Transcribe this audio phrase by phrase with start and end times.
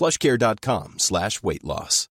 [0.00, 2.06] plushcare.com slash weight loss.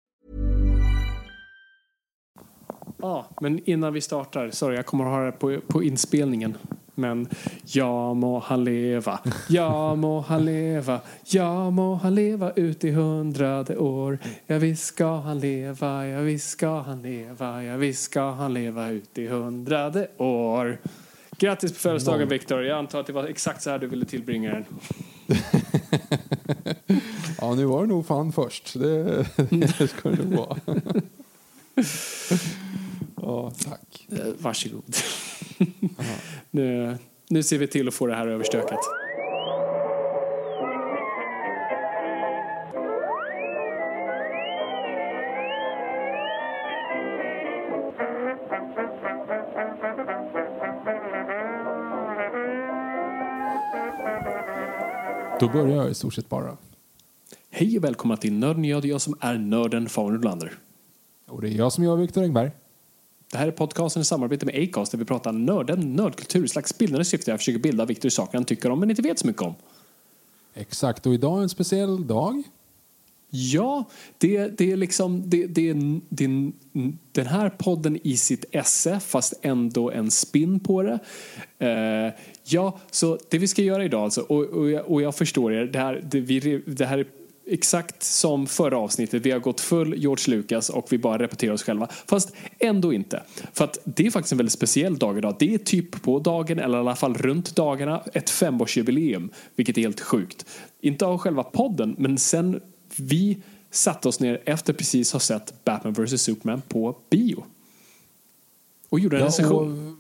[3.02, 6.58] Ja, men innan vi startar, sorry jag kommer att ha det på, på inspelningen.
[6.96, 7.28] Men
[7.64, 13.78] ja må han leva, ja må han leva, ja må han leva ut i hundrade
[13.78, 14.20] år.
[14.48, 18.90] Ja visst ska han leva, ja visst ska han leva, ja visst ska han leva
[18.90, 20.78] ut i hundrade år.
[21.38, 24.52] Grattis på födelsedagen Viktor, jag antar att det var exakt så här du ville tillbringa
[24.52, 24.66] den.
[27.42, 28.74] Ja, nu var det nog fan först.
[28.80, 29.04] Det,
[29.50, 30.58] det ska det nog vara.
[33.22, 34.08] Ja, tack.
[34.12, 34.96] Eh, Varsågod.
[36.52, 36.98] nu,
[37.30, 38.80] nu ser vi till att få det här överstökat.
[55.40, 56.58] Då börjar jag i stort sett bara.
[57.50, 60.54] Hej och välkomna till Nörden jag, det är jag som är nörden Fabian Nordlander.
[61.28, 62.52] Och det är jag som gör Viktor Engberg.
[63.32, 67.06] Det här är podcasten i samarbete med Acast där vi pratar nörden, nördkultur, slags bildande
[67.06, 67.32] syfte.
[67.32, 69.56] Jag försöker bilda Viktor i saker han tycker om men inte vet så mycket om.
[70.54, 72.44] Exakt, och idag är en speciell dag.
[73.30, 76.52] Ja, det, det är liksom det, det, är- det,
[77.12, 81.00] den här podden i sitt esse fast ändå en spin på det.
[81.64, 82.14] Uh,
[82.44, 85.66] ja, så det vi ska göra idag alltså, och, och, jag, och jag förstår er,
[85.66, 87.06] det här, det, vi, det här är
[87.52, 89.26] exakt som förra avsnittet.
[89.26, 91.88] Vi har gått full George Lucas och vi bara repeterar oss själva.
[92.08, 93.24] Fast ändå inte.
[93.54, 95.36] För att det är faktiskt en väldigt speciell dag idag.
[95.40, 99.30] Det är typ på dagen, eller i alla fall runt dagarna, ett femårsjubileum.
[99.56, 100.46] Vilket är helt sjukt.
[100.82, 102.62] Inte av själva podden, men sen
[103.00, 103.38] vi
[103.72, 107.44] satte oss ner efter precis ha sett Batman vs Superman på bio.
[108.90, 109.88] Och gjorde en recension.
[109.88, 109.96] och,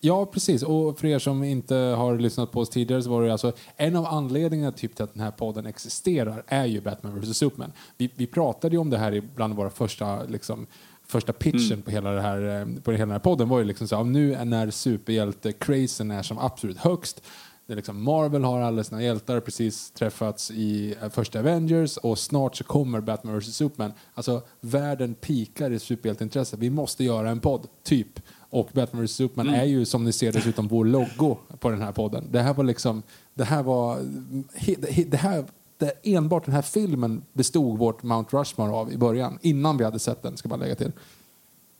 [0.00, 0.62] ja, precis.
[0.62, 3.96] Och för er som inte har lyssnat på oss tidigare så var det alltså en
[3.96, 7.72] av anledningarna typ till att den här podden existerar är ju Batman vs Superman.
[7.96, 10.66] Vi, vi pratade ju om det här i bland våra första liksom,
[11.06, 13.88] första pitchen på, hela det här, eh, på hela den här podden var ju liksom
[13.88, 17.22] så här, nu är när superhjälte-crazen är som absolut högst
[17.68, 22.18] det är liksom Marvel har alla sina hjältar precis träffats i eh, första Avengers och
[22.18, 23.92] snart så kommer Batman vs Superman.
[24.14, 26.56] Alltså världen pikar i superhjälteintresse.
[26.56, 28.20] Vi måste göra en podd, typ.
[28.50, 31.92] Och Batman vs Superman är ju som ni ser dessutom vår logo på den här
[31.92, 32.24] podden.
[32.30, 33.02] Det här var liksom,
[33.34, 33.98] det här var,
[35.10, 35.44] det här,
[35.78, 39.98] det, enbart den här filmen bestod vårt Mount Rushmore av i början, innan vi hade
[39.98, 40.92] sett den, ska man lägga till.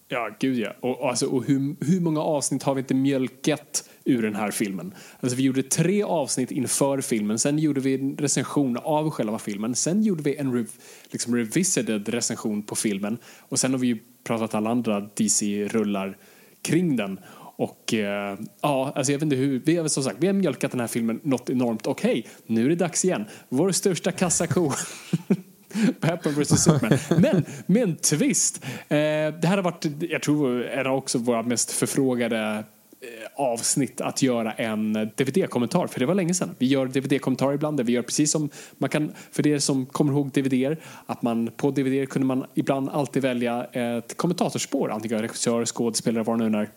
[0.09, 0.73] Ja, gud ja.
[0.81, 4.51] Och, och alltså, och hur, hur många avsnitt har vi inte mjölkat ur den här
[4.51, 4.95] filmen?
[5.21, 9.75] Alltså, vi gjorde tre avsnitt inför filmen, sen gjorde vi en recension av själva filmen,
[9.75, 10.69] sen gjorde vi en rev,
[11.11, 16.17] liksom revisited recension på filmen och sen har vi ju pratat alla andra DC-rullar
[16.63, 17.21] kring den.
[17.57, 20.71] Och eh, ja, alltså jag vet inte hur, vi har som sagt, vi har mjölkat
[20.71, 23.25] den här filmen något enormt och hej, nu är det dags igen.
[23.49, 24.73] Vår största kassako.
[26.01, 26.99] Batman vs Superman.
[27.23, 28.65] Men med en twist.
[28.65, 28.99] Eh,
[29.41, 32.65] det här har varit, jag tror, en av också våra mest förfrågade
[33.01, 36.55] Eh, avsnitt att göra en DVD-kommentar, för det var länge sedan.
[36.59, 40.13] Vi gör DVD-kommentarer ibland, där vi gör precis som man kan, för er som kommer
[40.13, 40.77] ihåg DVD,
[41.07, 46.39] att man på DVD kunde man ibland alltid välja ett kommentatorspår, antingen regissör, skådespelare, vad
[46.39, 46.71] det nu är.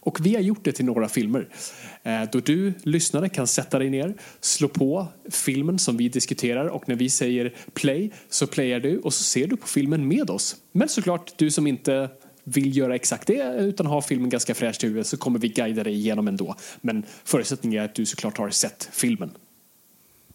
[0.00, 1.48] Och vi har gjort det till några filmer.
[2.02, 6.88] Eh, då du lyssnare kan sätta dig ner, slå på filmen som vi diskuterar och
[6.88, 10.56] när vi säger play så playar du och så ser du på filmen med oss.
[10.72, 12.08] Men såklart, du som inte
[12.48, 15.84] vill göra exakt det utan ha filmen ganska fräscht i huvudet så kommer vi guida
[15.84, 16.54] dig igenom ändå.
[16.80, 19.30] Men förutsättningen är att du såklart har sett filmen.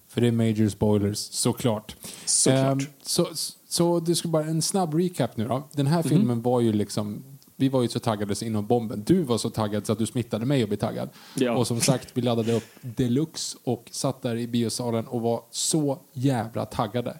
[0.07, 1.95] För det är major spoilers, såklart.
[2.25, 2.81] Såklart.
[2.81, 3.27] Ehm, så,
[3.67, 5.69] så det ska bara en snabb recap nu då.
[5.71, 7.23] Den här filmen var ju liksom
[7.61, 9.03] vi var ju så taggade så inom bomben.
[9.05, 11.09] Du var så taggad så att du smittade mig att bli taggad.
[11.35, 11.55] Ja.
[11.55, 15.99] Och som sagt, vi laddade upp deluxe och satt där i biosalen och var så
[16.13, 17.19] jävla taggade.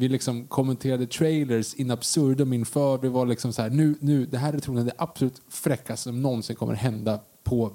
[0.00, 2.98] Vi liksom kommenterade trailers in absurdum inför.
[2.98, 6.22] Vi var liksom så här, nu, nu, det här är troligen det absolut fräckaste som
[6.22, 7.72] någonsin kommer hända på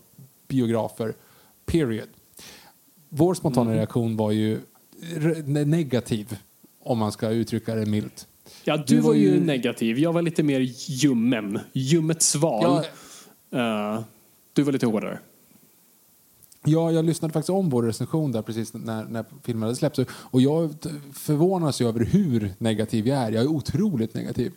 [0.47, 1.13] biografer.
[1.65, 2.07] Period.
[3.09, 3.77] Vår spontana Mm.
[3.77, 4.59] reaktion var ju
[5.65, 6.37] negativ,
[6.83, 8.27] om man ska uttrycka det milt.
[8.63, 9.99] Ja, du, Du var var ju ju- negativ.
[9.99, 11.59] Jag var lite mer ljummen.
[11.73, 12.83] Ljummet sval.
[13.51, 14.01] Eh,
[14.53, 15.19] du var lite hårdare.
[16.65, 19.99] Ja, jag lyssnade faktiskt om vår recension där precis när, när filmen hade släppts.
[20.09, 20.73] Och jag
[21.13, 23.31] förvånas ju över hur negativ jag är.
[23.31, 24.53] Jag är otroligt negativ.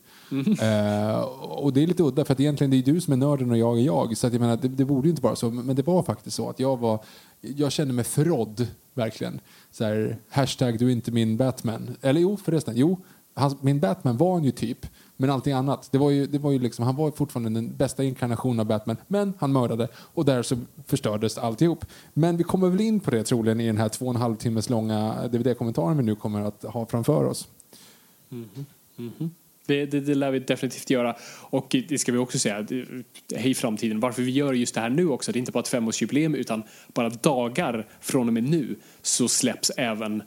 [0.61, 3.51] Eh, och det är lite udda för att egentligen det är du som är nörden
[3.51, 4.17] och jag är jag.
[4.17, 5.51] Så att jag menar, det, det borde ju inte vara så.
[5.51, 7.05] Men det var faktiskt så att jag var,
[7.41, 9.41] jag kände mig förrådd verkligen.
[9.71, 11.97] Så här, hashtag du är inte min Batman.
[12.01, 12.99] Eller jo förresten, jo.
[13.35, 14.87] Han, min Batman var han ju typ.
[15.21, 18.05] Men allting annat, det var ju, det var ju liksom, han var fortfarande den bästa
[18.05, 20.57] inkarnationen av Batman, men han mördade och där så
[20.87, 21.85] förstördes alltihop.
[22.15, 24.37] Men vi kommer väl in på det troligen i den här två och en halv
[24.37, 27.49] timmes långa DVD-kommentaren vi nu kommer att ha framför oss.
[28.31, 28.49] Mm
[28.97, 29.31] -hmm.
[29.67, 31.17] Det, det, det lär vi definitivt göra.
[31.51, 32.67] Och det ska vi också säga,
[33.37, 35.69] hej framtiden, varför vi gör just det här nu också, det är inte bara ett
[35.69, 36.63] femårsjubileum utan
[36.95, 40.23] bara dagar från och med nu så släpps även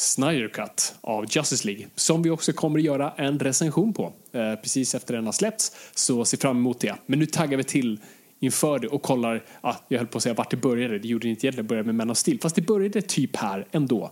[0.00, 4.54] Snyder Cut av Justice League som vi också kommer att göra en recension på eh,
[4.54, 5.72] precis efter den har släppts.
[5.94, 6.94] Så se fram emot det.
[7.06, 8.00] Men nu taggar vi till
[8.40, 11.26] inför det och kollar, ah, jag höll på att säga vart det började, det gjorde
[11.26, 14.04] det inte egentligen, det började med Man of Steel, fast det började typ här ändå.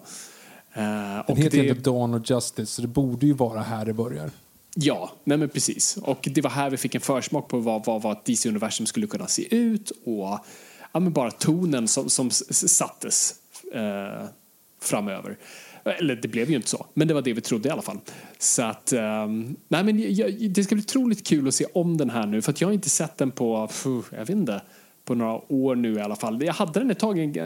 [0.73, 3.85] Eh, Den och heter det- inte Dawn of Justice, så det borde ju vara här
[3.85, 4.31] det börjar.
[4.75, 5.97] Ja, nej men precis.
[5.97, 9.27] Och det var här vi fick en försmak på vad, vad, vad DC-universum skulle kunna
[9.27, 10.39] se ut och
[10.93, 13.35] ja, men bara tonen som, som sattes
[13.75, 14.25] eh,
[14.81, 15.37] framöver.
[15.93, 17.99] Eller det blev ju inte så, men det var det vi trodde i alla fall.
[18.39, 22.11] Så att, ehm, nej men jag, det ska bli otroligt kul att se om den
[22.11, 24.63] här nu för jag har inte sett den på, puh, jag vet inte,
[25.09, 26.43] på några år nu i alla fall.
[26.43, 27.37] Jag hade den ett tag,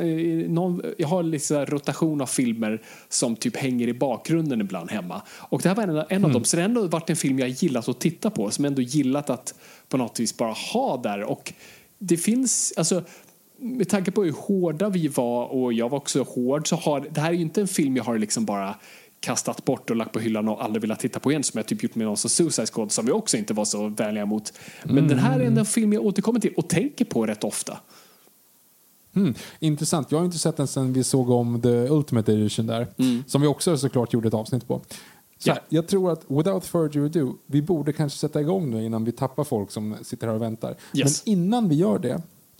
[0.48, 5.22] någon, jag har liksom rotation av filmer som typ hänger i bakgrunden ibland hemma.
[5.30, 7.38] Och det här var en, en av dem, så det har ändå varit en film
[7.38, 9.54] jag gillat att titta på, som ändå gillat att
[9.88, 11.22] på något vis bara ha där.
[11.22, 11.52] Och
[11.98, 13.02] det finns, alltså
[13.62, 17.20] med tanke på hur hårda vi var och jag var också hård så har det
[17.20, 18.74] här är ju inte en film jag har liksom bara
[19.20, 21.82] kastat bort och lagt på hyllan och aldrig velat titta på igen som jag typ
[21.82, 24.52] gjort med någon som Suicide Squad som vi också inte var så vänliga mot.
[24.84, 27.78] Men den här är en film jag återkommer till och tänker på rätt ofta.
[29.14, 30.12] Mm, intressant.
[30.12, 32.86] Jag har inte sett den sen vi såg om The Ultimate Edition där.
[33.26, 34.80] Som vi också såklart gjorde ett avsnitt på.
[35.38, 39.04] Så här, Jag tror att without further ado, vi borde kanske sätta igång nu innan
[39.04, 40.76] vi tappar folk som sitter här och väntar.
[40.94, 41.26] Yes.
[41.26, 42.22] Men innan vi gör det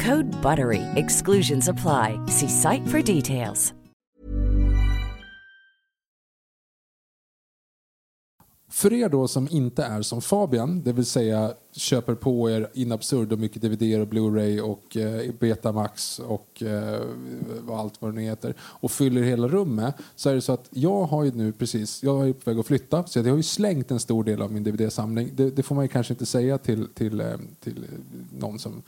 [0.00, 0.82] Code BUTTERY.
[0.94, 2.18] Exclusions apply.
[2.26, 3.74] See site for details.
[8.70, 12.92] För er då som inte är som Fabian, det vill säga köper på er in
[12.92, 17.00] absurd och mycket DVD och Blu-ray och eh, Betamax och eh,
[17.70, 21.04] allt vad det nu heter och fyller hela rummet så är det så att jag
[21.04, 23.90] har ju nu precis, jag är på väg att flytta så jag har ju slängt
[23.90, 25.30] en stor del av min DVD-samling.
[25.34, 27.26] Det, det får man ju kanske inte säga till, till, eh,
[27.60, 28.82] till eh, någon som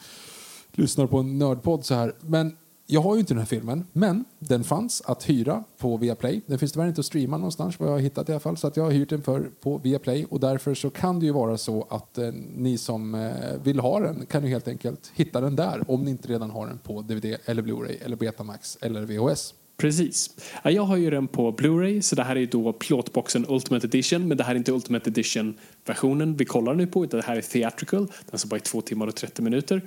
[0.73, 2.15] lyssnar på en nördpodd så här.
[2.21, 6.41] Men jag har ju inte den här filmen, men den fanns att hyra på Viaplay.
[6.47, 8.57] Den finns tyvärr inte att streama någonstans, vad jag har hittat i alla fall.
[8.57, 11.33] Så att jag har hyrt den för, på Viaplay och därför så kan det ju
[11.33, 13.31] vara så att eh, ni som eh,
[13.63, 16.67] vill ha den kan ju helt enkelt hitta den där om ni inte redan har
[16.67, 19.55] den på DVD eller Blu-ray eller Betamax eller VHS.
[19.77, 20.31] Precis.
[20.65, 24.29] Jag har ju den på Blu-ray så det här är ju då plåtboxen Ultimate Edition
[24.29, 27.41] men det här är inte Ultimate Edition-versionen vi kollar nu på utan det här är
[27.41, 28.07] Theatrical.
[28.31, 29.83] Den som bara är 2 timmar och 30 minuter.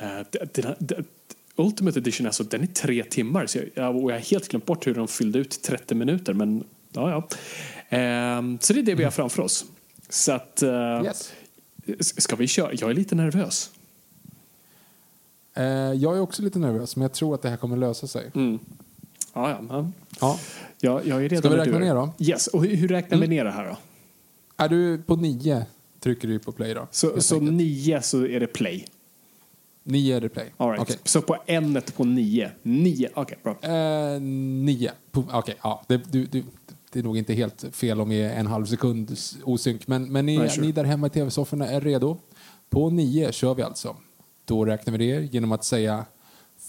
[0.00, 1.04] Eh, det- det-
[1.56, 4.86] Ultimate Edition alltså, den är tre timmar så jag, och jag har helt glömt bort
[4.86, 7.28] hur de fyllde ut 30 minuter men ja ja.
[7.96, 9.64] Ehm, så det är det vi har framför oss.
[10.08, 11.32] Så att, eh, Yes.
[12.00, 12.72] ska vi köra?
[12.74, 13.70] Jag är lite nervös.
[15.54, 18.30] Eh, jag är också lite nervös, men jag tror att det här kommer lösa sig.
[18.34, 18.60] Ja,
[19.34, 19.90] ja, ja.
[20.20, 20.38] Ja.
[20.80, 22.12] Jag, jag är redan Ska vi räkna ner då?
[22.18, 23.76] Yes, och hur, hur räknar vi ner det här då?
[24.56, 25.66] Är du på nio
[26.00, 26.88] trycker du på play då.
[26.90, 28.86] Så, så nio så är det play.
[29.90, 30.52] Nio är det play.
[30.56, 30.82] All right.
[30.82, 30.96] Okej.
[31.04, 32.50] Så på ämnet på nio.
[32.62, 33.52] Nio, okej bra.
[33.62, 34.92] Eh, nio.
[35.12, 35.82] Po- Okej, ja.
[35.86, 36.44] Det, du, du,
[36.92, 39.86] det är nog inte helt fel om vi är en halv sekund s- osynk.
[39.86, 40.66] Men, men ni, Nej, sure.
[40.66, 42.16] ni där hemma i tv-sofforna är redo.
[42.70, 43.96] På nio kör vi alltså.
[44.44, 46.04] Då räknar vi det genom att säga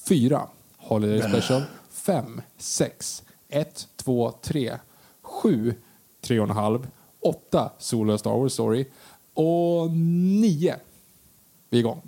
[0.07, 0.41] fyra.
[0.77, 1.61] Holiday special.
[1.91, 4.77] Fem, sex, ett, två, tre,
[5.21, 5.73] sju,
[6.21, 6.87] tre och en halv,
[7.19, 8.85] åtta, Solo Star Wars Story
[9.33, 10.75] och nio.
[11.69, 12.01] Vi är igång.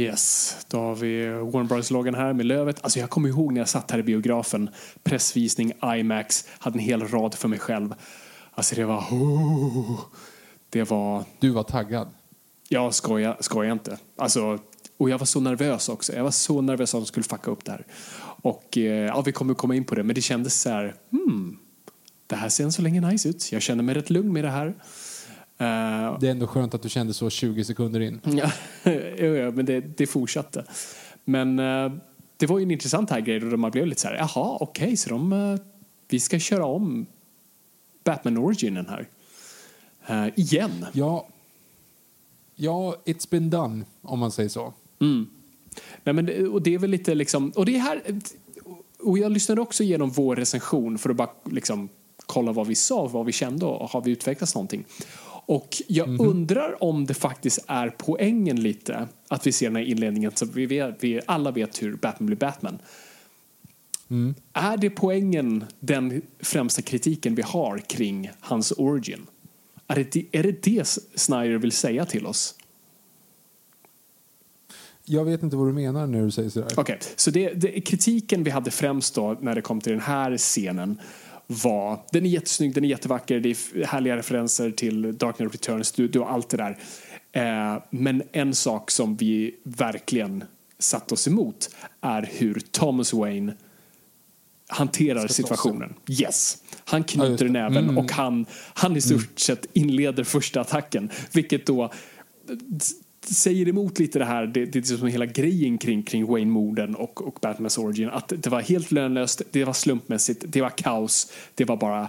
[0.00, 2.84] Yes, då har vi Warner Bros-loggan här med lövet.
[2.84, 4.70] Alltså jag kommer ihåg när jag satt här i biografen,
[5.02, 7.94] pressvisning, IMAX, hade en hel rad för mig själv.
[8.50, 8.98] Alltså det var...
[8.98, 10.00] Oh,
[10.70, 11.24] det var...
[11.38, 12.08] Du var taggad.
[12.68, 13.98] Jag skojar, skojar inte.
[14.16, 14.58] Alltså,
[14.96, 16.12] och jag var så nervös också.
[16.12, 17.86] Jag var så nervös att de skulle fucka upp det här.
[18.42, 21.58] Och eh, ja, vi kommer komma in på det, men det kändes så här, hmm,
[22.26, 23.52] det här ser än så länge nice ut.
[23.52, 24.74] Jag känner mig rätt lugn med det här.
[25.60, 28.20] Eh, Det är ändå skönt att du kände så 20 sekunder in.
[28.24, 28.50] Ja,
[29.52, 30.64] men det, det fortsatte.
[31.24, 31.92] Men eh,
[32.36, 34.96] det var ju en intressant här grej då man blev lite så här, jaha, okej,
[34.96, 35.56] så de, eh,
[36.08, 37.06] vi ska köra om
[38.04, 39.08] Batman Originen här.
[40.06, 40.86] Eh, igen.
[40.92, 41.28] Ja,
[42.56, 44.72] ja, it's been done, om man säger så.
[46.04, 48.02] Nej, men, det- och det är väl lite liksom, och det är här,
[49.02, 51.88] och jag lyssnade också igenom vår recension för att bara liksom
[52.26, 54.84] kolla vad vi sa, vad vi kände och har vi utvecklats någonting.
[55.46, 60.32] Och jag undrar om det faktiskt är poängen lite att vi ser den här inledningen
[60.34, 62.78] så vi, vet, vi alla vet hur Batman blir Batman.
[64.52, 69.26] Är det poängen, den främsta kritiken vi har kring hans origin?
[69.86, 72.54] Är det är det, det Snyder vill säga till oss?
[75.04, 76.68] Jag vet inte vad du menar när du säger sådär.
[76.76, 80.36] Okej, så det, det, kritiken vi hade främst då när det kom till den här
[80.36, 81.00] scenen
[81.50, 85.92] var, den är jättesnygg, den är jättevacker, det är härliga referenser till Dark Knight Returns,
[85.92, 86.78] du, du har allt det där.
[87.32, 90.44] Eh, men en sak som vi verkligen
[90.78, 93.54] satt oss emot är hur Thomas Wayne
[94.68, 95.94] hanterar situationen.
[96.08, 96.58] Yes.
[96.84, 97.46] Han Ja, knyter just det.
[97.46, 97.72] Mm.
[97.72, 101.10] näven och han, han i stort sett inleder första attacken.
[101.32, 101.92] Vilket då
[103.34, 107.26] säger emot lite det här, det, det är som hela grejen kring, kring Wayne-morden och,
[107.26, 108.10] och Batmans origin.
[108.10, 112.08] Att det var helt lönlöst, det var slumpmässigt, det var kaos, det var bara,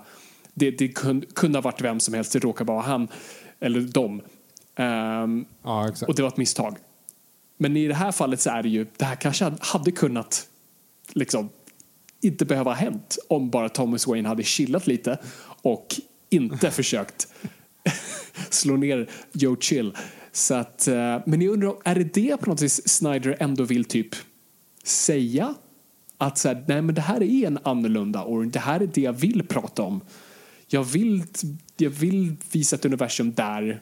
[0.53, 3.07] det, det kunde, kunde ha varit vem som helst, det råkade bara vara han,
[3.59, 4.21] eller dem.
[4.75, 6.77] Ehm, Ja, och det var ett misstag.
[7.57, 10.47] Men i det här fallet så är det ju, det här kanske hade kunnat
[11.13, 11.49] liksom
[12.21, 15.17] inte behöva ha hänt om bara Thomas Wayne hade chillat lite
[15.61, 15.95] och
[16.29, 17.27] inte försökt
[18.49, 19.97] slå ner Joe Chill.
[20.31, 23.85] Så att, eh, men jag undrar, är det det på något vis Snyder ändå vill
[23.85, 24.15] typ
[24.83, 25.55] säga?
[26.17, 29.01] Att så här, nej men det här är en annorlunda och det här är det
[29.01, 30.01] jag vill prata om.
[30.67, 31.23] Jag vill,
[31.77, 33.81] jag vill visa ett universum där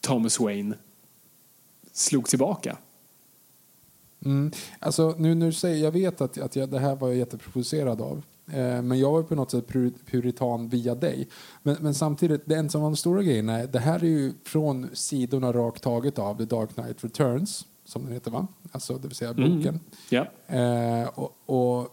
[0.00, 0.74] Thomas Wayne
[1.92, 2.76] slog tillbaka.
[4.24, 4.52] Mm.
[4.78, 8.00] Alltså, nu när du säger, jag vet att, att jag, det här var jag jätteprovocerad
[8.00, 8.22] av.
[8.52, 11.28] Eh, men jag var på något sätt pur, puritan via dig.
[11.62, 14.32] Men, men samtidigt, det en som var den stora grejen är, det här är ju
[14.44, 18.46] från sidorna rakt taget av The Dark Knight Returns, som den heter va?
[18.72, 19.80] Alltså, det vill säga boken.
[20.10, 20.26] Ja.
[20.46, 21.92] Eh, och, och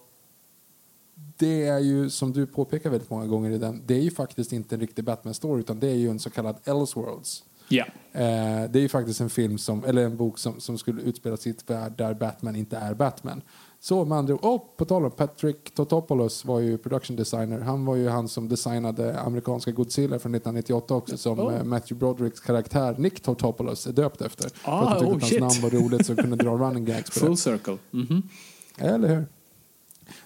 [1.38, 4.54] det är ju, som du påpekar väldigt många gånger i den, det är ju faktiskt
[4.54, 7.44] inte en riktig Batman-story utan det är ju en så kallad Elseworlds.
[7.70, 7.86] Ja.
[8.12, 11.36] Eh, det är ju faktiskt en film som, eller en bok som, som skulle utspela
[11.36, 13.42] ett värld där Batman inte är Batman.
[13.84, 17.60] Så med andra ord, oh, på tal om Patrick Totopoulos var ju production designer.
[17.60, 21.54] Han var ju han som designade amerikanska Godzilla från 1998 också som Oh.
[21.56, 24.50] eh, Matthew Brodericks karaktär Nick Totopoulos är döpt efter.
[24.50, 25.40] för Ah, att han tyckte oh, att hans shit.
[25.62, 27.26] namn var roligt så kunde dra running gags på det.
[27.26, 27.78] Full circle.
[27.92, 28.22] Mhm.
[28.78, 29.26] Eller hur?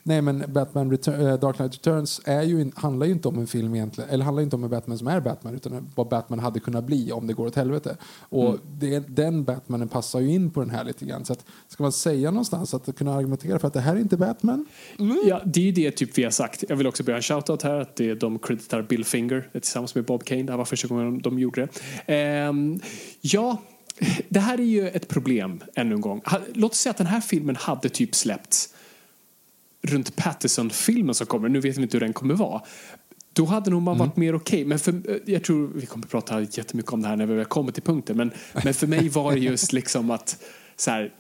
[0.04, 3.48] Nej, men Batman Return, äh, Dark Knight Returns är ju, handlar ju inte om en
[3.48, 6.60] film egentligen, eller handlar inte om en Batman som är Batman, utan vad Batman hade
[6.60, 7.98] kunnat bli om det går åt helvete.
[8.30, 8.60] Och Mm.
[8.80, 11.26] det, den Batmanen passar ju in på den här lite grann.
[11.26, 14.18] Så att, ska man säga någonstans att kunna argumentera för att det här är inte
[14.18, 14.66] Batman?
[15.26, 16.64] Ja, det är ju det typ vi har sagt.
[16.70, 20.06] Jag vill också börja en shoutout här att det, de creditar Bill Finger tillsammans med
[20.06, 20.44] Bob Kane.
[20.44, 21.70] Det här var första gången de, de gjorde det.
[22.14, 22.80] Ehm,
[23.22, 23.62] ja,
[24.30, 26.22] det här är ju ett problem ännu en gång.
[26.54, 28.74] Låt oss säga att den här filmen hade typ släppts
[29.88, 31.50] runt Patterson-filmen som kommer.
[31.50, 32.62] Nu vet vi inte hur den kommer vara.
[33.34, 34.66] Då hade nog man varit mer okej.
[34.66, 37.84] Men för, jag tror vi kommer prata jättemycket om det här när vi kommer till
[37.84, 38.18] punkten.
[38.18, 38.32] Men,
[38.64, 40.44] men för mig var det just liksom att
[40.76, 41.14] så här,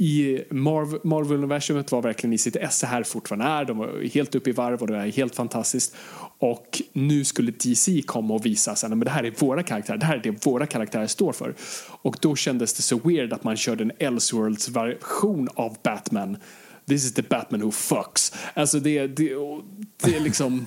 [0.00, 3.64] i Marvel, Marvel-universumet var verkligen i sitt esse här fortfarande är.
[3.64, 5.96] De var helt uppe i varv och det var helt fantastiskt.
[6.38, 9.98] Och nu skulle DC komma och visa att det här är våra karaktärer.
[9.98, 11.54] Det här är det våra karaktärer står för.
[12.02, 16.36] Och då kändes det så weird att man körde en Elseworlds-version av Batman.
[16.88, 18.32] This is the Batman who fucks.
[18.54, 19.62] Alltså det, det, och
[20.02, 20.66] det är liksom...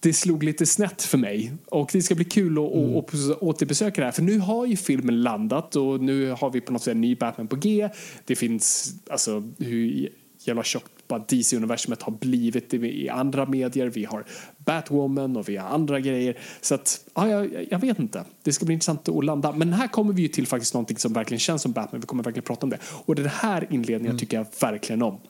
[0.00, 1.52] Det slog lite snett för mig.
[1.66, 4.12] Och det ska bli kul att, att, att återbesöka det här.
[4.12, 7.16] För nu har ju filmen landat och nu har vi på något sätt en ny
[7.16, 7.88] Batman på G.
[8.24, 10.92] Det finns, alltså hur jävla tjockt
[11.28, 13.86] DC-universumet har blivit i andra medier.
[13.86, 14.24] Vi har
[14.58, 16.38] Batwoman och vi har andra grejer.
[16.60, 18.24] Så att, ja, jag, jag vet inte.
[18.42, 19.52] Det ska bli intressant att landa.
[19.52, 22.00] Men här kommer vi ju till faktiskt någonting som verkligen känns som Batman.
[22.00, 22.78] Vi kommer verkligen prata om det.
[22.82, 25.20] Och den här inledningen tycker jag verkligen om.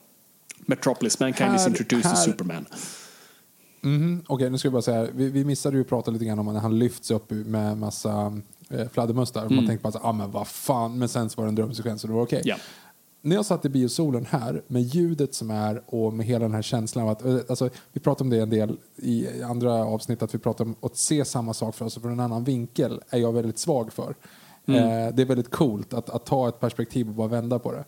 [0.68, 2.66] Metropolis, Mankind is Här- introduced här- to Superman.
[3.80, 6.38] Mhm, Okej, nu ska jag bara säga, vi, vi missade ju att prata lite grann
[6.38, 9.48] om när han lyfts upp med massa eh, fladdermöss där.
[9.48, 12.04] Man tänkte bara så, ah, men vad fan, men sen så var det en drömsekvens
[12.04, 12.42] och det var okej.
[12.44, 12.56] Ja.
[13.22, 16.62] När jag satt i biosolen här, med ljudet som är och med hela den här
[16.62, 20.34] känslan av att, eh, alltså, vi pratade om det en del i andra avsnitt, att
[20.34, 23.32] vi pratar om att se samma sak för oss från en annan vinkel, är jag
[23.32, 24.14] väldigt svag för.
[24.66, 27.84] Eh, det är väldigt coolt att, att ta ett perspektiv och bara vända på det.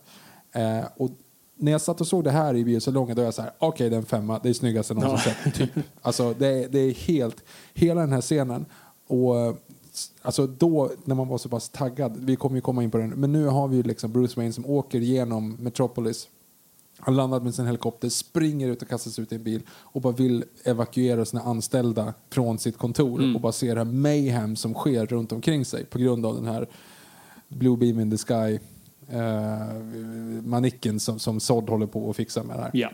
[0.61, 1.09] Eh, och
[1.61, 3.89] när jag satt och såg det här i biosalongen då är jag så här, okej
[3.89, 5.53] det är en femma, det är snyggaste jag någonsin sett.
[5.55, 5.69] Typ.
[6.01, 8.65] Alltså det, är- det är helt, hela den här scenen.
[9.07, 9.53] Och eh,
[10.21, 13.09] alltså då, när man var så pass taggad, vi kommer ju komma in på den,
[13.09, 16.27] men nu har vi ju liksom Bruce Wayne som åker genom Metropolis.
[16.99, 20.01] Han landar med sin helikopter, springer ut och kastar sig ut i en bil och
[20.01, 24.73] bara vill evakuera sina anställda från sitt kontor och bara ser det här mayhem som
[24.73, 26.67] sker runt omkring sig på grund av den här
[27.47, 28.59] Blue Beam in the Sky
[29.09, 29.75] Eh,
[30.43, 32.71] manicken som, som Sod håller på att fixa med det här.
[32.73, 32.91] Ja.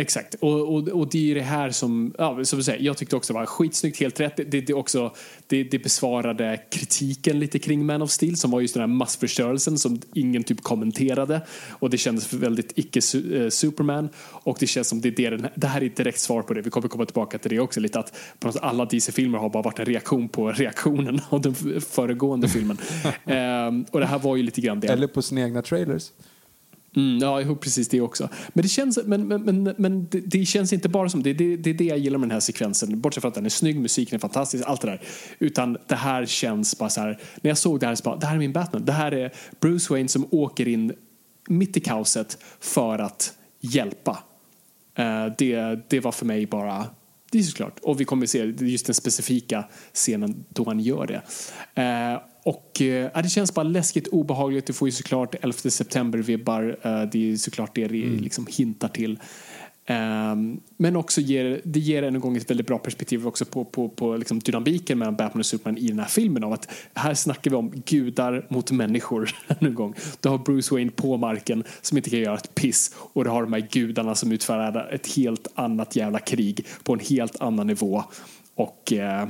[0.00, 3.16] Exakt, och, och, och det är det här som, ja, som du säger, jag tyckte
[3.16, 4.36] också var skitsnyggt, helt rätt.
[4.36, 5.14] Det, det, också,
[5.46, 9.78] det, det besvarade kritiken lite kring Man of Steel som var just den här massförstörelsen
[9.78, 15.30] som ingen typ kommenterade och det kändes väldigt icke-Superman och det känns som det är
[15.30, 17.60] det, det här är ett direkt svar på det, vi kommer komma tillbaka till det
[17.60, 21.40] också lite att på något alla DC-filmer har bara varit en reaktion på reaktionen av
[21.40, 22.78] den föregående filmen.
[23.26, 24.88] Ehm, och det här var ju lite grann det.
[24.88, 26.10] Eller på sina egna trailers.
[26.96, 28.28] Mm, ja, precis det också.
[28.52, 31.32] Men det känns, men, men, men, men det, det känns inte bara som det.
[31.32, 33.00] Det, det är det jag gillar med den här sekvensen.
[33.00, 35.02] Bortsett från att den är snygg, musiken är fantastisk, allt det där.
[35.38, 37.18] Utan det här känns bara så här.
[37.40, 38.84] När jag såg det här så bara, det här är min Batman.
[38.84, 40.92] Det här är Bruce Wayne som åker in
[41.48, 44.22] mitt i kaoset för att hjälpa.
[44.98, 46.86] Uh, det, det var för mig bara
[47.30, 47.78] det är såklart.
[47.82, 51.22] Och vi kommer se just den specifika scenen då han gör det.
[51.82, 54.66] Eh, och eh, det känns bara läskigt obehagligt.
[54.66, 56.76] Du får ju såklart 11 september-vibbar.
[56.82, 59.18] Eh, det är såklart det det liksom hintar till.
[59.90, 63.88] Ehm, men också ger, det ger en gång ett väldigt bra perspektiv också på, på,
[63.88, 66.44] på liksom dynamiken mellan Batman och Superman i den här filmen.
[66.44, 69.94] Av att här snackar vi om gudar mot människor en gång.
[70.20, 73.42] Du har Bruce Wayne på marken som inte kan göra ett piss och du har
[73.42, 78.04] de här gudarna som utför ett helt annat jävla krig på en helt annan nivå.
[78.54, 79.28] Och eh,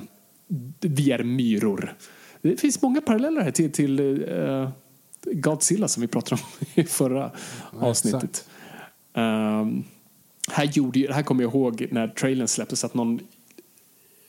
[0.81, 1.95] vi är myror.
[2.43, 4.71] Det finns många paralleller här till, till eh,
[5.25, 7.31] Godzilla som vi pratade om i förra
[7.81, 8.49] avsnittet.
[9.15, 9.85] Ehm,
[10.49, 13.21] här, gjorde, här kommer jag ihåg när trailern släpptes att någon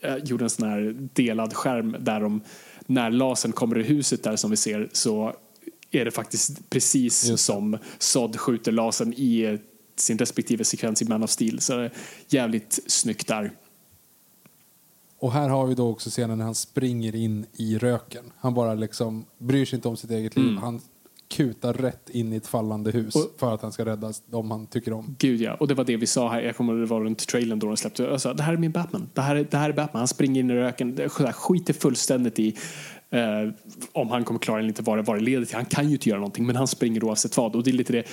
[0.02, 2.42] eh, gjorde en sån här delad skärm där de,
[2.86, 5.36] när lasern kommer i huset där som vi ser så
[5.92, 9.60] är det faktiskt precis Just som Sod skjuter lasern i
[9.96, 11.62] sin respektive sekvens i Man of Steel.
[11.62, 11.92] Så det är
[12.28, 13.52] jävligt snyggt där.
[15.22, 18.24] Och här har vi då också scenen när han springer in i röken.
[18.40, 20.58] Han bara liksom bryr sig inte om sitt eget liv.
[20.62, 20.82] Han
[21.30, 24.68] kutar rätt in i ett fallande hus Och- för att han ska rädda de han
[24.68, 25.16] tycker om.
[25.20, 26.42] Gud ja, och det var det vi sa här.
[26.42, 28.04] Jag kommer ihåg det var runt trailern då de släppte.
[28.04, 29.10] Jag sa, det här är min Batman.
[29.14, 30.00] Det här är, det här är Batman.
[30.02, 31.10] Han springer in i röken.
[31.34, 32.58] Skiter fullständigt i
[33.12, 33.50] Eh,
[33.92, 35.56] om han kommer klara eller inte vad det, vad det leder till.
[35.56, 37.56] Han kan ju inte göra någonting men han springer oavsett vad.
[37.56, 38.08] Och det är lite det,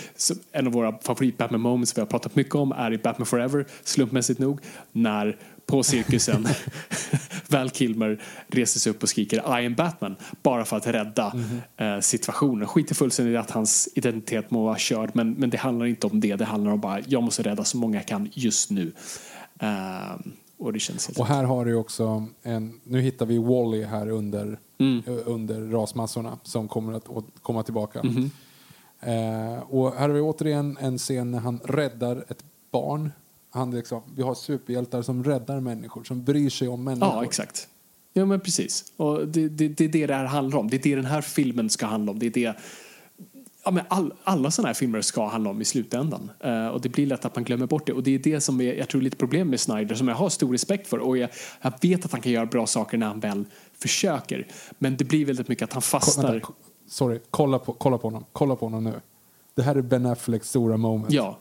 [0.52, 3.66] en av våra favorit Batman moments vi har pratat mycket om är i Batman Forever,
[3.82, 4.60] slumpmässigt nog,
[4.92, 6.48] när på cirkusen
[7.48, 11.32] Val Kilmer reser sig upp och skriker I am Batman bara för att rädda
[11.76, 12.68] eh, situationen.
[12.68, 16.20] Skiter fullständigt i att hans identitet må vara körd men, men det handlar inte om
[16.20, 16.36] det.
[16.36, 18.92] Det handlar om bara jag måste rädda så många jag kan just nu.
[19.60, 20.16] Eh,
[20.58, 24.08] och det känns helt Och här har du också en, nu hittar vi Wally här
[24.08, 25.02] under, Mm.
[25.06, 27.04] eh, under rasmassorna som kommer att
[27.42, 28.02] komma tillbaka.
[28.02, 28.30] Mhm.
[29.00, 33.10] Eh, och här har vi återigen en scen när han räddar ett barn.
[33.50, 37.08] Han liksom, vi har superhjältar som räddar människor, som bryr sig om människor.
[37.14, 37.68] Ja, exakt.
[38.12, 38.92] Ja, men precis.
[38.96, 40.68] Och det, det, det är det det här handlar om.
[40.68, 42.18] Det är det den här filmen ska handla om.
[42.18, 42.56] Det är det
[43.64, 46.30] ja, men all, alla sådana här filmer ska handla om i slutändan.
[46.40, 47.92] Eh, och det blir lätt att man glömmer bort det.
[47.92, 50.28] Och det är det som är, jag tror, lite problem med Snyder som jag har
[50.28, 50.98] stor respekt för.
[50.98, 53.44] Och jag, jag vet att han kan göra bra saker när han väl
[53.78, 54.46] försöker.
[54.78, 56.32] Men det blir väldigt mycket att han fastnar.
[56.32, 56.48] vänta,
[56.88, 58.24] sorry, kolla på, kolla på honom.
[58.32, 59.00] Kolla på honom nu.
[59.54, 61.12] Det här är Ben Afflecks stora moment.
[61.12, 61.38] Ja.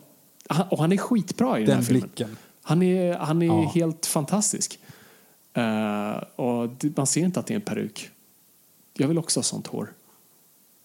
[0.50, 2.02] Han, och han är skitbra i den, Den här filmen.
[2.02, 2.38] blicken.
[2.62, 3.72] Han är, han är Ja.
[3.76, 4.80] helt fantastisk.
[5.54, 8.10] Eh, och man ser inte att det är en peruk.
[8.94, 9.94] Jag vill också ha sånt hår.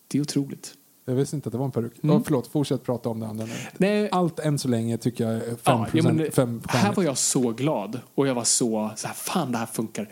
[0.09, 0.75] Det är otroligt.
[1.05, 1.93] Jag visste inte att det var en peruk.
[2.03, 2.17] Mm.
[2.17, 3.53] Ja, förlåt, fortsätt prata om det andra nu.
[3.77, 7.03] Nej, Allt än så länge tycker jag är 5 Ja, ja, men, fem här var
[7.03, 10.09] jag så glad och jag var så, så här, fan det här funkar.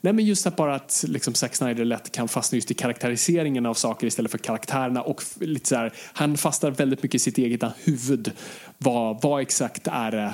[0.00, 3.66] Nej men just att bara att liksom Zack Snyder lätt kan fastna just i karaktäriseringen
[3.66, 7.38] av saker istället för karaktärerna och lite så här, han fastnar väldigt mycket i sitt
[7.38, 8.32] eget huvud.
[8.78, 10.32] Vad, vad exakt är det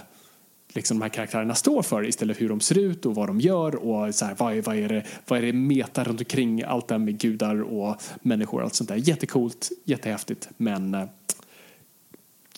[0.74, 3.40] liksom de här karaktärerna står för istället för hur de ser ut och vad de
[3.40, 6.62] gör och så här, vad, är, vad, är det, vad är det meta runt omkring
[6.62, 8.96] allt det här med gudar och människor och allt sånt där.
[8.96, 11.04] Jättecoolt, jättehäftigt men eh,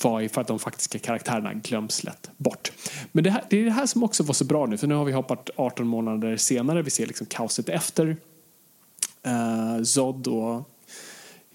[0.03, 2.73] vad är för att de faktiska karaktärerna glöms lätt bort.
[3.13, 4.95] Men det, här, det är det här som också var så bra nu, för nu
[4.95, 6.83] har vi hoppat 18 månader senare.
[6.83, 8.17] Vi ser liksom kaoset efter
[9.27, 10.71] uh, Zod och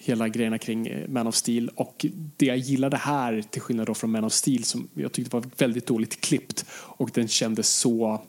[0.03, 1.69] hela grejerna kring eh, Man of Steel.
[1.75, 2.05] Och
[2.37, 5.43] det jag gillade här, till skillnad då från Man of Steel, som jag tyckte var
[5.57, 8.21] väldigt dåligt klippt och den kändes så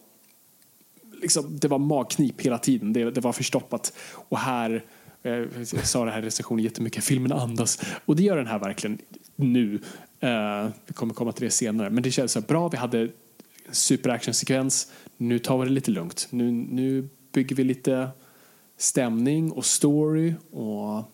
[1.22, 2.92] liksom, det var magknip hela tiden.
[2.92, 3.92] Det, det var förstoppat.
[4.12, 4.84] Och här,
[5.22, 7.78] eh, jag sa det här i recensionen jättemycket, filmen andas.
[8.04, 8.98] Och det gör den här verkligen
[9.36, 9.80] nu.
[10.20, 11.90] Eh, vi kommer komma till det senare.
[11.90, 12.68] Men det kändes så här bra.
[12.68, 13.08] Vi hade
[13.70, 14.92] superactionsekvens.
[15.16, 16.28] Nu tar vi det lite lugnt.
[16.30, 18.08] Nu, nu bygger vi lite
[18.76, 20.34] stämning och story.
[20.50, 21.11] Och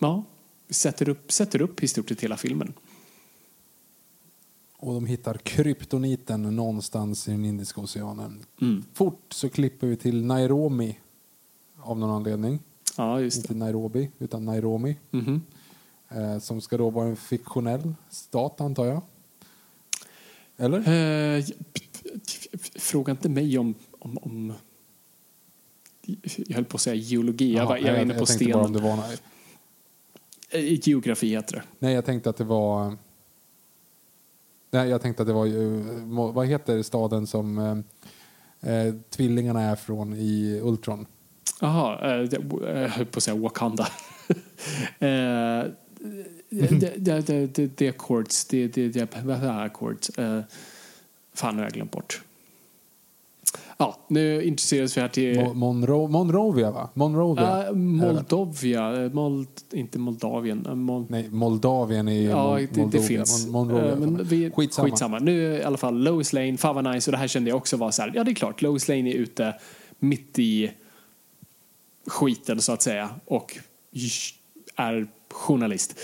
[0.00, 0.24] ja,
[0.70, 2.72] sätter upp, sätter upp i stort sett hela filmen.
[4.76, 8.44] Och de hittar kryptoniten någonstans i den Indiska oceanen.
[8.60, 8.84] Mm.
[8.92, 10.98] Fort så klipper vi till Nairobi
[11.76, 12.60] av någon anledning.
[12.96, 13.58] Ja, just Inte det.
[13.58, 14.96] Nairobi, utan Nairobi.
[15.10, 15.42] Mhm.
[16.08, 19.02] Eh, som ska då vara en fiktionell stat, antar jag.
[20.56, 20.78] Eller?
[20.78, 21.44] Eh,
[22.60, 24.52] fråga inte mig om, om, om...
[26.36, 27.54] Jag höll på att säga geologi.
[27.54, 28.82] jag, var, jag var inne på jag tänkte bara om sten.
[28.82, 29.29] det var...
[30.50, 31.62] Eh, Geografi heter det.
[31.78, 32.96] Nej, jag tänkte att det var...
[34.70, 35.84] Nej, jag tänkte att det var ju...
[36.32, 41.06] Vad heter staden som eh, eh, tvillingarna är från i Ultron?
[41.60, 43.88] Jaha, eh, eh, jag höll på att säga Wakanda.
[44.98, 45.64] eh,
[46.50, 48.44] det, det, är Accords.
[48.44, 50.10] Det, är Accords?
[50.10, 50.40] Eh,
[51.34, 52.22] fan, nu har jag glömt bort.
[53.76, 55.36] Ja, nu intresseras vi här till...
[55.40, 56.90] Mo- Monro Monrovia, va?
[56.94, 57.70] Monrovia?
[57.70, 60.66] Uh, Moldovia, Mold, inte Moldavien.
[60.74, 63.46] Mol, Nej, Moldavien är ja, Mol- det, det finns.
[63.46, 63.92] Mon- Monrovia.
[63.92, 64.88] Eh, men vi, skitsamma.
[64.88, 65.18] skitsamma.
[65.18, 67.10] Nu i alla fall Lois Lane, fan vad nice.
[67.10, 69.10] Och det här kände jag också var så här, ja det är klart, Lois Lane
[69.10, 69.54] är ute
[69.98, 70.70] mitt i
[72.06, 73.56] skiten så att säga och
[74.76, 75.98] är journalist.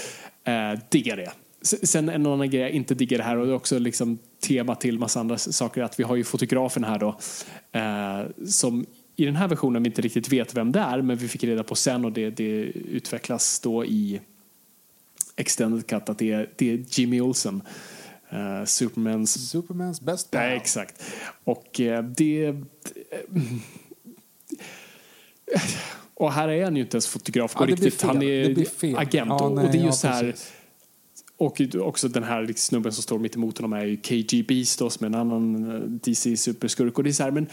[0.45, 1.31] Eh, diggar det.
[1.63, 5.21] Sen en annan grej jag inte diggar det här och också liksom tema till massa
[5.21, 7.19] andra saker att vi har ju fotografen här då
[7.73, 11.29] eh, som i den här versionen vi inte riktigt vet vem det är men vi
[11.29, 14.21] fick reda på sen och det, det utvecklas då i
[15.37, 17.63] extended cut att det är, det är Jimmy Olsen.
[18.33, 20.41] Uh, Supermans Supermans best pal.
[20.41, 21.03] Nej, exakt.
[21.45, 22.55] Och eh, det...
[26.15, 28.03] Och här är han ju inte ens fotograf på Ja, riktigt.
[28.03, 29.29] Han är agent.
[29.29, 30.25] Ja, och, nej, och det är ja, just så här...
[30.25, 30.53] precis.
[31.39, 34.79] Och också den här liksom snubben som står mitt emot honom är ju KG Beast
[34.79, 36.97] då, som är en annan eh, DC-superskurk.
[36.97, 37.47] Och det är så här, men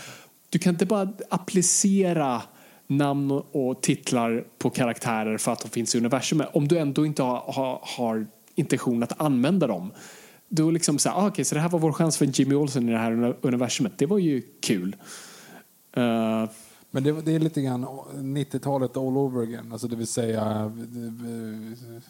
[0.49, 2.41] du kan inte bara applicera
[2.87, 7.23] namn och- titlar på karaktärer för att de finns i universumet om du ändå inte
[7.23, 9.91] har, har, har intention att använda dem.
[10.49, 12.89] Då liksom så här, ah, okay, så det här var vår chans för Jimmy Olsen
[12.89, 13.97] i det här universumet.
[13.97, 14.95] Det var ju kul.
[15.97, 16.49] Uh,
[16.91, 19.71] Men det, det är lite grann 90-talet all over again.
[19.71, 20.41] Alltså det vill säga...
[20.41, 22.03] Eh,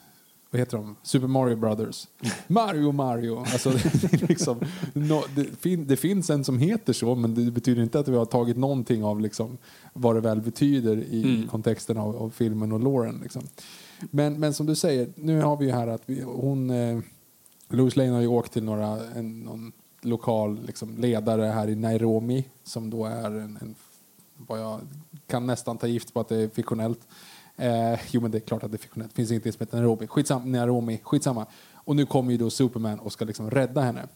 [0.53, 0.95] vad heter de?
[1.03, 2.07] Super Mario Brothers.
[2.47, 3.39] Mario Mario.
[3.39, 3.69] Alltså,
[4.11, 4.59] det, liksom,
[4.93, 8.15] no, det, fin, det, finns en som heter så men det betyder inte att vi
[8.15, 9.57] har tagit någonting av liksom,
[9.93, 11.47] vad det väl betyder i mm.
[11.47, 13.19] kontexten av, av, filmen och Lauren.
[13.23, 13.43] Liksom.
[13.99, 16.99] Men, men som du säger, nu har vi ju här att vi, hon, eh,
[17.69, 22.45] Louise Lane har ju åkt till några, en, någon lokal liksom, ledare här i Nairobi
[22.63, 23.75] som då är en, en
[24.37, 24.81] vad jag
[25.27, 27.07] kan nästan ta gift på att det är fiktionellt.
[27.57, 29.13] Eh, jo, men det är klart att det är fiktionellt.
[29.13, 30.07] Finns inget som heter Nairobi.
[30.07, 30.99] Skitsam, Nairobi.
[31.03, 31.45] Skitsamma.
[31.73, 34.07] Och nu kommer ju då Superman och ska liksom rädda henne.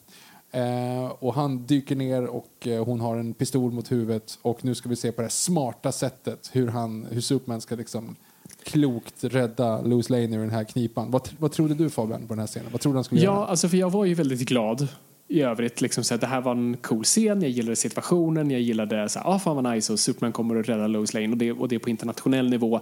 [0.52, 4.76] Eh, och han dyker ner och eh, hon har en pistol mot huvudet och nu
[4.76, 8.15] ska vi se på det smarta sättet hur, han, hur Superman ska liksom
[8.63, 11.12] klokt rädda Louis Lane i den här knipan.
[11.12, 12.71] Vad, vad trodde du Fabian på den här scenen?
[12.71, 13.45] Vad trodde han skulle ja, göra?
[13.45, 14.88] Alltså för jag var ju väldigt glad
[15.27, 15.81] i övrigt.
[15.81, 19.19] Liksom, så att det här var en cool scen, jag gillade situationen, jag gillade så
[19.19, 21.67] här, ah, fan vad nice och Superman kommer att rädda Lois Lane och det, och
[21.67, 22.81] det på internationell nivå.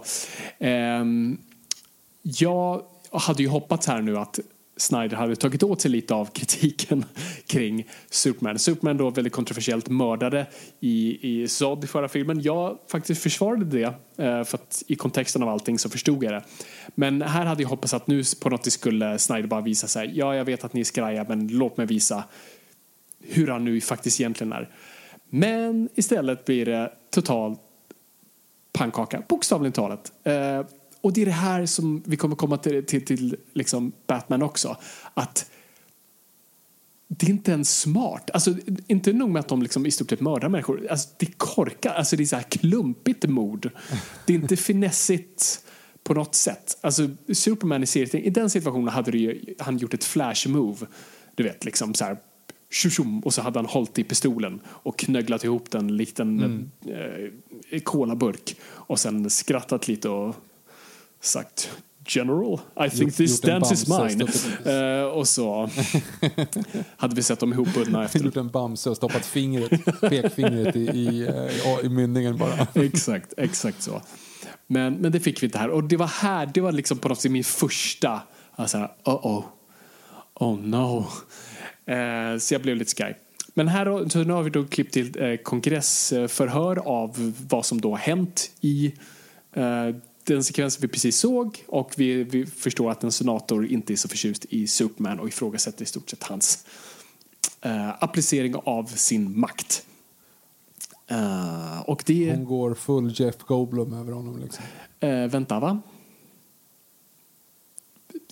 [0.58, 1.38] Um,
[2.22, 2.82] jag
[3.12, 4.38] hade ju hoppats här nu att
[4.76, 7.04] Snyder hade tagit åt sig lite av kritiken
[7.46, 8.58] kring Superman.
[8.58, 10.46] Superman då väldigt kontroversiellt mördade
[10.80, 12.42] i, i Zod i förra filmen.
[12.42, 13.84] Jag faktiskt försvarade det
[14.24, 16.44] eh, för att i kontexten av allting så förstod jag det.
[16.94, 20.12] Men här hade jag hoppats att nu på något skulle Snyder bara visa sig.
[20.14, 22.24] Ja, jag vet att ni är skraja, men låt mig visa
[23.20, 24.70] hur han nu faktiskt egentligen är.
[25.28, 27.56] Men istället blir det total
[28.72, 30.12] pannkaka, bokstavligt talat.
[30.24, 30.60] Eh,
[31.06, 34.76] och det är det här som vi kommer komma till, till, till liksom Batman också.
[35.14, 35.50] Att
[37.08, 38.30] det är inte ens smart.
[38.34, 38.54] Alltså,
[38.86, 40.86] inte nog med att de liksom i stort sett mördar människor.
[40.90, 41.96] Alltså, det är korkat.
[41.96, 43.70] Alltså, det är så här klumpigt mord.
[44.24, 45.64] Det är inte finessigt
[46.02, 46.78] på något sätt.
[46.80, 50.86] Alltså, Superman i serien, i den situationen hade ju, han gjort ett flash move.
[51.34, 52.18] Du vet, liksom så här
[52.70, 56.70] tjum, och så hade han hållit i pistolen och knögglat ihop den likt en mm.
[57.70, 60.36] eh, kolaburk och sen skrattat lite och
[61.26, 61.70] sagt
[62.08, 64.28] General, I think this dance is mine.
[64.66, 65.70] Uh, och så
[66.96, 68.18] hade vi sett dem ihopbundna efter.
[68.24, 72.66] Gjort en bamse och stoppat fingret, pekfingret i, i, uh, i mynningen bara.
[72.84, 74.02] exakt, exakt så.
[74.66, 75.70] Men, men det fick vi inte här.
[75.70, 78.20] Och det var här, det var liksom på något sätt min första,
[78.54, 79.44] alltså, uh oh,
[80.34, 81.06] oh no.
[81.90, 83.14] Uh, så jag blev lite sky.
[83.54, 87.98] Men här så nu har vi då klippt till kongressförhör av vad som då har
[87.98, 88.94] hänt i
[90.26, 94.08] den sekvensen vi precis såg och vi, vi, förstår att en senator inte är så
[94.08, 96.66] förtjust i Superman och ifrågasätter i stort sett hans
[97.66, 99.86] uh, applicering av sin makt.
[101.12, 102.30] Uh, och det...
[102.30, 104.64] Hon går full Jeff Goldblum över honom liksom.
[105.04, 105.82] Uh, vänta, va?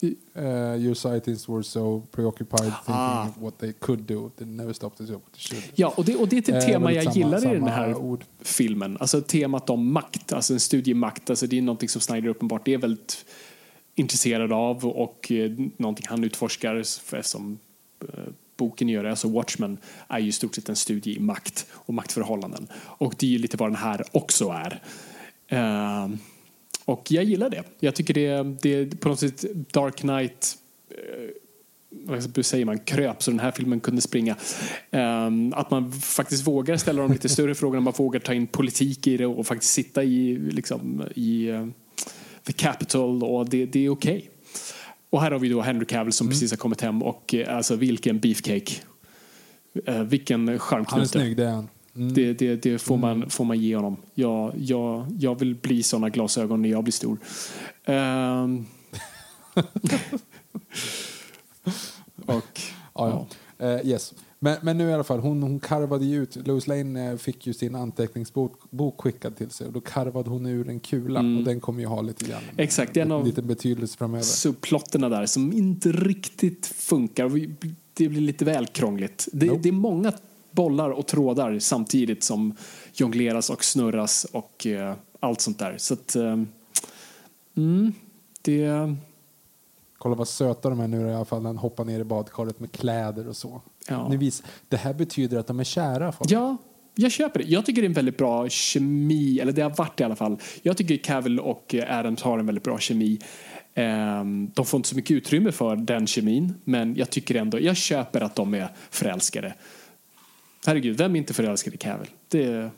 [0.02, 3.28] Uh, your scientists were so preoccupied thinking ah.
[3.28, 5.62] of what they could do they never stopped to do what they should.
[5.74, 8.24] Ja, och det, och det är ett tema jag samma, gillar i den här ord.
[8.40, 8.96] filmen.
[9.00, 11.30] Alltså temat om makt, alltså en studiemakt.
[11.30, 13.24] Alltså det är någonting som Snyder uppenbart är väldigt
[13.94, 17.58] intresserad av och eh, någonting han utforskar eftersom
[18.00, 18.24] eh,
[18.56, 19.78] boken gör alltså Watchmen,
[20.08, 22.66] är ju i stort sett en studie i makt och maktförhållanden.
[22.74, 24.82] Och det är ju lite vad den här också är.
[25.52, 26.14] Uh,
[26.84, 27.62] och jag gillar det.
[27.80, 30.56] Jag tycker det, det är på något sätt Dark Knight
[30.90, 31.30] eh,
[32.06, 34.36] vad säger man, kröp så den här filmen kunde springa.
[34.90, 39.06] Um, att man faktiskt vågar ställa de lite större frågorna, man vågar ta in politik
[39.06, 41.68] i det och faktiskt sitta i, liksom, i uh,
[42.46, 44.16] the capital och det, det är okej.
[44.16, 44.28] Okay.
[45.10, 46.32] Och här har vi då Henry Cavill som mm.
[46.32, 48.72] precis har kommit hem och uh, alltså vilken beefcake.
[50.06, 50.94] Vilken charmknutte.
[50.94, 51.68] Han är snygg, det är han.
[51.96, 52.14] Mm.
[52.14, 53.96] Det, det, det, får, man, får man ge honom.
[54.14, 57.18] Jag, jag, jag vill bli såna glasögon när jag blir stor.
[57.86, 58.66] Um.
[62.26, 62.60] och,
[62.94, 63.26] ja,
[63.58, 63.76] ja.
[63.76, 64.14] Uh, yes.
[64.44, 67.46] Men, men nu i alla fall, hon, hon karvade ju ut, Lois Lane eh, fick
[67.46, 71.38] ju sin anteckningsbok bok skickad till sig och då karvade hon ur en kula mm.
[71.38, 74.24] och den kommer ju ha lite grann, Exakt, en av lite betydelse framöver.
[74.24, 77.30] subplotterna där som inte riktigt funkar.
[77.94, 79.28] Det blir lite väl krångligt.
[79.32, 79.60] Det, nope.
[79.62, 80.12] det är många
[80.54, 82.56] bollar och trådar samtidigt som
[82.92, 85.74] jongleras och snurras och eh, allt sånt där.
[85.78, 86.38] Så att, eh,
[87.56, 87.92] mm,
[88.42, 88.94] det...
[89.98, 92.60] Kolla vad söta de är nu i alla fall när han hoppar ner i badkaret
[92.60, 93.62] med kläder och så.
[93.88, 94.08] Ja.
[94.08, 96.12] Ni vis, det här betyder att de är kära.
[96.12, 96.30] Folk.
[96.30, 96.56] Ja,
[96.94, 97.46] jag köper det.
[97.46, 100.38] Jag tycker det är en väldigt bra kemi, eller det har varit i alla fall.
[100.62, 103.18] Jag tycker Cavill och Adams har en väldigt bra kemi.
[103.74, 107.76] Ehm, de får inte så mycket utrymme för den kemin, men jag tycker ändå, jag
[107.76, 109.54] köper att de är förälskade.
[110.66, 112.10] Herregud, vem är inte förälskad i Cavill?
[112.28, 112.70] Det...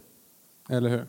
[0.68, 1.06] Eller hur?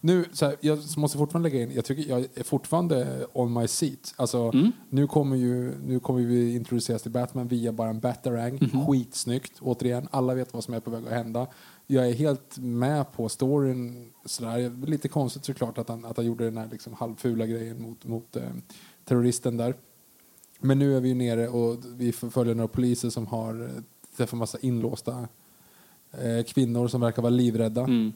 [0.00, 3.68] Nu, så här, jag måste fortfarande lägga in, jag tycker jag är fortfarande on my
[3.68, 4.14] seat.
[4.16, 4.72] Alltså, mm.
[4.88, 8.58] nu, kommer ju, nu kommer vi introduceras till Batman via bara en Batarang.
[8.58, 8.86] Mm.
[8.86, 10.08] Skitsnyggt, återigen.
[10.10, 11.46] Alla vet vad som är på väg att hända.
[11.86, 14.12] Jag är helt med på storyn.
[14.24, 14.86] Sådär.
[14.86, 18.36] Lite konstigt såklart att han, att han gjorde den här liksom halvfula grejen mot, mot
[18.36, 18.42] eh,
[19.04, 19.74] terroristen där.
[20.60, 23.82] Men nu är vi ju nere och vi följer några poliser som har eh,
[24.16, 25.28] träffat massa inlåsta
[26.12, 27.80] eh, kvinnor som verkar vara livrädda.
[27.80, 28.12] Mm.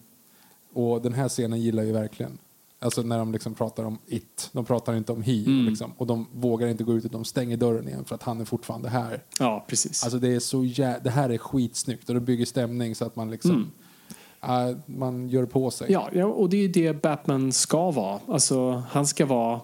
[0.72, 2.38] Och den här scenen gillar jag ju verkligen.
[2.78, 4.50] Alltså när de liksom pratar om it.
[4.52, 5.44] De pratar inte om he.
[5.46, 5.66] Mm.
[5.66, 5.92] Liksom.
[5.98, 8.44] Och de vågar inte gå ut utan de stänger dörren igen för att han är
[8.44, 9.22] fortfarande här.
[9.38, 10.04] Ja, precis.
[10.04, 13.16] Alltså det är så jä- Det här är skitsnyggt och det bygger stämning så att
[13.16, 13.70] man liksom...
[14.42, 15.92] äh, man gör på sig.
[15.92, 18.20] Ja, ja, och det är ju det Batman ska vara.
[18.28, 19.60] Alltså, han ska vara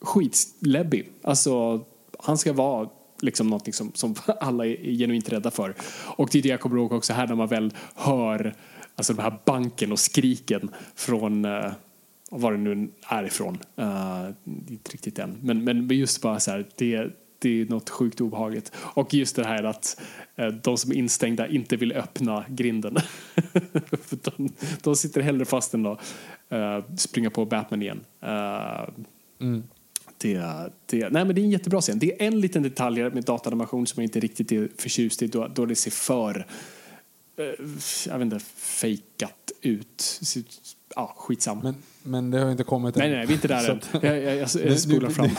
[0.00, 1.12] skitläbbig.
[1.22, 1.80] Alltså,
[2.18, 2.88] han ska vara
[3.20, 5.74] liksom någonting liksom som, som alla är genuint rädda för.
[6.16, 8.54] Och det är det jag kommer ihåg också här när man väl hör
[8.96, 11.72] alltså den här banken och skriken från uh,
[12.30, 13.58] var det nu är ifrån.
[13.78, 14.28] Uh,
[14.68, 15.38] inte riktigt än.
[15.42, 18.72] Men, men just bara så här, det, det är något sjukt obehagligt.
[18.76, 20.00] Och just det här att
[20.40, 22.96] uh, de som är instängda inte vill öppna grinden.
[24.10, 26.00] De, de sitter hellre fast än att
[26.52, 28.00] uh, springa på Batman igen.
[29.40, 29.62] Mm.
[30.24, 31.98] Det, det, nej men det är en jättebra scen.
[31.98, 35.48] Det är en liten detalj med dataanimation som jag inte riktigt är förtjust i då,
[35.48, 36.46] då det ser för
[37.36, 37.44] eh,
[38.06, 40.20] jag vet inte, fejkat ut.
[40.96, 41.60] Ja, skitsam.
[41.62, 43.80] Men, men det har inte kommit nej, nej, vi är inte där än.
[43.92, 45.30] Jag, jag, jag, jag spolar fram.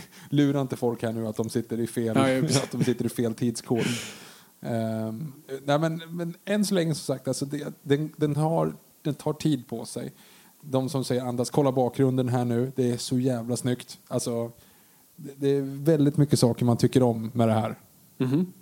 [0.30, 3.08] Lura inte folk här nu att de sitter i fel, ja, att de sitter i
[3.08, 3.86] fel tidskod.
[4.60, 5.32] Um,
[5.64, 9.32] nej, men, men än så länge som sagt, alltså det, den, den, har, den tar
[9.32, 10.12] tid på sig.
[10.60, 13.98] De som säger andas, kolla bakgrunden här nu, det är så jävla snyggt.
[14.08, 14.52] Alltså,
[15.16, 17.74] det, det är väldigt mycket saker man tycker om med det här.
[18.18, 18.52] Mhm.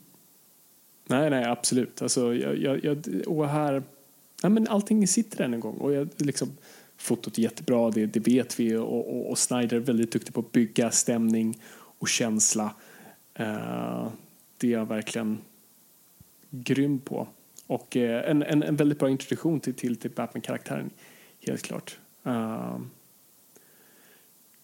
[1.06, 2.02] Nej, nej, absolut.
[2.02, 3.82] Alltså, jag, jag, jag, och här,
[4.42, 5.76] ja, men allting sitter än en gång.
[5.76, 6.48] Och jag, liksom,
[6.96, 8.76] fotot är jättebra, det, det vet vi.
[8.76, 11.58] Och, och, och Snyder är väldigt duktig på att bygga stämning
[11.98, 12.74] och känsla.
[13.40, 14.08] Uh,
[14.56, 15.38] det är jag verkligen
[16.50, 17.28] grym på.
[17.66, 20.90] Och uh, en, en, en väldigt bra introduktion till, till, till Batman-karaktären,
[21.52, 21.98] helt klart.
[22.26, 22.78] Uh,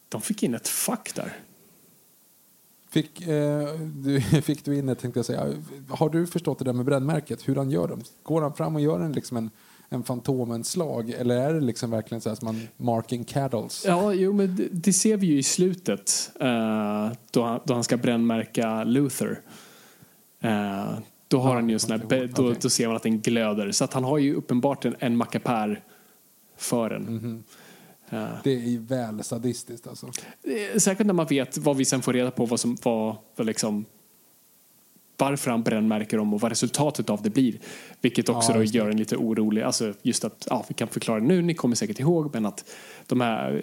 [0.09, 1.33] de fick in ett fack där.
[2.95, 5.55] Fick, eh, du, fick du in det, tänkte jag säga.
[5.89, 8.03] Har du förstått det där med brännmärket, hur han gör dem?
[8.23, 9.51] Går han fram och gör en, liksom en,
[9.89, 13.85] en Fantomen-slag eller är det liksom verkligen så här som man marking cattles?
[13.87, 17.85] Ja, jo, men det, det ser vi ju i slutet uh, då, han, då han
[17.85, 19.41] ska brännmärka Luther.
[20.45, 23.21] Uh, då har Ja, han ju en sån här, då, då ser man att den
[23.21, 23.73] glöder.
[23.73, 25.83] Så att han har ju uppenbart en, en mackapär
[26.57, 27.03] för en.
[27.03, 27.43] Mhm.
[28.13, 30.07] Uh, Det är ju väl sadistiskt alltså.
[30.43, 33.85] Eh, Säkert när man vet vad vi sen får reda på vad som var, liksom
[35.17, 37.59] varför han brännmärker dem och vad resultatet av det blir.
[38.01, 39.63] Vilket också Ja, då gör en lite orolig.
[39.63, 42.65] Alltså just att, ja, vi kan förklara nu, ni kommer säkert ihåg, men att
[43.07, 43.63] de här,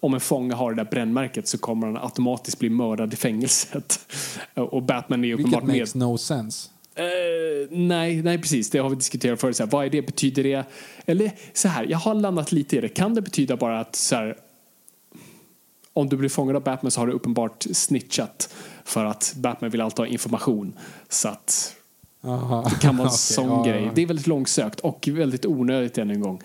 [0.00, 4.00] om en fånge har det där brännmärket så kommer han automatiskt bli mördad i fängelset.
[4.54, 5.76] Och Batman är Vilket uppenbart med.
[5.78, 6.70] makes no sense.
[6.98, 8.70] Eh, nej, nej, precis.
[8.70, 9.56] Det har vi diskuterat förut.
[9.56, 10.02] Så här, vad är det?
[10.02, 10.64] Betyder det...
[11.06, 12.88] Eller så här, jag har landat lite i det.
[12.88, 14.36] Kan det betyda bara att så här,
[15.92, 19.80] om du blir fångad av Batman så har du uppenbart snitchat för att Batman vill
[19.80, 20.72] alltid ha information.
[21.08, 21.76] Så att
[22.24, 22.68] Aha.
[22.70, 23.90] det kan vara en Okej, sån ja, grej.
[23.94, 26.42] Det är väldigt långsökt och väldigt onödigt än en gång.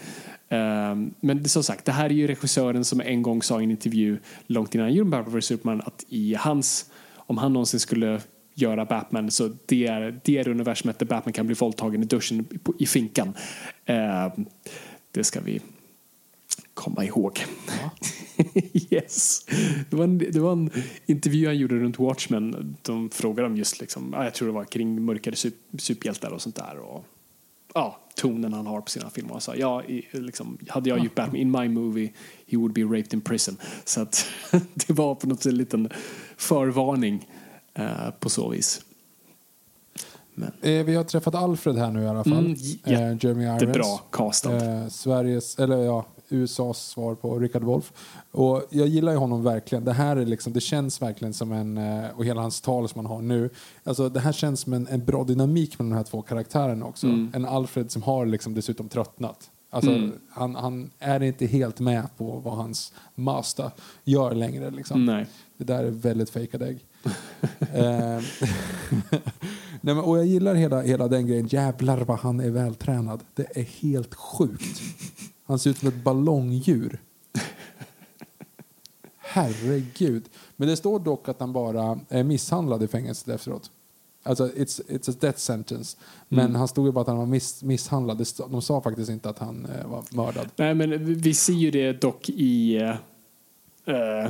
[0.49, 3.71] Ehm, men som sagt, det här är ju regissören som en gång sa i en
[3.71, 6.85] intervju långt innan han gjorde Batman vs Superman att i hans,
[7.15, 8.21] om han någonsin skulle
[8.53, 12.39] göra Batman så det är det är universumet där Batman kan bli våldtagen i duschen
[12.39, 13.33] i, i finkan.
[13.85, 14.45] Ehm,
[15.11, 15.61] det ska vi
[16.73, 17.45] komma ihåg.
[18.91, 19.45] yes.
[19.89, 20.69] Det var, en, det var en
[21.05, 22.75] intervju han gjorde runt Watchmen.
[22.81, 26.41] De frågade om just, liksom, ja, jag tror det var kring mörkare sup, superhjältar och
[26.41, 26.77] sånt där.
[26.77, 27.05] Och,
[27.73, 29.31] ja, tonen han har på sina filmer.
[29.31, 32.13] Han sa, ja, i, liksom, hade jag gjort Batman in my movie,
[32.47, 33.57] he would be raped in prison.
[33.85, 34.25] Så att
[34.73, 35.89] det var på något sätt en liten
[36.37, 37.27] förvarning
[37.73, 38.81] eh, på så vis.
[40.35, 42.33] Men, Eh, vi har träffat Alfred här nu i alla fall.
[42.33, 43.61] Mm, eh, Jeremy Irons.
[43.61, 44.55] jättebra castad.
[44.55, 47.93] Eh, Sveriges, eller ja, USAs svar på Richard Wolff.
[48.31, 49.85] Och jag gillar ju honom verkligen.
[49.85, 52.99] Det här är liksom, det känns verkligen som en, eh, och hela hans tal som
[52.99, 53.49] han har nu.
[53.83, 57.07] Alltså det här känns som en, en bra dynamik med de här två karaktärerna också.
[57.07, 59.49] En Alfred som har liksom dessutom tröttnat.
[59.69, 63.71] Alltså, han, han är inte helt med på vad hans master
[64.03, 64.71] gör längre.
[64.71, 65.05] Liksom.
[65.05, 65.25] Nej.
[65.57, 66.85] Det där är väldigt fejkad ägg.
[67.73, 68.21] Eh,
[69.81, 71.47] Nej, men, och jag gillar hela, hela den grejen.
[71.47, 73.19] Jävlar vad han är vältränad.
[73.35, 74.81] Det är helt sjukt.
[75.45, 76.99] Han ser ut som ett ballongdjur.
[79.17, 80.23] Herregud.
[80.55, 83.71] Men det står dock att han bara är misshandlad i fängelset efteråt.
[84.23, 85.97] Alltså, it's, it's a death sentence.
[86.27, 88.25] Men han stod ju bara att han var miss, misshandlad.
[88.49, 90.47] De sa faktiskt inte att han eh, var mördad.
[90.55, 92.75] Nej, men vi- ser ju det dock i
[93.85, 94.29] eh,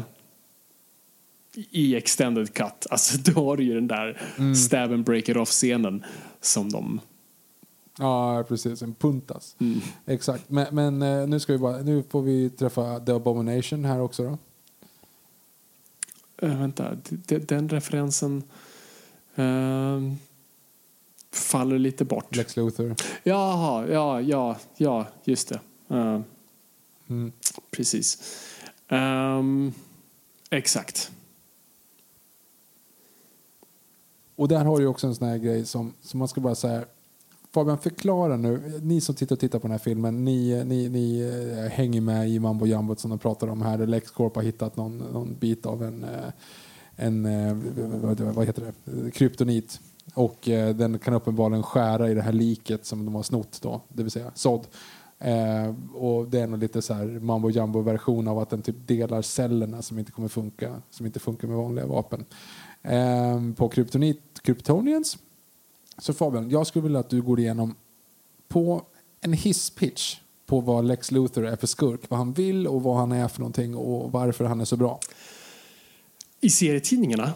[1.56, 2.88] i extended cut.
[2.89, 4.22] Alltså då har du ju den där
[4.56, 6.06] stab and break it off scenen
[6.42, 7.00] som de
[7.98, 8.82] Ja, precis.
[8.82, 9.56] En puntas.
[10.06, 10.50] Exakt.
[10.50, 14.24] Men, men eh, nu, ska vi bara, nu får vi träffa The Abomination här också
[14.24, 14.38] då.
[16.48, 18.44] Uh, vänta, den referensen
[19.36, 20.13] uh,
[21.32, 22.36] faller lite bort.
[22.36, 22.96] Lex Luthor.
[23.24, 25.60] Jaha, ja, ja, ja, just det.
[25.96, 26.20] Uh,
[27.08, 27.32] Mm.
[27.72, 28.17] Precis.
[28.90, 29.73] Um,
[30.50, 31.12] exakt.
[34.36, 36.86] Och där har du också en sån här grej som, som man ska bara säga
[37.54, 38.79] Fabian, förklara nu.
[38.84, 42.29] Ni som tittar och tittar på den här filmen, ni, ni, ni eh, hänger med
[42.29, 43.77] i mambo jambot som de pratar om här.
[43.77, 46.29] LexCorp har hittat någon, någon bit av en, eh,
[46.96, 47.58] en eh,
[48.34, 49.79] vad, heter det, kryptonit.
[50.13, 50.38] Och
[50.75, 54.12] den kan uppenbarligen skära i det här liket som de har snott då, det vill
[54.12, 54.67] säga sådd.
[55.23, 58.88] Eh, och det är nog lite så här mambo jumbo version av att den typ
[58.88, 62.25] delar cellerna som inte kommer funka, som inte funkar med vanliga vapen.
[62.84, 65.17] Eh, på kryptonit, kryptonians.
[65.98, 67.75] Så Fabian, jag skulle vilja att du går igenom
[68.48, 68.81] på
[69.21, 73.12] en hisspitch på vad Lex Luthor är för skurk, vad han vill och vad han
[73.12, 75.00] är för någonting och varför han är så bra.
[76.42, 77.34] I serietidningarna?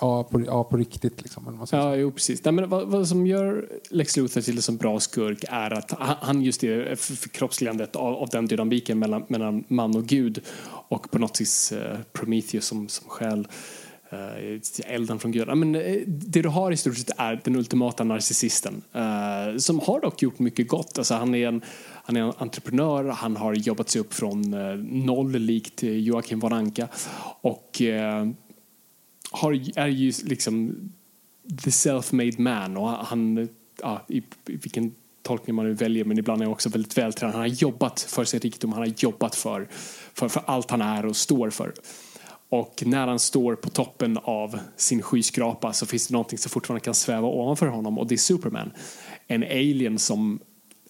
[0.00, 1.66] Ja, på, ja, på riktigt liksom.
[1.72, 2.44] Ja, jo, precis.
[2.44, 6.16] Nej, men vad, vad som gör Lex Luthor till en bra skurk är att han-
[6.20, 10.40] han just är förkroppsligandet av, av den dynamiken mellan, mellan man och gud
[10.88, 13.48] och på något vis eh, Prometheus som, som själ
[14.10, 15.56] eh, elden från Gud.
[15.56, 20.00] Men, eh, det du har i stort sett är den ultimata narcissisten eh, som har
[20.00, 20.98] dock gjort mycket gott.
[20.98, 21.62] Alltså, han, är en,
[22.04, 26.40] han är en entreprenör, han har jobbat sig upp från eh, noll likt eh, Joakim
[26.40, 26.88] von Anka
[27.40, 28.28] och eh,
[29.30, 30.74] har, är ju liksom
[31.64, 33.48] the self-made man och han,
[33.82, 37.34] ja, i, i vilken tolkning man nu väljer, men ibland är han också väldigt vältränad.
[37.34, 39.68] Han har jobbat för sin rikdom, han har jobbat för,
[40.14, 41.72] för, för allt han är och står för.
[42.48, 46.84] Och när han står på toppen av sin skyskrapa så finns det någonting som fortfarande
[46.84, 48.70] kan sväva ovanför honom och det är Superman.
[49.26, 50.40] En alien som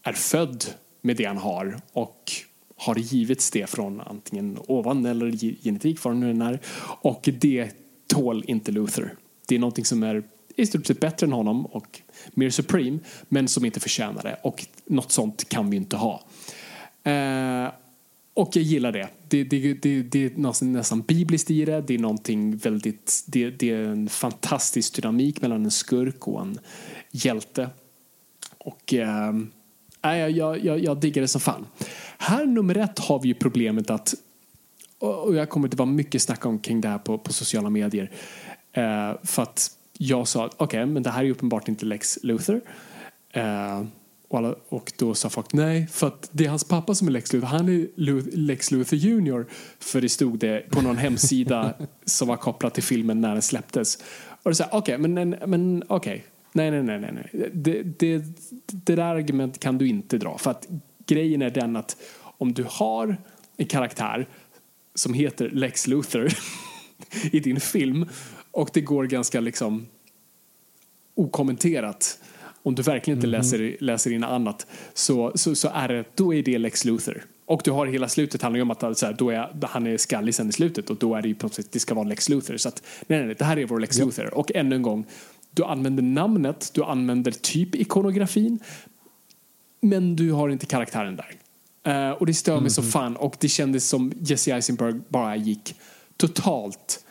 [0.02, 0.64] är född
[1.00, 2.32] med det han har och
[2.76, 5.30] har givits det från antingen ovan eller
[5.62, 6.60] genetik, vad det nu än är.
[7.02, 7.70] Och det
[8.06, 9.14] tål inte Luther.
[9.46, 10.22] Det är någonting som är
[10.56, 12.00] i stort sett bättre än honom och
[12.34, 12.98] mer supreme,
[13.28, 14.38] men som inte förtjänar det.
[14.42, 16.22] Och något sånt kan vi inte ha.
[17.02, 17.68] Eh,
[18.38, 19.08] och jag gillar det.
[19.28, 21.80] Det, det, det, det är nästan, nästan bibliskt i det.
[21.80, 23.24] Det är någonting väldigt...
[23.26, 26.58] Det, det är en fantastisk dynamik mellan en skurk och en
[27.10, 27.70] hjälte.
[28.58, 29.34] Och äh,
[30.02, 31.66] jag, jag, jag, jag diggar det som fan.
[32.18, 34.14] Här nummer ett har vi ju problemet att
[34.98, 38.10] och jag kommer att vara mycket snack om kring det här på, på sociala medier.
[38.72, 42.60] äh, för att jag sa att okej, men det här är uppenbart inte Lex Luthor.
[43.32, 43.82] Eh,
[44.28, 47.12] och, alla, och då sa folk nej, för att det är hans pappa som är
[47.12, 47.46] Lex Luthor.
[47.46, 49.46] Han är Lex Luthor Junior.
[49.78, 51.74] För det stod det på någon hemsida
[52.04, 53.98] som var kopplad till filmen när den släpptes.
[54.42, 56.24] Och det sa okej, men, men, men okej.
[56.52, 57.12] Nej, nej, nej, nej.
[57.12, 57.50] nej.
[57.54, 58.22] Det, det,
[58.66, 60.38] det där argumentet kan du inte dra.
[60.38, 60.68] För att
[61.06, 63.16] grejen är den att om du har
[63.56, 64.28] en karaktär
[64.94, 66.28] som heter Lex Luthor
[67.32, 68.06] i din film
[68.50, 69.86] och det går ganska liksom
[71.14, 72.18] okommenterat
[72.62, 76.42] om du verkligen inte läser, läser in annat så, så, så är det, då är
[76.42, 77.24] det Lex Luthor.
[77.46, 79.96] Och du har hela slutet handlar ju om att så här, då är, han är
[79.96, 82.08] skallig sen i slutet och då är det ju på något sätt, det ska vara
[82.08, 82.56] Lex Luthor.
[82.56, 84.34] Så att, nej, nej, det här är vår Lex Luthor.
[84.34, 85.06] Och ännu en gång,
[85.50, 88.58] du använder namnet, du använder typ ikonografin
[89.80, 91.34] men du har inte karaktären där.
[91.92, 95.74] Eh, och det stör mig så fan och det kändes som Jesse Eisenberg bara gick
[96.16, 97.04] totalt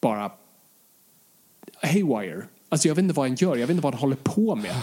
[0.00, 0.32] bara
[1.82, 2.42] haywire.
[2.72, 4.74] Alltså jag vet inte vad han gör, jag vet inte vad han håller på med.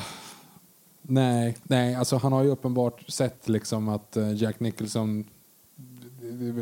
[1.01, 5.25] Nej, nej, alltså han har ju uppenbart sett liksom att eh, Jack Nicholson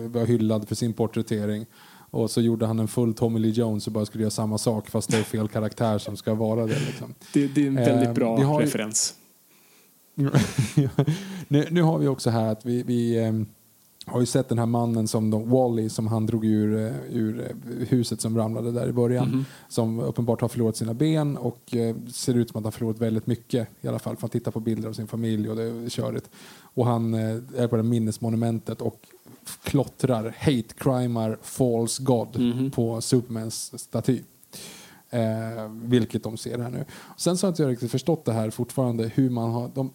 [0.09, 1.65] var hyllad för sin porträttering.
[2.09, 4.89] Och så gjorde han en full Tommy Lee Jones och bara skulle göra samma sak
[4.89, 6.80] fast det är fel karaktär som ska vara det.
[6.80, 7.15] Liksom.
[7.34, 9.13] Det, det är en väldigt Eh, bra har referens.
[11.47, 13.45] nu, nu har vi också här att vi, vi ehm,
[14.06, 17.39] har ju sett den här mannen som de, Wally som han drog ur, eh, ur
[17.41, 19.28] eh, huset som ramlade där i början.
[19.30, 19.45] Mhm.
[19.70, 23.28] Som uppenbart har förlorat sina ben och eh, ser ut som att han förlorat väldigt
[23.28, 24.16] mycket i alla fall.
[24.16, 26.30] För han tittar på bilder av sin familj och det är körigt.
[26.62, 28.99] Och han eh, är på det minnesmonumentet och
[29.64, 32.72] klottrar, hate crimar false god Mhm.
[32.72, 34.20] på Supermans staty.
[35.10, 36.86] Eh, vilket de ser här nu.
[37.18, 39.12] Sen så har inte jag riktigt förstått det här fortfarande.
[39.16, 39.91] Hur man har, de,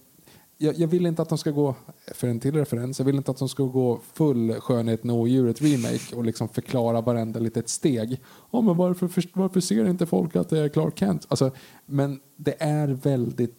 [0.63, 1.75] jag, jag vill inte att de ska gå,
[2.15, 5.63] för en till referens, jag vill inte att de ska gå full skönheten och odjuret
[5.63, 8.21] remake och liksom förklara varenda litet steg.
[8.51, 11.27] Ja, men varför, för, varför ser inte folk att det är Clark Kent?
[11.29, 11.51] Alltså,
[11.87, 13.57] men det är väldigt,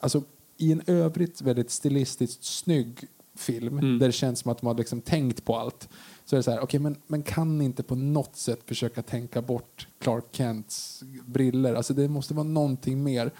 [0.00, 0.22] alltså
[0.56, 3.98] i en övrigt väldigt stilistiskt snygg film Mm.
[3.98, 5.88] där det känns som att de har liksom tänkt på allt.
[6.28, 9.02] Så är det så här, okej men, men kan ni inte på något sätt försöka
[9.02, 11.74] tänka bort Clark Kents briller?
[11.74, 13.30] Alltså det måste vara någonting mer.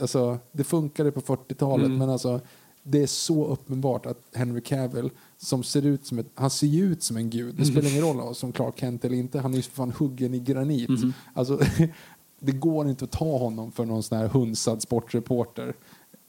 [0.00, 1.98] Alltså det funkade på 40-talet Mm.
[1.98, 2.40] men alltså
[2.82, 7.02] det är så uppenbart att Henry Cavill, som ser ut som ett, han ser ut
[7.02, 7.54] som en gud.
[7.54, 9.40] Det spelar ingen roll som Clark Kent eller inte.
[9.40, 10.90] Han är ju för fan huggen i granit.
[11.34, 11.60] Alltså,
[12.40, 15.74] det går inte att ta honom för någon sån här hunsad sportreporter.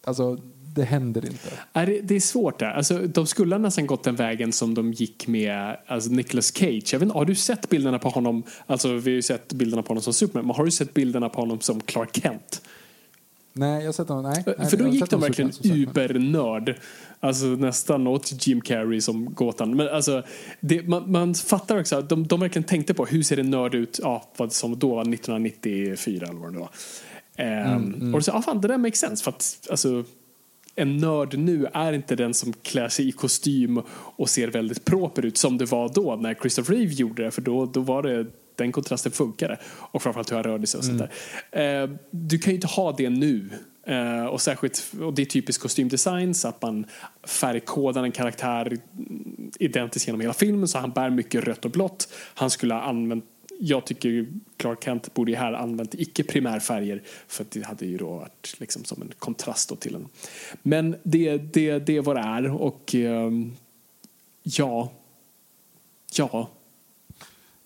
[0.04, 0.38] Alltså,
[0.76, 1.50] det händer inte.
[1.74, 2.72] Är det, det är svårt där.
[2.72, 6.94] Alltså, de skulle ha nästan gått den vägen som de gick med alltså Nicolas Cage.
[6.94, 8.44] Jag vet har du sett bilderna på honom?
[8.68, 10.48] Alltså, vi har ju sett bilderna på honom som Superman.
[10.48, 12.62] Men har du sett bilderna på honom som Clark Kent?
[13.54, 14.34] Nej, jag har sett honom.
[14.34, 16.76] Nej, För då gick de verkligen ubernörd.
[17.20, 19.76] Alltså nästan åt Jim Carrey som gåtan.
[19.76, 20.24] Men alltså,
[20.60, 23.76] det, man, man fattar också att de, de verkligen tänkte på hur ser en nörd
[23.76, 26.70] ut, ja, vad som då var 1994 eller vad det var.
[27.36, 29.24] Ehm, Och så, ja fan det där makes sense.
[29.24, 30.04] För att, alltså,
[30.80, 35.26] en nörd nu är inte den som klär sig i kostym och ser väldigt proper
[35.26, 37.32] ut som det var då när Christopher Reeve gjorde det.
[37.32, 38.26] För då, då var det
[38.56, 39.58] den kontrasten funkade.
[39.70, 41.02] Och framförallt hur han rörde sig och sånt
[41.52, 41.84] där.
[41.84, 43.50] Eh, du kan ju inte ha det nu.
[43.88, 46.86] Eh, och särskilt, och det är typiskt kostymdesign så att man
[47.28, 48.78] färgkodar en karaktär
[49.60, 52.14] identiskt genom hela filmen så han bär mycket rött och blått.
[52.34, 53.26] Han skulle ha använt
[53.62, 57.98] jag tycker Clark Kent borde ju här använt icke primärfärger för att det hade ju
[57.98, 60.08] då varit liksom som en kontrast då till en.
[60.62, 63.56] Men det, det, det är vad det är och ehm,
[64.44, 64.92] ja,
[66.14, 66.50] ja,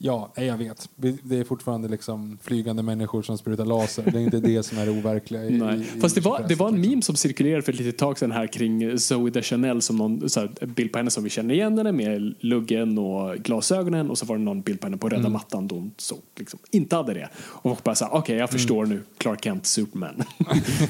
[0.05, 0.89] Ja, nej, jag vet.
[1.23, 4.03] Det är fortfarande liksom flygande människor som sprutar laser.
[4.11, 5.43] Det är inte det som är det overkliga.
[5.45, 5.79] I, Nej.
[5.97, 8.31] i, Fast det var, det var en meme som cirkulerade för ett litet tag sedan
[8.31, 11.53] här kring Zoe de Chanel som någon så här, bild på henne som vi känner
[11.53, 15.09] igen henne med luggen och glasögonen och så var det någon bild på henne på
[15.09, 15.31] röda Mm.
[15.31, 17.29] mattan då hon så, liksom, inte hade det.
[17.37, 20.23] Och bara så okej jag förstår nu Clark Kent Superman.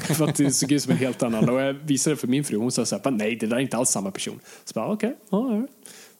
[0.16, 1.48] för att det såg ut som en helt annan.
[1.48, 3.60] Och jag visade det för min fru hon sa så här, nej det där är
[3.60, 4.38] inte alls samma person.
[4.64, 5.66] Så bara okej, ja,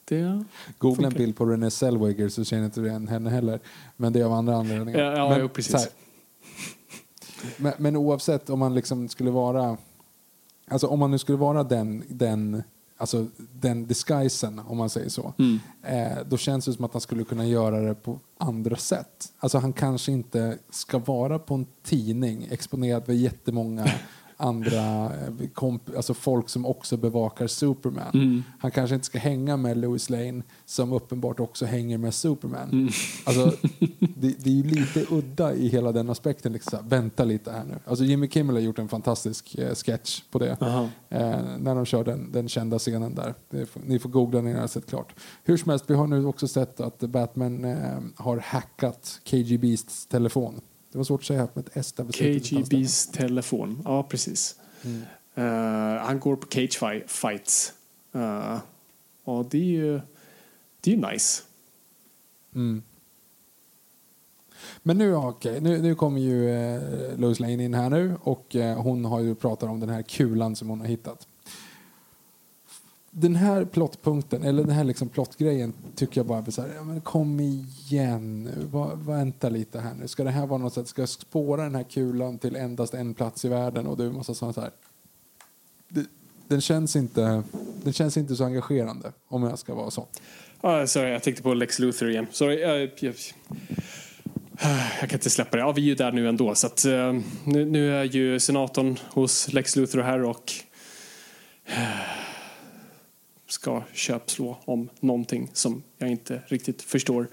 [0.05, 0.45] det
[0.79, 3.61] Googla en bild på Renée Zellweger så känner inte du igen henne heller.
[3.97, 5.01] Men det är av andra anledningar.
[5.01, 5.91] Ja, ja, men, jo, precis.
[7.57, 9.77] men, men oavsett om man liksom skulle vara...
[10.69, 12.63] Alltså om man nu skulle vara den, den,
[12.97, 15.35] alltså den disguisen, om man säger så.
[15.39, 15.61] Mm.
[15.83, 19.33] Eh, då känns det som att han skulle kunna göra det på andra sätt.
[19.39, 23.87] Alltså han kanske inte ska vara på en tidning exponerad för jättemånga
[24.37, 28.11] andra eh, komp- alltså folk som också bevakar Superman.
[28.14, 28.43] Mm.
[28.59, 32.68] Han kanske inte ska hänga med Lois Lane som uppenbart också hänger med Superman.
[32.72, 32.89] Mm.
[33.24, 33.53] Alltså,
[33.99, 36.53] det, det är ju lite udda i hela den aspekten.
[36.53, 36.78] Liksom.
[36.89, 37.78] Vänta lite här nu.
[37.85, 40.57] Alltså Jimmy Kimmel har gjort en fantastisk eh, sketch på det.
[41.09, 43.35] Eh, när de kör den, den kända scenen där.
[43.66, 45.14] Får, ni får googla när ni har sett klart.
[45.45, 50.61] Hur som helst, vi har nu också sett att Batman eh, har hackat KGBs telefon.
[50.95, 52.05] Det var svårt att säga med ett S där.
[52.05, 54.61] KGBs telefon, ja precis.
[54.85, 55.03] Mm.
[55.35, 57.73] Eh, han går på cage fi- fights.
[58.15, 58.59] Uh,
[59.25, 60.01] och det är ju,
[60.81, 61.43] det är ju nice.
[62.55, 62.83] Mm.
[64.83, 68.83] Men nu, okej, nu, nu kommer ju eh, Lois Lane in här nu och eh,
[68.83, 71.29] hon har ju pratat om den här kulan som hon har hittat.
[73.17, 76.85] Den här plottpunkten, eller den här liksom plottgrejen tycker jag bara blir så här, ja,
[76.85, 80.09] men kom igen nu, Va, vänta lite här nu.
[80.09, 83.15] Ska det här vara något sätt, ska jag spåra den här kulan till endast en
[83.15, 84.71] plats i världen och du måste säga så här.
[85.89, 86.05] Det,
[86.49, 87.43] den känns inte,
[87.83, 90.07] den känns inte så engagerande om jag ska vara så.
[90.65, 92.27] Uh, sorry, jag tänkte på Lex Luthor igen.
[92.31, 93.15] Sorry, uh, jag,
[95.01, 95.62] jag kan inte släppa det.
[95.62, 96.55] Ja, vi är ju där nu ändå.
[96.55, 100.53] Så att, uh, nu, nu är ju senatorn hos Lex Luthor här och
[101.65, 102.34] eh,
[103.55, 107.29] ska köpslå om någonting som jag inte riktigt förstår.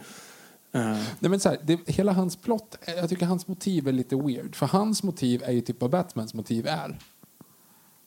[0.72, 0.82] Eh,
[1.20, 4.56] Nej, men så här, det, hela hans plott, jag tycker hans motiv är lite weird.
[4.56, 7.00] För hans motiv är ju typ vad Batmans motiv är.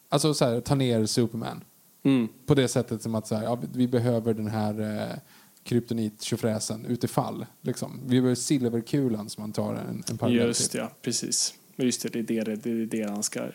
[0.09, 1.65] Alltså så här, ta ner Superman.
[2.05, 2.29] mm.
[2.47, 5.19] På det sättet som att så här, ja, vi behöver den här eh,
[5.65, 7.47] kryptonit-tjofräsen utifall.
[7.61, 8.01] Liksom.
[8.07, 10.81] Vi behöver silverkulan som man tar en, en parallell Just till.
[10.81, 11.55] ja, precis.
[11.77, 13.49] Just det, det är det, det, är det han ska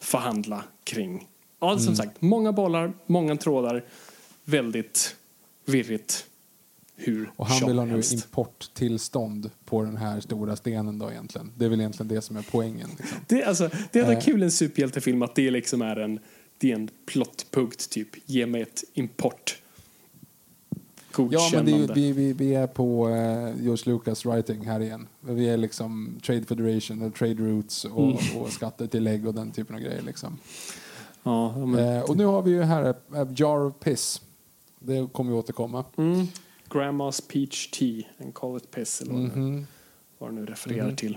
[0.00, 1.28] förhandla kring.
[1.60, 1.96] Ja, som Mm.
[1.96, 3.84] sagt, många bollar, många trådar.
[4.44, 5.16] Väldigt
[5.64, 6.24] virrigt.
[7.00, 11.52] Hur Och han vill ha nu importtillstånd på den här stora stenen då egentligen.
[11.56, 12.88] Det är väl egentligen det som är poängen.
[12.98, 13.18] Liksom.
[13.26, 14.20] Det, alltså, det är Eh.
[14.20, 16.20] kul i en superhjältefilm att det liksom är en,
[16.58, 18.08] det är en plottpunkt, typ.
[18.26, 19.62] Ge mig ett import.
[21.30, 25.06] Ja, men det vi, vi, vi är på eh, George Lucas writing här igen.
[25.20, 28.36] Vi är liksom Trade Federation och Trade Routes och, Mm.
[28.42, 30.02] och skattetillägg och den typen av grejer.
[30.02, 30.38] Liksom.
[31.28, 34.22] Ja, men, Eh, och nu har vi ju här A Jar of Piss.
[34.78, 35.84] Det kommer ju återkomma.
[35.96, 36.26] mm,
[36.68, 39.66] Grandma's Peach Tea and Call it Piss, eller vad, det- Mhm.
[40.18, 40.96] vad det nu refererar Mhm.
[40.96, 41.16] till.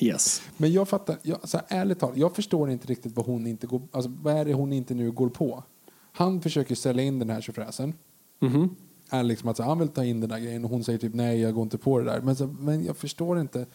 [0.00, 0.42] Yes.
[0.56, 3.66] Men jag fattar, jag, så här, ärligt talat, jag förstår inte riktigt vad hon inte
[3.66, 5.62] går, alltså, vad är det hon inte nu går på.
[6.12, 7.94] Han försöker sälja in den här tjofräsen.
[8.40, 8.76] Mhm.
[9.10, 11.40] Är liksom att han vill ta in den där grejen och hon säger typ nej
[11.40, 12.20] jag går inte på det där.
[12.20, 13.66] Men, så, men jag förstår inte.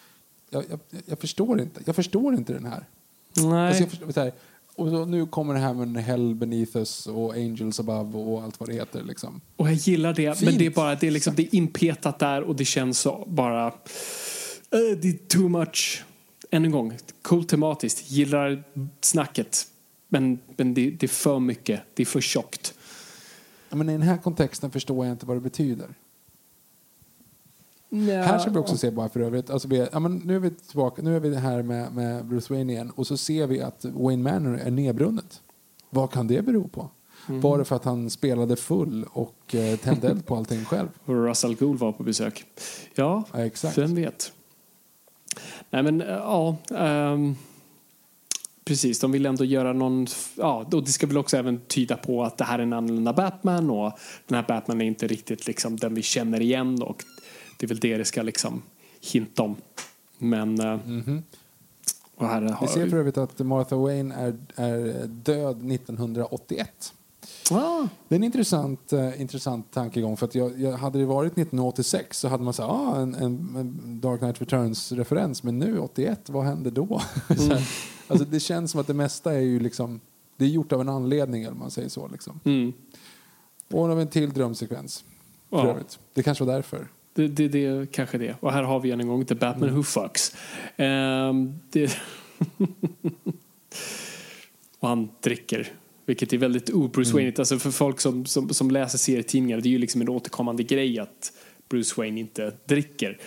[0.49, 1.81] Jag, jag, jag förstår inte.
[1.85, 2.87] Jag förstår inte den här.
[3.35, 3.67] Nej.
[3.67, 4.33] Alltså jag förstår, här,
[4.75, 8.59] Och så, nu kommer det här med Hell Beneath Us och Angels Above och allt
[8.59, 9.03] vad det heter.
[9.03, 9.41] Liksom.
[9.55, 10.49] Och jag gillar det, Fint.
[10.51, 13.25] men det är bara det är, liksom, det är inpetat där och det känns så
[13.27, 13.67] bara...
[13.67, 16.03] eh, det är too much.
[16.51, 18.63] Än en gång, coolt tematiskt, gillar
[19.01, 19.67] snacket.
[20.07, 22.73] Men, men det, det är för mycket, det är för tjockt.
[23.69, 25.87] Ja, Men i den här kontexten förstår jag inte vad det betyder.
[28.01, 29.49] Här ska vi också se bara för övrigt.
[29.49, 32.53] Alltså vi, ja, men nu är vi tillbaka, nu är vi här med, med Bruce
[32.53, 35.41] Wayne igen och så ser vi att Wayne Manor är nedbrunnet.
[35.89, 36.89] Vad kan det bero på?
[37.27, 40.87] Var det för att han spelade full och eh, tände eld på allting själv?
[41.05, 42.45] Och Russell Gould var på besök.
[42.95, 43.77] Ja, Ja, exakt.
[43.77, 44.31] vem vet.
[45.69, 46.57] Nej men, eh, ja.
[46.75, 47.35] ehm,
[48.65, 50.07] precis, de vill ändå göra någon...
[50.37, 53.13] Ja, och det ska väl också även tyda på att det här är en annorlunda
[53.13, 53.91] Batman och
[54.27, 57.03] den här Batman är inte riktigt liksom den vi känner igen och
[57.63, 58.61] det är väl det det ska liksom
[59.01, 59.55] hinta om.
[60.17, 60.59] Men...
[60.59, 60.79] eh,
[62.15, 66.93] Och här Vi har ser för övrigt att Martha Wayne är, är död 1981.
[67.51, 70.17] Ah, Det är en intressant, eh, intressant tankegång.
[70.17, 73.55] För att jag, jag, hade det varit 1986 så hade man sagt ah, en, en,
[73.55, 75.43] en Dark Knight Returns-referens.
[75.43, 77.01] Men nu 81, vad hände då?
[77.27, 77.67] Här,
[78.07, 79.99] alltså, det känns som att det mesta är ju liksom...
[80.37, 82.07] Det är gjort av en anledning, eller man säger så.
[82.07, 82.39] Liksom.
[82.43, 82.73] mm.
[83.71, 85.03] Och av en till drömsekvens.
[85.49, 85.77] Ja.
[86.13, 86.87] Det kanske var därför.
[87.13, 88.35] Det, det, det kanske det.
[88.39, 90.35] Och här har vi än en gång The Batman Who Fucks.
[90.77, 91.97] Ehm, det
[94.79, 95.67] och han dricker.
[96.05, 97.33] Vilket är väldigt o-Bruce Wayne.
[97.37, 100.99] Alltså för folk som, som, som läser serietidningar, det är ju liksom en återkommande grej
[100.99, 101.33] att
[101.69, 103.17] Bruce Wayne inte dricker.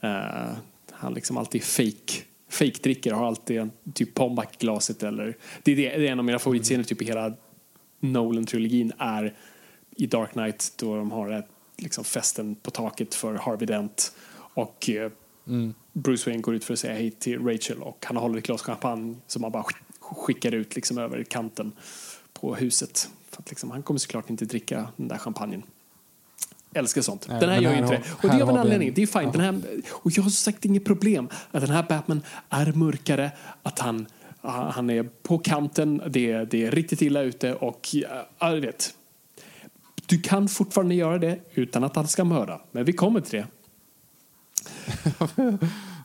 [0.00, 0.56] Eh,
[0.90, 2.24] han liksom alltid fake
[2.54, 6.24] fake dricker har alltid en typ Pommac-glaset eller det är, det, det är en av
[6.24, 7.32] mina favoritscener typ i hela
[8.00, 9.34] Nolan-trilogin är
[9.96, 14.90] i Dark Knight då de har ett, liksom festen på taket för Harvey Dent och
[14.90, 15.10] eh,
[15.92, 18.62] Bruce Wayne går ut för att säga hej till Rachel och han håller ett glas
[18.62, 21.72] champagne som han bara skick- skickar ut liksom över kanten
[22.32, 23.10] på huset.
[23.30, 25.62] För att liksom, han kommer såklart inte dricka den där champagnen.
[26.74, 27.26] Älskar sånt.
[27.28, 28.28] Nej, den här gör ju här inte har- det.
[28.28, 28.92] Och det är av en anledning.
[28.94, 29.32] Det är fine.
[29.32, 33.30] Den här, och jag har sagt inget problem att den här Batman är mörkare,
[33.62, 34.06] att han,
[34.42, 37.88] han är på kanten, det är, det är riktigt illa ute och
[38.38, 38.94] ja, vet.
[40.06, 42.60] Du kan fortfarande göra det utan att han ska mörda.
[42.72, 43.46] Men vi kommer till det.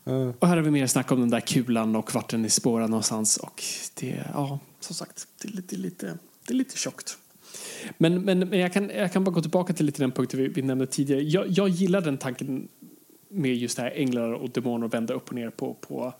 [0.39, 2.89] och här har vi mer snack om den där kulan och vart den är spårad
[2.89, 3.37] någonstans.
[3.37, 7.17] Och det, ja, som sagt, det är lite, lite, det är lite tjockt.
[7.97, 10.47] Men, men, men jag, kan, jag kan bara gå tillbaka till lite den punkten vi,
[10.47, 11.21] vi nämnde tidigare.
[11.21, 12.67] Jag, jag gillar den tanken
[13.29, 16.13] med just det här änglar och demoner och vända upp och ner på, på,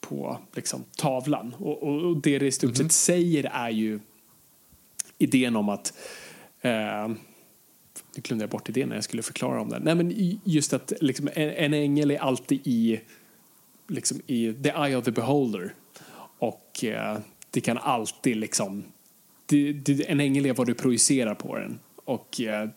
[0.00, 1.54] på liksom, tavlan.
[1.58, 4.00] Och, och, och det det i stort sett säger är ju
[5.18, 5.92] idén om att
[6.60, 7.08] eh,
[8.14, 9.78] nu glömde jag bort idén när jag skulle förklara om det.
[9.78, 13.00] Nej, men just att liksom, en, en ängel är alltid i,
[13.88, 15.74] liksom, i the eye of the beholder.
[16.38, 17.18] Och eh,
[17.50, 18.84] det kan alltid liksom...
[19.46, 21.78] Det, det, en ängel är vad du projicerar på den.
[22.04, 22.68] Och eh,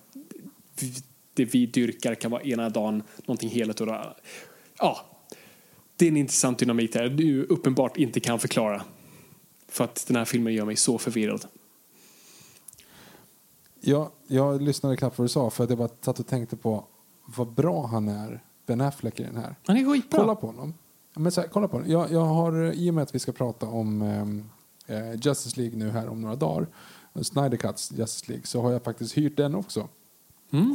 [1.34, 4.16] det vi dyrkar kan vara ena dagen någonting helt och då,
[4.78, 5.06] Ja,
[5.96, 8.84] det är en intressant dynamik där du uppenbart inte kan förklara.
[9.68, 11.46] För att den här filmen gör mig så förvirrad.
[13.82, 16.56] Jag, jag lyssnade knappt på vad du sa för att jag bara satt och tänkte
[16.58, 16.86] på
[17.26, 19.56] vad bra han är, Ben Affleck i den här.
[19.68, 20.20] Han är skitbra.
[20.20, 20.74] Kolla på honom.
[21.16, 21.92] Men så här, kolla på honom.
[21.92, 24.50] Jag, jag har, I och med att vi ska prata om ehm,
[24.88, 26.68] eh, Justice League nu här om några dagar,
[27.22, 29.88] Snyder Cuts Justice League, så har jag faktiskt hyrt den också.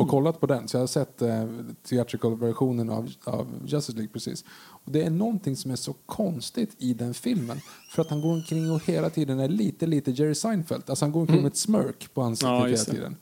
[0.00, 0.68] Och kollat på den.
[0.68, 1.44] Så jag har sett eh,
[1.88, 4.44] theatrical-versionen av, av Justice League precis.
[4.52, 7.60] Och det är någonting som är så konstigt i den filmen.
[7.90, 10.82] För att han går omkring och hela tiden är lite, lite Jerry Seinfeld.
[10.86, 13.16] Alltså han går omkring med ett smörk på ansiktet Ja, hela tiden.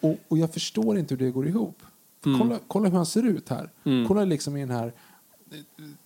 [0.00, 1.82] Och, och jag förstår inte hur det går ihop.
[2.38, 3.70] Kolla, kolla hur han ser ut här.
[4.08, 4.92] Kolla liksom i den här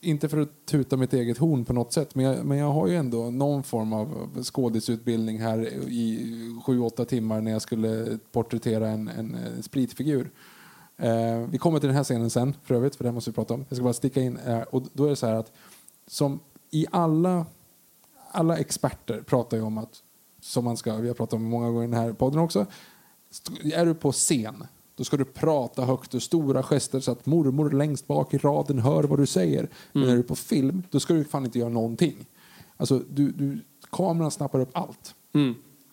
[0.01, 2.87] inte för att tuta mitt eget horn på något sätt, men jag, men jag har
[2.87, 8.89] ju ändå någon form av skådisutbildning här i sju, åtta timmar när jag skulle porträttera
[8.89, 10.31] en, en, eh, spritfigur.
[10.97, 13.55] Eh, vi kommer till den här scenen sen, för övrigt, för den måste vi prata
[13.55, 13.65] om.
[13.69, 15.53] Jag ska bara sticka in, eh, och då är det så här att
[16.07, 16.41] som
[16.71, 17.47] i alla,
[18.31, 20.03] alla experter pratar ju om att,
[20.41, 22.67] som man ska, vi har pratat om många gånger i den här podden också,
[23.65, 24.65] är du på scen
[24.99, 28.79] då ska du prata högt och stora gester så att mormor längst bak i raden
[28.79, 29.69] hör vad du säger.
[29.93, 32.27] Men är du på film, då ska du fan inte göra någonting.
[32.77, 35.15] Alltså, du, du, kameran snappar upp allt.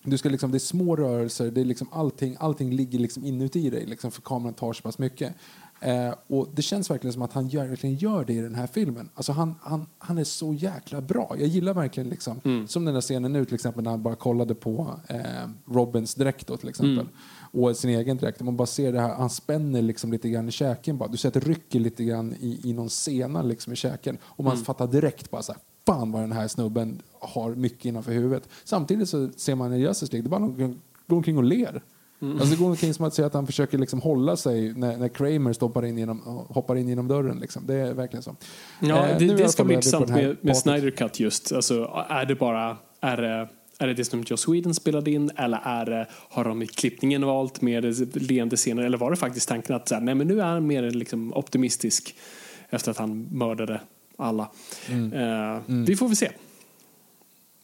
[0.04, 3.70] Du ska liksom, det är små rörelser, det är liksom allting, allting ligger liksom inuti
[3.70, 5.36] dig liksom, för kameran tar så pass mycket.
[5.80, 8.68] Eh, och det känns verkligen som att han gör, verkligen gör det i den här
[8.68, 9.10] filmen.
[9.16, 11.36] Alltså han, han, han är så jäkla bra.
[11.40, 14.56] Jag gillar verkligen liksom, som den där scenen nu till exempel när han bara kollade
[14.56, 17.08] på eh, Robins dräkt då, till exempel.
[17.56, 18.42] Och sin egen dräkt.
[18.42, 21.10] Man bara ser det här, han spänner liksom lite grann i käken bara.
[21.10, 24.18] Du ser att det rycker lite grann i, i någon sena liksom i käken.
[24.24, 28.12] Och man fattar direkt bara så här, fan vad den här snubben har mycket innanför
[28.12, 28.50] huvudet.
[28.64, 31.82] Samtidigt så ser man i Justice League, det bara någon går omkring och ler.
[32.22, 35.08] Alltså det går omkring som att säga att han försöker liksom hålla sig när, när
[35.08, 37.40] Kramer stoppar in genom, hoppar in genom dörren.
[37.40, 37.64] Liksom.
[37.66, 38.36] Det är verkligen så.
[38.80, 40.58] Ja, Eh, det, det ska bli intressant med, med.
[40.58, 41.52] Snyder Cut just.
[41.52, 43.50] Alltså, är det bara är det,
[43.80, 47.26] är det det som Joss Whedon spelade in eller är det, har de i klippningen
[47.26, 50.42] valt mer leende scener eller var det faktiskt tanken att så här, nej, men nu
[50.42, 52.16] är han mer liksom optimistisk
[52.70, 53.82] efter att han mördade
[54.18, 54.50] alla.
[54.90, 55.14] Mm.
[55.14, 56.32] Eh, Vi får väl se.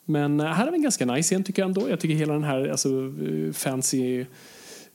[0.06, 1.90] Men eh, här är en ganska nice scen tycker jag ändå.
[1.90, 4.26] Jag tycker hela den här alltså, eh, fancy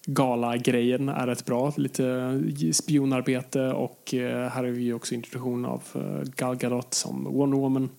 [0.06, 1.72] gala-grejen är rätt bra.
[1.76, 2.42] Lite
[2.72, 4.14] spionarbete och
[4.50, 5.82] här är vi också introduktion av
[6.36, 7.90] Gal Gadot som Wonder Woman.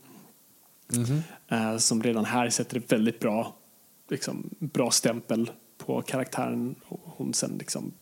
[1.48, 3.56] Eh, som redan här sätter ett väldigt bra,
[4.10, 6.76] liksom, bra stämpel på karaktären.
[6.88, 7.94] Hon sen liksom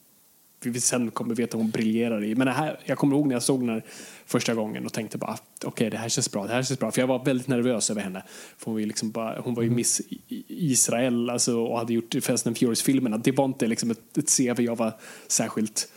[0.64, 2.36] vi sen kommer veta hon briljerar i.
[2.36, 3.84] Men här, jag kommer ihåg när jag såg den här
[4.26, 6.92] första gången och tänkte bara okej det här känns bra, det här känns bra.
[6.92, 8.24] För jag var väldigt nervös över henne.
[8.58, 11.78] För hon var ju, liksom bara, hon var ju Miss I- I- Israel alltså, och
[11.78, 13.18] hade gjort Fast and Furious-filmerna.
[13.18, 14.94] Det var inte liksom ett, ett CV jag var
[15.28, 15.92] särskilt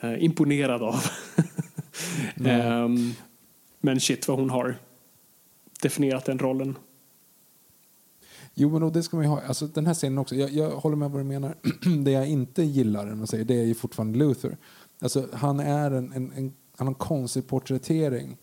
[0.00, 1.04] eh, imponerad av.
[2.46, 3.12] Ehm,
[3.80, 4.76] men shit vad hon har
[5.82, 6.78] definierat den rollen.
[8.54, 9.40] Jo, men och det ska man ju ha.
[9.40, 11.54] Alltså, den här scenen också, jag, jag håller med vad du menar.
[12.04, 14.56] det jag inte gillar, den att det är ju fortfarande Luther.
[15.00, 18.36] Alltså, han, är en, en, en, han har en konstig porträttering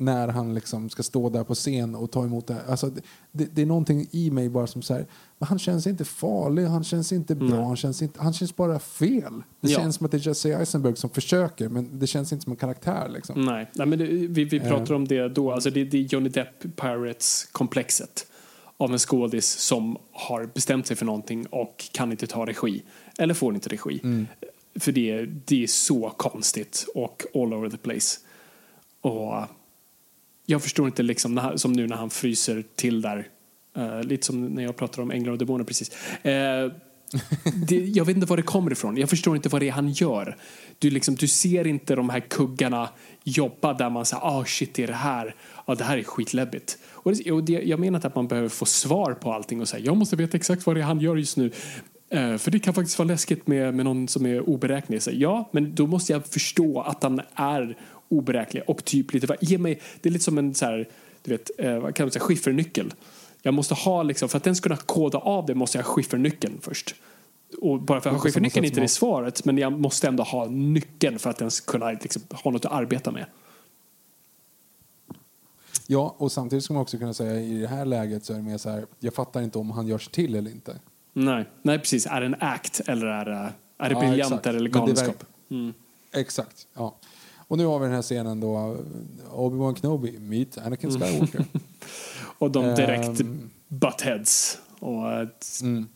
[0.00, 2.62] när han liksom ska stå där på scen och ta emot det här.
[2.68, 2.90] Alltså,
[3.32, 5.06] det, det, är någonting i mig bara som så här,
[5.38, 8.78] men han känns inte farlig, han känns inte bra, han känns, inte, han känns bara
[8.78, 9.42] fel.
[9.60, 9.78] Det Ja.
[9.78, 12.56] känns som att det är Jesse Eisenberg som försöker, men det känns inte som en
[12.56, 13.08] karaktär.
[13.08, 13.44] Liksom.
[13.44, 14.96] Nej, Nej men det, vi, vi pratar Eh.
[14.96, 15.52] om det då.
[15.52, 18.26] Alltså det, det är Johnny Depp Pirates-komplexet
[18.76, 22.82] av en skådis som har bestämt sig för någonting och kan inte ta regi.
[23.18, 24.00] Eller får inte regi.
[24.04, 24.26] Mm.
[24.80, 28.18] För det, det är så konstigt och all over the place.
[29.00, 29.34] Och
[30.50, 33.28] jag förstår inte, liksom, han- som nu när han fryser till där.
[33.78, 35.90] Uh, lite som när jag pratar om änglar och demoner precis.
[35.90, 36.72] Uh,
[37.68, 38.96] det, jag vet inte var det kommer ifrån.
[38.96, 40.36] Jag förstår inte vad det är han gör.
[40.78, 42.88] Du, liksom, du ser inte de här kuggarna
[43.24, 45.34] jobba där man säger ah oh, shit det är det här.
[45.66, 46.78] Ja, det här är skitläbbigt.
[46.90, 49.68] Och det, och det, jag menar inte att man behöver få svar på allting och
[49.68, 51.50] säga jag måste veta exakt vad det är han gör just nu.
[52.14, 55.02] Uh, för det kan faktiskt vara läskigt med, med någon som är oberäknelig.
[55.12, 57.76] Ja, men då måste jag förstå att han är
[58.08, 60.88] oberäknelig och typ lite, ge mig, det är lite som en så här,
[61.22, 62.94] du vet, eh, vad kan man säga, skiffernyckel.
[63.42, 65.92] Jag måste ha liksom, för att den ska kunna koda av det måste jag ha
[65.92, 66.94] skiffernyckeln först.
[67.60, 71.30] Och bara för att skiffernyckeln inte är svaret, men jag måste ändå ha nyckeln för
[71.30, 73.26] att den ska kunna liksom, ha något att arbeta med.
[75.86, 78.42] Ja, och samtidigt ska man också kunna säga i det här läget så är det
[78.42, 80.76] mer så här, jag fattar inte om han görs till eller inte.
[81.12, 82.06] Nej, nej precis.
[82.06, 85.24] Är det en act eller är det, är det Ja, briljant eller galenskap?
[85.48, 85.72] verk-
[86.12, 86.96] Exakt, ja.
[87.48, 88.78] Och nu har vi den här scenen då, uh,
[89.34, 91.44] Obi-Wan Kenobi, meet Anakin Skywalker.
[92.38, 93.50] Och de direkt Ehm.
[93.68, 95.28] butt heads och eh,
[95.62, 95.86] Mm.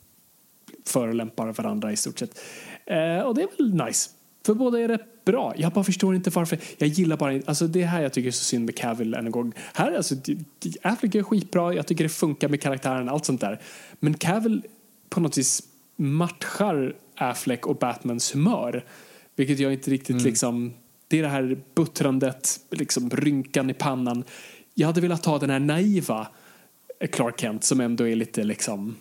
[0.86, 2.38] förolämpar varandra i stort sett.
[2.86, 4.10] Eh, och det är väl nice.
[4.46, 5.54] För båda är rätt bra.
[5.56, 6.58] Jag bara förstår inte varför.
[6.78, 9.14] Jag gillar bara inte, alltså det är här jag tycker är så synd med Cavill
[9.14, 9.52] än en gång.
[9.74, 10.14] Här alltså,
[10.82, 13.60] Affleck är skitbra, jag tycker det funkar med karaktären, allt sånt där.
[14.00, 14.62] Men Cavill
[15.08, 15.62] på något vis
[15.96, 18.84] matchar Affleck och Batmans humör.
[19.36, 20.72] Vilket jag inte riktigt liksom,
[21.12, 24.24] det är det här buttrandet, liksom rynkan i pannan.
[24.74, 26.28] Jag hade velat ha den här naiva
[27.10, 28.96] Clark Kent som ändå är lite liksom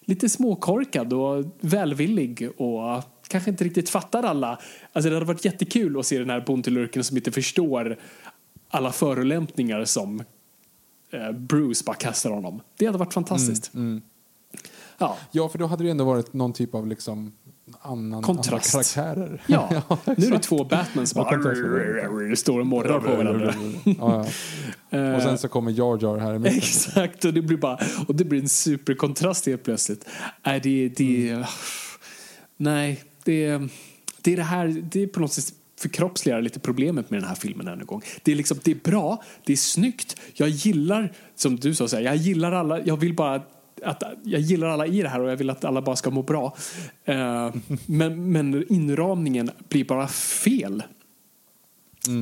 [0.00, 4.58] lite småkorkad och välvillig och kanske inte riktigt fattar alla.
[4.92, 7.98] Alltså det hade varit jättekul att se den här bondelurken som inte förstår
[8.68, 10.22] alla förolämpningar som
[11.10, 12.60] eh, Bruce bara kastar honom.
[12.76, 13.72] Det hade varit fantastiskt.
[14.98, 17.32] Ja, ja, för då hade det ändå varit någon typ av liksom
[17.82, 18.74] annan, Kontrast.
[18.74, 19.42] andra karaktärer.
[19.46, 19.82] ja.
[20.16, 23.54] nu är det två Batman som Ja, bara står och morrar på varandra.
[23.84, 24.26] ja,
[24.90, 25.16] ja.
[25.16, 26.58] Och sen så kommer Jar Jar här i mitten.
[26.58, 30.06] Exakt, och det blir bara och det blir en superkontrast helt plötsligt.
[30.46, 31.44] Nej, det, det,
[32.56, 33.60] nej, det,
[34.22, 37.34] det är det här, det är på något sätt förkroppsligar lite problemet med den här
[37.34, 38.02] filmen än en gång.
[38.22, 41.96] Det är liksom, det är bra, det är snyggt, jag gillar, som du sa, så
[41.96, 43.42] här, jag gillar alla, jag vill bara
[43.84, 46.22] att jag gillar alla i det här och jag vill att alla bara ska må
[46.22, 46.56] bra.
[47.04, 47.54] Eh,
[47.86, 50.82] men, men inramningen blir bara fel.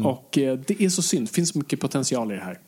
[0.04, 2.58] Och eh, det är så synd, det finns mycket potential i det här.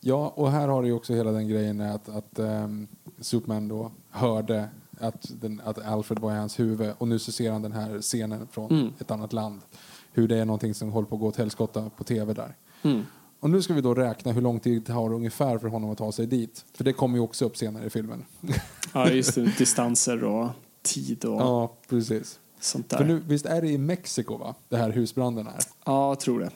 [0.00, 2.86] Ja, och här har du också hela den grejen att, att ehm,
[3.20, 4.68] Superman då hörde
[5.00, 8.00] att, den, att Alfred var i hans huvud och nu så ser han den här
[8.00, 8.92] scenen från Mm.
[8.98, 9.60] ett annat land.
[10.12, 12.54] Hur det är någonting som håller på att gå åt helskotta på tv där.
[12.82, 13.02] Mm.
[13.44, 15.98] Och nu ska vi då räkna hur lång tid det har ungefär för honom att
[15.98, 16.64] ta sig dit.
[16.74, 18.24] För det kommer ju också upp senare i filmen.
[18.94, 19.58] Ja, just det.
[19.58, 20.48] Distanser och...
[20.82, 22.38] tid och Ja, precis.
[22.60, 22.96] sånt där.
[22.98, 24.54] För nu, visst är det i Mexiko, va?
[24.68, 25.58] Det här husbranden är?
[25.84, 26.50] Ja, jag tror det.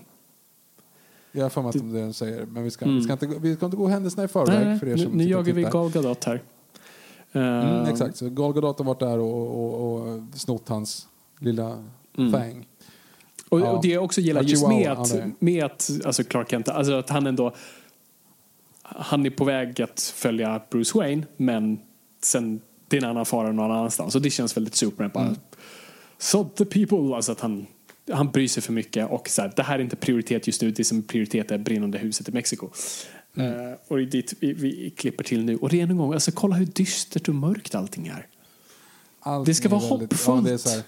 [1.33, 2.47] Jag har för mig att är det de säger.
[2.47, 2.97] Men vi ska, Mm.
[2.97, 5.25] vi ska, inte, vi ska inte gå händelserna i förväg Nej, för er som nu
[5.25, 5.63] jagar vi.
[5.63, 6.43] Gal Gadot här.
[7.33, 11.09] Mm, Eh, exakt, så Gal Gadot har varit där och, och, och snott hans
[11.39, 11.85] lilla
[12.19, 12.33] Mm.
[12.33, 12.67] fang.
[13.49, 13.71] Och, Ja.
[13.71, 17.11] och det jag också gillar just med att, med att alltså Clark Kent, alltså att
[17.11, 17.55] han ändå
[18.83, 21.79] han är på väg att följa Bruce Wayne men
[22.23, 25.37] sen det är en annan fara någon annanstans och det känns väldigt Superman bara Mm.
[26.19, 27.67] sod the people, alltså att han
[28.13, 30.71] han bryr sig för mycket och så här, det här är inte prioritet just nu,
[30.71, 32.69] det som är prioritet är brinnande huset i Mexiko.
[33.37, 33.69] Mm.
[33.69, 35.57] Eh, och dit vi, vi klipper till nu.
[35.57, 38.27] Och det är en gång, alltså kolla hur dystert och mörkt allting är.
[39.21, 40.67] Allting Det ska vara väldigt- hoppfullt.
[40.67, 40.83] Ja,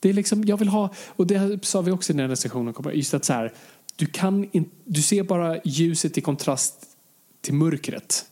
[0.00, 2.28] det är Det liksom, jag vill ha, och det sa vi också i den här
[2.28, 3.52] recensionen, just att så här,
[3.96, 6.74] du kan in, du ser bara ljuset i kontrast
[7.40, 8.24] till mörkret.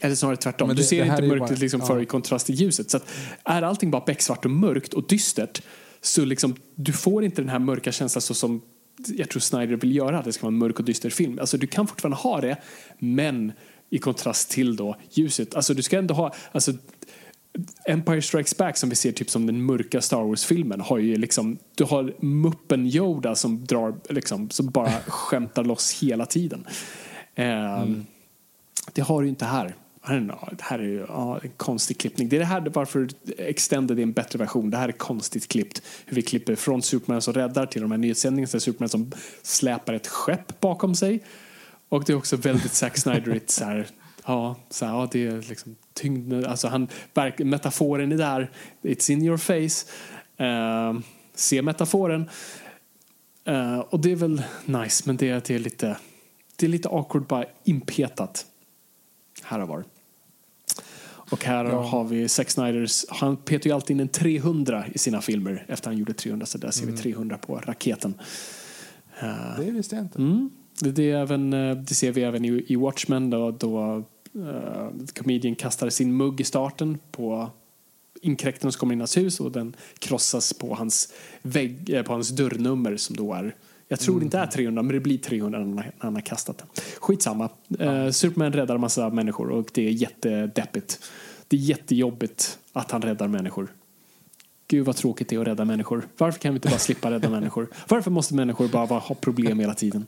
[0.00, 0.68] Eller snarare tvärtom.
[0.68, 1.86] Men du det- ser det inte mörkret bara- liksom ja.
[1.86, 2.90] för i kontrast till ljuset.
[2.90, 3.08] Så att
[3.44, 5.62] är allting bara becksvart och mörkt och dystert
[6.00, 8.60] så liksom, du får inte den här mörka känslan så som
[9.06, 10.18] jag tror Snyder vill göra.
[10.18, 11.38] att Det ska vara en mörk och dyster film.
[11.38, 12.56] Alltså du kan fortfarande ha det,
[12.98, 13.52] men
[13.90, 15.54] i kontrast till då ljuset.
[15.54, 16.72] Alltså du ska ändå ha, alltså
[17.84, 21.58] Empire Strikes Back som vi ser typ som den mörka Star Wars-filmen har ju liksom,
[21.74, 26.66] du har muppen Yoda som drar liksom, som bara skämtar loss hela tiden.
[27.34, 28.06] Ehm,
[28.92, 29.76] Det har du ju inte här.
[30.06, 32.28] Know, Det här är ju ja, en konstig klippning.
[32.28, 34.70] Det är det här varför Extended är en bättre version.
[34.70, 35.82] Det här är konstigt klippt.
[36.06, 38.46] Hur vi klipper från Superman som räddar till de här nyhetssändningarna.
[38.46, 41.22] Så är det Superman som släpar ett skepp bakom sig.
[41.88, 43.86] Och det är också väldigt Zack Snyderigt så här.
[44.26, 46.46] Ja, så här, ja, det är liksom tyngden.
[46.46, 46.88] Alltså han,
[47.38, 48.50] metaforen är där.
[48.82, 49.86] It's in your face.
[50.44, 51.00] Uh,
[51.34, 52.30] se metaforen.
[53.44, 55.96] Eh, och det är väl nice, men det, det är lite
[56.56, 58.46] det är lite awkward bara inpetat.
[59.42, 59.84] Här och var.
[61.06, 61.82] Och här Ja.
[61.82, 65.90] har vi Zack Snyders, han petar ju alltid in en 300 i sina filmer efter
[65.90, 68.14] han gjorde 300, så där ser vi 300 på raketen.
[69.58, 70.18] Det visste jag inte.
[70.18, 70.50] Mm.
[70.80, 74.04] Det, det, är även, eh, det ser vi även i, i Watchmen då, då
[74.36, 77.50] uh, comedian kastar sin mugg i starten på
[78.22, 81.12] inkräktaren som kommer in i hans hus och den krossas på hans,
[81.42, 83.54] vägg, eh, på hans dörrnummer som då är
[83.88, 86.66] jag tror det inte är 300 men det blir 300 när han, har kastat den.
[86.98, 87.48] Skitsamma.
[87.78, 91.00] Eh, Superman räddar en massa människor och det är jättedeppigt.
[91.48, 93.72] Det är jättejobbigt att han räddar människor.
[94.68, 96.08] Gud vad tråkigt det är att rädda människor.
[96.18, 97.68] Varför kan vi inte bara slippa rädda människor?
[97.88, 100.06] Varför måste människor bara ha problem hela tiden?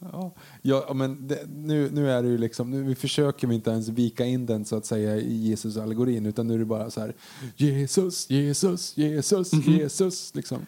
[0.00, 3.70] Ja, ja men det, nu, nu är det ju liksom, nu vi försöker vi inte
[3.70, 7.00] ens vika in den så att säga i Jesus-allegorin utan nu är det bara så
[7.00, 7.14] här
[7.56, 10.58] Jesus, Jesus, Jesus, Jesus liksom.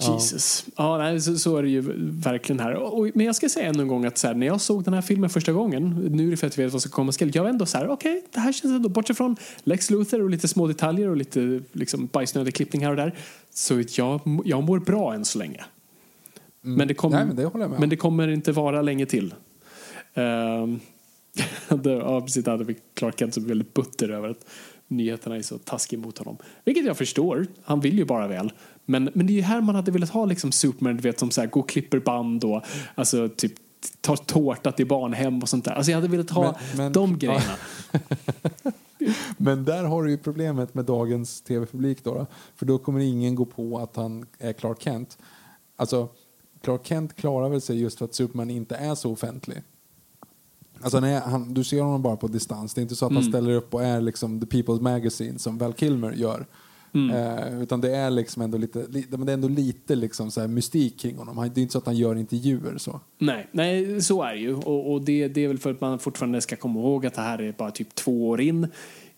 [0.00, 0.64] Jesus.
[0.76, 1.80] Ja, nej, så, så är det ju
[2.10, 2.74] verkligen här.
[2.74, 4.94] Och, och- men jag ska säga en gång att så här, när jag såg den
[4.94, 7.30] här filmen första gången, nu är det för att jag vet vad som komma skall,
[7.34, 10.30] jag var ändå så här, okej, det här känns ändå, bortsett från Lex Luthor och
[10.30, 13.14] lite små detaljer och lite liksom, bajsnödig klippning här och där,
[13.54, 15.64] så jag, jag mår bra än så länge.
[16.66, 19.34] Men, det kommer, Nej, men det men det kommer inte vara länge till.
[20.18, 20.80] Um,
[21.84, 24.46] ja, precis, där hade vi Clark Kent som är väldigt butter över att
[24.88, 26.36] nyheterna är så taskiga mot honom.
[26.64, 28.52] Vilket jag förstår, han vill ju bara väl.
[28.84, 31.30] Men, men det är ju här man hade velat ha liksom Superman, du vet, som
[31.30, 32.62] så här, går och klipper band och
[32.94, 33.52] alltså, typ
[34.00, 35.72] tar tårta till barnhem och sånt där.
[35.72, 37.56] Alltså jag hade velat ha Men- men- de grejerna.
[39.36, 42.26] Men där har du ju problemet med dagens tv-publik då, då.
[42.56, 45.18] För då kommer ingen gå på att han är Clark Kent.
[45.76, 46.08] Alltså,
[46.66, 49.62] Clark Kent klarar väl sig just för att Superman inte är så offentlig.
[50.80, 52.74] Alltså när han, du ser honom bara på distans.
[52.74, 55.58] Det är inte så att han ställer upp och är liksom the People's Magazine som
[55.58, 56.46] Val Kilmer gör.
[57.12, 60.40] Eh, utan det är liksom ändå lite, li, men det är ändå lite liksom så
[60.40, 61.38] här mystik kring honom.
[61.38, 63.00] Han- Det är inte så att han gör intervjuer så.
[63.18, 64.54] Nej, nej, så är det ju.
[64.54, 67.20] Och, och det, det är väl för att man fortfarande ska komma ihåg att det
[67.22, 68.66] här är bara typ två år in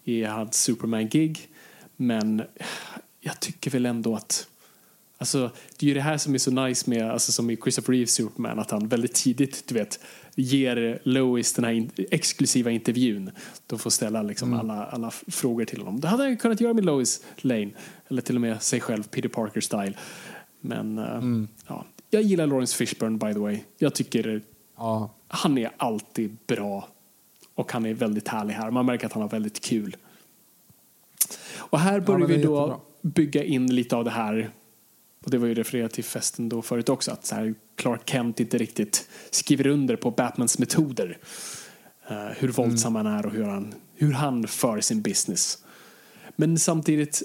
[0.05, 1.49] i hans Superman-gig.
[1.97, 2.43] Men
[3.21, 4.47] jag tycker väl ändå att
[5.21, 7.93] Alltså, det är ju det här som är så nice med, alltså som i Christopher
[7.93, 10.01] Reeves Superman, att han väldigt tidigt, du vet,
[10.35, 13.31] ger Lois den här in, exklusiva intervjun.
[13.67, 16.01] De får ställa liksom alla, alla f- frågor till honom.
[16.01, 17.71] Det hade han kunnat göra med Lois Lane,
[18.09, 19.95] eller till och med sig själv, Peter Parker-style.
[20.61, 21.85] Men, eh, ja.
[22.11, 23.59] Jag gillar Lawrence Fishburne, by the way.
[23.79, 24.43] Jag tycker
[24.77, 26.89] Ja, han är alltid bra.
[27.55, 28.71] Och han är väldigt härlig här.
[28.71, 29.97] Man märker att han har väldigt kul.
[31.59, 32.81] Och här börjar det vi då jättebra.
[33.03, 34.51] bygga in lite av det här.
[35.29, 37.11] Och det var ju refererat till festen då förut också.
[37.11, 41.19] Att så här Clark Kent inte riktigt skriver under på Batmans metoder.
[42.09, 45.59] Eh, hur våldsam han är och hur han, hur han för sin business.
[46.37, 47.23] Men samtidigt,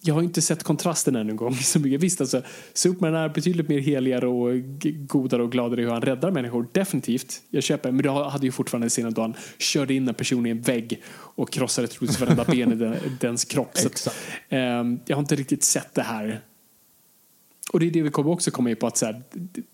[0.00, 1.54] jag har inte sett kontrasten ännu en gång.
[1.62, 2.00] Så mycket.
[2.00, 2.42] Visst, alltså,
[2.72, 4.52] Superman är betydligt mer heligare och
[5.06, 6.66] godare och gladare i hur han räddar människor.
[6.72, 7.42] Definitivt.
[7.50, 7.92] Jag köper.
[7.92, 11.02] Men du hade ju fortfarande scenen då han körde in en person i en vägg
[11.08, 13.78] och krossade troligtvis varenda ben i den, dens kropp.
[13.78, 14.10] Så
[14.48, 16.42] ehm, jag har inte riktigt sett det här.
[17.72, 19.22] Och det är det vi kommer också komma in på att så här,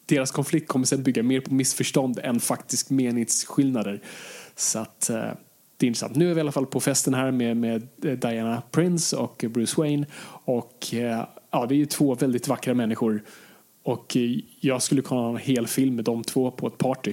[0.06, 4.02] deras konflikt kommer sen bygga mer på missförstånd än faktisk meningsskillnader.
[4.56, 5.16] Så att eh,
[5.76, 6.16] det är intressant.
[6.16, 9.44] Nu är vi i alla fall på festen här med, med eh, Diana Prince och
[9.48, 10.06] Bruce Wayne.
[10.44, 13.24] Och eh, ja, det är ju två väldigt vackra människor.
[13.82, 17.12] Och eh, jag skulle kunna ha en hel film med de två på ett party.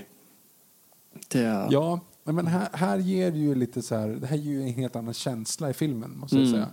[1.27, 4.61] Det, Ja, men här, här ger det ju lite så här, det här ger ju
[4.61, 6.53] en helt annan känsla i filmen måste jag Mm.
[6.53, 6.67] säga.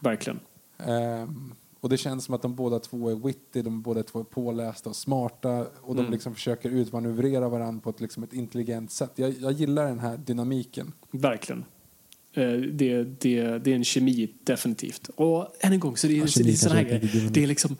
[0.00, 0.40] Verkligen.
[0.78, 4.24] Ehm, och det känns som att de båda två är witty, de båda två är
[4.24, 9.10] pålästa och smarta och de liksom försöker utmanövrera varandra på ett, liksom ett intelligent sätt.
[9.14, 10.92] Jag, jag gillar den här dynamiken.
[11.10, 11.64] Verkligen.
[12.34, 15.10] Eh, Det, det, det är en kemi, definitivt.
[15.14, 17.30] Och än en gång, så det är, Ja, det är sån här grejer.
[17.30, 17.76] Det är liksom,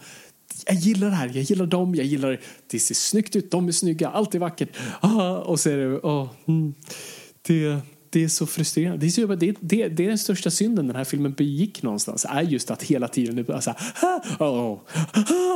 [0.67, 3.73] jag gillar det här, jag gillar dem, jag gillar det ser snyggt ut, de är
[3.73, 4.69] snygga, allt är vackert.
[5.01, 6.75] Ah, och så är det, åh, mm,
[7.43, 7.79] det,
[8.13, 8.99] det är så frustrerande.
[8.99, 12.27] Det är, så, det, det, det är den största synden den här filmen begick någonstans.
[12.29, 14.79] Är just att hela tiden det bara så här, oh,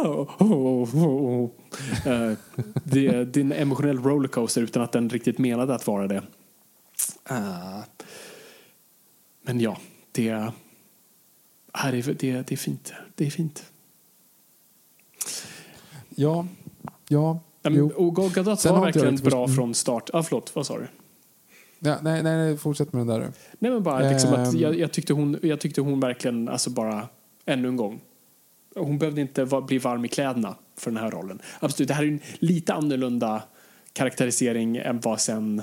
[0.00, 1.50] oh, oh, oh.
[2.06, 2.32] Eh,
[2.84, 6.22] det, det är en emotionell rollercoaster utan att den riktigt menade att vara det.
[7.30, 7.80] Eh,
[9.42, 9.78] men ja,
[10.12, 10.52] det,
[11.72, 12.14] här är, det,
[12.48, 12.92] det är fint.
[13.14, 13.64] Det är fint.
[16.08, 16.46] Ja,
[17.08, 20.10] ja, men, och Gal Gadot var verkligen bra från start.
[20.12, 20.86] Ah, förlåt, vad sa du?
[21.78, 23.32] Ja, nej, nej, fortsätt med den där.
[23.58, 24.60] Nej men bara liksom att Ehm.
[24.60, 27.08] jag, jag, tyckte hon, jag tyckte hon verkligen, alltså bara
[27.46, 28.00] ännu en gång.
[28.76, 31.38] Hon behövde inte va, bli varm i kläderna för den här rollen.
[31.60, 33.42] Absolut, det här är en lite annorlunda
[33.92, 35.62] karaktärisering än vad sen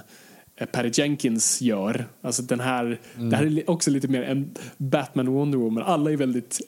[0.55, 2.07] eh, Patty Jenkins gör.
[2.21, 5.83] Alltså den här, det här är också lite mer en Batman och Wonder Woman.
[5.83, 6.59] Alla är väldigt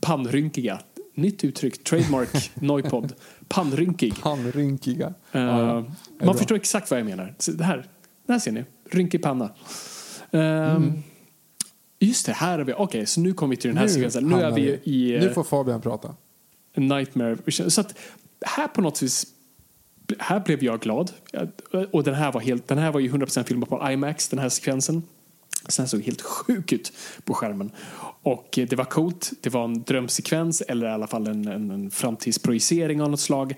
[0.00, 0.78] pannrynkiga.
[1.14, 3.12] Nytt uttryck, trademark, Noipod.
[3.48, 4.14] Pannrynkig.
[4.20, 5.06] Handrynkiga.
[5.06, 5.86] Uh, Ja, man
[6.18, 6.34] bra.
[6.34, 7.34] förstår exakt vad jag menar.
[7.38, 7.86] Så det här,
[8.26, 8.64] det här ser ni.
[8.90, 9.50] Rynkig panna.
[10.30, 11.02] Ehm, Mm.
[11.98, 12.72] Just det, här är vi.
[12.76, 14.24] Okej, så nu kommer vi till den här sekvensen.
[14.24, 16.14] Nu är vi i Nu eh, får Fabian prata.
[16.76, 17.36] Nightmare.
[17.70, 17.94] Så att
[18.40, 19.26] här på något vis
[20.18, 21.12] här blev jag glad.
[21.90, 24.48] Och den här var, helt, den här var ju 100% filmad på IMAX, den här
[24.48, 25.02] sekvensen.
[25.68, 26.92] Så den såg helt sjuk ut
[27.24, 27.70] på skärmen.
[28.22, 29.32] Och eh, det var coolt.
[29.40, 33.54] Det var en drömsekvens eller i alla fall en, en, en framtidsprojicering av något slag.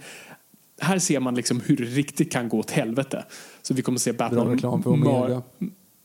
[0.80, 3.24] Här ser man liksom hur det riktigt kan gå åt helvete.
[3.62, 4.44] Så vi kommer att se Batman...
[4.46, 5.42] Bra reklam för Omega.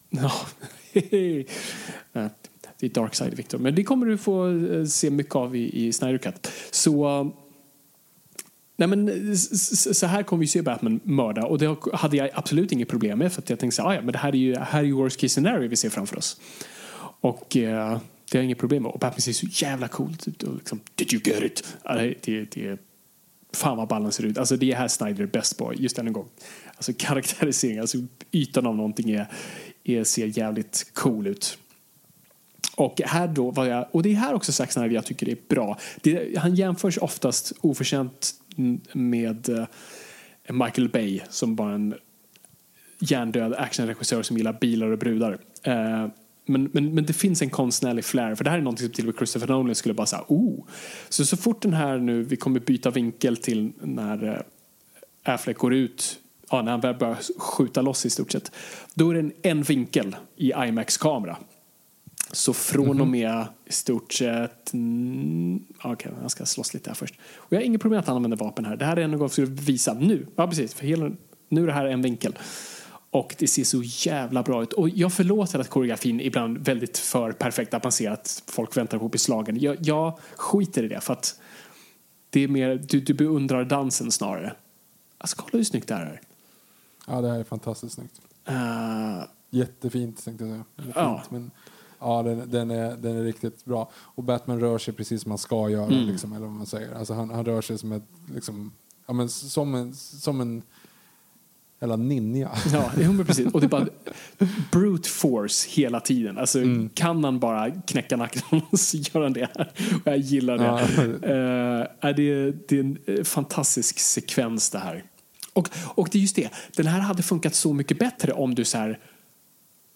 [0.09, 0.31] Ja,
[2.79, 3.57] det är dark side, Victor.
[3.57, 6.51] Men det kommer du få eh, se mycket av i, i Snyder Cut.
[6.71, 7.19] Så...
[7.21, 7.27] eh,
[8.75, 12.87] Nej men så här kommer vi se Batman mörda och det hade jag absolut inget
[12.87, 14.79] problem med för att jag tänkte så "Ah, ja men det här är ju, här
[14.79, 16.41] är ju worst case scenario vi ser framför oss.
[17.21, 17.99] Och eh,
[18.31, 18.91] det har jag inget problem med.
[18.91, 21.75] Och Batman ser så jävla coolt ut och liksom, did you get it?
[21.83, 22.77] Det, det, det,
[23.53, 24.37] fan vad ballen ser ut.
[24.37, 26.27] Alltså det är här Snyder är bäst på, just än en gång.
[26.75, 27.97] Alltså karaktärisering, alltså
[28.31, 29.27] ytan av någonting är,
[29.83, 31.57] är, ser jävligt cool ut.
[32.75, 35.31] Och här då var jag, och det är här också Zack Snyder jag tycker det
[35.31, 35.77] är bra.
[36.01, 38.33] Det, han jämförs oftast oförtjänt
[38.93, 39.65] med eh,
[40.49, 41.95] Michael Bay som bara en
[42.99, 45.37] hjärndöd actionregissör som gillar bilar och brudar.
[45.67, 46.07] Uh,
[46.45, 49.03] men, men, men det finns en konstnärlig flair, för det här är någonting som till
[49.03, 50.65] och med Christopher Nolan skulle bara säga oh.
[51.09, 55.73] Så så fort den här nu, vi kommer byta vinkel till när eh, Affleck går
[55.73, 56.19] ut,
[56.49, 58.51] ja, när han väl börjar skjuta loss i stort sett,
[58.93, 61.37] då är det en, en vinkel i IMAX-kamera.
[62.31, 64.73] Så från och med i stort sett...
[64.73, 67.15] Mm, Okej, jag ska slåss lite här först.
[67.35, 68.75] Och jag har inget problem med att han använder vapen här.
[68.77, 70.27] Det här är en gång för att visa nu.
[70.35, 70.73] Ja, precis.
[70.73, 71.11] För hela,
[71.49, 72.37] nu är det här en vinkel.
[73.11, 74.73] Och det ser så jävla bra ut.
[74.73, 77.73] Och jag förlåter att koreografin ibland väldigt för perfekt.
[77.73, 79.59] Att man ser att folk väntar på att bli slagen.
[79.59, 81.39] Jag, jag skiter i det för att
[82.29, 84.55] det är mer, du, du beundrar dansen snarare.
[85.17, 86.21] Alltså kolla hur snyggt det här är.
[87.07, 88.21] Ja, det här är fantastiskt snyggt.
[88.49, 90.93] Uh, Jättefint tänkte jag säga.
[90.95, 91.23] Ja.
[91.29, 91.51] Men,
[91.99, 93.91] ja, den, den, är, den är riktigt bra.
[93.95, 95.85] Och Batman rör sig precis som han ska göra.
[95.85, 96.05] Mm.
[96.05, 96.95] Liksom, eller vad man säger.
[96.95, 98.03] Alltså, han, han rör sig som, ett,
[98.33, 98.71] liksom,
[99.07, 100.61] ja, men, som en, som en
[101.81, 102.51] jävla ninja.
[102.73, 103.53] Ja, jo, men precis.
[103.53, 103.87] Och det är bara
[104.71, 106.37] brute force hela tiden.
[106.37, 106.59] Alltså,
[106.93, 109.49] Kan han bara knäcka nacken så gör han det.
[109.55, 109.71] här.
[109.95, 110.63] Och jag gillar det.
[110.63, 110.79] Ja.
[111.99, 115.03] Är det, det är en eh, fantastisk sekvens det här.
[115.53, 118.65] Och, och det är just det, den här hade funkat så mycket bättre om du
[118.65, 118.99] så här,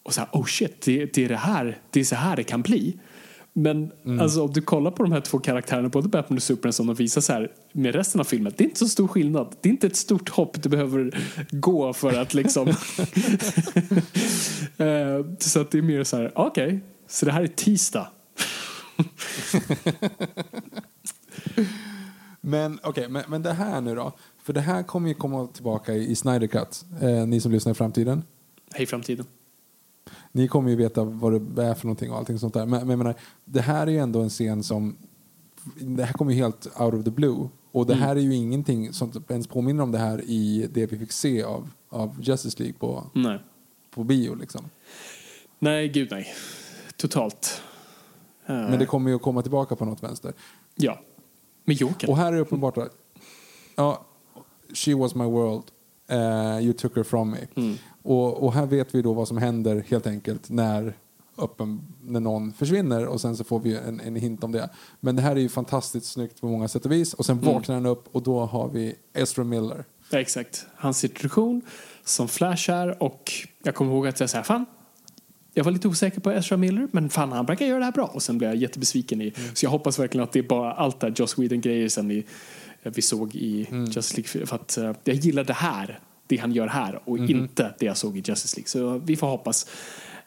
[0.04, 2.44] och så här oh shit, det, det, är det, här, det är så här det
[2.44, 2.98] kan bli.
[3.58, 6.88] Men alltså, om du kollar på de här två karaktärerna, både Batman och Superman som
[6.88, 9.56] de visar så här med resten av filmen, det är inte så stor skillnad.
[9.62, 11.18] Det är inte ett stort hopp du behöver
[11.52, 12.68] gå för att liksom...
[14.78, 18.08] Eh, så att det är mer så här, okej, så det här är tisdag.
[22.42, 24.12] Men okej, men, men det här nu då?
[24.44, 27.72] För det här kommer ju komma tillbaka i, i Snyder Cut, eh, ni som lyssnar
[27.72, 28.24] i framtiden.
[28.74, 29.26] Hej framtiden.
[30.32, 32.66] Ni kommer ju veta vad det är för någonting och allting sånt där.
[32.66, 34.98] Men, men jag menar, det här är ju ändå en scen som...
[35.80, 37.50] Det här kommer ju helt out of the blue.
[37.72, 38.04] Och det Mm.
[38.06, 41.44] här är ju ingenting som ens påminner om det här i det vi fick se
[41.44, 43.40] av, av Justice League på, Nej.
[43.92, 44.36] på bio.
[44.36, 44.70] Liksom.
[45.60, 46.28] Nej, gud nej.
[46.98, 47.62] Totalt.
[48.46, 50.34] Eh, Men det kommer ju att komma tillbaka på något vänster.
[50.76, 51.00] Ja.
[51.66, 52.10] Med Joker.
[52.10, 52.90] Och här är det uppenbart att
[53.76, 54.06] ja,
[54.74, 55.64] she was my world,
[56.08, 57.38] eh, you took her from me.
[57.56, 57.76] Mm.
[58.04, 60.94] Och, och här vet vi då vad som händer helt enkelt när,
[61.38, 64.70] öppen, när någon försvinner och sen så får vi en, en hint om det.
[65.00, 67.54] Men det här är ju fantastiskt snyggt på många sätt och vis och sen Mm.
[67.54, 69.86] vaknar han upp och då har vi Ezra Miller.
[70.10, 70.66] Ja, exakt.
[70.76, 71.62] Hans situation
[72.04, 73.32] som Flash är och
[73.64, 74.66] jag kommer ihåg att jag sa fan,
[75.54, 78.06] jag var lite osäker på Ezra Miller, men fan han verkar göra det här bra.
[78.06, 79.34] Och sen blev jag jättebesviken i.
[79.54, 82.26] Så jag hoppas verkligen att det är bara allt det här Joss Whedon-grejer sen i,
[82.90, 84.48] vi såg i Justice League.
[84.48, 87.98] För att eh, jag gillar det här, det han gör här och inte det jag
[87.98, 88.70] såg i Justice League.
[88.70, 89.68] Så vi får hoppas.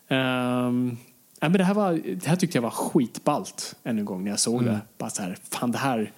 [0.08, 0.96] Um,
[1.40, 4.30] ja, men det, här var, det här tyckte jag var skitballt ännu en gång när
[4.30, 4.80] jag såg det.
[4.98, 6.12] Bara så här, fan det här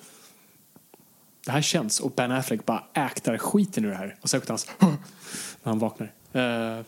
[1.45, 4.17] det här känns och Ben Affleck bara äktar skiten ur det här.
[4.21, 4.99] Och särskilt hans när
[5.63, 6.13] han vaknar.
[6.35, 6.85] Uh,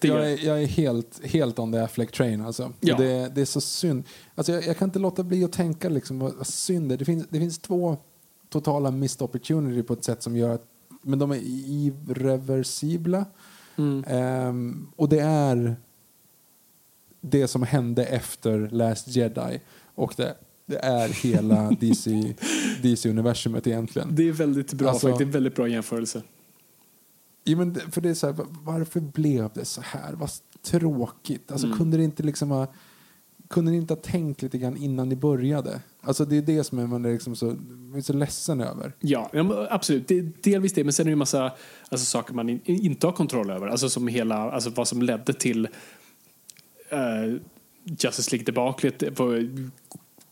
[0.00, 2.72] Gör jag, är, jag är helt, helt on the Affleck train alltså.
[2.80, 2.96] Ja.
[2.96, 4.04] Det, det är så synd.
[4.34, 6.96] Alltså jag, jag kan inte låta bli att tänka liksom vad, vad synd det.
[6.96, 7.96] Det finns, det finns två
[8.48, 10.64] totala missed opportunity på ett sätt som gör att
[11.02, 13.26] men de är irreversibla.
[13.76, 14.04] Mm.
[14.08, 15.76] Ehm, och det är
[17.20, 19.60] det som hände efter Last Jedi.
[19.94, 20.34] Och det,
[20.66, 22.34] det är hela DC,
[22.82, 24.14] DC-universumet egentligen.
[24.14, 25.18] det är väldigt bra Alltså- faktiskt.
[25.18, 26.22] Det är en väldigt bra jämförelse.
[27.44, 30.12] Ja, men för det är så här, va- varför blev det så här?
[30.12, 30.30] Vad
[30.62, 31.52] tråkigt.
[31.52, 32.66] Alltså, Kunde det inte liksom ha,
[33.48, 35.80] kunde ni inte ha tänkt lite grann innan ni började?
[36.00, 37.56] Alltså, det är det som man är liksom så,
[38.04, 38.92] så ledsen över.
[39.00, 39.30] Ja,
[39.70, 40.08] absolut.
[40.08, 41.52] Det, delvis det, men sen är det en massa
[41.88, 43.66] alltså, saker man in, inte har kontroll över.
[43.66, 45.68] Alltså som hela, alltså vad som ledde till
[46.92, 47.36] uh,
[47.84, 48.98] Justice League-debaclet.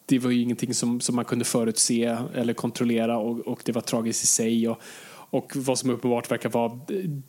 [0.06, 3.82] Det var ju ingenting som, som man kunde förutse eller kontrollera och, och det var
[3.82, 4.68] tragiskt i sig.
[4.68, 4.78] Och,
[5.30, 6.80] och vad som uppenbart verkar vara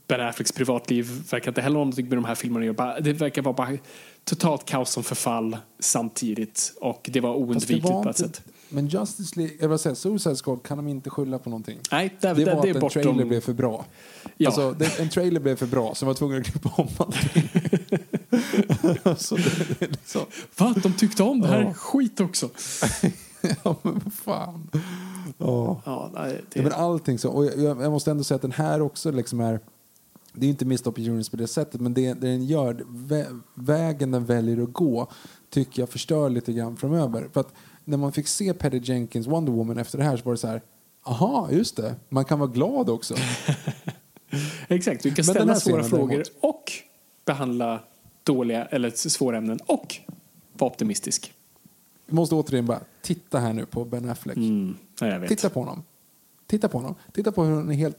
[0.07, 3.53] Ben Afflecks privatliv verkar inte heller ha någonting med de här filmerna Det verkar vara
[3.53, 3.77] bara
[4.23, 8.41] totalt kaos som förfall samtidigt och det var Fast det oundvikligt var på ett sätt.
[8.69, 11.79] Men Justice League, jag vill säga, Suicide Squad kan de inte skylla på någonting.
[11.91, 13.03] Nej, det, Det det, var det att är en bortom...
[13.03, 13.85] trailer blev för bra.
[14.37, 14.49] Ja.
[14.49, 17.49] Alltså, det, en trailer blev för bra, så var tvungen att klippa om allting.
[19.03, 20.21] alltså, det, det liksom,
[20.57, 20.75] Va?
[20.83, 21.61] De tyckte om det här?
[21.61, 21.73] Ja.
[21.73, 22.49] Skit också.
[23.63, 24.69] ja, men vad fan.
[25.37, 25.81] Ja.
[25.85, 26.59] Ja, nej, det...
[26.59, 27.31] Ja, men allting så.
[27.31, 29.59] Och jag, jag måste ändå säga att den här också liksom är...
[30.33, 34.11] Det är inte missed opportunities på det sättet, men det, det den gör, vä, vägen
[34.11, 35.07] den väljer att gå
[35.49, 37.29] tycker jag förstör lite grann framöver.
[37.33, 37.53] För att
[37.85, 40.47] när man fick se Patty Jenkins Wonder Woman efter det här så var det så
[40.47, 40.61] här,
[41.03, 43.15] aha, just det, man kan vara glad också.
[44.67, 46.31] Exakt, du kan ställa svåra frågor däremot.
[46.39, 46.71] och
[47.25, 47.79] behandla
[48.23, 49.95] dåliga eller svåra ämnen och
[50.53, 51.33] vara optimistisk.
[52.11, 54.37] Måste återigen bara titta här nu på Ben Affleck.
[54.37, 54.75] Mm.
[55.27, 55.83] Titta på honom.
[56.47, 56.95] Titta på honom.
[57.13, 57.97] Titta på hur han är helt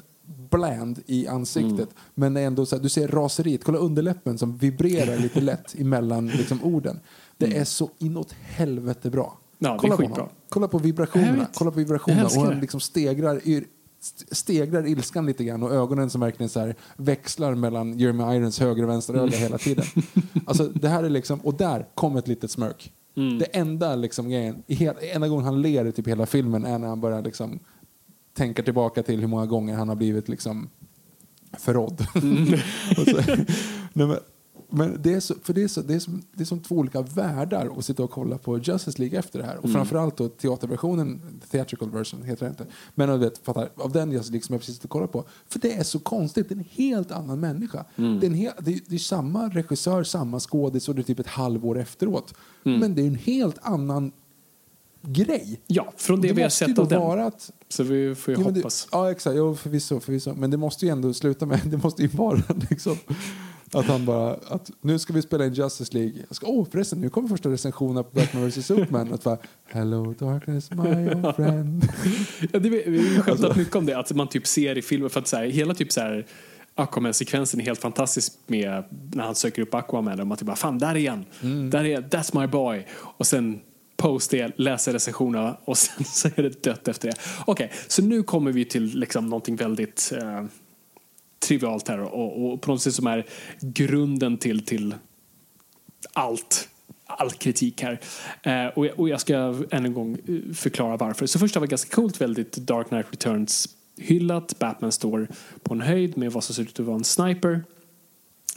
[0.50, 1.72] bland i ansiktet.
[1.78, 1.94] Mm.
[2.14, 3.64] Men ändå så här, du ser raseriet.
[3.64, 7.00] Kolla underläppen som vibrerar lite lätt emellan liksom, orden.
[7.36, 9.38] Det är så inåt helvete bra.
[9.60, 9.72] Mm.
[9.72, 10.28] Ja, kolla på honom.
[10.48, 11.46] Kolla på vibrationerna.
[11.54, 12.26] Kolla på vibrationerna.
[12.26, 13.40] Och han liksom stegrar,
[14.30, 18.82] stegrar ilskan lite grann och ögonen som verkligen så här växlar mellan Jeremy Irons höger
[18.82, 19.84] och vänster öga hela tiden.
[20.46, 22.92] Alltså det här är liksom, och där kom ett litet smörk.
[23.16, 23.38] Mm.
[23.38, 24.62] Det enda liksom grejen,
[25.00, 27.58] enda gången han ler i typ hela filmen är när han börjar liksom
[28.34, 30.70] tänka tillbaka till hur många gånger han har blivit liksom
[31.58, 32.06] förrådd.
[32.98, 33.16] Och så,
[33.92, 34.16] nej men,
[34.74, 36.74] men det är, så, för det, är så, det, är som, det är som två
[36.74, 39.56] olika världar att sitta och kolla på Justice League efter det här.
[39.56, 41.20] Och framförallt då teaterversionen,
[41.50, 42.66] theatrical version heter det inte.
[42.94, 45.24] Men av, det, fattar, av den Justice League som jag precis sitter och kollar på.
[45.48, 47.84] För det är så konstigt, det är en helt annan människa.
[47.96, 51.18] Det, är hel, det, är, det är samma regissör, samma skådis och det är typ
[51.18, 52.34] ett halvår efteråt.
[52.62, 54.12] Men det är en helt annan
[55.02, 55.60] grej.
[55.66, 57.02] Ja, från det, vi har sett av den.
[57.02, 58.84] att Så vi får ju Ja, hoppas.
[58.84, 59.36] Det, ja, exakt.
[59.36, 60.34] Jo, förvisso, förvisso.
[60.34, 62.96] Men det måste ju ändå sluta med, det måste ju vara liksom,
[63.74, 66.12] att han bara, att nu ska vi spela in Justice League.
[66.28, 69.12] Jag ska, åh förresten, nu kommer första recensionen på Batman vs Superman.
[69.14, 70.78] Att bara, Hello darkness my
[71.14, 71.88] old friend.
[72.52, 74.82] Ja, det, vi har ju Alltså- skämtat mycket om det, att man typ ser i
[74.82, 76.26] filmer, för att så här, hela typ så här
[76.74, 80.78] Aquaman-sekvensen är helt fantastisk med när han söker upp Aquaman och man typ bara fan
[80.78, 81.70] där är han, Mm.
[81.70, 83.60] där är that's my boy och sen
[83.96, 87.14] post det, läser recensionerna och sen så är det dött efter det.
[87.46, 90.44] Okej, så nu kommer vi till liksom någonting väldigt eh,
[91.42, 93.26] trivialt här och, och på något sätt som är
[93.60, 94.94] grunden till, till
[96.12, 96.68] allt
[97.06, 98.00] all kritik här.
[98.42, 99.34] Eh, och, jag- och jag ska
[99.70, 101.26] än en gång eh, förklara varför.
[101.26, 104.58] Så först var ganska coolt, väldigt Dark Knight Returns hyllat.
[104.58, 105.28] Batman står
[105.62, 107.64] på en höjd med vad som ser ut att vara en sniper.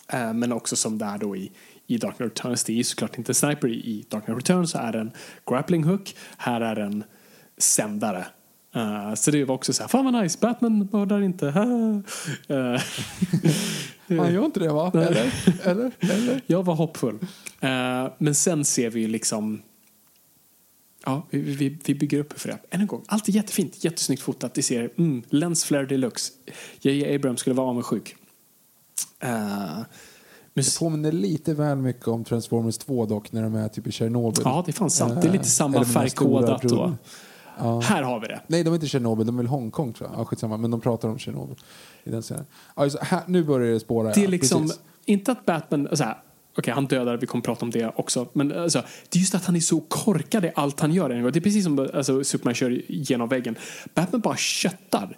[0.07, 1.51] Eh, men också som där då i,
[1.87, 2.63] i Dark Knight Returns.
[2.63, 3.67] Det är såklart inte en sniper.
[3.67, 5.11] I, I Dark Knight Returns så är det en
[5.49, 6.15] grappling hook.
[6.37, 7.03] Här är en
[7.57, 8.25] sändare.
[8.75, 11.47] Eh, så det var också så här, fan vad nice, Batman mördar inte.
[12.47, 12.81] Eh,
[14.19, 14.91] Han gör inte det va?
[14.93, 15.33] Eller?
[15.63, 15.91] Eller?
[15.99, 16.41] Eller?
[16.47, 17.19] jag var hoppfull.
[17.59, 19.61] Eh, men sen ser vi liksom
[21.05, 22.57] Ja, vi, vi, vi bygger upp för det.
[22.69, 24.53] Än en gång, allt är jättefint, jättesnyggt fotat.
[24.53, 26.33] Det ser, mm, lens flare deluxe.
[26.81, 27.15] J.J.
[27.15, 28.15] Abrams skulle vara avundsjuk.
[29.23, 29.85] Uh, men,
[30.53, 34.41] Det påminner lite väl mycket om Transformers 2 dock, när de är typ i Tjernobyl.
[34.45, 35.21] ja, det är fan sant.
[35.21, 36.61] Det är lite samma färgkodat.
[36.61, 36.97] Bron.
[37.59, 37.79] Ja.
[37.79, 38.41] Här har vi det.
[38.47, 40.19] Nej, de är inte Tjernobyl, de är väl Hongkong tror jag.
[40.19, 41.55] Ja, skitsamma, men de pratar om Tjernobyl
[42.03, 42.45] i den scenen.
[42.73, 44.11] Alltså, här, nu börjar det spåra.
[44.11, 44.81] Det är ja, liksom, precis.
[45.05, 46.17] inte att Batman, så här,
[46.57, 49.45] okej han dödar, vi kommer prata om det också, men alltså, det är just att
[49.45, 51.09] han är så korkad i allt han gör.
[51.09, 53.55] Det är precis som alltså, Superman kör genom väggen.
[53.93, 55.17] Batman bara köttar.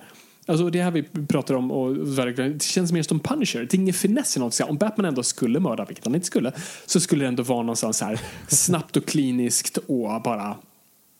[0.49, 3.59] Alltså det här vi pratar om och verkligen, det känns mer som Punisher.
[3.59, 4.59] Det är ingen finess i något.
[4.59, 6.51] Om Batman ändå skulle mörda, vilket han inte skulle,
[6.85, 10.55] så skulle det ändå vara någonstans här snabbt och kliniskt och bara,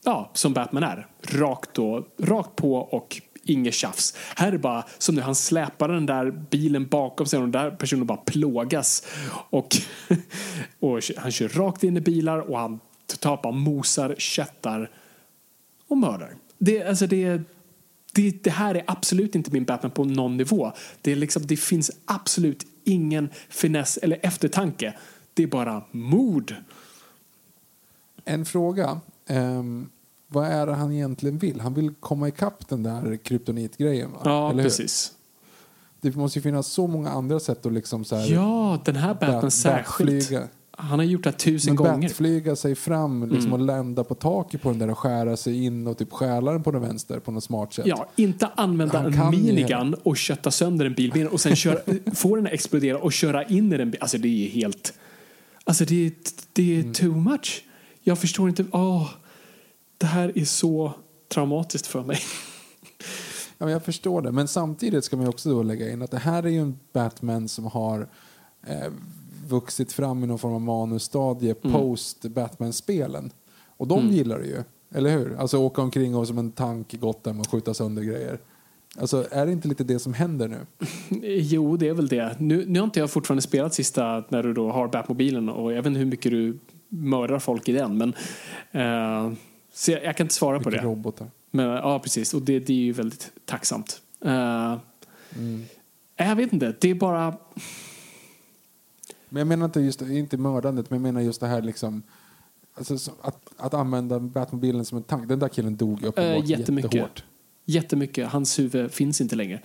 [0.08, 1.08] ja, som Batman är.
[1.22, 4.16] Rakt, och, rakt på och inget tjafs.
[4.36, 7.52] Här är det bara som när han släpar den där bilen bakom sig och den
[7.52, 9.08] där personen bara plågas.
[9.50, 9.78] Och,
[10.80, 14.92] och han kör rakt in i bilar och han totalt mosar, köttar
[15.88, 16.36] och mördar.
[16.58, 17.42] Det, alltså det,
[18.14, 20.72] det, det här är absolut inte min Batman på någon nivå.
[21.02, 24.94] Det, är liksom, det finns absolut ingen finess eller eftertanke.
[25.34, 26.56] Det är bara mord.
[28.26, 29.02] En fråga.
[29.28, 29.90] Ehm,
[30.28, 31.60] vad är det han egentligen vill?
[31.62, 34.18] Han vill komma ikapp den där kryptonitgrejen va?
[34.26, 34.70] Ja, Eller hur?
[34.70, 35.12] precis.
[36.02, 39.14] Det måste ju finnas så många andra sätt att liksom så här Ja, den här
[39.14, 40.12] Batman bat- särskilt.
[40.12, 40.48] batflyga.
[40.80, 41.92] Han har gjort det tusen Men gånger.
[41.94, 42.02] Mm.
[42.02, 45.88] batflyga sig fram liksom, och lända på taket på den där och skära sig in
[45.88, 47.86] och typ stjäla den på den vänster på något smart sätt.
[47.88, 51.56] Ja, inte använda Han en kan ju minigun och kötta sönder en bil och sen
[51.56, 51.80] köra,
[52.14, 53.94] få den att explodera och köra in i den.
[54.00, 54.94] Alltså det är helt...
[55.64, 56.12] Alltså det är,
[56.54, 56.90] det Mm.
[56.90, 57.64] är too much.
[58.04, 58.66] Jag förstår inte.
[58.72, 59.10] Åh,
[59.98, 60.92] det här är så
[61.34, 62.18] traumatiskt för mig.
[63.58, 64.32] Ja, men jag förstår det.
[64.32, 67.48] Men samtidigt ska man också då lägga in att det här är ju en Batman
[67.48, 68.08] som har
[68.68, 68.92] eh,
[69.48, 71.74] vuxit fram i någon form av manusstadie Mm.
[71.80, 73.32] post Batman-spelen.
[73.78, 74.64] Och de gillar det ju.
[74.96, 75.36] Eller hur?
[75.40, 78.40] Alltså åka omkring och som en tank i Gotham och skjuta sönder grejer.
[79.00, 80.58] Alltså är det inte lite det som händer nu?
[81.42, 82.36] Jo, det är väl det.
[82.40, 85.78] Nu, nu har inte jag fortfarande spelat sista när du då har Batmobilen och jag
[85.78, 86.60] vet inte hur mycket du
[86.90, 87.98] mördar folk i den.
[87.98, 88.14] Men,
[88.72, 89.34] eh,
[89.78, 90.88] så jag, jag kan inte svara på Mycket det.
[90.88, 91.28] robotar.
[91.52, 92.34] Men, ja, precis.
[92.34, 94.02] Och det, det är ju väldigt tacksamt.
[94.26, 94.78] Eh,
[96.16, 96.76] Jag vet inte.
[96.80, 97.38] Det är bara...
[99.30, 102.04] Men jag menar inte just inte mördandet, men jag menar just det här liksom
[102.74, 105.28] Alltså, så- att, att använda Batmobilen som en tank.
[105.30, 106.94] Den där killen dog uppenbart Eh, jättemycket.
[106.94, 107.24] jättehårt.
[107.66, 108.28] Jättemycket.
[108.30, 109.62] Hans huvud finns inte längre.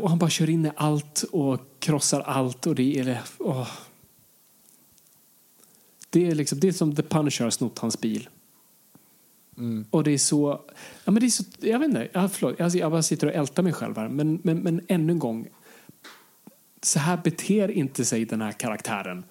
[0.00, 2.66] Och han bara kör in i allt och krossar allt.
[2.66, 3.20] Och det är...
[3.38, 3.68] Åh.
[6.10, 8.28] Det är liksom det är som The Punisher har snott hans bil.
[9.60, 9.84] Mm.
[9.90, 10.60] Och det är så...
[11.04, 12.08] Ja, men det är så jag vet inte.
[12.12, 12.54] Ja, förlåt.
[12.58, 14.08] jag, jag bara sitter och ältar mig själv här.
[14.08, 15.48] Men, men, men ännu en gång.
[16.82, 19.24] Så här beter inte sig den här karaktären.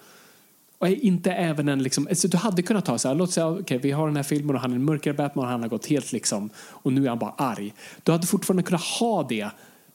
[0.77, 3.61] Och inte även en liksom, alltså du hade kunnat ta så här, låt säga, okej
[3.61, 5.69] okay, vi har den här filmen och han är en mörkare Batman och han har
[5.69, 7.73] gått helt liksom, och nu är han bara arg.
[8.03, 9.49] Du hade fortfarande kunnat ha det,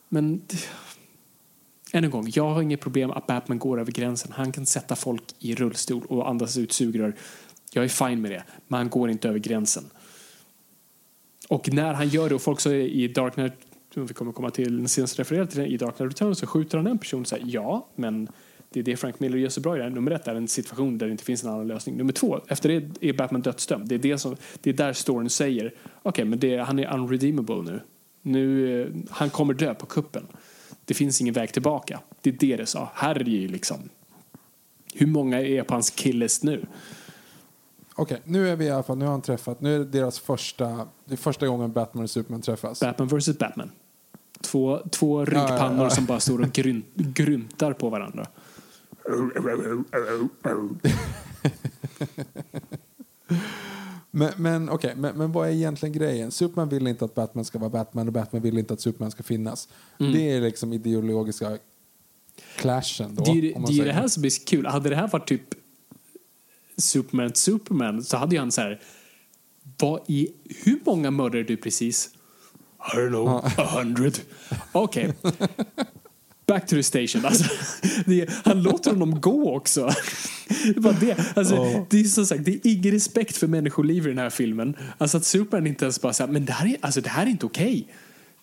[0.09, 0.43] men
[1.93, 4.33] än en gång, jag har inget problem att Batman går över gränsen.
[4.33, 7.15] Han kan sätta folk i rullstol och andas ut sugrör.
[7.73, 9.85] Jag är fine med det, men han går inte över gränsen.
[11.49, 13.53] Och när han gör det och folk så i Dark Knight,
[13.95, 16.79] vi kommer komma till den senaste refererade till den, i Dark Knight Returns så skjuter
[16.79, 18.29] han en person och säger ja, men
[18.71, 19.91] det är det Frank Miller gör så bra i det här.
[19.91, 21.97] Nummer ett är en situation där det inte finns en annan lösning.
[21.97, 23.89] Nummer två, efter det är Batman dödsdömd.
[23.89, 26.95] Det är, det som, det är där storyn säger, okej okay, men det, han är
[26.95, 27.81] unredeemable nu.
[28.23, 30.27] nu eh, han kommer dö på kuppen.
[30.85, 32.01] Det finns ingen väg tillbaka.
[32.21, 32.91] Det är det det sa.
[32.95, 33.89] Här är det ju liksom,
[34.95, 36.67] hur många är på hans killes nu?
[37.97, 40.19] Okej, nu är vi i alla fall, nu har han träffat, nu är det deras
[40.19, 42.81] första, det är första gången Batman och Superman träffas.
[42.81, 43.71] Batman vs Batman.
[44.41, 45.91] Två, två ryggpannor ja, ja.
[45.91, 48.27] som bara står och gryn, grymtar på varandra.
[54.11, 56.31] Men, men okej, men, men vad är egentligen grejen?
[56.31, 59.23] Superman vill inte att Batman ska vara Batman och Batman vill inte att Superman ska
[59.23, 59.69] finnas.
[60.01, 60.13] Mm.
[60.13, 61.59] Det är liksom ideologiska
[62.57, 63.25] clashen då.
[63.25, 64.67] Det är man det, är det här som blir så kul.
[64.67, 65.64] Hade det här varit typ
[66.79, 68.81] Superman Superman så hade ju han så här
[69.81, 70.29] vad i,
[70.65, 72.11] hur många mördade du precis?
[72.95, 74.19] I don't know, a hundred.
[74.73, 75.13] Okej.
[76.47, 77.25] Back to the station.
[77.25, 77.45] Alltså,
[78.07, 79.91] det, han låter honom gå också.
[81.01, 81.37] Det.
[81.37, 81.87] Alltså, Ja.
[81.91, 84.77] det är som sagt, det är ingen respekt för människoliv i den här filmen.
[84.99, 87.31] Alltså att Superman inte ens bara säger men det här är, alltså, det här är
[87.31, 87.89] inte okej.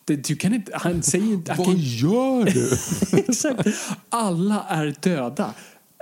[0.06, 1.54] Det- Du kan inte, han säger inte...
[1.58, 2.78] Vad kan- gör du?
[3.18, 3.68] Exakt.
[4.10, 5.54] Alla är döda.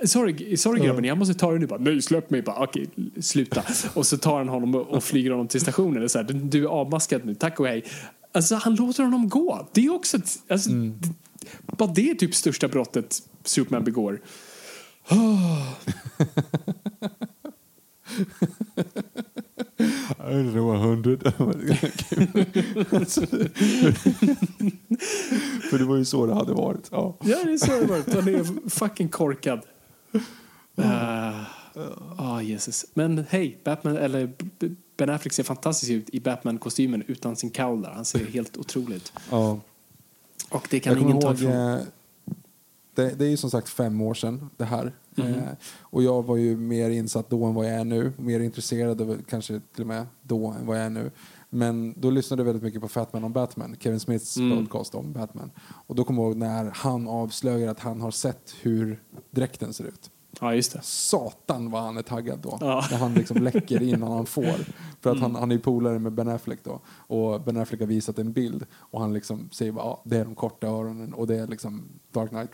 [0.06, 1.68] Sorry, sorry grabben, jag måste ta dig nu.
[1.68, 2.42] Bara, Nej, släpp mig.
[2.42, 2.90] Bara, Okej,
[3.22, 3.64] sluta.
[3.94, 5.94] Och så tar han honom och flyger honom till stationen.
[6.00, 7.84] Det är så här, "Du- är avmaskad nu, tack och hej.
[8.32, 9.68] Alltså, han låter honom gå.
[9.74, 11.10] Det är också ett, alltså, det,
[11.78, 14.22] bara det är typ största brottet Superman begår.
[20.20, 21.18] I don't know, 100.
[25.70, 26.88] För det var ju så det hade varit.
[26.92, 27.18] Ja.
[27.24, 28.14] Ja, det är så det varit.
[28.14, 29.62] Han är fucking korkad.
[30.80, 31.44] Uh,
[32.18, 32.86] oh, Jesus.
[32.94, 34.34] Men hej, Batman, eller
[34.98, 37.90] Ben Affleck ser fantastisk ut i Batman-kostymen utan sin cowl där.
[37.90, 39.14] Han ser helt otrolig ut.
[39.32, 39.60] Ja.
[40.50, 41.52] Och det kan ingen ta ifrån.
[41.52, 41.80] eh,
[42.96, 44.94] det, det är ju som sagt fem år sedan det här.
[45.16, 45.28] Mhm.
[45.28, 45.44] Eh,
[45.80, 48.12] och jag var ju mer insatt då än vad jag är nu.
[48.18, 51.12] Mer intresserad av kanske till och med då än vad jag är nu.
[51.50, 54.58] Men då lyssnade jag väldigt mycket på Fatman om Batman, Kevin Smiths Mm.
[54.58, 55.52] podcast om Batman.
[55.88, 59.84] Och då kommer jag ihåg när han avslöjar att han har sett hur dräkten ser
[59.84, 60.12] ut.
[60.42, 60.80] Ja, just det.
[60.84, 62.58] Satan vad han är taggad då.
[62.62, 62.86] Ja.
[62.92, 64.56] När han liksom läcker innan han får.
[65.02, 66.80] För att han, han är polare med Ben Affleck då.
[66.88, 68.66] Och Ben Affleck har visat en bild.
[68.74, 71.84] Och han liksom säger bara, ja, det är de korta öronen och det är liksom
[72.12, 72.52] Dark Knight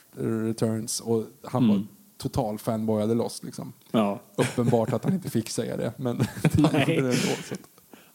[0.48, 1.00] Returns.
[1.00, 1.84] Och han var
[2.18, 3.74] total fanboyade loss liksom.
[3.92, 4.20] Ja.
[4.38, 5.94] Uppenbart att han inte fick säga det.
[5.98, 6.18] Men
[6.58, 6.86] Nej.
[6.86, 7.12] det ändå.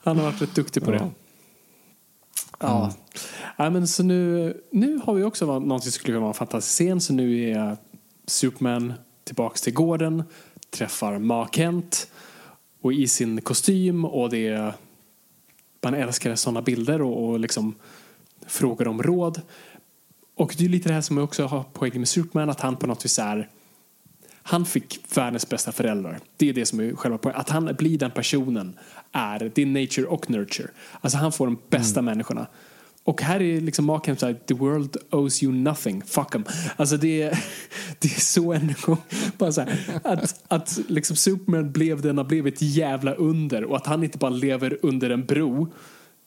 [0.05, 1.11] Han har varit rätt duktig på det.
[2.59, 2.93] Ja.
[3.57, 6.75] ja men så nu, nu har vi också något som skulle kunna vara en fantastisk
[6.75, 7.01] scen.
[7.01, 7.77] Så nu är
[8.27, 8.93] Superman
[9.25, 10.23] tillbaks till gården,
[10.71, 12.11] träffar Ma Kent
[12.81, 14.73] och i sin kostym och det är,
[15.83, 17.75] man älskar sådana bilder och, och liksom
[18.47, 19.41] frågar om råd.
[20.35, 22.77] Och det är lite det här som jag också har poäng med Superman, att han
[22.77, 23.49] på något vis är
[24.43, 26.21] han fick världens bästa föräldrar.
[26.37, 27.41] Det är det som är själva poängen.
[27.41, 28.79] Att han blir den personen
[29.13, 30.69] är, det är nature och nurture.
[31.01, 32.47] Alltså han får de bästa människorna.
[33.05, 36.45] Och här är liksom maken så här, the world owes you nothing, fuck 'em.
[36.77, 37.31] Alltså det är,
[37.99, 38.99] det är så en gång,
[39.39, 43.77] bara så här, att, att liksom Superman blev den han blev ett jävla under och
[43.77, 45.73] att han inte bara lever under en bro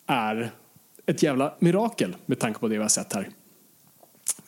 [0.08, 0.52] är
[1.06, 3.30] ett jävla mirakel med tanke på det vi har sett här.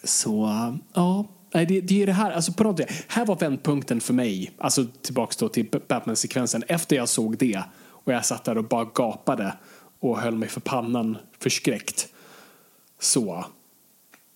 [0.03, 0.49] Så
[0.93, 2.31] ja, Nej, det, det är det här.
[2.31, 4.51] Alltså på något, sätt, här var vändpunkten för mig.
[4.57, 6.63] Alltså tillbaks då till Batman-sekvensen.
[6.67, 7.63] Efter jag såg det
[8.05, 9.53] och jag satt där och bara gapade
[9.99, 12.07] och höll mig för pannan förskräckt.
[12.99, 13.45] Så,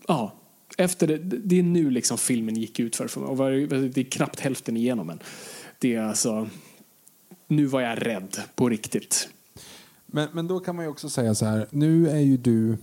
[0.08, 0.34] ja.
[0.78, 3.30] Efter det, det är nu liksom filmen gick ut för, för mig.
[3.30, 3.52] Och var,
[3.90, 5.20] det är knappt hälften igenom men
[5.80, 6.48] det är alltså,
[7.48, 9.30] nu var jag rädd på riktigt.
[10.06, 12.78] Men, men då kan man ju också säga så här, nu är ju du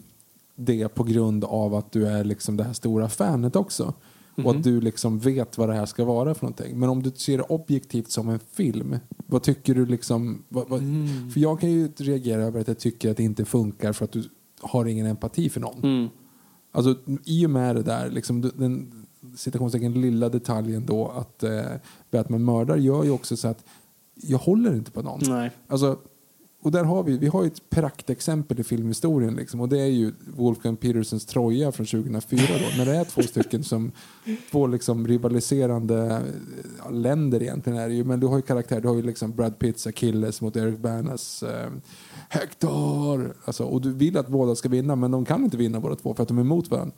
[0.55, 3.95] det på grund av att du är liksom det här stora fanet också.
[4.45, 6.79] Och att du liksom vet vad det här ska vara för någonting.
[6.79, 8.97] Men om du ser det objektivt som en film,
[9.27, 10.45] vad tycker du liksom?
[10.49, 10.81] Vad, vad,
[11.33, 14.13] För jag kan ju reagera över att jag tycker att det inte funkar för att
[14.13, 14.25] du
[14.61, 16.11] har ingen empati för någon.
[16.73, 16.95] Alltså
[17.25, 19.07] i och med det där, liksom, den
[19.37, 21.63] citationstecken lilla detaljen då att eh,
[22.11, 23.65] Batman mördar gör ju också så att
[24.15, 25.21] jag håller inte på någon.
[25.23, 25.51] Nej.
[25.67, 25.99] Alltså,
[26.67, 29.87] och där har vi, vi har ju ett praktexempel i filmhistorien liksom, och det är
[29.87, 33.93] ju Wolfgang Petersens Troja från 2004 då, när det är två stycken som
[34.51, 36.23] två liksom rivaliserande
[36.85, 39.33] ja, länder egentligen är det ju, men du har ju karaktär, du har ju liksom
[39.33, 41.71] Brad Pitts Achilles mot Eric Bernas eh,
[42.29, 45.97] Hector, alltså, och du vill att båda ska vinna men de kan inte vinna båda
[45.97, 46.97] två för att de är emot varandra.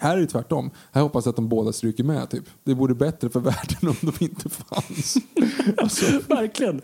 [0.00, 0.70] Här är det tvärtom.
[0.92, 2.30] Här hoppas jag att de båda stryker med.
[2.30, 2.44] Typ.
[2.64, 5.16] Det vore bättre för världen om de inte fanns.
[5.76, 6.80] alltså, Verkligen.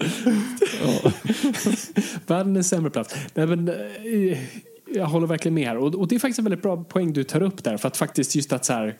[2.26, 3.14] Världen är en sämre plats.
[3.34, 4.38] Nej, men, eh,
[4.94, 5.76] jag håller verkligen med här.
[5.76, 7.76] Och, och det är faktiskt en väldigt bra poäng du tar upp där.
[7.76, 8.98] För att faktiskt just att så här.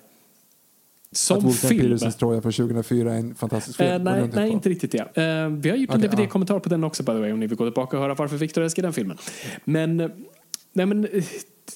[1.12, 1.82] Som att Wolfgang film.
[1.82, 3.90] Petersens Troja från 2004 är en fantastisk film.
[3.90, 4.56] Eh, nej, nej på.
[4.56, 4.98] inte riktigt det.
[4.98, 7.46] Eh, vi har gjort en Okej, DVD-kommentar på den också by the way, om ni
[7.46, 9.18] vill gå tillbaka och höra varför Victor älskar den filmen.
[9.64, 10.08] Men, eh,
[10.72, 11.08] nej, men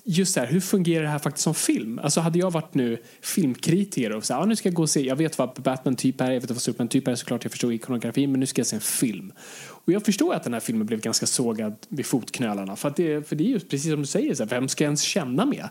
[0.05, 1.99] just så här, hur fungerar det här faktiskt som film?
[1.99, 4.91] Alltså hade jag varit nu filmkritiker och så här, ah, nu ska jag gå och
[4.91, 7.53] se, jag vet vad Batman typ är, jag vet vad Superman typ är, såklart jag
[7.53, 9.33] förstår ikonografin, men nu ska jag se en film.
[9.69, 13.29] Och jag förstår att den här filmen blev ganska sågad vid fotknölarna, för, att det,
[13.29, 15.47] för det är ju precis som du säger, så här, vem ska jag ens känna
[15.47, 15.69] med?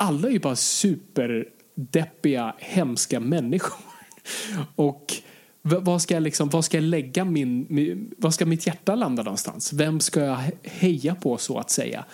[0.00, 3.78] alla är ju bara superdeppiga, hemska människor.
[4.76, 5.14] Och
[5.62, 9.72] vad ska jag liksom, vad ska jag lägga min, vad ska mitt hjärta landa någonstans?
[9.72, 12.04] Vem ska jag heja på så att säga?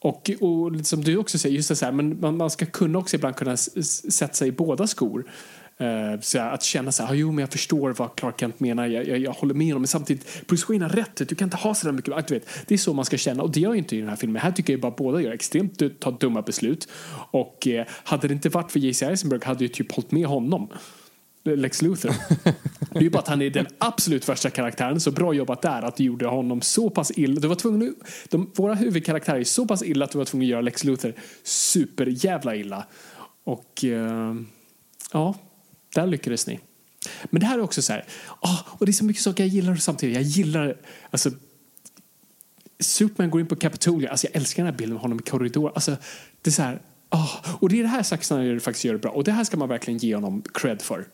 [0.00, 2.98] Och, och som du också säger, just det så här, men man, man ska kunna
[2.98, 5.30] också ibland kunna s- s- sätta sig i båda skor.
[5.80, 8.86] Uh, så att känna så här, ah, jo men jag förstår vad Clark Kent menar,
[8.86, 11.56] jag, jag, jag håller med honom, men samtidigt, Bruce Wayne har rätt, du kan inte
[11.56, 13.78] ha sådär mycket, du vet, det är så man ska känna och det gör ju
[13.78, 14.42] inte i den här filmen.
[14.42, 16.88] Här tycker jag bara båda gör extremt tar dumma beslut
[17.30, 19.06] och uh, hade det inte varit för J.C.
[19.06, 20.68] Eisenberg hade jag typ hållit med honom.
[21.46, 22.14] Lex Luthor.
[22.90, 25.00] Det är ju bara att han är den absolut värsta karaktären.
[25.00, 27.40] Så bra jobbat där att du gjorde honom så pass illa.
[27.40, 30.46] Du var tvungen att, de, våra huvudkaraktärer är så pass illa att du var tvungen
[30.46, 32.86] att göra Lex Luthor superjävla illa.
[33.44, 34.34] Och eh,
[35.12, 35.34] ja,
[35.94, 36.60] där lyckades ni.
[37.24, 38.04] Men det här är också så här,
[38.40, 40.14] oh, och det är så mycket saker jag gillar samtidigt.
[40.14, 40.76] Jag gillar,
[41.10, 41.30] alltså
[42.80, 45.72] Superman går in på Capitolium, alltså jag älskar den här bilden med honom i korridoren.
[45.74, 45.96] Alltså,
[46.42, 49.10] det är så här, oh, och det är det här Zack Snyder faktiskt gör bra.
[49.10, 51.06] Och det här ska man verkligen ge honom cred för.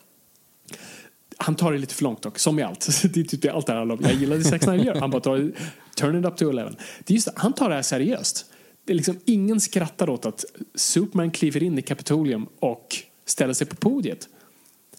[1.43, 3.03] Han tar det lite för långt dock, som i allt.
[3.15, 4.95] Det är typ allt det här Jag gillar det Zack Snyder gör.
[4.95, 5.53] Han bara tar
[5.97, 6.77] turn it up to eleven.
[7.05, 8.47] Det är just det, han tar det här seriöst.
[8.85, 10.45] Det är liksom, ingen skrattar åt att
[10.75, 12.97] Superman kliver in i Capitolium och
[13.27, 14.29] ställer sig på podiet.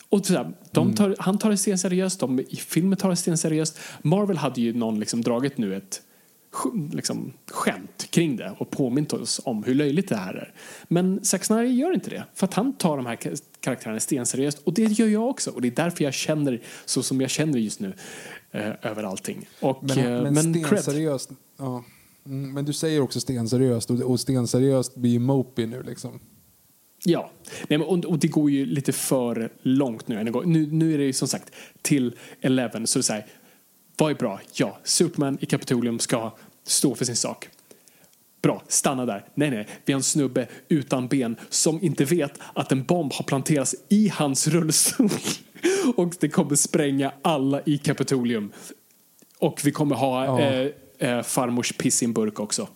[0.10, 0.96] Och så här, de mm.
[0.96, 3.80] tar, Han tar det seriöst, de i filmen tar det seriöst.
[4.02, 6.02] Marvel hade ju någon liksom dragit nu ett
[6.92, 10.54] liksom, skämt kring det och påmint oss om hur löjligt det här är.
[10.88, 13.18] Men Zack Snyder gör inte det, för att han tar de här
[13.60, 17.22] karaktärerna stenseriöst och det gör jag också och det är därför jag känner så som
[17.22, 17.94] jag känner just nu
[18.52, 19.50] eh, över allting.
[19.60, 21.84] Och, men eh, men, men stenseriöst, ja.
[22.26, 26.20] Mm, men du säger också stenseriöst och, och stenseriöst blir ju mopey nu liksom.
[27.06, 27.32] Ja,
[27.68, 30.24] Nej, men, och, och, det går ju lite för långt nu.
[30.46, 33.26] Nu, nu är det ju som sagt till Eleven så det är så här,
[33.98, 34.40] vad är bra?
[34.54, 36.32] Ja, Superman i Kapitolium ska
[36.64, 37.50] stå för sin sak.
[38.42, 39.26] Bra, stanna där.
[39.34, 43.24] Nej, nej, vi har en snubbe utan ben som inte vet att en bomb har
[43.24, 45.10] planterats i hans rullstol.
[45.96, 48.52] och det kommer spränga alla i Kapitolium.
[49.40, 50.40] Och vi kommer ha ja.
[50.40, 52.68] eh, eh, farmors piss i en burk också.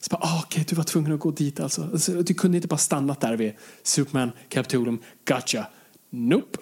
[0.00, 1.82] Så bara, ah, okej, okay, du var tvungen att gå dit alltså.
[1.82, 2.12] alltså.
[2.12, 3.52] Du kunde inte bara stannat där vid
[3.82, 5.66] Superman, Kapitolium, gotcha.
[6.10, 6.58] Nope.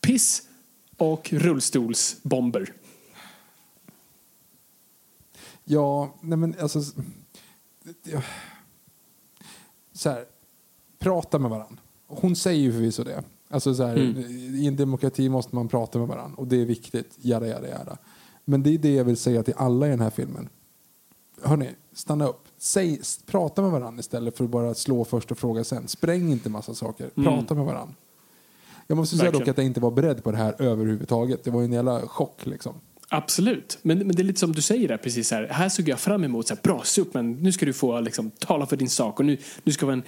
[0.00, 0.42] Piss
[0.96, 2.72] och rullstolsbomber.
[5.70, 6.80] Ja, nej men alltså...
[9.92, 10.24] Så här,
[10.98, 11.76] prata med varandra.
[12.06, 13.22] Hon säger ju förvisso det.
[13.48, 14.18] Alltså så här, mm.
[14.54, 17.18] I en demokrati måste man prata med varandra och det är viktigt.
[17.20, 17.98] Jada, jada, jada.
[18.44, 20.48] Men det är det jag vill säga till alla i den här filmen.
[21.42, 22.48] Hörni, stanna upp.
[22.58, 25.88] Säg, prata med varandra istället för att bara slå först och fråga sen.
[25.88, 27.10] Spräng inte massa saker.
[27.16, 27.24] Mm.
[27.24, 27.94] Prata med varandra.
[28.86, 29.32] Jag måste Verkligen.
[29.32, 31.44] säga dock att jag inte var beredd på det här överhuvudtaget.
[31.44, 32.74] Det var en jävla chock liksom.
[33.12, 35.46] Absolut, men, men det är lite som du säger där precis här.
[35.50, 36.82] Här såg jag fram emot så här, bra
[37.12, 39.92] men nu ska du få liksom, tala för din sak och nu, nu ska vi
[39.92, 40.02] ha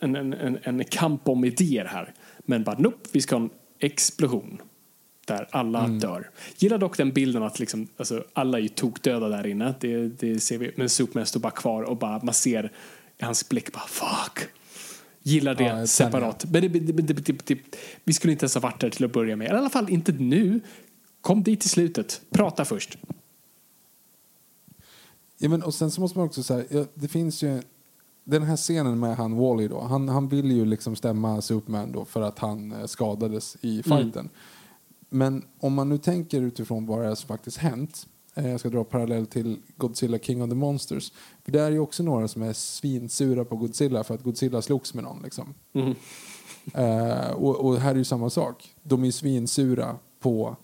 [0.00, 2.14] en, en, en, en kamp om idéer här.
[2.38, 4.58] Men bara nope, vi ska ha en explosion
[5.26, 5.98] där alla mm.
[5.98, 6.30] dör.
[6.56, 9.74] Gillar dock den bilden att liksom, alltså, alla är ju tokdöda där inne.
[9.80, 10.72] Det, det ser vi.
[10.76, 12.72] Men Superman står bara kvar och bara, man ser
[13.18, 14.48] i hans blick bara fuck.
[15.22, 16.44] Gillar det ja, separat.
[16.52, 17.58] Men det, det,
[18.04, 19.46] vi skulle inte ens ha varit där till att börja med.
[19.46, 20.60] I alla fall inte nu.
[21.22, 22.20] Kom dit i slutet.
[22.30, 22.98] Prata först.
[25.38, 27.62] Ja, men, och sen så måste man också säga, ja, det finns ju
[28.24, 32.04] den här scenen med han Wally då, han, han vill ju liksom stämma Superman då
[32.04, 33.82] för att han eh, skadades i mm.
[33.82, 34.20] fighten.
[34.20, 34.32] Mm.
[35.08, 38.68] Men om man nu tänker utifrån vad det är som faktiskt hänt, eh, jag ska
[38.68, 41.12] dra parallell till Godzilla King of the Monsters,
[41.44, 44.94] för det är ju också några som är svinsura på Godzilla för att Godzilla slogs
[44.94, 45.54] med någon liksom.
[45.72, 45.94] Mm.
[46.78, 48.74] Uh, och, och, här är ju samma sak.
[48.82, 50.56] De är svinsura på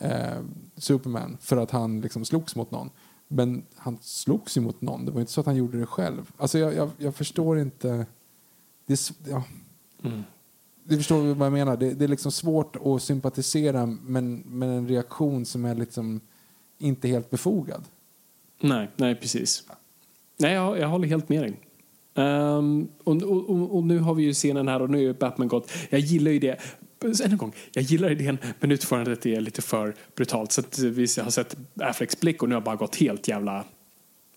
[0.00, 0.38] eh,
[0.76, 2.90] Superman för att han liksom slogs mot någon.
[3.28, 5.04] Men han slogs ju mot någon.
[5.04, 6.32] Det var inte så att han gjorde det själv.
[6.36, 8.06] Alltså jag, jag, jag förstår inte.
[8.86, 9.44] Det, ja.
[10.04, 10.22] Mm.
[10.84, 11.76] Du förstår vad jag menar.
[11.76, 16.20] Det, det, är liksom svårt att sympatisera med, med en reaktion som är liksom
[16.78, 17.84] inte helt befogad.
[18.60, 19.64] Nej, nej precis.
[20.36, 21.60] Nej, jag, jag håller helt med dig.
[22.14, 25.72] Um, och, och, och, nu har vi ju scenen här och nu är Batman gått.
[25.90, 26.60] Jag gillar ju det
[27.04, 30.52] än en gång, jag gillar idén men utförandet är lite för brutalt.
[30.52, 33.64] Så att vi har sett Afflecks blick och nu har bara gått helt jävla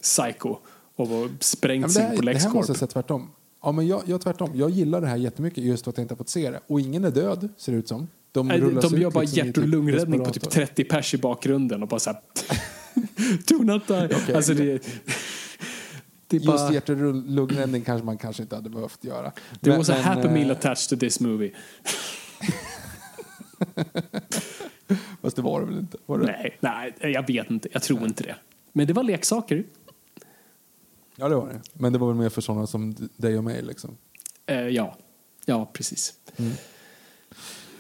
[0.02, 0.58] psycho
[0.96, 2.44] och sprängt ja, in på LexCorp.
[2.44, 3.30] Det här måste jag säga tvärtom.
[3.64, 4.52] Ja, men jag, jag tvärtom.
[4.56, 6.60] Jag gillar det här jättemycket just för att jag inte har fått se det.
[6.68, 8.08] Och ingen är död, ser det ut som.
[8.32, 11.18] De, Nej, de gör bara liksom hjärt och typ lungräddning på typ 30 pers i
[11.18, 12.20] bakgrunden och bara såhär...
[13.48, 14.06] Do not die.
[14.06, 14.36] Okay.
[14.36, 14.84] Alltså det,
[16.28, 16.74] det Just bara...
[16.74, 19.32] hjärt och lungräddning kanske man kanske inte hade behövt göra.
[19.62, 21.52] There was a happy meal attached to this movie.
[25.22, 25.98] Fast det var det väl inte?
[26.08, 26.18] Det?
[26.18, 27.70] Nej, nej, jag vet inte.
[27.72, 28.08] Jag tror nej.
[28.08, 28.36] inte det.
[28.72, 29.64] Men det var leksaker.
[31.16, 31.62] Ja, det var det.
[31.74, 33.98] Men det var väl mer för sådana som dig och mig liksom?
[34.46, 34.98] Eh, ja.
[35.46, 36.14] Ja, precis.
[36.38, 36.52] Mm.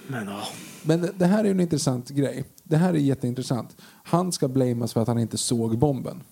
[0.07, 0.44] Men ja.
[0.84, 2.45] Men det här är en intressant grej.
[2.64, 3.77] Det här är jätteintressant.
[4.03, 6.23] Han ska blamas för att han inte såg bomben.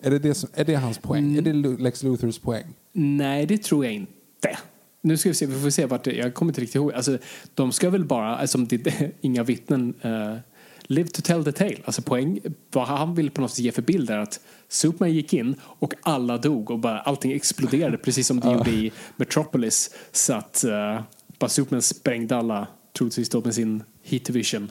[0.00, 1.38] Är det, det som, är det hans poäng?
[1.38, 1.46] Mm.
[1.46, 2.66] Är det Lex Luthers poäng?
[2.92, 4.58] Nej, det tror jag inte.
[5.02, 6.92] Nu ska vi se, vi får se vart det, jag kommer inte riktigt ihåg.
[6.92, 7.18] Alltså,
[7.54, 10.36] de ska väl bara, alltså, det, inga vittnen, uh,
[10.82, 11.76] live to tell the tale.
[11.84, 12.40] Alltså poäng,
[12.72, 15.94] vad han vill på något sätt ge för bild är att Superman gick in och
[16.02, 19.94] alla dog och bara allting exploderade precis som det gjorde i Metropolis.
[20.12, 21.02] Så att uh,
[21.38, 22.66] bara Superman sprängde alla,
[22.98, 24.70] troligtvis då med sin heat vision,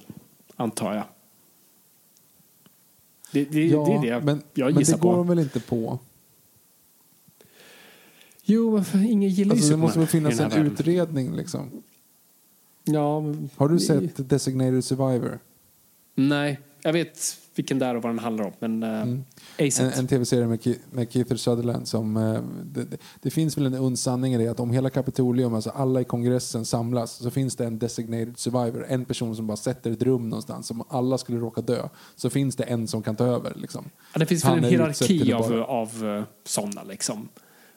[0.56, 1.04] antar jag.
[3.32, 5.18] Det, det, Ja, det är det jag, men, jag men gissar det går på.
[5.18, 6.00] de väl inte på?
[8.44, 10.66] Jo, varför- ingen gillar ju Alltså, det Superman måste väl i finnas en världen.
[10.72, 11.72] utredning liksom.
[12.84, 13.24] Ja,
[13.56, 15.40] Har du det- sett Designated Survivor?
[16.16, 19.24] Nej, jag vet vilken där och vad den handlar om, men uh, Mm.
[19.58, 22.18] ej En, en tv-serie med, Ki- med Keith Sutherland som...
[22.18, 25.54] eh, det, det, det finns väl en und sanning i det att om hela Kapitolium,
[25.54, 29.58] alltså alla i kongressen samlas så finns det en designated survivor, en person som bara
[29.58, 30.72] sätter ett rum någonstans.
[30.72, 33.54] Om alla skulle råka dö så finns det en som kan ta över.
[33.56, 33.90] Liksom.
[34.14, 37.30] Ja, det finns väl en hierarki av, av uh, sådana liksom.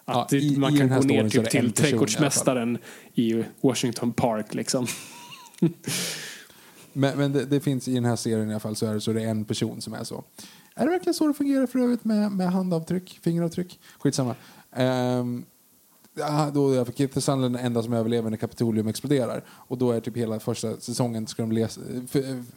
[0.04, 2.78] Att Ja, i- man kan gå ner är typ till trädgårdsmästaren
[3.14, 4.86] i Washington Park liksom.
[6.96, 9.00] Men, men det, det finns i den här serien i alla fall så är det,
[9.00, 10.24] så är det en person som är så.
[10.74, 13.80] Är det verkligen så det fungerar för övrigt med, med handavtryck, fingeravtryck?
[13.98, 14.34] Skitsamma.
[14.76, 15.44] Um,
[16.14, 19.44] ja, då är för Keith Sutherland den enda som överlever när Kapitolium exploderar.
[19.48, 21.80] Och då är typ hela första säsongen ska de läsa,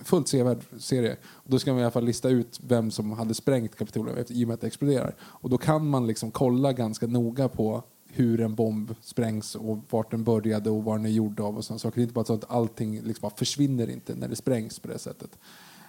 [0.03, 1.17] fullt sevärd serie.
[1.25, 4.34] Och då ska man i alla fall lista ut vem som hade sprängt Kapitolium efter,
[4.34, 5.15] i och med att det exploderar.
[5.21, 10.11] Och då kan man liksom kolla ganska noga på hur en bomb sprängs och vart
[10.11, 11.95] den började och vad den är gjord av och sådana saker.
[11.95, 14.88] Det är inte bara så att allting liksom bara försvinner inte när det sprängs på
[14.88, 15.38] det sättet.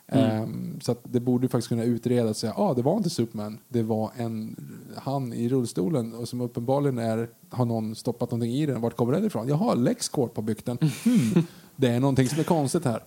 [0.09, 3.59] Ehm, så att det borde faktiskt kunna utredas och säga ah, det var inte Superman,
[3.69, 4.57] det var en
[4.97, 8.81] han i rullstolen och som uppenbarligen är, har någon stoppat någonting i den.
[8.81, 9.49] Vart kommer den ifrån?
[9.49, 10.79] Jaha, LexCorp har byggt den.
[11.05, 11.47] Hmm.
[11.77, 13.03] Det är någonting som är konstigt här.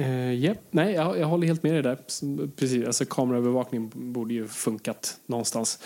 [0.00, 0.58] Uh, yep.
[0.70, 1.98] Nej, jag, jag håller helt med dig där.
[2.56, 5.78] Precis, alltså kameraövervakning borde ju funkat någonstans.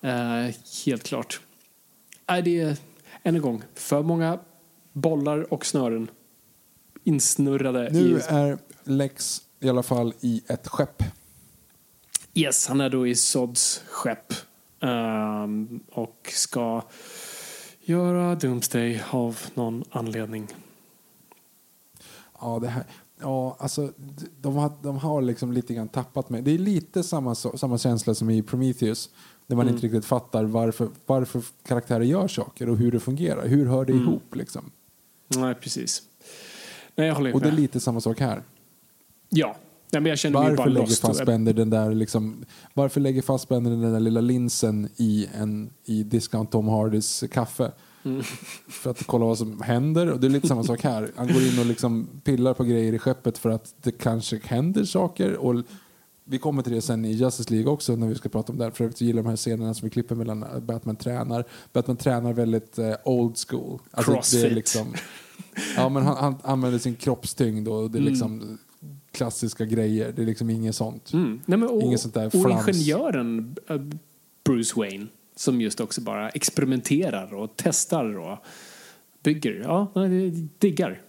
[0.00, 0.54] Eh,
[0.86, 1.40] helt klart.
[2.28, 2.76] Nej, det är,
[3.22, 4.38] än en gång, för många
[4.92, 6.10] bollar och snören
[7.04, 8.20] insnurrade Nu i...
[8.28, 11.02] är Lex i alla fall i ett skepp.
[12.34, 14.32] Yes, han är då i Sods skepp
[14.80, 16.82] ehm, och ska
[17.80, 20.46] göra Doomsday av någon anledning.
[22.40, 22.84] Ja, det här,
[23.20, 23.92] ja alltså,
[24.40, 26.42] de har, de har liksom lite grann tappat mig.
[26.42, 29.10] Det är lite samma, samma känsla som i Prometheus.
[29.46, 33.46] Där man inte riktigt fattar varför, varför karaktärer gör saker och hur det fungerar.
[33.46, 34.70] Hur hör det ihop liksom?
[35.28, 36.02] Nej, precis.
[36.94, 37.60] Nej, jag håller Och det är med.
[37.60, 38.42] lite samma sak här.
[39.28, 39.56] Ja,
[39.92, 41.00] Nej, men jag känner mig bara Varför lägger.
[41.00, 42.44] Fassbender den där liksom,
[42.74, 47.72] varför lägger Fassbender den där lilla linsen i, en, i Discount Tom Hardys kaffe?
[48.04, 48.22] Mm.
[48.68, 50.10] För att kolla vad som händer.
[50.10, 51.10] Och det är lite samma sak här.
[51.16, 54.84] Han går in och liksom pillar på grejer i skeppet för att det kanske händer
[54.84, 55.36] saker.
[55.36, 55.62] Och
[56.24, 58.70] vi kommer till det sen i Justice League också när vi ska prata om det.
[58.70, 61.44] För övrigt gillar de här scenerna som vi klipper mellan Batman tränar.
[61.72, 63.80] Batman tränar väldigt eh, old school.
[63.90, 64.52] Alltså, Det är Crossfit.
[64.52, 64.94] liksom,
[65.76, 68.58] ja, men han, han använder sin kroppstyngd och det är liksom
[69.18, 70.12] klassiska grejer.
[70.12, 71.12] Det är liksom inget sånt.
[71.12, 71.40] Mm.
[71.46, 72.68] Nej, men, och, Inget sånt där och flams.
[72.68, 73.80] ingenjören eh,
[74.44, 78.38] Bruce Wayne som just också bara experimenterar och testar och
[79.22, 79.52] bygger.
[79.64, 79.92] Ja,
[80.58, 81.02] diggar.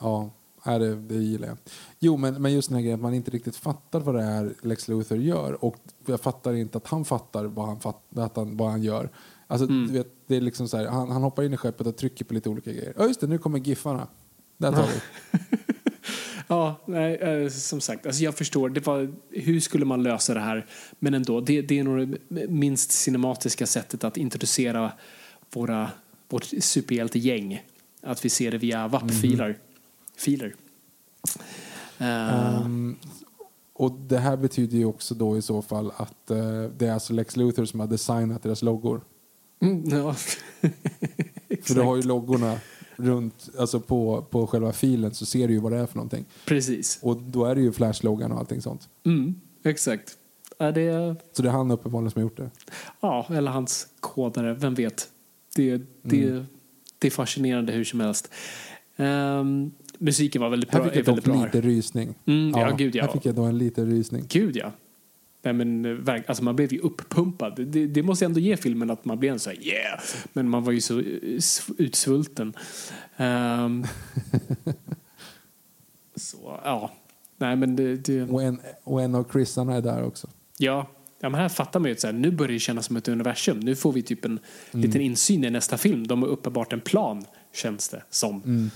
[0.00, 0.30] Ja,
[0.78, 1.56] det, det gillar jag.
[1.98, 4.54] Jo, men, men just den här grejen att man inte riktigt fattar vad det är
[4.62, 5.64] Lex Luthor gör.
[5.64, 5.76] Och
[6.06, 9.10] jag fattar inte att han fattar vad han, fatt, att han, vad han gör.
[9.46, 9.86] Alltså, Mm.
[9.86, 12.24] du vet, det är liksom så här, han, han hoppar in i skeppet och trycker
[12.24, 12.94] på lite olika grejer.
[12.98, 14.08] Ja, just det, nu kommer giffarna.
[14.56, 15.00] Där tar vi.
[16.48, 18.68] Ja, nej, eh, som sagt, alltså jag förstår.
[18.68, 20.66] Det var, hur skulle man lösa det här?
[20.98, 24.92] Men ändå, det, det är nog det minst cinematiska sättet att introducera
[25.52, 25.90] våra,
[26.28, 27.62] vårt superhjältegäng.
[28.02, 29.58] Att vi ser det via WAP-filer.
[30.16, 30.54] Filer.
[31.98, 32.96] Eh, Ehm,
[33.72, 37.12] och det här betyder ju också då i så fall att eh, det är alltså
[37.12, 39.00] Lex Luthor som har designat deras loggor.
[39.60, 40.14] mm, ja.
[41.62, 42.58] För du har ju loggorna
[42.96, 46.24] runt, alltså på, på själva filen så ser du ju vad det är för någonting.
[46.46, 46.98] Precis.
[47.02, 48.88] Och då är det ju Flash-loggan och allting sånt.
[49.06, 49.34] Mm,
[49.64, 50.18] exakt.
[50.58, 52.50] Ja, det, Så det är han uppenbarligen som har gjort det.
[53.00, 55.08] ja, eller hans kodare, vem vet.
[55.56, 56.44] Det, det, Mm.
[56.98, 58.30] det är fascinerande hur som helst.
[58.96, 60.88] Ehm, musiken var väldigt Här bra.
[60.88, 61.62] fick jag är dock lite här.
[61.62, 62.14] rysning.
[62.26, 63.04] Mm, ja, gud, ja.
[63.04, 64.24] Här fick jag då en liten rysning.
[64.28, 64.72] Gud ja.
[65.44, 67.66] Nej, men, eh, alltså, man blev ju uppumpad.
[67.66, 70.00] Det, det måste ändå ge filmen att man blev en så här yeah.
[70.32, 71.40] Men man var ju så eh,
[71.78, 72.54] utsvulten.
[73.16, 73.86] Ehm,
[76.16, 76.92] så ja.
[77.38, 80.28] Nej men det, det Och en, och en av Chrisarna är där också.
[80.58, 80.90] ja.
[81.20, 83.08] Ja, men här fattar man ju att så här, nu börjar det kännas som ett
[83.08, 83.60] universum.
[83.60, 84.38] Nu får vi typ en
[84.70, 86.06] liten insyn i nästa film.
[86.06, 88.70] De har uppenbart en plan, känns det som.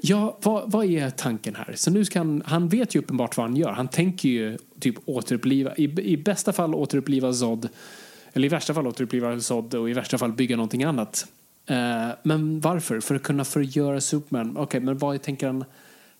[0.00, 1.74] Ja, vad, vad är tanken här?
[1.76, 3.70] Så nu ska han, han vet ju uppenbart vad han gör.
[3.70, 7.68] Han tänker ju typ återuppliva, i, i bästa fall återuppliva Zod
[8.32, 11.26] Eller i värsta fall bli sådd och i värsta fall bygga någonting annat.
[11.66, 13.00] Eh, men varför?
[13.00, 14.50] För att kunna förgöra Superman?
[14.50, 15.64] Okej, okay, men vad tänker han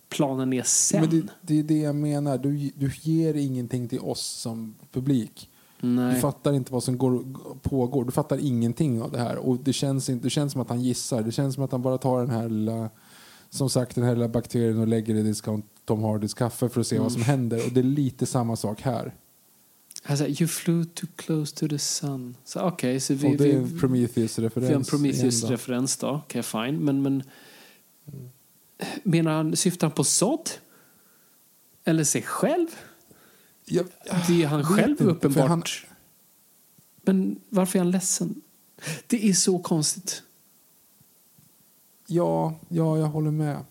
[0.08, 1.00] planen är sen?
[1.00, 2.38] Men det, det är det jag menar.
[2.38, 5.50] Du, du ger ingenting till oss som publik.
[5.80, 6.14] Nej.
[6.14, 7.24] Du fattar inte vad som går,
[7.62, 8.04] pågår.
[8.04, 9.36] Du fattar ingenting av det här.
[9.36, 11.22] Och det känns, inte, det känns som att han gissar.
[11.22, 12.90] Det känns som att han bara tar den här lilla,
[13.50, 16.86] som sagt, den här lilla bakterien och lägger i discount Tom Hardys kaffe för att
[16.86, 17.02] se mm.
[17.02, 17.66] vad som händer.
[17.66, 19.14] Och det är lite samma sak här.
[20.04, 22.36] Alltså, you flew too close to the sun.
[22.44, 24.68] Så okay, så vi, och det är en Prometheus-referens.
[24.68, 26.08] Vi har en Prometheus-referens då.
[26.08, 26.84] Okej, okay, fine.
[26.84, 27.22] Men, men
[28.12, 28.28] mm.
[29.02, 30.50] menar han, syftar han på Sod?
[31.84, 32.66] Eller sig själv?
[33.64, 33.86] Jag,
[34.28, 35.48] det är han själv inte, uppenbart.
[35.48, 35.62] Han...
[37.02, 38.40] Men varför är han ledsen?
[39.06, 40.22] Det är så konstigt.
[42.10, 43.64] Ja, ja jag håller med.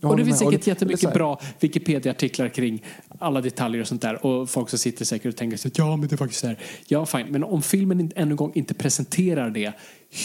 [0.00, 2.84] Jag och det finns säkert jättemycket bra Wikipedia-artiklar kring
[3.18, 4.26] alla detaljer och sånt där.
[4.26, 6.58] Och folk som sitter säkert och tänker så ja men det är faktiskt så här.
[6.88, 9.72] Ja fine, men om filmen ännu en gång inte presenterar det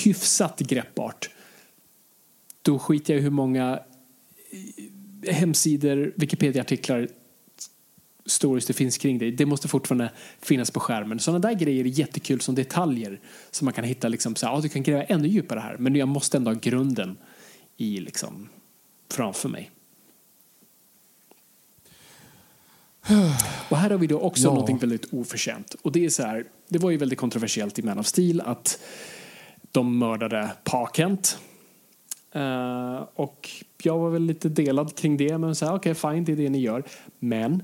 [0.04, 1.30] hyfsat greppbart.
[2.62, 3.80] Då skiter jag i hur många
[5.24, 7.08] eh, hemsidor, Wikipedia-artiklar
[8.26, 9.32] stories det finns kring det.
[9.32, 10.12] Det måste fortfarande
[10.42, 11.20] finnas på skärmen.
[11.20, 13.20] Sådana där grejer är jättekul som detaljer
[13.52, 15.96] som man kan hitta liksom så här, ah, du kan gräva ännu djupare här men
[15.96, 17.18] jag måste ändå ha grunden
[17.78, 18.50] i liksom
[19.12, 19.72] framför mig.
[23.70, 24.50] Och här har vi då också ja.
[24.50, 25.76] någonting väldigt oförtjänt.
[25.82, 28.80] Och det är så här, det var ju väldigt kontroversiellt i Man of Steel att
[29.72, 31.40] de mördade Pa Kent.
[32.36, 33.50] Uh, och
[33.84, 36.36] jag var väl lite delad kring det, men så här, okej okay, fine, det är
[36.36, 36.84] det ni gör.
[37.20, 37.64] Men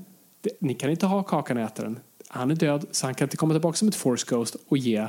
[0.58, 1.98] ni kan inte ha Kakan och äta den.
[2.28, 5.08] Han är död, så han kan inte komma tillbaka som ett Force Ghost och ge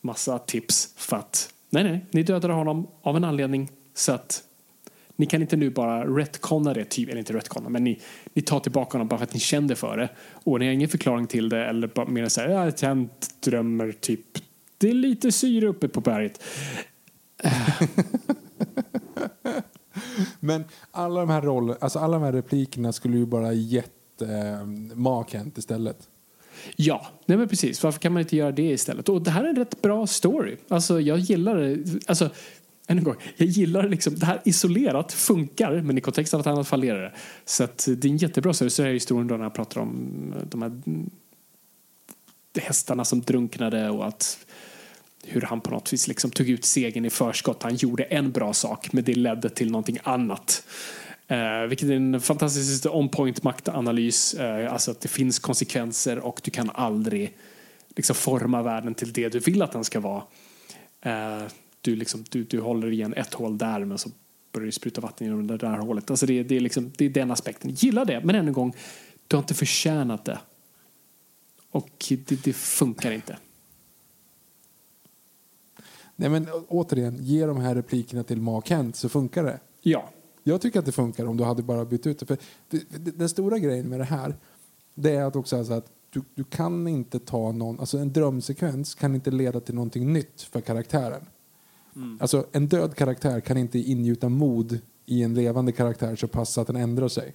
[0.00, 4.42] massa tips för att nej, nej, ni dödade honom av en anledning så att
[5.16, 8.00] ni kan inte nu bara retconna det, typ, eller inte retconna, men ni,
[8.34, 10.08] ni tar tillbaka honom bara för att ni kände för det.
[10.32, 13.08] Och ni har ingen förklaring till det eller bara mer så här, ja, jag
[13.40, 14.38] drömmer typ,
[14.78, 16.42] det är lite syre uppe på berget.
[20.40, 24.66] men alla de här rollerna, alltså alla de här replikerna skulle ju bara gett eh,
[24.94, 26.08] Mark istället.
[26.76, 27.82] Ja, nej men precis.
[27.82, 29.08] Varför kan man inte göra det istället?
[29.08, 30.56] Och det här är en rätt bra story.
[30.68, 32.00] Alltså jag gillar det.
[32.06, 32.30] Alltså,
[32.86, 36.46] än en gång, jag gillar liksom, det här isolerat funkar, men i kontext av att
[36.46, 37.12] annat fallerar det.
[37.44, 38.70] Så att det är en jättebra story.
[38.70, 40.72] Så är historien då när jag pratar om eh, de här
[42.60, 44.46] hästarna som drunknade och att
[45.24, 47.62] hur han på något vis liksom tog ut segern i förskott.
[47.62, 50.64] Han gjorde en bra sak, men det ledde till någonting annat.
[51.28, 54.34] Eh, vilket är en fantastisk on-point maktanalys.
[54.34, 57.36] Eh, alltså att det finns konsekvenser och du kan aldrig
[57.96, 60.22] liksom forma världen till det du vill att den ska vara.
[61.00, 61.42] Eh,
[61.80, 64.10] du, liksom, du, du håller igen ett hål där men så
[64.52, 66.10] börjar det spruta vatten genom det där hålet.
[66.10, 67.70] Alltså det, det, är liksom, det är den aspekten.
[67.70, 68.76] Gilla det, men än en gång,
[69.26, 70.38] du har inte förtjänat det.
[71.70, 73.38] Och det, det funkar inte.
[76.16, 79.60] Nej men återigen, ge de här replikerna till Mark Kent så funkar det.
[79.82, 80.10] Ja.
[80.48, 82.26] Jag tycker att det funkar om du hade bara bytt ut det.
[82.26, 82.38] För
[82.70, 84.36] det, den stora grejen med det här
[84.94, 88.94] det är att också alltså att du, du kan inte ta någon, alltså en drömsekvens
[88.94, 91.26] kan inte leda till någonting nytt för karaktären.
[91.96, 92.18] Mm.
[92.20, 96.66] Alltså en död karaktär kan inte ingjuta mod i en levande karaktär så pass att
[96.66, 97.34] den ändrar sig.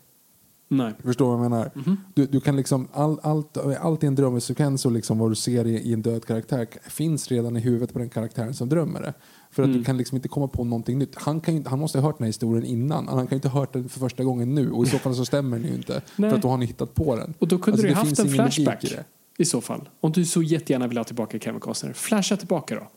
[0.71, 0.93] Nej.
[1.03, 1.71] Förstår vad jag menar?
[1.75, 1.95] Mm -hmm.
[2.13, 5.67] du, du, kan liksom, all, allt, allt i en drömsekvens och liksom vad du ser
[5.67, 9.13] i, i, en död karaktär finns redan i huvudet på den karaktären som drömmer det.
[9.51, 9.79] För att mm.
[9.79, 11.15] du kan liksom inte komma på någonting nytt.
[11.15, 13.07] Han, kan ju, han måste ha hört den här historien innan.
[13.07, 14.71] Han kan ju inte ha hört den för första gången nu.
[14.71, 16.01] Och i så fall så stämmer den ju inte.
[16.15, 16.29] Nej.
[16.29, 17.33] För att då har ni hittat på den.
[17.39, 18.97] Och då kunde alltså, du haft en flashback i,
[19.37, 19.89] i, så fall.
[19.99, 21.93] Om du så jättegärna vill ha tillbaka Kevin Costner.
[21.93, 22.87] Flasha tillbaka då.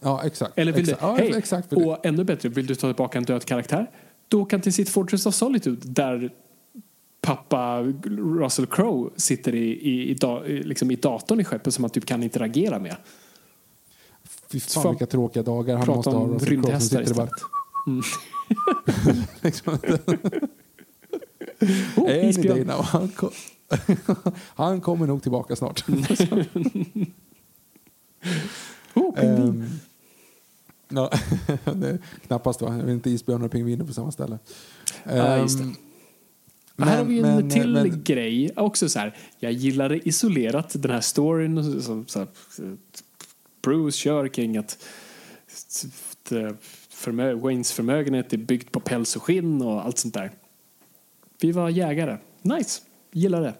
[0.00, 0.58] Ja, exakt.
[0.58, 1.18] Eller vill exakt.
[1.18, 3.90] du, ja, exakt och ännu bättre, vill du ta tillbaka en död karaktär?
[4.28, 6.32] Då kan till sitt Fortress of Solitude där
[7.22, 11.90] pappa Russell Crowe sitter i, i, i, da, liksom i datorn i skeppet som man
[11.90, 12.96] typ kan interagera med.
[14.50, 16.38] Fy fan vilka tråkiga dagar han måste ha.
[16.38, 17.28] Crowe som sitter bara...
[17.86, 18.02] Mm.
[19.42, 19.78] liksom.
[21.96, 22.68] oh, isbjörn.
[22.68, 23.30] Han, kom,
[24.54, 25.84] han kommer nog tillbaka snart.
[28.94, 29.68] oh, um,
[30.88, 31.10] no,
[32.26, 32.90] knappast va?
[32.90, 34.38] Inte isbjörnar och pingviner på samma ställe.
[35.04, 35.46] Um, uh,
[36.76, 38.50] men, här har vi en men, till men, grej.
[38.56, 42.28] Också så här, jag gillar det isolerat, den här storyn som så här,
[43.62, 44.84] Bruce kör kring att
[46.88, 50.32] förmö Waynes förmögenhet är byggt på päls och skinn och allt sånt där.
[51.40, 52.18] Vi var jägare.
[52.42, 52.82] Nice,
[53.12, 53.54] gillar det.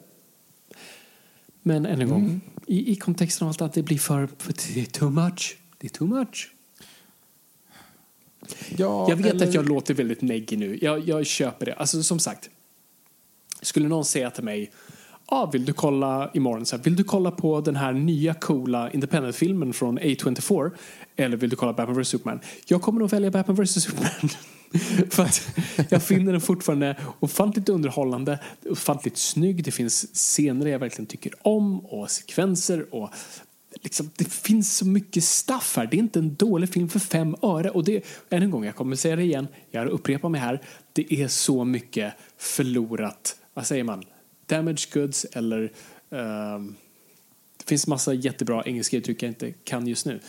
[1.62, 2.40] Men än en gång, mm.
[2.66, 5.56] i, i kontexten av allt att det blir för, för det är too much.
[5.78, 6.55] Det är too much.
[8.76, 9.48] Ja, jag vet eller...
[9.48, 10.78] att jag låter väldigt neggig nu.
[10.82, 11.74] Jag, jag köper det.
[11.74, 12.51] Alltså som sagt,
[13.62, 14.70] skulle någon säga till mig
[15.26, 18.90] ah, vill du kolla imorgon, så här, vill du kolla på den här nya coola
[18.90, 20.70] independent-filmen från A24
[21.16, 22.40] eller vill du kolla Batman vs Superman?
[22.66, 24.30] Jag kommer nog välja Batman vs Superman.
[25.10, 25.59] För att
[25.90, 28.39] jag finner den fortfarande ofantligt underhållande,
[28.70, 29.64] ofantligt snygg.
[29.64, 33.10] Det finns scener jag verkligen tycker om och sekvenser och
[33.82, 35.86] liksom, det finns så mycket staff här.
[35.86, 37.70] Det är inte en dålig film för fem öre.
[37.70, 40.62] Och det, än en gång, jag kommer säga det igen, jag upprepar mig här.
[40.93, 44.04] Det är så mycket förlorat, vad säger man,
[44.46, 45.72] damage goods eller
[46.10, 46.74] ehm,
[47.56, 50.20] det finns massa jättebra engelska uttryck jag inte kan just nu.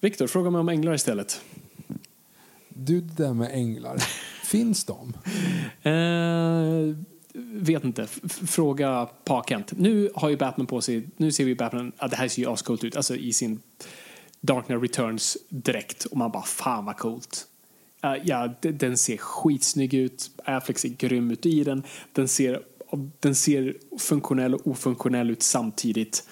[0.00, 1.40] Viktor, fråga mig om änglar istället.
[2.68, 4.02] Du, det där med änglar.
[4.44, 5.16] Finns de?
[5.82, 6.96] Eh,
[7.52, 8.02] vet inte.
[8.02, 9.72] F- fråga Parkent.
[9.78, 12.48] Nu har ju Batman på sig, nu ser vi Batman, ja, det här ser ju
[12.50, 13.60] ascoolt ut, alltså i sin
[14.40, 17.46] Dark Knight Returns direkt och man bara fan vad coolt.
[18.04, 22.62] Uh, ja, den ser skitsnygg ut, Affleck ser grym ut i den, den ser,
[23.20, 26.24] den ser funktionell och ofunktionell ut samtidigt.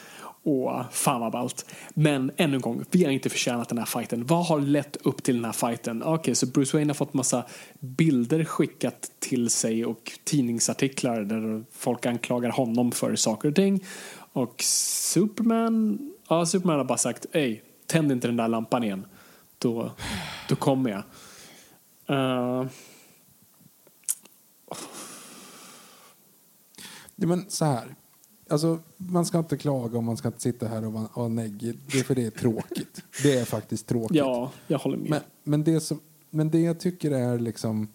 [0.42, 1.66] Och fan vad ballt.
[1.94, 4.26] Men ännu en gång, vi har inte förtjänat den här fighten.
[4.26, 6.02] Vad har lett upp till den här fighten?
[6.02, 7.44] Okej, så Bruce Wayne har fått massa
[7.80, 13.84] bilder skickat till sig och tidningsartiklar där folk anklagar honom för saker och ting.
[14.32, 15.98] Och Superman,
[16.28, 19.06] ja Superman har bara sagt, ej, tänd inte den där lampan igen.
[19.58, 19.92] Då,
[20.48, 21.02] då kommer jag.
[22.08, 22.64] Eh,
[27.16, 27.94] Ja, men så här.
[28.48, 31.78] Alltså, man ska inte klaga och man ska inte sitta här och vara vara neggig.
[31.92, 33.02] Det är för det är tråkigt.
[33.22, 34.16] Det är faktiskt tråkigt.
[34.16, 35.10] ja, jag håller med.
[35.10, 36.00] Men, men, det som,
[36.30, 37.88] men det jag tycker är liksom,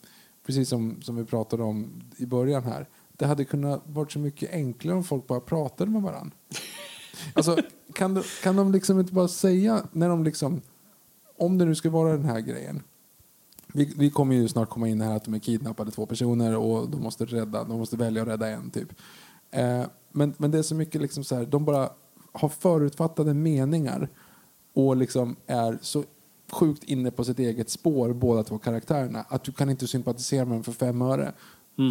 [0.46, 2.88] precis som, som vi pratade om i början här.
[3.12, 6.36] Det hade kunnat varit så mycket enklare om folk bara pratade med varandra.
[7.34, 7.58] Alltså,
[7.94, 10.62] kan, de, kan de liksom inte bara säga när de liksom,
[11.38, 12.84] om det nu ska vara den här grejen.
[13.74, 16.90] Vi, vi kommer ju snart komma in här att de är kidnappade två personer och
[16.90, 18.94] de måste rädda, de måste välja att rädda en typ.
[19.52, 21.90] Eh, men, men det är så mycket liksom så här, de bara
[22.32, 24.10] har förutfattade meningar
[24.74, 26.04] och liksom är så
[26.52, 30.56] sjukt inne på sitt eget spår båda två karaktärerna att du kan inte sympatisera med
[30.56, 31.34] dem för fem öre.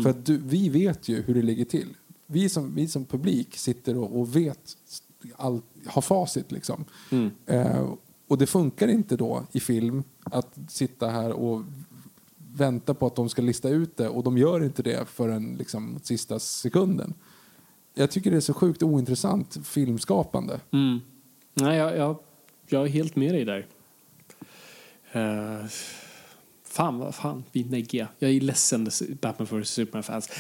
[0.02, 1.97] För att du, vi vet ju hur det ligger till.
[2.27, 4.77] Vi som, vi som publik sitter och, och vet,
[5.36, 6.85] all, har facit liksom.
[7.47, 7.89] Eh,
[8.31, 11.62] och det funkar inte då i film att sitta här och
[12.55, 16.01] vänta på att de ska lista ut det och de gör inte det förrän liksom
[16.02, 17.15] sista sekunden.
[17.94, 20.61] Jag tycker det är så sjukt ointressant filmskapande.
[20.70, 21.01] Mm.
[21.55, 22.16] Nej, jag, jag,
[22.69, 23.66] jag är helt med dig där.
[25.16, 25.66] Uh,
[26.65, 28.09] fan, vad fan, vi neggiga.
[28.19, 28.90] Jag är ledsen,
[29.20, 30.31] Batman vs Superman-fans.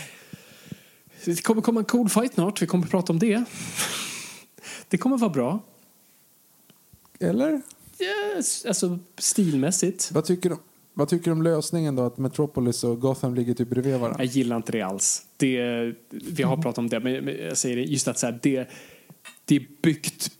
[1.24, 3.44] Det kommer komma en cool fight snart, vi kommer prata om det.
[4.88, 5.60] Det kommer vara bra.
[7.20, 7.62] Eller?
[8.00, 10.10] Yes, alltså stilmässigt.
[10.12, 10.56] Vad tycker, du,
[10.94, 14.24] vad tycker du om lösningen då att Metropolis och Gotham ligger typ bredvid varandra?
[14.24, 15.26] Jag gillar inte det alls.
[15.36, 18.68] Det, vi har pratat om det, men jag säger det, just att så här, det,
[19.44, 20.30] det är byggt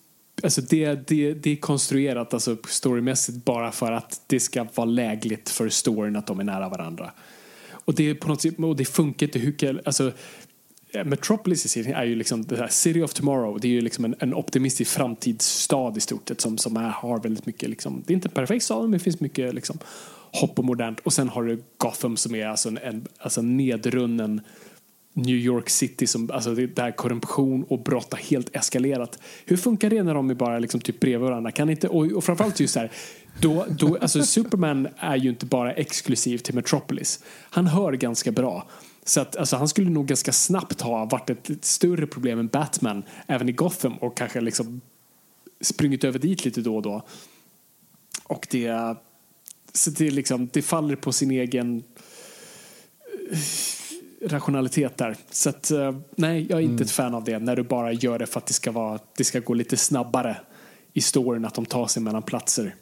[0.43, 5.49] Alltså det, det, det är konstruerat alltså storymässigt bara för att det ska vara lägligt
[5.49, 7.11] för storyn att de är nära varandra.
[7.71, 10.13] Och det, är på något sätt, och det funkar inte hur alltså,
[10.93, 13.61] Eh, Metropolis i serien är ju liksom det här City of Tomorrow.
[13.61, 17.21] Det är ju liksom en, en optimistisk framtidsstad i stort sett som, som är, har
[17.21, 19.79] väldigt mycket, liksom, det är inte en perfekt stad men det finns mycket liksom,
[20.33, 21.01] hopp och modernt.
[21.01, 24.41] Och sen har du Gotham som är alltså en, en alltså nedrunnen
[25.13, 29.19] New York City som, alltså det, där korruption och brott har helt eskalerat.
[29.45, 31.51] Hur funkar det när de är bara liksom typ bredvid varandra?
[31.51, 32.91] Kan inte, och, och framförallt just här,
[33.41, 37.25] då, då, alltså Superman är ju inte bara exklusiv till Metropolis.
[37.51, 38.67] Han hör ganska bra.
[39.11, 42.49] Så att, alltså, han skulle nog ganska snabbt ha varit ett, ett större problem än
[42.49, 44.81] Batman även i Gotham och kanske liksom
[45.61, 47.03] sprungit över dit lite då och då.
[48.25, 48.97] Och det,
[49.73, 51.83] så det, liksom, det faller på sin egen
[53.31, 55.17] eh, rationalitet där.
[55.31, 58.19] Så att, eh, nej, jag är inte ett fan av det när du bara gör
[58.19, 60.41] det för att det ska, vara, det ska gå lite snabbare
[60.93, 62.75] i storyn att de tar sig mellan platser.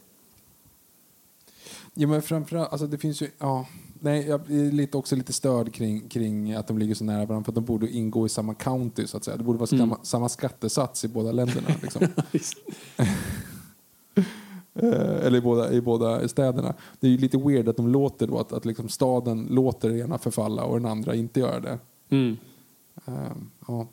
[1.93, 3.65] Ja, men framförallt, alltså det finns ju, ja,
[3.99, 7.43] nej, jag är lite, också lite störd kring, kring att de ligger så nära varandra
[7.43, 9.37] för att de borde ingå i samma county så att säga.
[9.37, 11.67] Det borde vara samma, samma skattesats i båda länderna.
[11.81, 12.07] Liksom.
[14.81, 16.73] Eh, Eller i båda, i båda städerna.
[16.99, 19.99] Det är ju lite weird att de låter då att, att liksom staden låter den
[19.99, 21.79] ena förfalla och den andra inte gör det.
[22.15, 22.37] Mm.
[23.05, 23.31] Eh,
[23.67, 23.87] ja.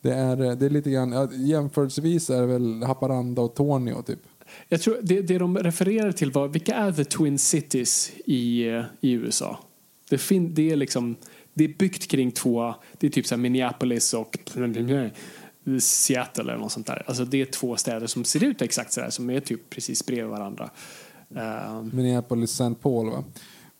[0.00, 4.20] Det är, det är lite grann, jämförelsevis är det väl Haparanda och Tornio typ.
[4.68, 8.82] Jag tror det, det de refererar till var, vilka är the Twin Cities i, eh,
[9.00, 9.58] i USA?
[10.10, 11.16] Det, fin, det är liksom,
[11.54, 14.38] det är byggt kring två, det är typ så Minneapolis och
[15.80, 17.02] Seattle eller något sånt där.
[17.06, 20.06] Alltså det är två städer som ser ut exakt så där, som är typ precis
[20.06, 20.70] bredvid varandra.
[21.36, 22.74] Eh, um, Minneapolis, St.
[22.82, 23.24] Paul va?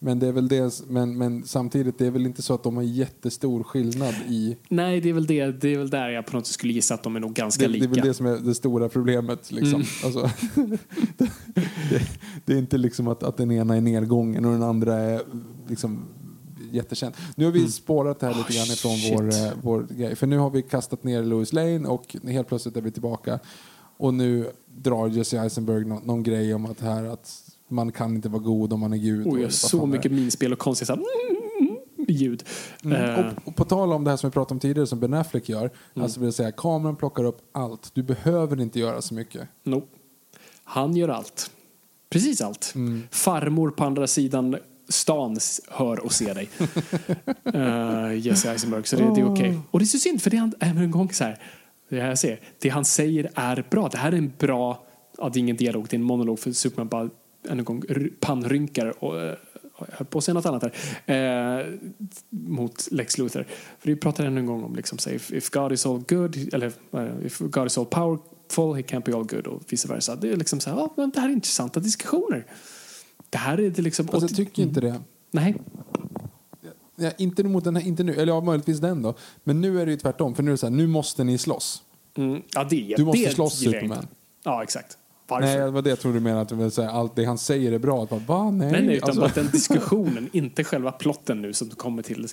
[0.05, 2.77] Men, det är väl det, men, men samtidigt, det är väl inte så att de
[2.77, 4.57] har jättestor skillnad i...
[4.69, 6.95] Nej, det är väl, det, det är väl där jag på något sätt skulle gissa
[6.95, 7.85] att de är nog ganska Det, det lika.
[7.85, 9.53] är väl det som är det stora problemet.
[9.53, 9.75] Liksom.
[9.75, 9.87] Mm.
[10.05, 10.31] Alltså,
[11.17, 11.31] det,
[12.45, 15.23] det är inte liksom att, att den ena är nedgången och den andra är
[15.69, 16.05] liksom
[16.71, 17.15] jättekänd.
[17.37, 20.17] Nu har vi spårat det här lite Oh, grann ifrån vår, eh, vår grej.
[20.17, 23.39] För nu har vi kastat ner Louis Lane och helt plötsligt är vi tillbaka.
[23.97, 28.29] Och nu drar Jesse Eisenberg någon, någon grej om att, här, att man kan inte
[28.29, 29.27] vara god om man är gud.
[29.27, 29.87] Oj, och så det är.
[29.87, 31.77] mycket minspel och konstiga mm,
[32.09, 32.45] ljud.
[32.85, 35.15] Eh, Och, och på tal om det här som vi pratade om tidigare som Ben
[35.15, 35.61] Affleck gör.
[35.61, 36.05] Mm.
[36.05, 37.91] Alltså vill säga, kameran plockar upp allt.
[37.95, 39.49] Du behöver inte göra så mycket.
[39.63, 39.87] Nope.
[40.65, 41.51] Han gör allt.
[42.11, 42.73] Precis allt.
[42.75, 43.03] Mm.
[43.11, 44.57] Farmor på andra sidan
[44.89, 45.37] stan
[45.71, 46.49] hör och ser dig.
[47.55, 49.59] uh, Jesse Eisenberg, så det, det är okej.
[49.71, 51.39] Och det är så synd, för det är han, även en gång så här,
[51.89, 53.89] det här jag säger, det han säger är bra.
[53.89, 54.87] Det här är en bra,
[55.19, 57.11] ja, det är ingen dialog, det är en monolog för Superman bara
[57.49, 57.83] än en gång
[58.21, 59.35] pannrynkar och eh,
[59.75, 61.61] höll på att säga något annat här.
[61.61, 61.67] Eh,
[62.31, 63.47] mot Lex Luthor.
[63.79, 66.55] För vi pratar ännu en gång om liksom, say, if, if God is all good,
[66.55, 70.17] eller eh, if God is all powerful, he can't be all good och vice versa.
[70.17, 72.47] Det är liksom så här, ja, men det här är intressanta diskussioner.
[73.31, 74.09] Det här är det liksom...
[74.09, 75.01] Fast jag tycker inte det.
[75.31, 75.55] Nej.
[76.97, 79.15] Ja, inte, mot den här, inte nu, eller ja, möjligtvis den då.
[79.45, 80.35] Men nu är det ju tvärtom.
[80.35, 81.83] För nu är det så här, nu måste ni slåss.
[82.17, 84.07] Mm, ja, det, Du måste det slåss, Superman.
[84.45, 84.99] Ja, exakt.
[85.35, 85.47] Varför?
[85.47, 86.41] Nej, det var det jag trodde du menade.
[86.43, 88.03] Att du säga, allt det han säger är bra.
[88.03, 88.51] Att bara, Va?
[88.51, 88.73] Nej.
[88.73, 92.27] Nej, nej, utan Alltså- bara den diskussionen, inte själva plotten nu som kommer till.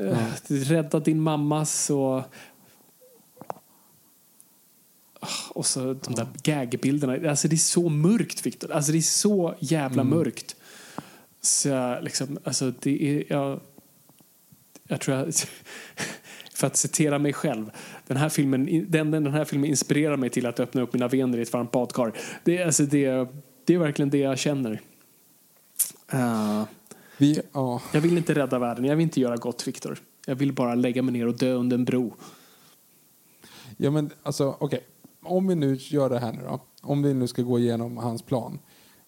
[0.00, 0.16] Uh,
[0.48, 2.22] rädda din mammas och...
[5.20, 7.30] Ah, Och så de där gagbilderna.
[7.30, 8.72] Alltså det är så mörkt, Victor.
[8.72, 10.18] Alltså det är så jävla Mm.
[10.18, 10.56] mörkt.
[11.40, 13.24] Så jag liksom, alltså det är...
[13.32, 13.60] Jag,
[14.88, 15.34] jag tror jag...
[16.54, 17.70] För att citera mig själv.
[18.06, 21.38] Den här, filmen, den, den här filmen inspirerar mig till att öppna upp mina vener
[21.38, 22.12] i ett varmt badkar.
[22.44, 23.28] Det, är- alltså det,
[23.64, 24.80] det är verkligen det jag känner.
[26.12, 26.62] Eh,
[27.18, 27.82] Vi, ja.
[27.92, 28.84] jag vill inte rädda världen.
[28.84, 29.98] Jag vill inte göra gott, Viktor.
[30.26, 32.14] Jag vill bara lägga mig ner och dö under en bro.
[33.76, 34.80] ja, men alltså okej.
[35.22, 36.60] Om vi nu gör det här nu då.
[36.82, 38.58] Om vi nu ska gå igenom hans plan.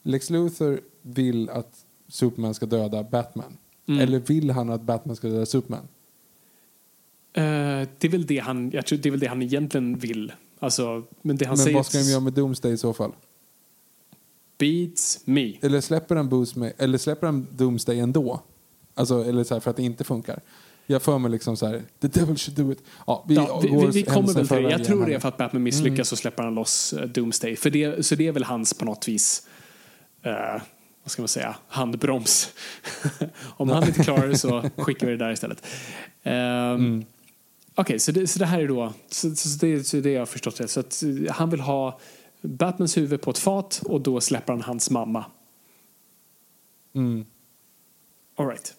[0.02, 1.74] Lex Luthor vill att
[2.08, 3.56] Superman ska döda Batman.
[3.88, 4.00] Mm.
[4.00, 5.88] Eller vill han att Batman ska döda Superman?
[7.36, 10.32] Eh, det, är väl det, han, jag tror det är väl det han egentligen vill.
[10.58, 11.76] Alltså, men det han Men säger...
[11.76, 13.12] vad ska de göra med Doomsday i så fall?
[14.58, 15.52] Beats me.
[15.60, 18.40] Eller släpper han, Boost med, eller släpper han Doomsday ändå?
[18.94, 20.40] Alltså, eller så här, för att det inte funkar.
[20.86, 22.82] Jag för mig liksom så här, the devil should do it.
[23.06, 24.70] Ja, vi, Ja, vi, vi, vi kommer väl till det.
[24.70, 27.56] Jag tror det är för att Batman misslyckas så släpper han loss eh, Doomsday.
[27.56, 29.46] För det, så det är väl hans på något vis,
[30.22, 30.32] eh,
[31.02, 32.52] vad ska man säga, handbroms.
[33.56, 35.66] Om han inte klarar det så skickar vi det där istället.
[36.22, 37.04] Ehm,
[37.78, 40.26] Okej, så, det, så det här är då, så, så, det, så det jag har
[40.26, 40.68] förstått det.
[40.68, 41.98] Så att eh, han vill ha
[42.42, 45.24] Batmans huvud på ett fat och då släpper han hans mamma.
[46.94, 47.26] Mm.
[48.36, 48.74] All right.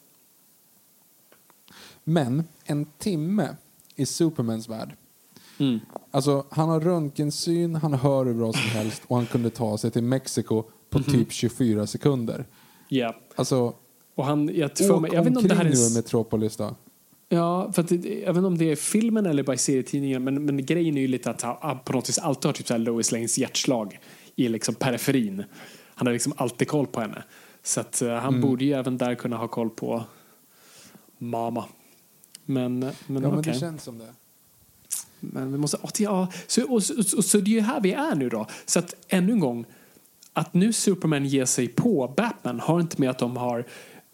[2.03, 3.55] Men en timme
[3.95, 4.95] i Supermans värld.
[5.59, 5.79] Mm.
[6.11, 9.91] Alltså, han har röntgensyn, han hör hur bra som helst och han kunde ta sig
[9.91, 11.11] till Mexiko på Mhm.
[11.11, 12.45] typ 24 sekunder.
[12.87, 13.15] Ja.
[13.35, 13.73] Alltså,
[14.15, 15.69] Och han, jag, för åk jag vet inte om det här är...
[15.69, 16.75] nu i Metropolis då.
[17.29, 20.45] Ja, för att jag vet inte om det är filmen eller bara i serietidningen, men,
[20.45, 22.79] men grejen är ju lite att han på något vis alltid har typ så här
[22.79, 23.99] Lois Lanes hjärtslag
[24.35, 25.43] i liksom periferin.
[25.95, 27.23] Han har liksom alltid koll på henne.
[27.63, 30.03] Så att eh, han borde ju även där kunna ha koll på
[31.17, 31.65] mamma.
[32.45, 33.53] Men, men Ja, men okej.
[33.53, 34.13] det känns som det.
[35.19, 35.77] Men vi måste...
[35.97, 38.47] Ja, så, och, så, och, så det är ju här vi är nu då.
[38.65, 39.65] Så att ännu en gång,
[40.33, 43.65] att nu Superman ger sig på Batman har inte med att de har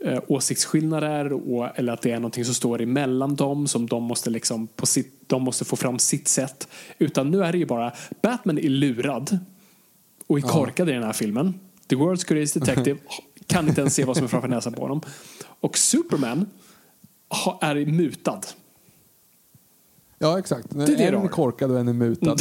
[0.03, 4.29] eh, åsiktsskillnader och, eller att det är någonting som står emellan dem som de måste,
[4.29, 6.67] liksom på sitt, de måste få fram sitt sätt.
[6.97, 9.39] Utan nu är det ju bara Batman är lurad
[10.27, 11.59] och är korkad i den här filmen.
[11.87, 12.99] The World's Greatest Detective
[13.47, 15.01] kan inte ens se vad som är framför näsan på honom.
[15.59, 16.45] Och Superman
[17.29, 18.41] ha- är mutad.
[20.19, 20.71] Ja, exakt.
[20.71, 22.35] är det en du är korkad och en är mutad.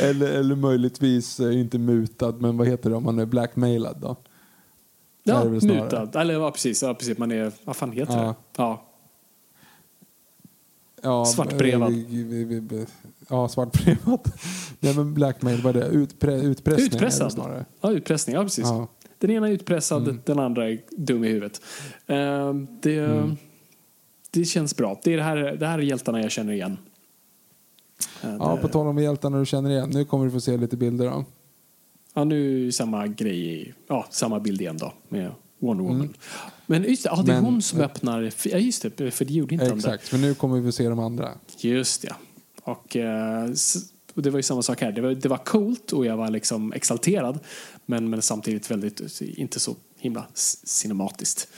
[0.00, 4.16] eller, eller möjligtvis inte mutad, men vad heter det om man är blackmailad då?
[5.26, 6.20] Ja, mutad.
[6.20, 6.82] Eller ja, precis.
[6.82, 7.18] Ja, precis.
[7.18, 8.22] Man är, vad fan heter Ja.
[8.22, 8.34] det?
[8.56, 8.82] Ja.
[11.02, 11.92] Ja, Svartbrevad.
[11.92, 12.86] eh,
[13.28, 14.20] Ja, svartbrevad.
[14.80, 15.86] Nej, men blackmail, vad är det?
[15.86, 17.32] Utpre, utpressning Utpressad.
[17.32, 17.64] snarare.
[17.80, 18.36] Ja, utpressning.
[18.36, 18.64] Ja, precis.
[18.64, 18.88] Ja.
[19.18, 20.20] Den ena är utpressad, Mm.
[20.24, 21.60] den andra är dum i huvudet.
[22.06, 23.36] Eh, det, Mm.
[24.30, 25.00] det känns bra.
[25.04, 26.78] Det, är det, här, det här är hjältarna jag känner igen.
[28.22, 29.90] Eh, Ja, det- på tal om hjältarna du känner igen.
[29.92, 31.24] Nu kommer du få se lite bilder då.
[32.16, 36.00] Ja, nu är samma grej, ja, samma bild igen då med Wonder Woman.
[36.00, 36.14] Mm.
[36.66, 39.32] Men just det, ja, det är Men- hon som öppnar, ja just det, för det
[39.32, 39.76] gjorde inte de där.
[39.76, 41.28] Exakt, för nu kommer vi få se de andra.
[41.58, 42.14] Just det.
[42.62, 43.50] Och, eh,
[44.14, 44.92] Och det var ju samma sak här.
[44.92, 47.38] Det var, det var coolt och jag var liksom exalterad.
[47.86, 50.26] Men, men samtidigt väldigt, inte så himla
[50.64, 51.48] cinematiskt.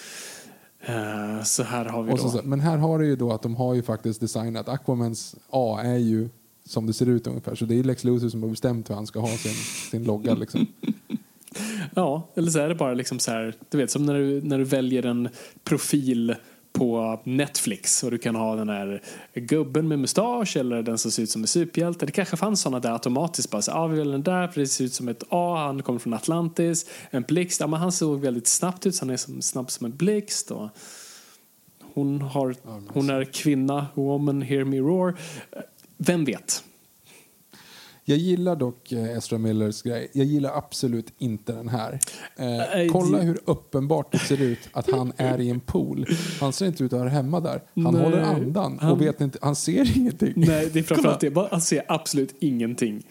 [0.89, 2.17] Uh, så här har vi då...
[2.17, 5.81] Så, men här har du ju då att de har ju faktiskt designat Aquamans A
[5.85, 6.29] är ju
[6.69, 7.55] som det ser ut ungefär.
[7.55, 9.55] Så det är Lex Luthor som har bestämt hur han ska ha sin,
[9.91, 10.67] sin logga liksom.
[11.95, 14.59] ja, eller så är det bara liksom så här, du vet som när du, när
[14.59, 15.29] du väljer en
[15.65, 16.35] profil
[16.73, 19.03] på Netflix och du kan ha den här
[19.35, 22.07] gubben med mustasch eller den som ser ut som en superhjälte.
[22.07, 24.67] Det kanske fanns sådana där automatiskt bara så, ah, vi väljer den där för det
[24.67, 26.87] ser ut som ett A, han kommer från Atlantis.
[27.11, 29.85] En blixt, ja men han såg väldigt snabbt ut så han är som, snabb som
[29.85, 30.51] en blixt.
[30.51, 30.69] Och
[31.95, 32.55] hon, har,
[32.89, 35.19] hon är kvinna, woman, hear me roar.
[35.99, 36.65] Vem vet?
[38.05, 40.11] Jag gillar dock eh, Ezra Millers grej.
[40.13, 41.99] Jag gillar absolut inte den här.
[42.37, 46.07] Eh, kolla hur uppenbart det ser ut att han är i en pool.
[46.41, 47.63] Han ser inte ut att höra hemma där.
[47.75, 50.33] Han Nej, håller andan han, och vet inte, han ser ingenting.
[50.37, 51.49] Nej, det är framförallt det.
[51.51, 53.07] Han ser absolut ingenting.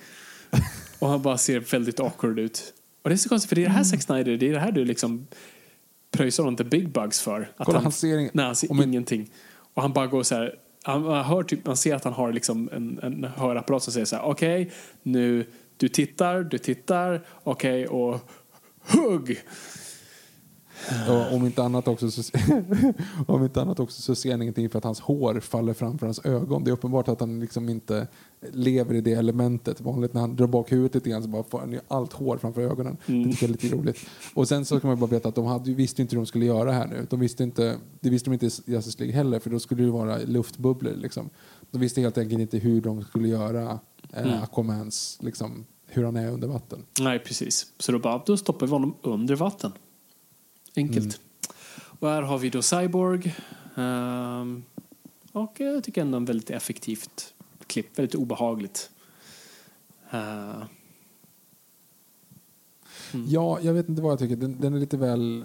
[0.99, 2.73] Och han bara ser väldigt awkward ut.
[3.03, 4.59] Och det är så konstigt, för det är det här Zack Snyder, det är det
[4.59, 5.27] här du liksom
[6.11, 7.51] pröjsar honom till big bugs för.
[7.57, 9.30] Att Kolla, han, han ser, nej, han ser ingenting.
[9.73, 10.55] Och han bara går så här
[10.88, 14.15] man, hör typ, man ser att han har liksom en, en hörapparat som säger så
[14.15, 14.73] här, okej, okay,
[15.03, 15.45] nu,
[15.77, 18.19] du tittar, du tittar, okej, okay, och
[18.88, 19.41] hugg!
[21.10, 22.38] Och om inte annat också så,
[23.28, 26.26] om inte annat också så ser han ingenting för att hans hår faller framför hans
[26.26, 26.64] ögon.
[26.64, 28.08] Det är uppenbart att han liksom inte
[28.52, 29.82] lever i det elementet.
[29.82, 32.62] Vanligt när han drar bak huvudet lite grann så bara får han allt hår framför
[32.62, 32.98] ögonen.
[33.06, 33.24] Mm.
[33.24, 33.98] Det tycker jag är lite roligt.
[34.34, 36.45] Och sen så kan man bara veta att de hade, visste inte hur de skulle
[36.45, 37.08] göra här nu.
[37.10, 39.91] De visste inte, det visste de inte i Justice League heller för då skulle det
[39.91, 41.30] vara luftbubblor liksom.
[41.72, 43.80] De visste helt enkelt inte hur de skulle göra
[44.14, 44.44] eh, mm.
[44.44, 46.86] Aquamans, liksom, hur han är under vatten.
[46.99, 47.66] Nej, precis.
[47.80, 49.72] Så då bara, då stoppar vi honom under vatten.
[50.78, 51.06] Enkelt.
[51.06, 51.58] Mm.
[51.99, 53.36] Och här har vi då Cyborg.
[53.76, 54.64] Um,
[55.32, 57.34] och jag tycker ändå en väldigt effektivt
[57.68, 57.99] klipp.
[57.99, 58.90] Väldigt obehagligt.
[60.14, 60.66] Uh,
[63.14, 63.26] mm.
[63.28, 64.36] Ja, jag vet inte vad jag tycker.
[64.36, 65.44] Den, den är lite väl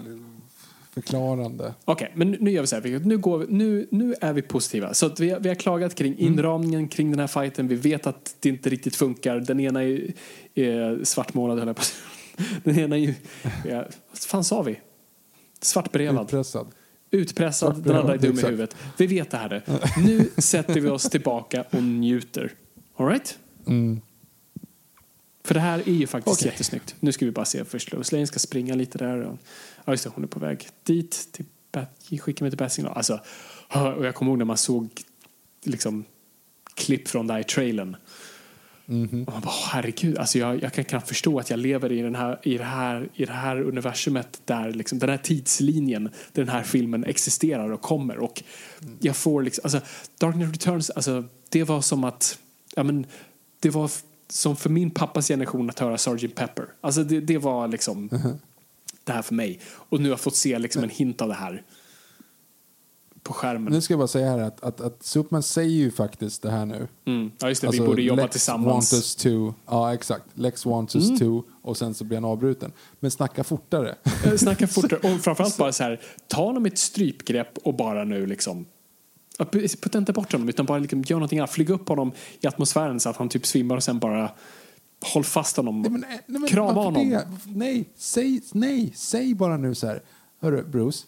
[0.93, 1.73] förklarande.
[1.85, 2.99] Okej, okay, men nu gör vi så här.
[2.99, 4.93] Nu, går vi, nu, nu är vi positiva.
[4.93, 6.25] Så vi, vi har klagat kring mm.
[6.25, 7.67] inramningen kring den här fighten.
[7.67, 9.39] Vi vet att det inte riktigt funkar.
[9.39, 10.13] Den ena är,
[10.53, 11.83] är svartmålad, höll jag på
[12.63, 13.13] Den ena är ju...
[13.65, 14.79] Ja, vad fan sa vi?
[15.65, 16.23] Svartbrevad.
[16.23, 16.67] Utpressad.
[17.11, 18.75] Utpressad, den andra är dum i huvudet.
[18.97, 19.63] Vi vet det här.
[20.05, 22.51] Nu sätter vi oss tillbaka och njuter.
[22.95, 23.37] Alright?
[23.67, 24.01] Mm.
[25.43, 26.51] För det här är ju faktiskt okay.
[26.51, 26.95] jättesnyggt.
[26.99, 27.91] Nu ska vi bara se först.
[27.91, 29.21] Lois ska springa lite där.
[29.21, 29.37] Och,
[29.85, 31.29] ja, just det, hon är på väg dit.
[31.31, 31.45] Till
[32.19, 32.93] skicka mig till Bassignal.
[32.97, 33.19] Alltså,
[33.97, 34.89] och jag kommer ihåg när man såg
[35.63, 36.05] liksom,
[36.73, 37.95] klipp från det här i trailern.
[38.87, 39.25] Mm -hmm.
[39.25, 42.15] Och man bara, herregud, alltså jag, jag kan knappt förstå att jag lever i, den
[42.15, 46.49] här, i, det, här, i det här universumet där liksom, den här tidslinjen där den
[46.49, 48.17] här filmen existerar och kommer.
[48.17, 48.43] Och
[48.81, 48.97] mm.
[49.01, 49.81] jag får liksom, alltså
[50.17, 52.39] Dark Knight Returns, alltså det var som att,
[52.75, 53.05] ja men,
[53.59, 53.91] det var
[54.27, 56.35] som för min pappas generation att höra Sgt.
[56.35, 56.65] Pepper.
[56.81, 58.37] Alltså det, det var liksom mm -hmm.
[59.03, 59.59] det här för mig.
[59.65, 61.63] Och nu har jag fått se liksom en hint av det här
[63.23, 63.73] på skärmen.
[63.73, 66.65] Nu ska jag bara säga här att, att, att Superman säger ju faktiskt det här
[66.65, 66.87] nu.
[67.05, 67.31] Mm.
[67.39, 68.93] Ja just det, alltså, vi borde jobba Lex tillsammans.
[68.93, 71.19] Want us to, ja exakt, Lex wants us mm.
[71.19, 72.71] to och sen så blir han avbruten.
[72.99, 73.95] Men snacka fortare.
[74.37, 78.65] Snacka fortare och framförallt bara så här, ta honom ett strypgrepp och bara nu liksom
[79.51, 81.51] Putta inte bort honom utan bara liksom gör någonting annat.
[81.51, 84.31] Flyg upp honom i atmosfären så att han typ svimmar och sen bara
[85.13, 85.81] håll fast honom.
[85.81, 87.09] Nej, men, nej, men, Krama honom.
[87.09, 87.27] Det?
[87.45, 90.03] Nej, säg, nej, säg bara nu så här.
[90.41, 91.05] Hörru Bruce,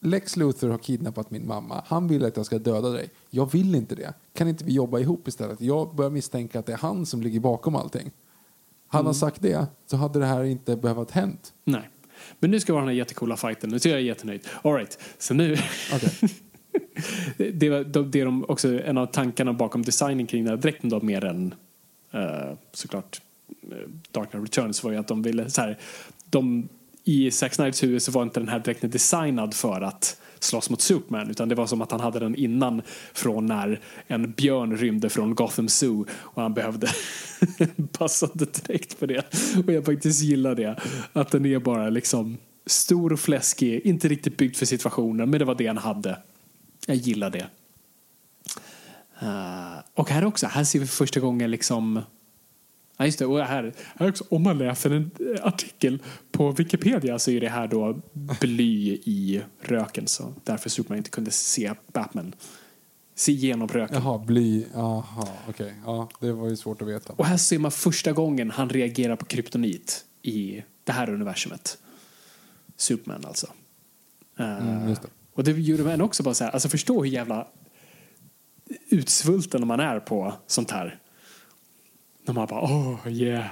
[0.00, 1.82] Lex Luthor har kidnappat min mamma.
[1.86, 3.10] Han vill att jag ska döda dig.
[3.30, 4.14] Jag vill inte det.
[4.32, 5.60] Kan inte vi jobba ihop istället?
[5.60, 8.10] Jag börjar misstänka att det är han som ligger bakom allting.
[8.86, 9.06] Hade mm.
[9.06, 11.52] han sagt det så hade det här inte behövt hänt.
[11.64, 11.88] Nej.
[12.38, 13.70] Men nu ska vi ha den här jättecoola fighten.
[13.70, 14.40] Nu är jag jättenöjd.
[14.62, 14.98] All right.
[15.18, 15.52] Så nu...
[15.94, 16.28] Okay.
[17.52, 21.00] det var det de också, en av tankarna bakom designen kring den här dräkten då
[21.00, 21.54] mer än
[22.14, 23.20] uh, såklart
[23.72, 23.76] uh,
[24.10, 25.78] Dark Knight Returns var ju att de ville så här,
[26.30, 26.68] de
[27.10, 30.80] i Zack Snyders huvud så var inte den här dräkten designad för att slåss mot
[30.80, 32.82] Superman utan det var som att han hade den innan
[33.12, 36.88] från när en björn rymde från Gotham Zoo och han behövde
[37.58, 39.34] en passande dräkt för det.
[39.66, 40.76] Och jag faktiskt gillar det.
[41.12, 45.44] Att den är bara liksom stor och fläskig, inte riktigt byggd för situationen men det
[45.44, 46.18] var det han hade.
[46.86, 47.46] Jag gillar det.
[49.22, 52.00] Uh, och här också, här ser vi första gången liksom
[53.00, 53.26] Ja, just det.
[53.26, 55.10] Och här, här också, om man läser en
[55.42, 56.02] artikel
[56.32, 58.00] på Wikipedia så är det här då
[58.40, 60.06] bly i röken.
[60.06, 62.34] Så därför Superman inte kunde se Batman.
[63.14, 64.02] Se igenom röken.
[64.02, 64.66] Jaha, bly.
[64.74, 65.04] Jaha,
[65.48, 65.66] okej.
[65.66, 65.72] Okay.
[65.84, 67.12] Ja, det var ju svårt att veta.
[67.12, 71.78] Och här ser man första gången han reagerar på kryptonit i det här universumet.
[72.76, 73.46] Superman alltså.
[74.38, 75.00] Mm, det.
[75.34, 77.48] Och det gjorde man också bara så här, alltså förstå hur jävla
[78.88, 80.99] utsvulten man är på sånt här.
[82.30, 83.46] När man bara, oh yeah.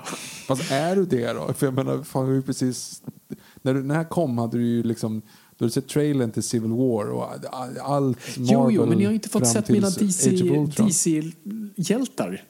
[0.47, 1.53] Fast är du det då?
[1.53, 3.03] För jag menar, fan, ju precis...
[3.63, 5.23] När, du, när det här kom hade du ju liksom...
[5.57, 9.09] Du hade sett trailern till Civil War och all- allt Marvel Jo, jo, men jag
[9.09, 9.91] har inte fått sett mina.
[10.77, 12.45] DC-hjältar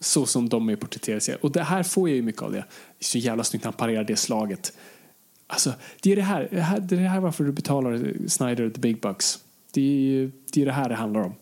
[0.00, 1.36] så som de är porträtterade.
[1.40, 2.64] Och det här får jag ju mycket av det.
[2.98, 4.72] Det så jävla snyggt när han parerar det slaget.
[5.46, 5.72] Alltså,
[6.02, 6.48] det är det här,
[6.80, 9.38] det är det här varför du betalar Snyder the big bucks.
[9.72, 11.34] Det är det är det här det handlar om.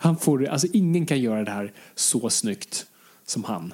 [0.00, 2.86] Han får, alltså ingen kan göra det här så snyggt
[3.24, 3.72] som han.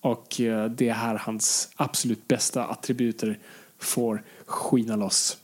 [0.00, 3.38] Och eh, det är här hans absolut bästa attributer
[3.78, 5.38] får skina loss.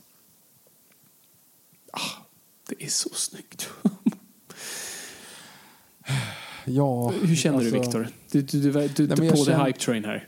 [1.91, 2.23] Ah,
[2.69, 3.69] det är så snyggt.
[6.65, 8.07] Ja, Hur känner du alltså- Viktor?
[8.31, 10.27] Du, du, du, du, du men är jag på the känner- hype train här.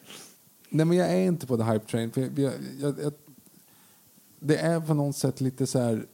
[0.69, 2.11] Nej, men jag är inte på the hype train.
[2.15, 3.13] Jag, jag, jag,
[4.39, 6.05] det är på något sätt lite så här...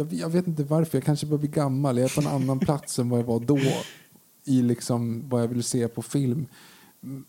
[0.00, 0.98] Jag, jag vet inte varför.
[0.98, 1.98] Jag kanske börjar bli gammal.
[1.98, 3.58] Jag är på en annan plats än vad jag var då
[4.44, 6.46] i liksom vad jag vill se på film.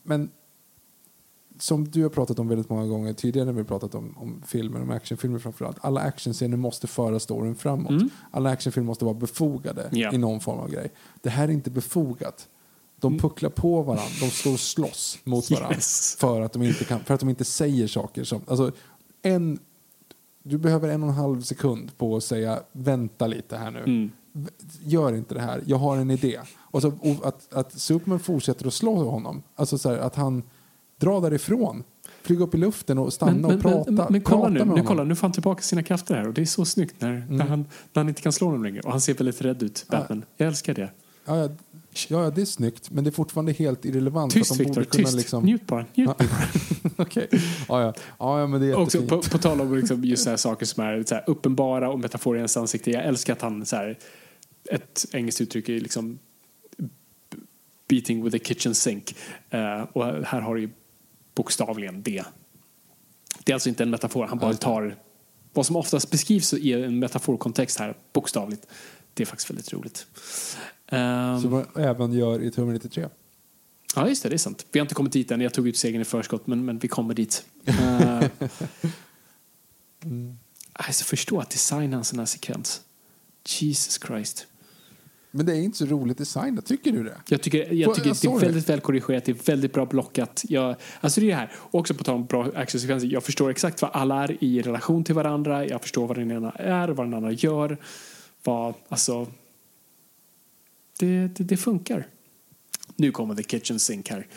[0.04, 0.30] Men
[1.60, 4.82] som du har pratat om väldigt många gånger tidigare när vi pratat om, om filmer,
[4.82, 5.78] om actionfilmer framförallt.
[5.82, 8.04] Alla actionscener måste föra storyn framåt.
[8.32, 10.14] Alla actionfilmer måste vara befogade Ja.
[10.14, 10.92] i någon form av grej.
[11.22, 12.48] Det här är inte befogat.
[13.00, 16.16] De pucklar på varandra, de står och slåss mot varandra Yes.
[16.20, 18.42] för, att de inte kan, för att de inte säger saker som...
[18.48, 18.72] Alltså,
[19.22, 19.60] en,
[20.44, 24.10] du behöver en och en halv sekund på att säga vänta lite här nu.
[24.34, 24.50] V-
[24.84, 26.40] Gör inte det här, jag har en idé.
[26.58, 30.44] Och, så, och att, att Superman fortsätter att slå honom, alltså så här, att han
[31.00, 31.84] drar därifrån,
[32.22, 33.92] flyger upp i luften och stannar och pratar.
[33.92, 36.34] men, men kolla pratar nu, nu kolla, nu får han tillbaka sina krafter här och
[36.34, 37.60] det är så snyggt när, när, han,
[37.94, 38.82] när han inte kan slå honom längre.
[38.82, 40.26] Och han ser väldigt rädd ut, Batman.
[40.38, 40.92] Jag älskar det.
[41.26, 41.50] Ja,
[42.08, 44.34] ja, det är snyggt, men det är fortfarande helt irrelevant.
[44.34, 45.18] Tyst att de borde kunna tyst.
[45.18, 45.46] Liksom...
[45.46, 45.86] Njut bara.
[45.96, 46.10] Njut.
[46.20, 46.26] Ja.
[46.98, 47.28] Okej.
[47.32, 47.94] Ja, ja.
[48.20, 50.84] ja, ja, men det är Också på, på tal om liksom just så saker som
[50.84, 52.92] är så här uppenbara och metaforer i ens ansikte.
[52.92, 53.98] Jag älskar att han så här,
[54.70, 56.20] ett engelskt uttryck är liksom
[57.88, 59.16] beating with a kitchen sink.
[59.50, 60.70] Eh, och här har du ju
[61.36, 62.24] bokstavligen det.
[63.44, 64.98] Det är alltså inte en metafor, han bara tar
[65.54, 68.68] vad som oftast beskrivs i en metaforkontext här bokstavligt.
[69.14, 70.08] Det är faktiskt väldigt roligt.
[70.92, 73.08] Ehm, Som man även gör i Terminator 3.
[73.96, 74.66] Ja, just det, det är sant.
[74.72, 75.42] Vi har inte kommit dit än.
[75.42, 77.46] Jag tog ut segern i förskott, men, men vi kommer dit.
[77.70, 78.24] Uh,
[80.74, 82.82] Alltså, förstå att designa en sån här sekvens.
[83.46, 84.48] Jesus Christ.
[85.32, 87.18] Men det är inte så roligt designat, tycker du det?
[87.28, 90.44] Jag tycker, jag tycker jag det är väldigt väl korrigerat, det är väldigt bra blockat.
[90.50, 93.82] Jag, alltså det är det här, också på tal om bra actionsekvenser, jag förstår exakt
[93.82, 97.14] vad alla är i relation till varandra, jag förstår vad den ena är, vad den
[97.14, 97.78] andra gör.
[98.44, 99.28] Vad, alltså,
[101.00, 102.08] det, det, det funkar.
[102.96, 104.28] Nu kommer the kitchen sink här.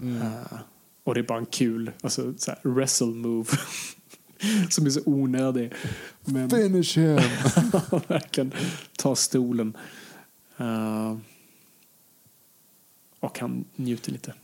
[0.00, 0.22] Mm.
[0.22, 0.58] Eh,
[1.04, 3.48] och det är bara en kul alltså, så wrestle move
[4.70, 5.72] som är så onödig.
[6.24, 7.16] Men Finish him!
[8.08, 8.52] verkligen
[8.98, 9.76] ta stolen.
[10.56, 11.16] Eh,
[13.20, 14.34] och han njuter lite.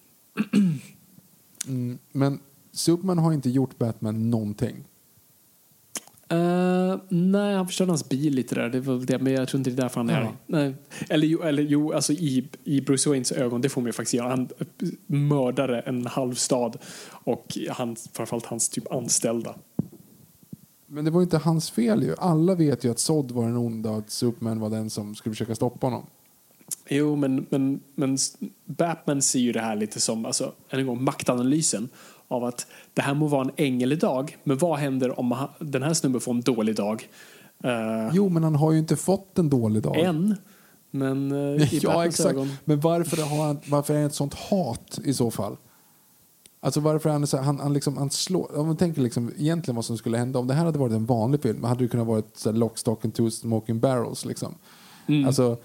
[1.66, 2.40] Mm, men
[2.72, 4.84] Superman har inte gjort Batman någonting.
[6.93, 8.69] Eh, nej, han förstörde hans bil lite där.
[8.69, 10.32] Det var det, men jag tror inte det är därför han är Ja.
[10.47, 10.74] Nej.
[11.09, 14.15] Eller, jo, eller jo, alltså i, i Bruce Waynes ögon, det får man ju faktiskt
[14.15, 14.28] göra.
[14.28, 14.48] Han
[15.06, 16.77] mördade en halv stad
[17.10, 19.55] och han, framförallt hans typ anställda.
[20.86, 22.15] Men det var ju inte hans fel ju.
[22.19, 25.32] Alla vet ju att Zod var den onda och att Superman var den som skulle
[25.32, 26.06] försöka stoppa honom.
[26.89, 28.19] Jo, men, men, men
[28.65, 31.89] Batman ser ju det här lite som, alltså, än en gång, maktanalysen
[32.28, 35.82] av att det här må vara en ängel idag, men vad händer om ha- den
[35.82, 37.09] här snubben får en dålig dag?
[37.65, 39.98] Uh, Jo, men han har ju inte fått en dålig dag.
[39.98, 40.36] en,
[40.90, 42.31] men uh, i ja, Batmans exakt.
[42.31, 42.51] ögon.
[42.65, 45.56] Men varför, har han, varför är det ett sånt hat i så fall?
[46.60, 49.77] Alltså varför han så här, han, han, liksom, han slår, om man tänker liksom egentligen
[49.77, 52.06] vad som skulle hända om det här hade varit en vanlig film hade det kunnat
[52.06, 54.55] vara så här, Lock, Stock and Two Smoking Barrels liksom.
[55.27, 55.56] Alltså,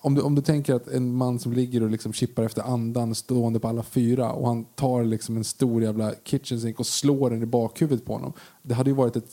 [0.00, 3.14] om du, om du tänker att en man som ligger och liksom chippar efter andan
[3.14, 7.30] stående på alla fyra och han tar liksom en stor jävla kitchen sink och slår
[7.30, 8.32] den i bakhuvudet på honom.
[8.62, 9.32] Det hade ju varit ett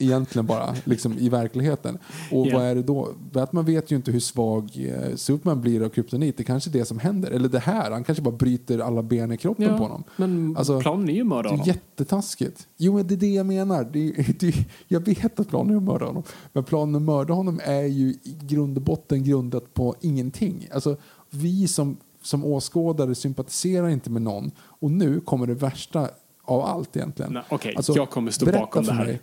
[0.00, 1.98] egentligen bara liksom i verkligheten.
[2.30, 2.58] Och Ja.
[2.58, 3.08] vad är det då?
[3.32, 6.36] Batman vet ju inte hur svag eh, Superman blir av kryptonit.
[6.36, 7.30] Det kanske är det som händer.
[7.30, 10.04] Eller det här, han kanske bara bryter alla ben i kroppen på honom.
[10.16, 11.66] men Alltså, planen är ju att mörda Det är honom.
[11.66, 12.68] jättetaskigt.
[12.76, 13.84] Jo, men det är det jag menar.
[13.92, 16.22] Det är, det är, jag vet att planen är att mörda honom.
[16.52, 20.68] Men planen att mörda honom är ju i grund och botten grundat på ingenting.
[20.72, 20.96] Alltså,
[21.30, 24.50] vi som, som åskådare sympatiserar inte med någon.
[24.60, 26.08] Och nu kommer det värsta
[26.44, 27.32] av allt egentligen.
[27.32, 29.04] Nej, okej, Alltså, jag kommer stå bakom det här.
[29.04, 29.20] Mig,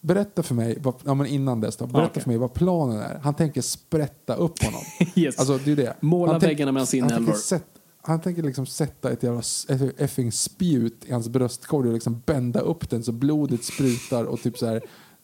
[0.00, 2.22] berätta för mig, vad, ja, men innan dess då, berätta okej.
[2.22, 3.18] för mig vad planen är.
[3.22, 4.80] Han tänker sprätta upp honom.
[5.14, 5.38] Yes.
[5.38, 5.96] Alltså, det är det.
[6.00, 7.60] Måla Han väggarna med hans han tänker inälvor.
[8.02, 12.60] Han tänker liksom sätta ett jävla ett effing spjut i hans bröstkorg och liksom bända
[12.60, 14.82] upp den så blodet sprutar och typ så här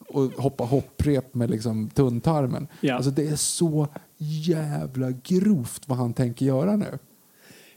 [0.09, 2.67] och hoppa hopprep med liksom tunntarmen.
[2.81, 2.95] Ja.
[2.95, 3.87] Alltså det är så
[4.17, 6.99] jävla grovt vad han tänker göra nu.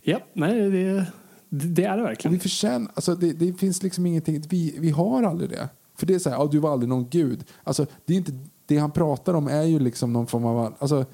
[0.03, 1.07] Ja, nej, det,
[1.49, 2.35] det är det Och verkligen.
[2.35, 5.69] vi förtjänar, alltså det, det finns liksom ingenting, vi, vi har aldrig det.
[6.01, 7.45] För det är så här, ja, du var aldrig någon gud.
[7.65, 8.33] Alltså det är inte,
[8.67, 11.07] det han pratar om är ju liksom någon form av, alltså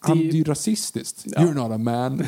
[0.00, 1.24] han, det är ju rasistiskt.
[1.26, 1.40] Ja.
[1.42, 2.24] You're not a man.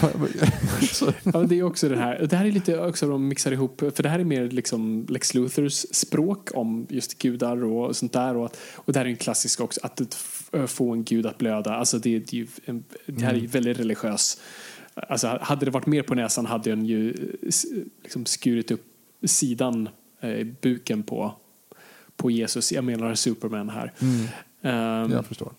[1.33, 2.27] Ja, det är också det här.
[2.31, 5.35] Det här är lite också de mixar ihop, för det här är mer liksom Lex
[5.35, 8.37] Luthers språk om just gudar och sånt där.
[8.37, 10.15] Och, och det här är en klassisk också, att
[10.67, 11.75] få en gud att blöda.
[11.75, 12.47] Alltså det, det, är ju
[13.07, 14.41] det här är ju väldigt religiös.
[14.95, 17.15] Alltså hade det varit mer på näsan hade den ju
[18.03, 18.85] liksom skurit upp
[19.25, 19.89] sidan,
[20.21, 21.35] eh, buken på,
[22.17, 22.73] på Jesus.
[22.73, 23.93] Jag menar Superman här.
[24.63, 25.53] Ehm, jag förstår.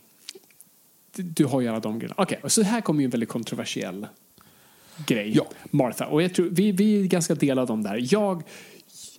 [1.16, 2.16] du har ju alla de grejerna.
[2.18, 4.08] Okej, så här kommer ju en väldigt kontroversiell
[5.08, 5.32] grej.
[5.36, 5.46] Ja.
[5.72, 6.06] Martha.
[6.06, 8.08] Och jag tror, vi, vi är ganska delade om det här.
[8.14, 8.44] Jag,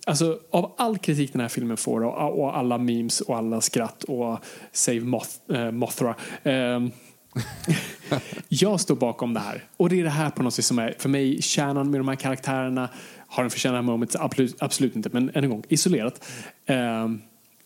[0.05, 4.03] alltså, av all kritik den här filmen får och, och alla memes och alla skratt
[4.03, 4.39] och
[4.71, 6.15] Save Moth, eh, Mothra.
[6.43, 6.91] ehm,
[8.47, 9.63] jag står bakom det här.
[9.77, 12.07] Och det är det här på något sätt som är för mig kärnan med de
[12.07, 12.89] här karaktärerna.
[13.33, 14.21] Har den förtjänat det här momentet?
[14.21, 15.09] Absolut, absolut inte.
[15.13, 16.25] Men än en gång, isolerat.
[16.65, 17.09] Eh,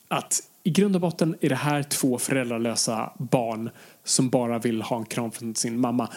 [0.07, 3.69] att i grund och botten är det här två föräldralösa barn
[4.03, 6.09] som bara vill ha en kram från sin mamma.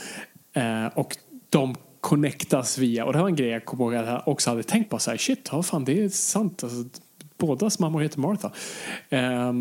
[0.52, 1.16] Eh, och
[1.50, 4.62] de connectas via, och det var en grej jag kom ihåg att jag också hade
[4.62, 6.64] tänkt på, så här, shit, ja, fan det är sant.
[6.64, 7.00] Alltså,
[7.38, 8.52] bådas mammor heter Martha.
[9.08, 9.52] Eh,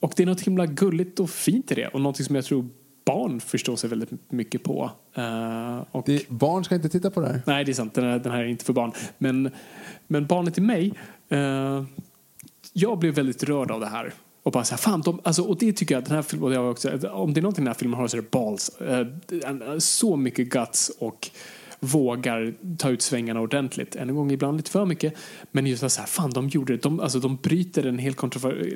[0.00, 2.68] och det är något himla gulligt och fint i det och något som jag tror
[3.06, 4.90] barn förstår sig väldigt mycket på.
[5.14, 7.42] Eh, och Det, barn ska inte titta på det här.
[7.46, 7.94] Nej, det är sant.
[7.94, 8.92] Den här, den här är inte för barn.
[9.18, 9.50] Men,
[10.06, 10.92] men barnet i mig,
[11.28, 11.84] eh,
[12.72, 14.12] jag blev väldigt rörd av det här.
[14.42, 16.58] Och bara så här, fan, de, alltså, och det tycker jag att den här filmen,
[16.58, 18.70] också, om det är någonting den här filmen har så är det balls.
[19.46, 21.30] En- så mycket guts och
[21.80, 23.96] vågar ta ut svängarna ordentligt.
[23.96, 25.14] Än En gång ibland lite för mycket.
[25.52, 26.82] Men just så här, fan de gjorde det.
[26.82, 28.14] De, alltså, de bryter en hel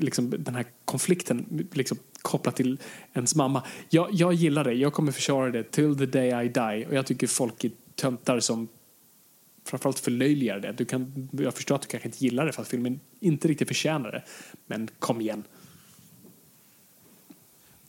[0.01, 2.79] liksom, den här konflikten liksom, kopplat till
[3.13, 3.63] ens mamma.
[3.89, 4.73] Jag, jag gillar det.
[4.73, 6.87] Jag kommer försvara det till the day I die.
[6.89, 8.69] Och jag tycker folk är töntar som
[9.65, 10.73] framförallt förlöjligar det.
[10.73, 13.69] Du kan, jag förstår att du kanske inte gillar det för att filmen inte riktigt
[13.69, 14.23] förtjänar det.
[14.67, 15.45] Men kom igen.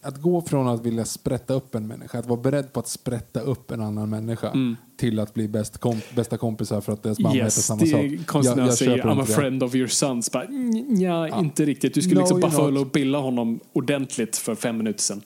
[0.03, 3.39] Att gå från att vilja sprätta upp en människa, att vara beredd på att sprätta
[3.39, 4.53] upp en annan människa
[4.97, 7.87] till att bli bäst kom, bästa kompisar för att deras mamma heter yes, samma det
[7.87, 7.99] sak.
[7.99, 10.31] är konstigt när jag säger I'm a friend of your sons.
[10.31, 11.93] Bara, "Mm, ja, inte riktigt.
[11.93, 15.21] Du skulle No, liksom Buffalo och billa honom ordentligt för fem minuter sedan.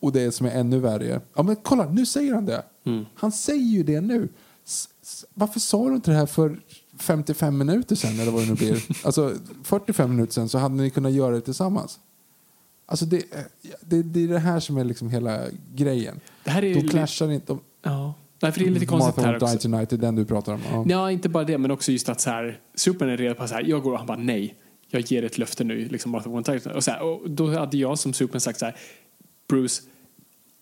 [0.00, 2.62] Och det som är ännu värre, ja men kolla, nu säger han det.
[2.86, 3.04] Mm.
[3.14, 4.28] Han säger ju det nu.
[4.66, 6.60] S- varför sa du inte det här för
[6.98, 8.82] 55 minuter sedan eller vad det nu blir?
[9.06, 9.32] alltså
[9.62, 11.98] 45 minuter sedan så hade ni kunnat göra det tillsammans.
[12.90, 13.22] Alltså det,
[13.80, 15.40] det, det är det här som är liksom hela
[15.74, 16.20] grejen.
[16.44, 17.46] Det här är ju- clashar inte.
[17.46, 18.14] De, Ja.
[18.42, 19.58] Nej, för det är lite konstigt Martha här Won't Die också.
[19.68, 20.60] Tonight, det är den du pratar om.
[20.72, 20.84] Ja.
[20.88, 23.54] Ja, inte bara det, men också just att så här, Superman är redo på så
[23.54, 24.54] här, jag går och han bara nej.
[24.90, 26.70] Jag ger ett löfte nu, liksom Martha Won't Die.
[26.70, 28.76] och, så här, och då hade jag som Superman sagt så här,
[29.48, 29.82] Bruce,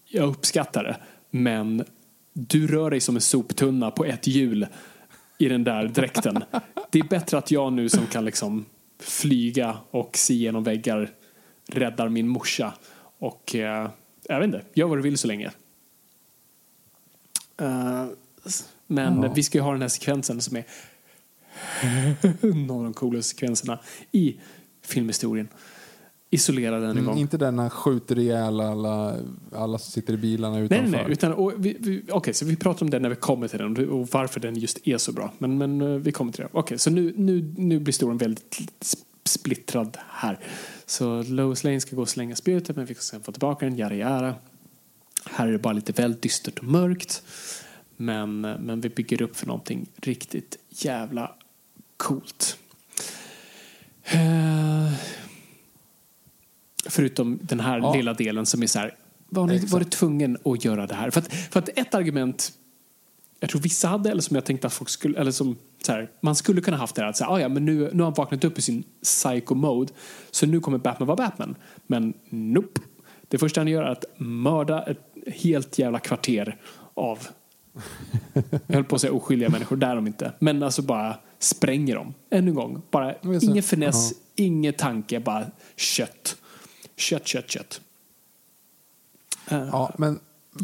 [0.04, 0.96] jag uppskattar det,
[1.30, 1.84] men
[2.32, 4.66] du rör dig som en soptunna på ett hjul
[5.38, 6.44] i den där dräkten.
[6.90, 8.64] Det är bättre att jag nu som kan liksom
[9.02, 11.10] flyga och se genom väggar
[11.68, 12.74] räddar min morsa.
[13.18, 13.90] Och eh,
[14.28, 15.50] jag vet inte, gör vad du vill så länge.
[17.60, 18.06] Eh,
[18.86, 19.32] men Ja.
[19.34, 20.64] vi ska ju ha den här sekvensen som är
[22.66, 23.78] någon av de coolaste sekvenserna
[24.12, 24.36] i
[24.82, 25.48] filmhistorien.
[26.30, 27.18] Isolerad än en Mm, gång.
[27.18, 29.16] inte den han skjuter ihjäl alla,
[29.52, 30.90] alla som sitter i bilarna utanför.
[30.90, 31.12] nej, nej.
[31.12, 33.88] Utan, och vi, vi, Okej, så vi pratar om den när vi kommer till den
[33.90, 35.32] och varför den just är så bra.
[35.38, 36.48] Men, men eh, vi kommer till det.
[36.52, 38.58] Okej, så nu, nu, nu blir historien väldigt
[39.28, 40.38] splittrad här.
[40.86, 43.78] Så Lois Lane ska gå och slänga spjutet men vi ska sen få tillbaka den,
[43.78, 44.34] yada yada.
[45.30, 47.22] Här är det bara lite väldigt dystert och mörkt.
[47.96, 51.34] Men, men vi bygger upp för någonting riktigt jävla
[51.96, 52.58] coolt.
[54.04, 54.92] Eh,
[56.86, 57.94] förutom den här Ja.
[57.94, 58.96] lilla delen som är så här.
[59.28, 59.72] Var ni Exakt.
[59.72, 61.10] var du tvungen att göra det här?
[61.10, 62.52] För att, för att ett argument
[63.40, 66.10] jag tror vissa hade, eller som jag tänkte att folk skulle, eller som så här,
[66.20, 68.14] man skulle kunna haft det här att säga, ah, ja men nu, nu har han
[68.14, 69.92] vaknat upp i sin psycho mode
[70.30, 71.54] så nu kommer Batman vara Batman.
[71.86, 72.80] Men nope.
[73.28, 76.56] Det första han gör är att mörda ett helt jävla kvarter
[76.94, 77.18] av
[78.66, 80.32] jag höll på att säga oskyldiga människor, där är de inte.
[80.38, 82.14] Men alltså bara spränger dem.
[82.30, 82.82] Ännu en gång.
[82.90, 84.44] Bara ingen finess, Ja.
[84.44, 85.46] ingen tanke, bara
[85.76, 86.36] kött.
[86.96, 87.80] Kött, kött, kött.
[89.50, 90.20] Eh, Ja, men,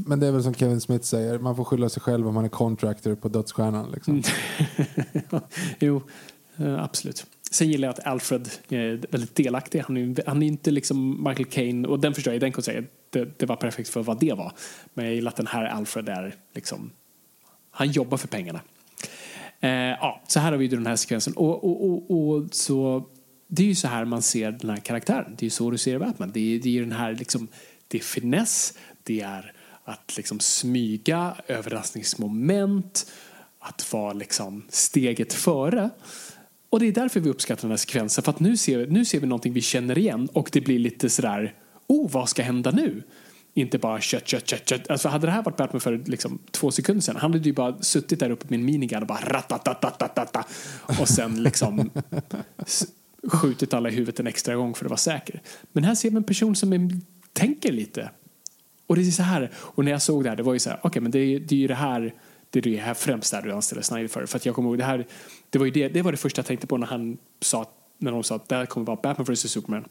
[0.07, 2.45] men det är väl som Kevin Smith säger, man får skylla sig själv om man
[2.45, 3.91] är contractor på dödsstjärnan.
[3.91, 4.23] Liksom.
[5.79, 6.03] jo,
[6.57, 7.27] eh, absolut.
[7.51, 9.81] Sen gillar jag att Alfred eh, är väldigt delaktig.
[9.81, 12.83] Han är, han är inte liksom Michael Caine, och den förstår jag, den kan säga,
[13.11, 14.53] det, det var perfekt för vad det var.
[14.95, 16.91] Men jag gillar att den här Alfred är liksom,
[17.71, 18.61] han jobbar för pengarna.
[19.61, 21.33] Eh, ja, så här har vi den här sekvensen.
[21.37, 23.05] Och, och, och, och så
[23.49, 25.35] det är ju så här man ser den här karaktären.
[25.37, 26.31] Det är ju så du ser Batman.
[26.35, 27.49] Det är, det är ju den här liksom,
[27.89, 29.53] det är finess, det är
[29.85, 33.13] att liksom smyga, överraskningsmoment,
[33.59, 35.91] att vara liksom steget före.
[36.71, 38.25] Och det är därför vi uppskattar den här sekvensen.
[38.25, 41.11] För att nu ser, nu ser vi någonting vi känner igen och det blir lite
[41.11, 41.55] sådär,
[41.87, 43.03] oh vad ska hända nu?
[43.55, 44.91] Inte bara kött, kött, kött, kött.
[44.91, 47.83] Alltså hade det här varit Batman för liksom två sekunder sedan, han hade ju bara
[47.83, 50.45] suttit där uppe med en minigun och bara ratatatatata
[51.01, 51.91] och sen liksom
[53.29, 55.43] skjutit alla i huvudet en extra gång för att vara säker.
[55.73, 56.91] Men här ser vi en person som är,
[57.33, 58.11] tänker lite.
[58.87, 60.71] Och det är så här, och när jag såg det här, det var ju så
[60.71, 62.15] här, okej okay, men det det är ju det här
[62.51, 64.27] det är det här främst där du anställer Snyder för.
[64.27, 65.07] För att jag kommer ihåg det här,
[65.51, 68.13] det var ju det, det var det första jag tänkte på när han sa, när
[68.13, 69.85] de sa att det här kommer vara Batman vs Superman.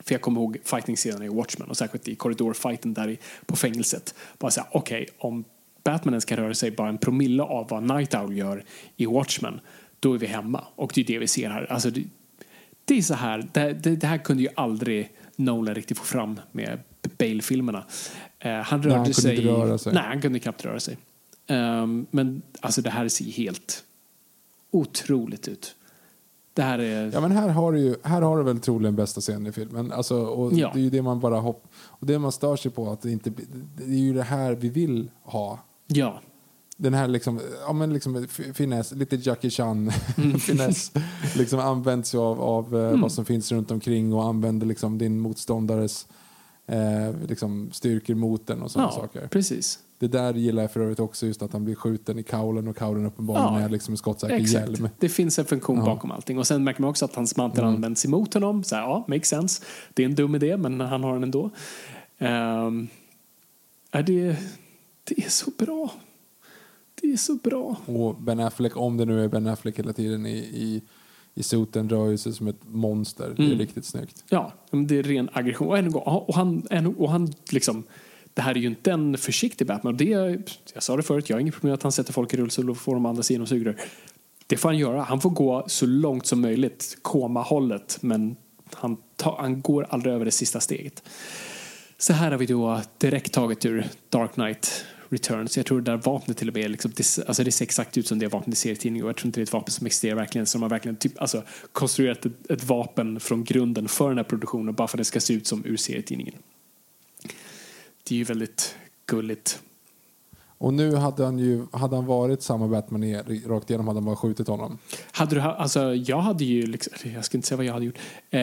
[0.00, 4.14] För jag kommer ihåg fighting-scenen i Watchmen och särskilt i korridorfighten där i, på fängelset.
[4.38, 5.44] Bara säga, okej, okay, om
[5.84, 8.64] Batman ens kan röra sig bara en promille av vad Night Owl gör
[8.96, 9.60] i Watchmen,
[10.00, 10.64] då är vi hemma.
[10.76, 11.72] Och det är det vi ser här.
[11.72, 12.04] Alltså, det,
[12.84, 16.40] det är så här, det, det, det, här kunde ju aldrig Nolan riktigt få fram
[16.52, 16.78] med
[17.28, 17.84] Bale-filmerna.
[18.44, 19.94] Uh, han rörde han sig, röra sig.
[19.94, 20.98] Nej, han kunde knappt röra sig.
[21.48, 23.84] Um, men alltså det här ser helt
[24.70, 25.74] otroligt ut.
[26.54, 27.10] Det här är...
[27.14, 29.92] Ja men här har du ju, här har du väl troligen bästa scenen i filmen.
[29.92, 30.70] Alltså, och Ja.
[30.74, 33.10] det är ju det man bara hopp, och det man stör sig på att det
[33.10, 33.30] inte,
[33.76, 35.58] det är ju det här vi vill ha.
[35.86, 36.20] Ja,
[36.76, 40.38] Den här liksom, ja men liksom finess, lite Jackie Chan Mm.
[40.40, 40.92] finess,
[41.36, 45.20] liksom används ju av, av eh, vad som finns runt omkring och använder liksom din
[45.20, 46.06] motståndares
[46.72, 49.26] eh, liksom styrkor mot den och sådana ja saker.
[49.28, 49.78] precis.
[49.98, 52.76] Det där gillar jag för övrigt också, just att han blir skjuten i kaulen och
[52.76, 54.68] kaulen uppenbarligen Ja, är liksom en skottsäker Exakt.
[54.70, 54.88] hjälm.
[54.98, 55.84] Det finns en funktion Ja.
[55.84, 56.38] bakom allting.
[56.38, 57.74] Och sen märker man också att hans mantel Mm.
[57.74, 58.64] används emot honom.
[58.64, 59.62] Så här, ja, makes sense.
[59.94, 61.50] Det är en dum idé, men han har den ändå.
[62.18, 62.88] Um,
[63.90, 64.36] är det,
[65.04, 65.92] det är så bra.
[67.00, 67.76] Det är så bra.
[67.86, 70.82] Och Ben Affleck, om det nu är Ben Affleck hela tiden i, i,
[71.34, 73.32] i suiten, rör ju sig som ett monster.
[73.36, 73.58] Det är Mm.
[73.58, 74.24] riktigt snyggt.
[74.28, 75.68] Ja, det är ren aggression.
[75.68, 76.66] Och, en och han,
[76.98, 77.82] och han liksom,
[78.34, 79.96] det här är ju inte en försiktig Batman.
[79.96, 80.04] Det,
[80.74, 82.70] jag sa det förut, jag har inget problem med att han sätter folk i rullstol
[82.70, 83.76] och får dem andra sidan och sugrör.
[84.46, 85.02] Det får han göra.
[85.02, 88.36] Han får gå så långt som möjligt, koma-hållet, men
[88.74, 91.02] han, tar, han går aldrig över det sista steget.
[91.98, 95.56] Så här har vi då direkt taget ur Dark Knight Returns.
[95.56, 98.06] Jag tror det där vapnet till och med liksom, det, alltså det ser exakt ut
[98.06, 100.14] som det vapnet i serietidningen och jag tror inte det är ett vapen som existerar
[100.14, 100.46] verkligen.
[100.46, 104.24] Så de har verkligen typ, alltså, konstruerat ett, ett vapen från grunden för den här
[104.24, 106.34] produktionen bara för att det ska se ut som ur serietidningen.
[108.08, 108.76] Det är ju väldigt
[109.06, 109.60] gulligt.
[110.58, 114.04] Och nu hade han ju, hade han varit samma Batman i, rakt igenom hade han
[114.04, 114.78] bara skjutit honom.
[115.12, 117.98] Hade du, alltså, jag hade ju, liksom, jag ska inte säga vad jag hade gjort.
[118.30, 118.40] Eh,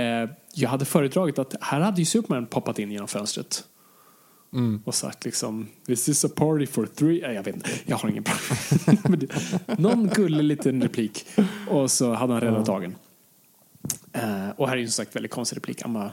[0.53, 3.63] jag hade föredragit att här hade ju Superman poppat in genom fönstret.
[4.53, 4.81] Mm.
[4.85, 7.21] Och sagt liksom, this is a party for three.
[7.21, 8.33] Nej, jag vet inte, jag har ingen bra.
[9.77, 11.25] Någon gullig liten replik.
[11.69, 12.95] Och så hade han räddat dagen.
[14.13, 15.85] Eh, och här är ju som sagt väldigt konstig replik.
[15.85, 16.11] Amma,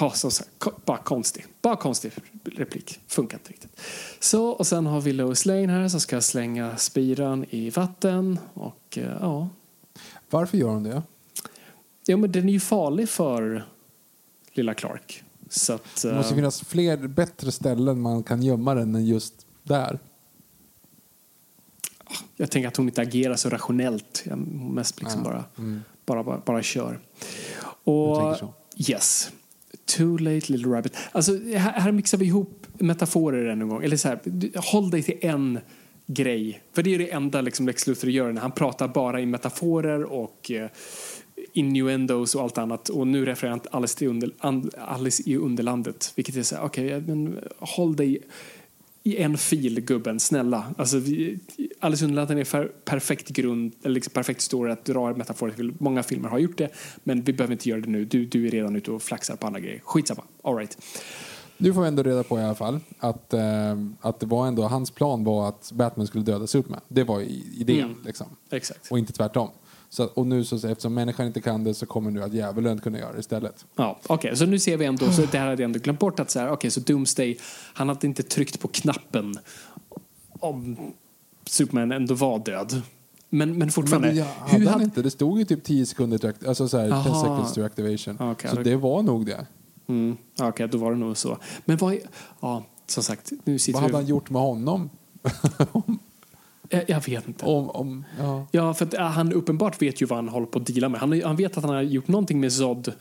[0.00, 0.50] Ja, som sagt,
[0.84, 1.46] bara konstig.
[1.62, 2.12] Bara konstig
[2.44, 3.00] replik.
[3.06, 3.80] Funkar inte riktigt.
[4.20, 8.38] Så, och sen har vi Lois Lane här som ska slänga spiran i vatten.
[8.54, 9.48] Och eh, ja,
[10.30, 11.02] Varför gör hon det?
[12.06, 13.64] ja men den är ju farlig för
[14.58, 15.24] lilla Clark.
[15.48, 19.34] Så att, Det måste eh, finnas fler, bättre ställen man kan gömma den än just
[19.62, 19.98] där.
[22.36, 24.22] jag tänker att hon inte agerar så rationellt.
[24.26, 25.82] Jag mest liksom Ja, bara, mm.
[26.06, 27.00] bara, bara, bara kör.
[27.84, 28.36] Och
[28.76, 29.30] yes.
[29.84, 30.96] Too late little rabbit.
[31.12, 33.84] Alltså här, här mixar vi ihop metaforer än en gång.
[33.84, 34.20] Eller så här,
[34.72, 35.58] håll dig till en
[36.06, 36.62] grej.
[36.72, 38.32] För det är det enda liksom Lex Luthor gör.
[38.32, 40.68] När han pratar bara i metaforer och eh,
[41.52, 42.88] innuendos och allt annat.
[42.88, 44.32] Och nu refererar han till Alice i, under,
[44.78, 46.12] Alice i Underlandet.
[46.16, 48.22] Vilket är så här, okej, men håll dig
[49.02, 50.20] i en fil, gubben.
[50.20, 50.74] Snälla.
[50.78, 51.38] Alltså, vi,
[51.80, 55.72] Alice i Underlandet är för perfekt grund, eller liksom perfekt story att dra metaforer till.
[55.78, 56.68] Många filmer har gjort det,
[57.04, 58.04] men vi behöver inte göra det nu.
[58.04, 59.80] Du, du är redan ute och flaxar på andra grejer.
[59.84, 60.22] Skitsamma.
[60.42, 60.78] All right.
[61.56, 63.40] Nu får vi ändå reda på i alla fall att, eh,
[64.00, 66.80] att det var ändå, hans plan var att Batman skulle döda Superman.
[66.88, 67.20] Det var
[67.60, 67.96] idén Mm.
[68.04, 68.26] liksom.
[68.50, 68.90] Exakt.
[68.90, 69.48] Och inte tvärtom.
[69.90, 72.98] Så, och nu så, eftersom människan inte kan det så kommer nu att djävulen kunna
[72.98, 73.66] göra det istället.
[73.76, 76.20] Ja, okej, så nu ser vi ändå, så det här hade jag ändå glömt bort
[76.20, 77.38] att så här, okej, så Doomsday,
[77.74, 79.34] han hade inte tryckt på knappen
[80.40, 80.76] om
[81.46, 82.82] Superman ändå var död.
[83.30, 84.84] Men, men fortfarande, Men hur hade han hade...
[84.84, 85.02] inte.
[85.02, 87.22] Det stod ju typ 10 sekunder till, alltså så här, 10 Jaha.
[87.22, 88.30] seconds to activation.
[88.30, 89.46] Okej, så det var nog det.
[89.88, 91.38] Mm, okej, då var det nog så.
[91.64, 91.98] Men vad
[92.40, 93.96] ja, som sagt, nu sitter Vad hade vi...
[93.96, 94.90] han gjort med honom?
[96.68, 97.46] Jag, jag vet inte.
[97.46, 98.46] Om, om, ja.
[98.50, 101.00] Ja, för att, äh, han uppenbart vet ju vad han håller på att deala med.
[101.00, 102.92] Han, han vet att han har gjort någonting med Zod,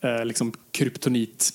[0.00, 1.50] eh, liksom kryptonit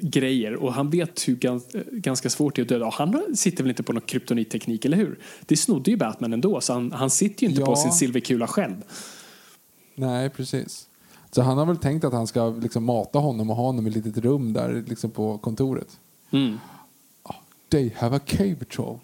[0.00, 2.86] grejer och han vet hur gans, ganska svårt det är att döda.
[2.86, 5.18] Och han sitter väl inte på någon kryptonitteknik, eller hur?
[5.46, 7.66] Det snodde ju Batman ändå, så han, han sitter ju inte Ja.
[7.66, 8.74] på sin silverkula själv.
[9.94, 10.88] Nej, precis.
[11.30, 13.90] Så han har väl tänkt att han ska liksom mata honom och ha honom i
[13.90, 15.98] ett litet rum där liksom på kontoret.
[16.30, 16.58] Mm.
[17.70, 18.98] They have a cave patrol.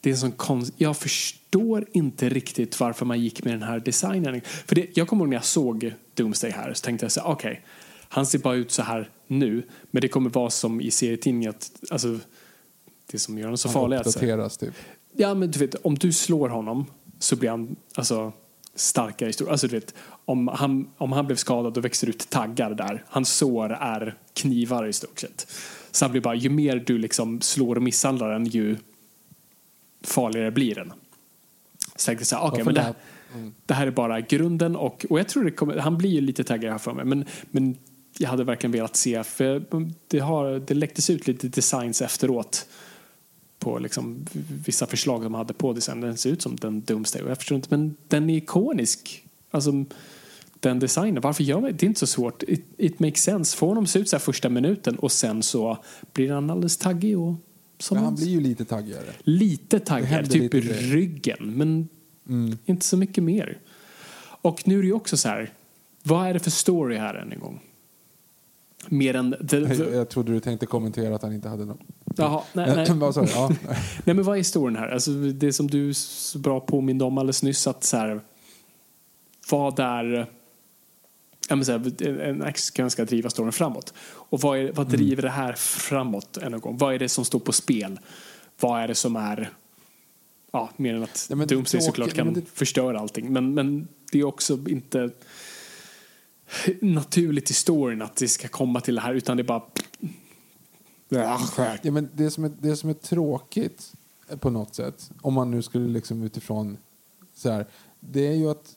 [0.00, 0.72] Det är en sån konst...
[0.76, 4.40] Jag förstår inte riktigt varför man gick med den här designen.
[4.66, 7.28] För det, jag kommer ihåg när jag såg Doomsday här så tänkte jag så här,
[7.28, 7.64] okej,
[8.08, 11.70] han ser bara ut så här nu, men det kommer vara som i serietidningen att,
[11.90, 12.18] alltså,
[13.10, 14.74] det som gör honom så Han farlig är att så här, uppdateras typ.
[15.16, 16.86] Ja, men du vet, om du slår honom
[17.18, 18.32] så blir han alltså,
[18.74, 19.50] starkare i stor.
[19.50, 19.94] Alltså, du vet,
[20.24, 23.04] om, han, om han blev skadad då växer ut taggar där.
[23.08, 25.46] Hans sår är knivar i stort sett.
[25.90, 28.76] Så han blir bara, ju mer du liksom slår och misshandlar den ju
[30.02, 30.92] farligare blir den.
[31.96, 32.96] Så tänkte jag så här, okej, Varför men det, lät-
[33.66, 36.44] det här är bara grunden och, och jag tror det kommer, han blir ju lite
[36.44, 37.04] taggigare här för mig.
[37.04, 37.76] Men, men
[38.18, 39.62] jag hade verkligen velat se, för
[40.08, 42.66] det, har, det läcktes ut lite designs efteråt
[43.58, 44.26] på liksom
[44.66, 46.00] vissa förslag de hade på designen.
[46.00, 47.22] Den ser ut som den Doomsday.
[47.22, 49.24] Och jag förstår inte, men den är ikonisk.
[49.50, 49.84] Alltså,
[50.60, 51.22] den designen.
[51.22, 51.82] Varför gör man det?
[51.82, 52.42] är inte så svårt.
[52.42, 53.56] It, it makes sense.
[53.56, 55.78] Får honom se ut så här första minuten och sen så
[56.12, 57.34] blir han alldeles taggig och
[57.78, 59.12] som Men han blir ju lite taggigare.
[59.22, 60.82] lite händer typ lite grejer.
[60.82, 61.88] ryggen, men
[62.64, 63.58] inte så mycket mer.
[64.42, 65.52] Och nu är det ju också så här,
[66.02, 67.60] vad är det för story här än en gång?
[68.88, 69.34] Mer än...
[69.48, 71.78] The, Jag, the, jag trodde du tänkte kommentera att han inte hade någon.
[72.16, 72.86] jaha, nej, nej.
[73.34, 73.50] Ja.
[74.04, 74.88] nej, men vad är storyn här?
[74.88, 78.20] Alltså, det som du så bra påminde om alldeles nyss, att så här,
[79.50, 80.26] vad är...
[81.48, 83.94] Ja, men så här, en action ska driva storyn framåt.
[84.00, 84.96] Och vad, är, vad Mm.
[84.98, 86.76] driver det här framåt en gång?
[86.76, 88.00] Vad är det som står på spel?
[88.60, 89.50] Vad är det som är...
[90.52, 93.32] Ja, mer än att Ja, Doomsday såklart kan det- förstöra allting.
[93.32, 95.10] Men, men det är också inte
[96.80, 99.62] naturligt i storyn att det ska komma till det här utan det är bara...
[101.08, 101.40] Ja,
[101.82, 103.92] men det, som är, det som är tråkigt
[104.40, 106.76] på något sätt, om man nu skulle liksom utifrån
[107.34, 107.66] så här,
[108.00, 108.76] det är ju att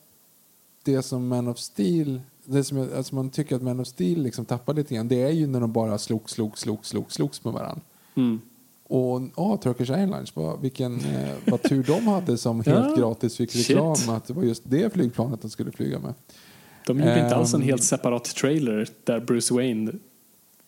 [0.82, 4.22] det som Man of Steel, det som jag, alltså man tycker att Man of Steel
[4.22, 7.44] liksom tappar lite grann, det är ju när de bara slogs, slogs, slogs, slogs, slogs
[7.44, 7.82] med varandra.
[8.14, 8.40] Mm.
[8.84, 13.50] Och ja, Turkish Airlines, vad, vilken, eh, vad tur de hade som helt gratis fick
[13.52, 13.70] shit.
[13.70, 16.14] reklam att det var just det flygplanet de skulle flyga med.
[16.86, 17.66] De gjorde inte alls en Ehm.
[17.66, 19.92] helt separat trailer där Bruce Wayne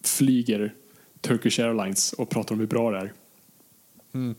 [0.05, 0.75] flyger
[1.21, 3.13] Turkish Airlines och pratar om hur bra det är.
[4.15, 4.35] Mm.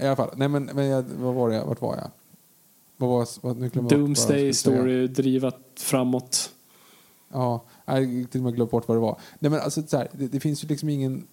[0.00, 2.10] I alla fall, nej men, men jag, vad var det, vart var jag?
[2.96, 6.52] Vad var, vad, Doomsday, story, drivat framåt.
[7.32, 9.20] Ja, jag till och med glömt bort vad det var.
[9.38, 11.26] Nej, men alltså, så här, det, det finns ju liksom ingen...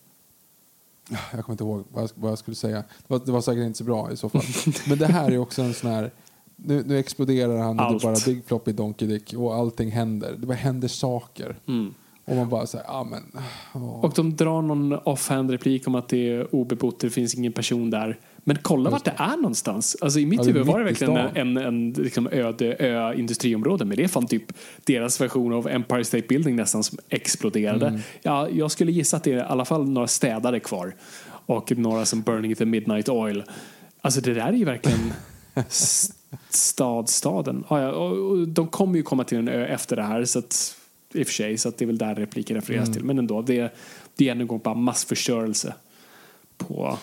[1.10, 2.78] Jag kommer inte ihåg vad jag, vad jag skulle säga.
[2.78, 4.42] Det var, det var säkert inte så bra i så fall.
[4.88, 6.12] men det här är också en sån här...
[6.56, 8.04] Nu, nu exploderar han och det Allt.
[8.04, 10.36] bara Big Floppy Donkey Dick och allting händer.
[10.40, 11.58] Det bara händer saker.
[11.68, 11.94] Mm.
[12.26, 13.24] Och man bara säger, ja men...
[13.74, 14.06] åh.
[14.06, 17.90] Och de drar någon offhand replik om att det är obebott, det finns ingen person
[17.90, 18.20] där.
[18.48, 19.98] Men kolla vart det är någonstans.
[20.02, 23.86] Alltså i mitt Ja, huvud var det verkligen en, en liksom öde ö industriområde.
[23.86, 24.44] Men det är fan typ
[24.84, 27.88] deras version av Empire State Building nästan som exploderade.
[27.88, 28.02] Mm.
[28.22, 30.96] Ja, jag skulle gissa att det är i alla fall några städare kvar.
[31.46, 33.44] Och några som Burning the Midnight Oil.
[34.02, 35.14] Alltså det där är ju verkligen
[35.56, 36.12] s-
[36.50, 37.64] stadstaden.
[37.70, 40.26] Ja, ja, och de kommer ju komma till en ö efter det här.
[40.26, 40.76] Så att,
[41.14, 42.94] I och för sig, så att det är väl där repliken refereras Mm.
[42.94, 43.04] till.
[43.04, 43.74] Men ändå, det,
[44.16, 45.74] det är ännu en gång bara massförstörelse.
[46.58, 46.98] På...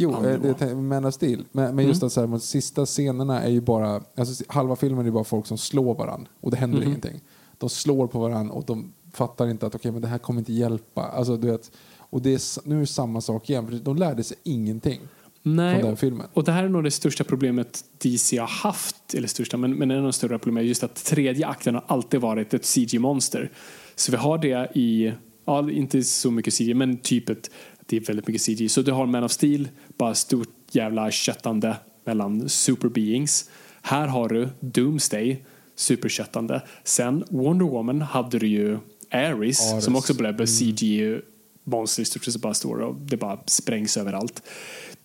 [0.00, 1.44] Jo, eh, det Man of Steel.
[1.52, 2.06] Men, men just Mm.
[2.06, 4.02] att så här, de sista scenerna är ju bara...
[4.16, 6.88] Alltså, halva filmen är bara folk som slår varandra och det händer Mhm.
[6.88, 7.20] ingenting.
[7.58, 10.52] De slår på varandra och de fattar inte att okej, men det här kommer inte
[10.52, 11.02] hjälpa.
[11.02, 14.22] Alltså, du vet, och det är, nu är det samma sak igen, för de lärde
[14.24, 15.00] sig ingenting
[15.42, 16.26] från Nej, den filmen.
[16.34, 19.90] och det här är nog det största problemet DC har haft, eller största, men, men
[19.90, 23.50] en av de större problemen är just att tredje akten har alltid varit ett CG-monster.
[23.96, 25.12] Så vi har det i,
[25.44, 27.50] ja inte så mycket CG, men typ ett,
[27.88, 28.68] det är väldigt mycket CG.
[28.68, 33.50] Så du har Man of Steel, bara stort jävla köttande mellan superbeings.
[33.82, 35.44] Här har du Doomsday,
[35.76, 36.62] superköttande.
[36.84, 38.78] Sen Wonder Woman hade du ju
[39.10, 39.84] Ares, Ares.
[39.84, 41.20] som också blev CG
[41.64, 44.42] monster i stort sett bara står och det bara sprängs överallt.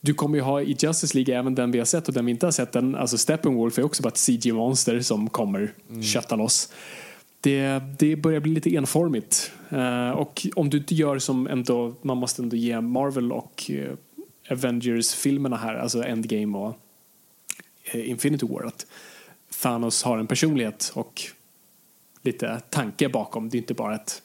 [0.02, 2.32] Du kommer ju ha i Justice League även den vi har sett och den vi
[2.32, 2.72] inte har sett.
[2.72, 6.70] Den, alltså Steppenwolf är också bara ett CG-monster som kommer kötta loss.
[7.44, 9.52] Det, det börjar bli lite enformigt.
[9.70, 13.94] Eh, och om du inte gör som ändå, man måste ändå ge Marvel och eh,
[14.50, 16.76] Avengers-filmerna här, alltså Endgame och
[17.84, 18.86] eh, Infinity War, att
[19.62, 21.22] Thanos har en personlighet och
[22.22, 23.50] lite tanke bakom.
[23.50, 24.22] Det är inte bara ett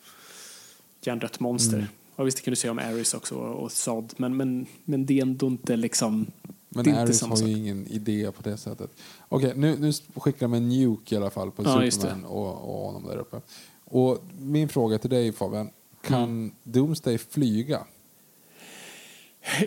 [1.03, 1.77] hjärndött monster.
[1.77, 1.89] Mm.
[2.15, 5.19] Och visst, det kan du säga om Ares också och Zod, men, men, men det
[5.19, 6.27] är ändå inte liksom...
[6.69, 7.49] Men Ares har sak.
[7.49, 8.90] ju ingen idé på det sättet.
[9.29, 12.87] Okej, nu, nu skickar de en nuke i alla fall på Ja, Superman och, och
[12.87, 13.41] honom där uppe.
[13.85, 15.71] Och min fråga till dig Fabian.
[16.03, 16.53] Kan Mm.
[16.63, 17.81] Doomsday flyga?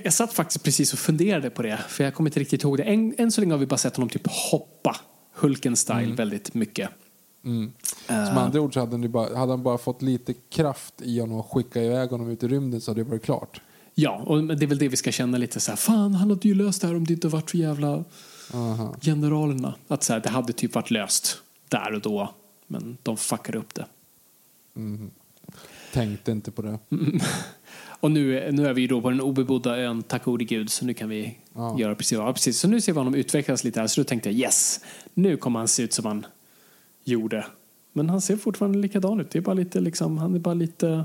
[0.04, 2.84] Jag satt faktiskt precis och funderade på det, för jag kommer inte riktigt ihåg det.
[2.84, 4.96] Än, än så länge har vi bara sett honom typ hoppa
[5.40, 6.90] Hulken-style väldigt mycket.
[8.08, 11.52] Som andra ord så hade bara, hade han bara fått lite kraft i honom och
[11.52, 13.62] skicka iväg honom ut i rymden så hade det varit klart.
[13.94, 15.76] Ja, och det är väl det vi ska känna lite så här.
[15.76, 18.04] Fan, han hade ju löst det här om det inte varit så jävla
[18.54, 18.96] Aha.
[19.02, 19.76] generalerna.
[19.88, 22.34] Att så här, det hade typ varit löst där och då,
[22.68, 23.86] men de fuckade upp det.
[25.94, 26.80] Tänkte inte på det.
[28.00, 30.86] Och nu, nu är vi ju då på den obebodda ön, tack gode gud, så
[30.86, 31.80] nu kan vi Ja.
[31.80, 32.60] göra precis, ja, precis.
[32.60, 34.80] Så nu ser vi honom utvecklas lite här, så då tänkte jag yes,
[35.14, 36.26] nu kommer han se ut som han
[37.04, 37.46] gjorde.
[37.94, 41.04] Men han ser fortfarande likadan ut, det är bara lite liksom, han är bara lite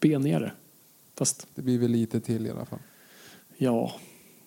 [0.00, 0.52] benigare.
[1.18, 2.78] Fast, Det blir väl lite till i alla fall.
[3.56, 3.92] ja,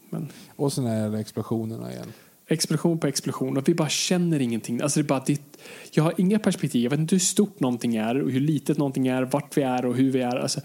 [0.09, 2.13] men Och sen är det explosionerna igen
[2.51, 4.81] explosion på explosion och vi bara känner ingenting.
[4.81, 5.57] Alltså det är bara ditt,
[5.91, 6.83] jag har inga perspektiv.
[6.83, 9.85] Jag vet inte hur stort någonting är och hur litet någonting är, vart vi är
[9.85, 10.35] och hur vi är.
[10.35, 10.59] Alltså,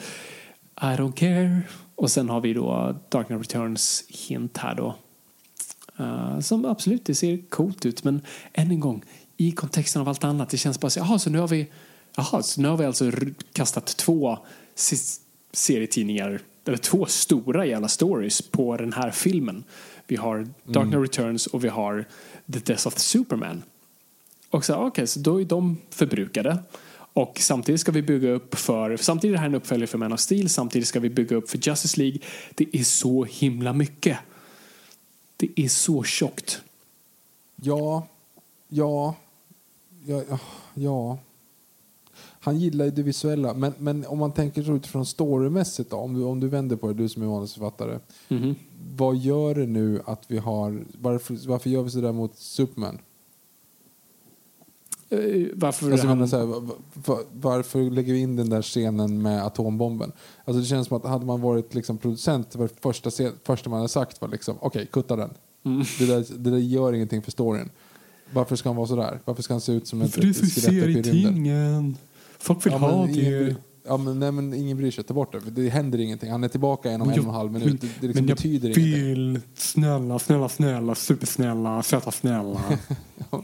[0.80, 1.62] I don't care.
[1.94, 4.96] Och sen har vi då Dark Knight Returns hint här då.
[6.00, 8.04] Uh, som absolut, det ser coolt ut.
[8.04, 8.20] Men
[8.52, 9.04] än en gång,
[9.36, 11.66] i kontexten av allt annat, det känns bara så, jaha, så nu har vi,
[12.16, 13.10] jaha, så nu har vi alltså
[13.52, 14.38] kastat två
[15.52, 19.64] serietidningar, eller två stora jävla stories på den här filmen.
[20.06, 22.08] Vi har Dark Knight Returns och vi har
[22.52, 23.62] The Death of Superman.
[24.50, 26.58] Och så, okej, så då är de förbrukade.
[27.12, 30.12] Och samtidigt ska vi bygga upp för, samtidigt är det här en uppföljare för Man
[30.12, 32.18] of Steel, samtidigt ska vi bygga upp för Justice League.
[32.54, 34.18] Det är så himla mycket.
[35.36, 36.62] Det är så tjockt.
[37.56, 38.06] Ja,
[38.68, 39.14] ja,
[40.06, 40.38] ja,
[40.74, 41.18] ja.
[42.46, 46.14] Han gillar ju det visuella, men, men om man tänker så utifrån storymässigt då, om
[46.14, 47.98] du, om du vänder på det, du som är manusförfattare.
[48.96, 52.98] Vad gör det nu att vi har, varför, varför gör vi sådär mot Superman?
[55.08, 55.18] Eh,
[55.54, 60.12] Varför Alltså, han, här, va- va- varför lägger vi in den där scenen med atombomben?
[60.44, 63.10] Alltså det känns som att hade man varit liksom producent, det var det första,
[63.44, 65.30] första man hade sagt var liksom, okej, kutta den.
[65.64, 65.84] Mm.
[65.98, 67.70] Det, där, det där gör ingenting för storyn.
[68.32, 69.20] Varför ska han vara sådär?
[69.24, 71.96] Varför ska han se ut som så skelett i rymden?
[72.38, 73.44] Folk vill Ja, ha men ingen, det.
[73.44, 73.54] bry-
[73.86, 75.04] ja, men, nej, men ingen bryr sig.
[75.04, 75.40] Ta bort det.
[75.40, 76.30] För det händer ingenting.
[76.30, 77.80] Han är tillbaka en om en och en halv minut.
[77.80, 79.04] Det, det liksom men jag betyder ingenting.
[79.04, 82.60] vill, snälla, snälla, snälla, supersnälla, söta snälla.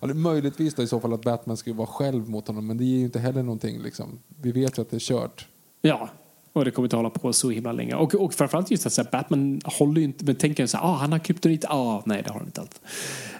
[0.00, 2.66] Ja, det är möjligtvis då i så fall att Batman skulle vara själv mot honom.
[2.66, 3.82] Men det ger ju inte heller någonting.
[3.82, 4.18] Liksom.
[4.42, 5.46] Vi vet ju att det är kört.
[5.82, 6.08] Ja,
[6.52, 7.94] och det kommer inte hålla på så himla länge.
[7.94, 10.84] Och, och framförallt just att så här, Batman håller ju inte, men tänker så här,
[10.84, 12.80] ah, han har kryptonit, ah, nej det har han inte alls.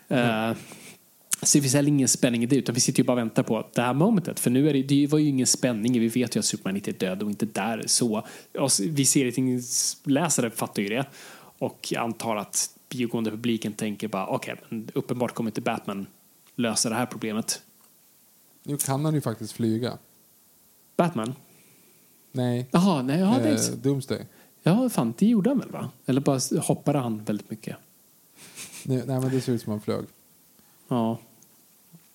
[0.08, 0.56] Eh,
[1.42, 3.42] så det finns heller ingen spänning i det, utan vi sitter ju bara och väntar
[3.42, 4.40] på det här momentet.
[4.40, 6.90] För nu är det, det var ju ingen spänning, vi vet ju att Superman inte
[6.90, 8.26] är död och inte där så.
[8.80, 11.06] Vi serietidningsläsare fattar ju det.
[11.58, 16.06] Och antar att biogående publiken tänker bara, okej, men uppenbart kommer inte Batman
[16.56, 17.62] lösa det här problemet.
[18.62, 19.98] Nu kan han ju faktiskt flyga.
[20.96, 21.34] Batman?
[22.32, 24.26] Nej, Jaha, nej, ja, det är, eh, Doomsday.
[24.62, 25.90] Ja, fan, det gjorde han väl va?
[26.06, 27.76] Eller bara hoppade han väldigt mycket?
[28.84, 30.04] Nej, nej, men det ser ut som han flög.
[30.88, 31.18] Ja.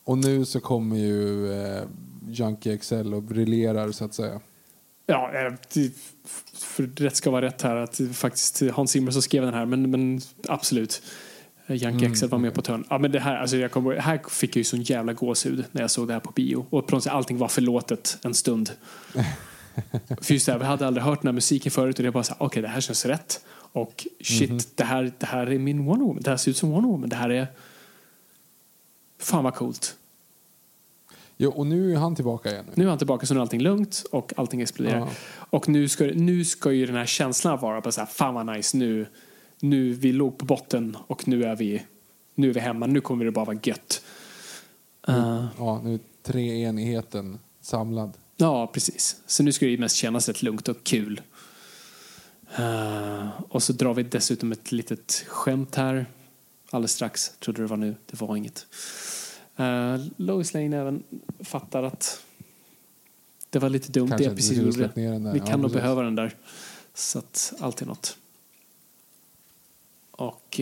[0.03, 1.83] Och nu så kommer ju eh,
[2.29, 4.39] Junkie XL och briljerar så att säga.
[5.05, 5.53] Ja, eh,
[6.53, 9.91] för rätt ska vara rätt här att faktiskt Hans Zimmer som skrev den här, men,
[9.91, 11.01] men absolut.
[11.67, 12.85] Yankee Mm, XL var med på törn.
[12.89, 15.81] Ja, men det här, alltså jag kommer, här fick jag ju sån jävla gåshud när
[15.81, 16.65] jag såg det här på bio.
[16.69, 18.71] Och på något sätt allting var förlåtet en stund.
[20.21, 22.23] för just det här, vi hade aldrig hört den här musiken förut och det bara
[22.23, 23.45] så okej det här känns rätt.
[23.55, 24.59] Och shit, Mhm.
[24.75, 26.23] det, här, det här är min Wonder Woman.
[26.23, 27.09] Det här ser ut som Wonder Woman.
[27.09, 27.47] Det här är...
[29.23, 29.97] Fan vad coolt.
[31.37, 32.65] Jo, och nu är han tillbaka igen.
[32.75, 34.99] Nu är han tillbaka så nu är allting lugnt och allting exploderar.
[34.99, 35.09] Ja.
[35.49, 38.45] Och nu ska, nu ska ju den här känslan vara bara så här, fan vad
[38.45, 39.07] nice nu.
[39.59, 41.83] Nu, vi låg på botten och nu är vi,
[42.35, 42.85] nu är vi hemma.
[42.85, 44.03] Nu kommer det bara vara gött.
[45.09, 48.13] Uh, Ja, nu är treenigheten samlad.
[48.37, 49.15] ja, precis.
[49.25, 51.21] Så nu ska det ju mest kännas rätt lugnt och kul.
[52.59, 56.05] Uh, och så drar vi dessutom ett litet skämt här.
[56.73, 57.31] Alldeles strax.
[57.39, 57.95] Trodde det var nu.
[58.05, 58.67] Det var inget.
[59.59, 61.03] Uh, Lois Lane även
[61.39, 62.23] fattar att
[63.49, 64.91] det var lite dumt Kanske det jag precis gjorde.
[64.95, 65.73] Vi Ja, kan nog precis.
[65.73, 66.35] behöva den där.
[66.93, 68.17] Så att allt är något.
[70.11, 70.61] Och...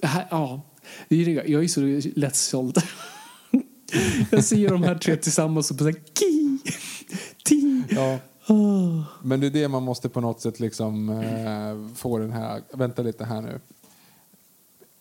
[0.00, 0.60] Det här, ja,
[1.08, 2.78] jag är så lättsåld.
[4.30, 6.58] jag ser de här tre tillsammans och bara ki,
[7.44, 7.84] ti.
[7.90, 8.18] Ja.
[8.46, 9.04] Ah.
[9.22, 12.62] Men det är det man måste på något sätt liksom eh, få den här...
[12.72, 13.60] Vänta lite här nu.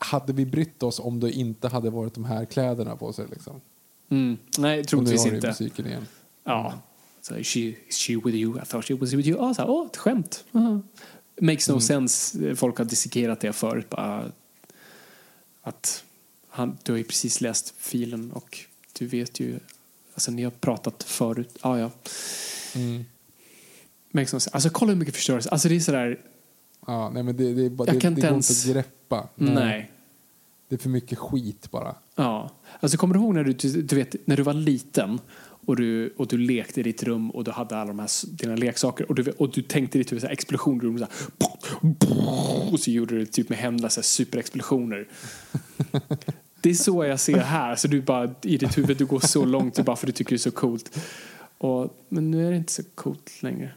[0.02, 3.26] Hade vi brytt oss om det inte hade varit de här kläderna på sig?
[3.32, 3.62] Liksom?
[4.10, 4.38] Mm.
[4.58, 5.48] Nej, Och nu troligtvis inte.
[5.48, 6.08] musiken igen.
[6.44, 6.74] Ja.
[7.22, 8.62] Så, is she, she with you?
[8.62, 9.40] I thought she was with you.
[9.42, 10.46] Ah, så här, åh, ett skämt.
[10.52, 10.82] Aha.
[11.42, 12.56] Makes no sense.
[12.56, 13.90] Folk har dissekerat det förut.
[13.90, 14.32] Bara
[15.62, 16.04] att
[16.50, 18.60] han, du har ju precis läst filen och
[19.00, 19.60] du vet ju
[20.20, 21.58] Alltså ni har pratat förut.
[21.64, 21.92] Ja, ja.
[22.76, 23.06] Mm.
[24.52, 25.50] Alltså kolla hur mycket förstörelse.
[25.50, 26.20] Alltså det är sådär,
[26.90, 28.80] Ja, nej men det, det, är bara, Jag det, kan det inte går ens- inte
[28.80, 29.28] att greppa.
[29.36, 29.92] nej.
[30.70, 31.96] Det är för mycket skit bara.
[32.16, 32.52] Ja.
[32.80, 35.20] Alltså kommer du ihåg när du, du, vet, när du var liten
[35.66, 38.56] och du, och du lekte i ditt rum och du hade alla de här dina
[38.56, 42.92] leksaker och du, och du tänkte i ditt huvud explosioner och, så här, och så
[42.92, 45.08] gjorde du typ med händerna så här superexplosioner.
[46.62, 47.76] Det är så jag ser här.
[47.76, 50.36] Så du bara i ditt huvud du går så långt bara för du tycker det
[50.36, 51.00] är så coolt.
[51.58, 53.72] Och, men nu är det inte så coolt längre.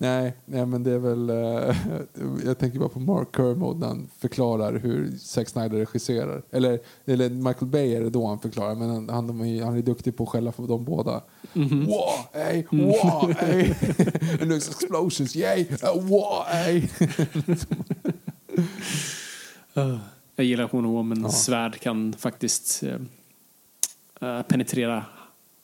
[0.00, 1.30] Nej, nej men det är väl...
[1.30, 1.76] eh,
[2.44, 6.42] jag tänker bara på Mark Kermode när han förklarar hur Zack Snyder regisserar.
[6.50, 9.28] Eller, eller Michael Bay är det då han förklarar, men han, han,
[9.60, 11.22] han är duktig på att skälla för de båda.
[11.52, 13.64] Wow, ey, wow, ey.
[14.40, 16.88] And there's explosions, yay, uh, wow, ey.
[20.36, 22.94] Jag gillar att Wonder Womans svärd kan faktiskt eh,
[24.20, 25.04] eh, penetrera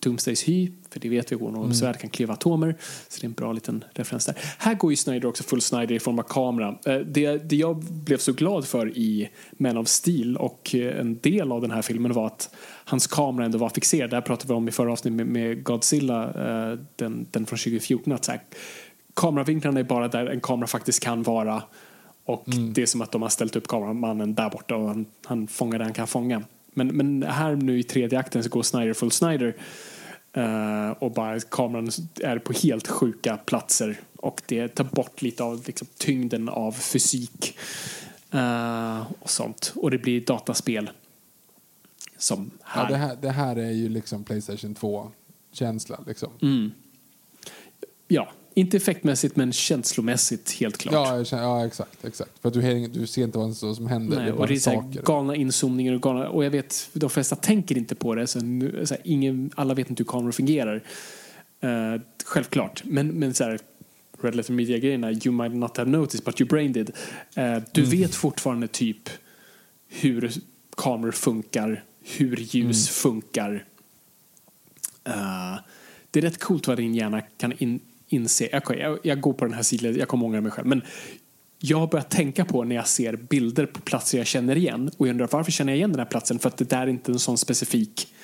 [0.04, 2.76] Doomsdays hy, för det vet vi, Wonder Womans svärd kan klyva atomer.
[3.08, 4.36] Så det är en bra liten referens där.
[4.58, 6.78] Här går ju Snyder också full Snyder i form av kamera.
[6.86, 11.18] Eh, det, det jag blev så glad för i Man of Steel och eh, en
[11.18, 12.54] del av den här filmen var att
[12.84, 14.10] hans kamera ändå var fixerad.
[14.10, 17.58] Det här pratade vi om i förra avsnittet med, med Godzilla, eh, den, den från
[17.58, 18.12] 2014.
[18.12, 18.40] Att så här,
[19.14, 21.62] kameravinklarna är bara där en kamera faktiskt kan vara.
[22.24, 25.46] Och det är som att de har ställt upp kameramannen där borta och han, han
[25.46, 26.42] fångar det han kan fånga.
[26.74, 29.56] Men, men här nu i tredje akten så går Snyder full Snyder.
[30.34, 31.90] Eh, och bara kameran
[32.20, 34.00] är på helt sjuka platser.
[34.16, 37.58] Och det tar bort lite av liksom, tyngden av fysik.
[38.30, 39.72] eh, och sånt.
[39.76, 40.90] Och det blir dataspel.
[42.18, 42.82] Som här.
[42.82, 46.00] Ja, det, här, det här är ju liksom Playstation 2-känsla.
[46.06, 46.30] Liksom.
[46.42, 46.72] Mm.
[48.08, 50.94] Ja, inte effektmässigt men känslomässigt helt klart.
[50.94, 52.04] Ja, känner, ja, exakt.
[52.04, 52.30] exakt.
[52.42, 54.16] För att du, du ser inte vad som händer.
[54.16, 56.90] Nej, det är och det är så här galna inzoomningar och galna, och jag vet,
[56.92, 60.08] de flesta tänker inte på det, så, nu, så här, ingen, alla vet inte hur
[60.08, 60.82] kameror fungerar.
[61.60, 63.58] Eh, självklart, men, men så här,
[64.22, 66.90] Red Letter Media-grejerna, you might not have noticed but your brain did.
[67.34, 67.90] Eh, du Mm.
[67.90, 69.10] vet fortfarande typ
[69.88, 70.32] hur
[70.76, 73.64] kameror funkar, hur ljus funkar.
[75.04, 75.56] Eh,
[76.10, 78.48] det är rätt coolt vad din hjärna kan in, inse.
[78.52, 80.66] Jag, jag, jag går på den här sidan, jag kommer ångra mig själv.
[80.66, 80.82] Men
[81.58, 84.90] jag har börjat tänka på när jag ser bilder på platser jag känner igen.
[84.96, 86.38] Och jag undrar varför känner jag igen den här platsen?
[86.38, 88.14] För att det där är inte en sån specifik...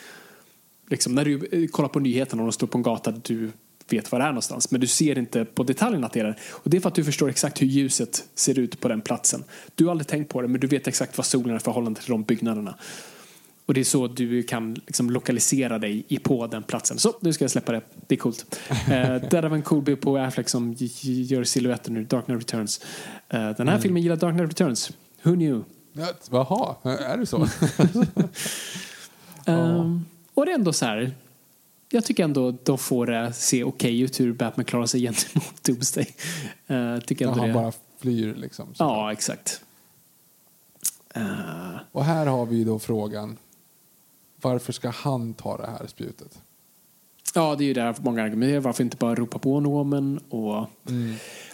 [0.91, 3.51] Liksom, när du eh, kollar på nyheterna och de står på en gata du
[3.89, 4.71] vet var det är någonstans.
[4.71, 6.07] Men du ser inte på detaljerna.
[6.07, 6.39] att det är där.
[6.51, 9.45] Och det är för att du förstår exakt hur ljuset ser ut på den platsen.
[9.75, 12.01] Du har aldrig tänkt på det men du vet exakt vad solen är i förhållande
[12.01, 12.75] till de byggnaderna.
[13.71, 16.99] Och det är så du kan liksom lokalisera dig i på den platsen.
[16.99, 17.81] Så, nu ska jag släppa det.
[18.07, 18.61] Det är coolt.
[18.71, 22.81] Eh, där var en cool bild på Affleck som gör silhuetten ur Dark Knight Returns.
[23.29, 24.91] Eh, den här filmen gillar Dark Knight Returns.
[25.23, 25.65] Who knew?
[25.93, 27.47] Ja, Jaha, är det så?
[29.47, 31.13] Ehm, och det är ändå så här.
[31.91, 36.15] Jag tycker ändå de får det se okej ut hur Batman klarar sig gentemot Doomsday.
[36.71, 37.55] Uh, tycker ändå han det.
[37.55, 38.75] bara flyr liksom.
[38.75, 38.85] Så.
[38.85, 39.61] Ja, exakt.
[41.15, 43.37] Eh, Och här har vi då frågan.
[44.41, 46.39] Varför ska han ta det här spjutet?
[47.35, 48.61] Ja, det är ju där många argumenterar.
[48.61, 50.21] Varför inte bara ropa på Woman?
[50.29, 50.67] Och,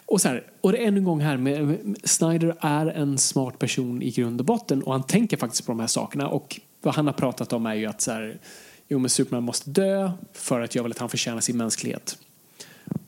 [0.07, 3.19] och, så här, och det är ännu en gång här, med, med, Snyder är en
[3.19, 6.29] smart person i grund och botten och han tänker faktiskt på de här sakerna.
[6.29, 8.41] Och vad han har pratat om är ju att så här,
[8.89, 12.19] jo, men Superman måste dö för att jag vill att han förtjänar sin mänsklighet.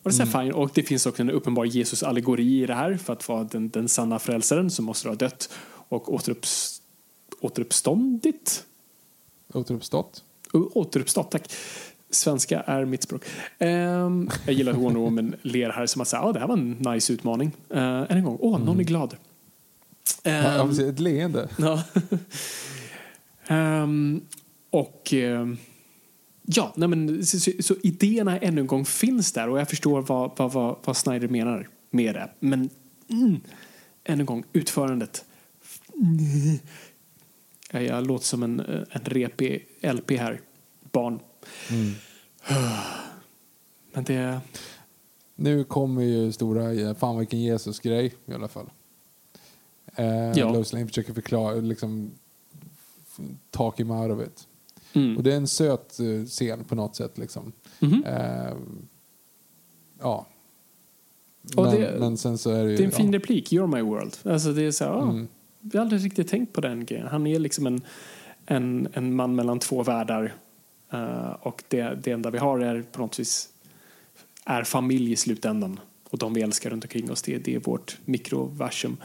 [0.03, 0.53] Och det är här fine.
[0.53, 2.97] Och det finns också en uppenbar Jesus-allegori i det här.
[2.97, 5.51] För att vara den, den sanna frälsaren så måste du ha dött
[5.89, 6.83] och återups,
[7.41, 8.65] återuppståndit.
[9.55, 10.23] Återuppstått?
[10.53, 11.53] Återuppstått, tack.
[12.11, 13.25] Svenska är mitt språk.
[13.59, 16.57] Ehm, jag gillar att Wonder Woman ler här som att säga, ah, det här var
[16.57, 17.53] en nice utmaning.
[17.75, 19.17] Uh, än en gång, åh, någon är glad.
[20.23, 21.49] Ja, Ehm, ett leende.
[21.59, 21.83] ja.
[23.51, 24.21] Ehm,
[24.71, 25.57] och ehm,
[26.43, 30.03] ja, nej men, så, så, så idéerna ännu en gång finns där och jag förstår
[30.03, 32.31] vad, vad, vad, vad Snyder menar med det.
[32.41, 32.71] Men
[33.11, 33.41] mm,
[34.05, 35.25] ännu en gång, utförandet.
[36.01, 36.59] Ja,
[37.73, 40.41] jag låter som en, eh, en repig LP här.
[40.93, 41.21] Barn.
[43.93, 44.41] Men det...
[45.37, 48.71] Nu kommer ju stora, eh, fan vilken Jesus-grej i alla fall.
[49.95, 50.07] Eh,
[50.39, 50.53] Ja.
[50.53, 52.11] Lois Lane försöker förklara, liksom
[53.51, 54.49] talk him out of it.
[54.93, 55.17] Mm.
[55.17, 57.53] Och det är en söt eh, scen på något sätt liksom.
[57.81, 58.05] Mhm.
[58.07, 58.55] Eh,
[60.01, 60.27] ja.
[61.57, 62.77] Men, det- men sen så är det ju...
[62.77, 63.19] Det är en fin ja.
[63.19, 64.17] replik, You're my world.
[64.25, 65.29] Alltså det är så här, Mm.
[65.73, 67.07] Vi har aldrig riktigt tänkt på den grejen.
[67.07, 67.81] Han är liksom en,
[68.47, 70.35] en, en man mellan två världar.
[70.93, 73.49] Eh, och det, det enda vi har är på något vis
[74.45, 75.81] är familj i slutändan.
[76.11, 78.97] Och de vi älskar runt omkring oss, det, det är vårt mikroversum.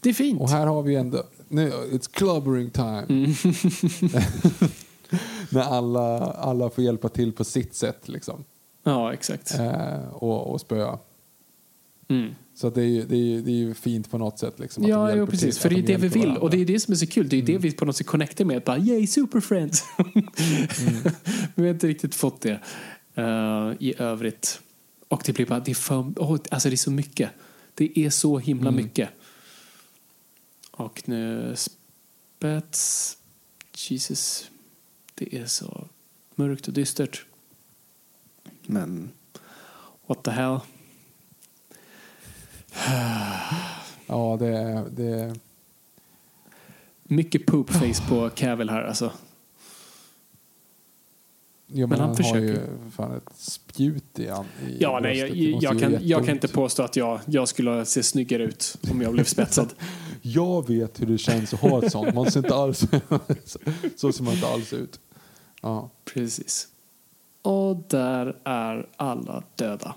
[0.00, 0.40] Det är fint.
[0.40, 1.22] Och här har vi ändå...
[1.48, 3.06] Nu, it's clubbering time.
[3.08, 3.30] Mm.
[5.50, 8.44] när alla, alla får hjälpa till på sitt sätt liksom.
[8.82, 9.58] Ja, exakt.
[9.58, 10.98] Eh, och, och spöa.
[12.08, 12.34] Mm.
[12.56, 14.58] Så det, är ju, det, är ju, det är ju fint på något sätt.
[14.58, 15.40] Liksom, att de Ja, precis.
[15.54, 16.22] till, För det är de det vi vill.
[16.22, 16.40] varandra.
[16.42, 17.28] Och det är det som är så kul.
[17.28, 18.62] Det är det vi på något sätt connectar med.
[18.62, 19.84] Bara, yay, super friends!
[19.98, 20.24] Men
[21.54, 22.60] vi har inte riktigt fått det
[23.14, 24.60] eh, i övrigt.
[25.08, 27.30] Och det blir bara, det är för, oh, alltså det är så mycket.
[27.74, 29.08] Det är så himla mycket.
[30.70, 33.16] Och nu, spets,
[33.76, 34.50] Jesus,
[35.14, 35.88] det är så
[36.34, 37.24] mörkt och dystert.
[38.66, 39.10] Men,
[40.06, 40.58] what the hell?
[44.06, 44.84] Ja, det är...
[44.90, 45.34] Det
[47.06, 49.12] Mycket poopface på Cavill här alltså.
[51.66, 52.90] ja, men, Men han han, har ju försöker.
[52.90, 55.30] fan ett spjut i, an- i Ja, nej, jag,
[55.62, 59.12] jag, kan, jag kan inte påstå att jag, jag skulle se snyggare ut om jag
[59.12, 59.74] blev spetsad.
[60.22, 62.14] Jag vet hur det känns att ha ett sånt.
[62.14, 62.78] Man ser inte alls...
[63.44, 63.58] så-
[63.96, 65.00] så ser man inte alls ut.
[65.62, 65.90] Ja.
[66.04, 66.68] Precis.
[67.42, 69.94] Och där är alla döda.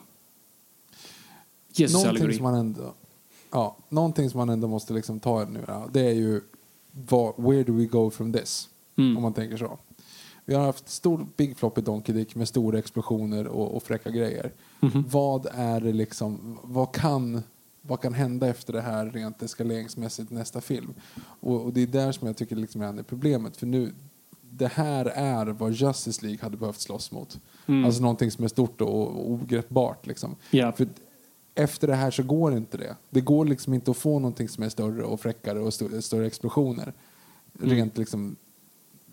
[1.80, 2.36] Jesus Någonting allegori.
[2.36, 2.94] som man ändå...
[3.52, 6.42] Ja, någonting som man ändå måste liksom ta nu, det är ju
[6.92, 8.70] vad, where do we go from this?
[8.98, 9.18] Mm.
[9.18, 9.78] Om man tänker så.
[10.46, 14.52] Vi har haft stor Big Floppy Donkey Dick med stora explosioner och, och fräcka grejer.
[14.80, 15.06] Mhm.
[15.08, 17.44] Vad är det liksom, vad kan,
[17.82, 20.94] vad kan hända efter det här rent eskaleringsmässigt i nästa film?
[21.40, 23.58] Och, och det är där som jag tycker liksom är problemet.
[23.58, 23.94] För nu,
[24.42, 27.40] det här är vad Justice League hade behövt slåss mot.
[27.66, 27.86] Mm.
[27.86, 30.36] Alltså någonting som är stort och, och ogreppbart liksom.
[30.52, 30.72] Ja.
[30.72, 30.88] För
[31.58, 32.96] efter det här så går inte det.
[33.10, 36.28] Det går liksom inte att få någonting som är större och fräckare och st- större
[36.28, 36.94] explosioner.
[37.60, 37.70] Mm.
[37.70, 38.36] Rent liksom...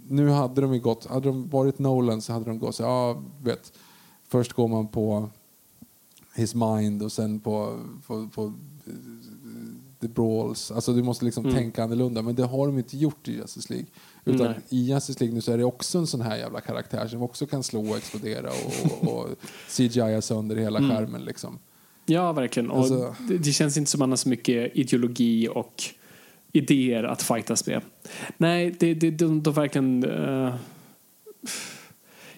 [0.09, 1.07] Nu hade de ju gått...
[1.07, 3.73] Hade de varit Nolan så hade de gått så ja, vet.
[4.29, 5.31] Först går man på
[6.35, 8.45] His Mind och sen på, på, på
[8.87, 8.93] eh,
[10.01, 10.71] The Brawls.
[10.71, 11.57] Alltså du måste liksom Mm.
[11.57, 12.23] tänka annorlunda.
[12.23, 13.89] Men det har de inte gjort i Justice League.
[14.25, 14.61] Utan Nej.
[14.69, 17.47] i Justice League nu så är det också en sån här jävla karaktär som också
[17.47, 19.29] kan slå och explodera och, och, och
[19.77, 20.91] CGI sönder hela Mm.
[20.91, 21.59] skärmen liksom.
[22.07, 22.71] Ja, verkligen.
[22.71, 25.83] Och Alltså- det, det känns inte som man har så mycket ideologi och
[26.53, 27.81] idéer att fightas med.
[28.37, 30.55] Nej, det, det, de, de verkligen eh,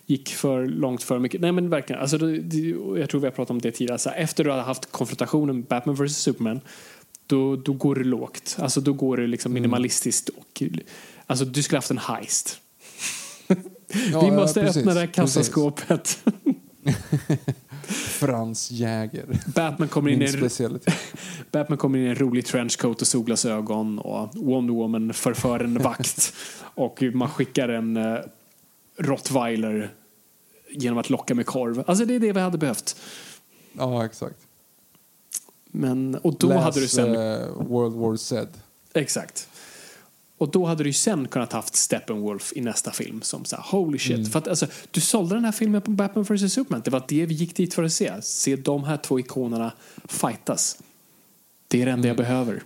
[0.06, 1.40] gick för långt för mycket.
[1.40, 2.02] Nej, men verkligen.
[2.02, 2.58] Alltså, det, det,
[3.00, 3.98] jag tror vi har pratat om det tidigare.
[3.98, 6.60] Så här, efter du har haft konfrontationen Batman vs Superman
[7.26, 8.56] då, då går det lågt.
[8.58, 10.28] Alltså, då går det liksom minimalistiskt.
[10.28, 10.62] Och,
[11.26, 12.60] alltså, du skulle haft en heist.
[14.12, 16.24] Ja, vi ja, måste precis, öppna det här kassaskåpet.
[17.88, 19.24] Frans Jäger.
[19.54, 20.80] Batman kommer in i en.
[21.50, 26.34] Batman kommer in i en rolig trenchcoat och solglasögon och Wonder Woman förför en vakt
[26.74, 28.18] och man skickar en uh,
[28.98, 29.94] rottweiler
[30.70, 31.84] genom att locka med korv.
[31.86, 32.96] Alltså det är det vi hade behövt.
[33.72, 34.36] Ja, exakt.
[35.66, 37.14] Men, och då Läs, hade du sen...
[37.14, 38.52] eh, World War Z.
[38.92, 39.48] Exakt.
[40.38, 43.64] Och då hade du ju sen kunnat haft Steppenwolf i nästa film som så här,
[43.70, 44.32] holy shit.
[44.32, 46.82] För att alltså, du sålde den här filmen på Batman vs Superman.
[46.84, 48.22] Det var det vi gick dit för att se.
[48.22, 49.72] Se de här två ikonerna
[50.04, 50.78] fightas.
[51.68, 52.62] Det är det enda jag behöver.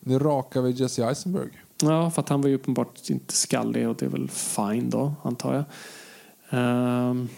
[0.00, 1.50] Nu rakar vi Jesse Eisenberg.
[1.82, 5.14] Ja, för att han var ju uppenbart inte skallig och det är väl fine då,
[5.22, 5.64] antar jag.
[6.50, 7.28] Ehm,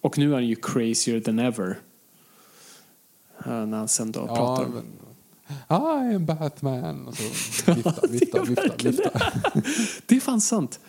[0.00, 1.78] och nu är han ju crazier than ever.
[3.46, 4.82] Eh, när han sen då pratar om...
[5.68, 7.06] men, I am Batman.
[7.08, 7.22] Och så
[7.74, 9.32] vifta, vifta, vifta, vifta.
[10.06, 10.80] Det är fan sant.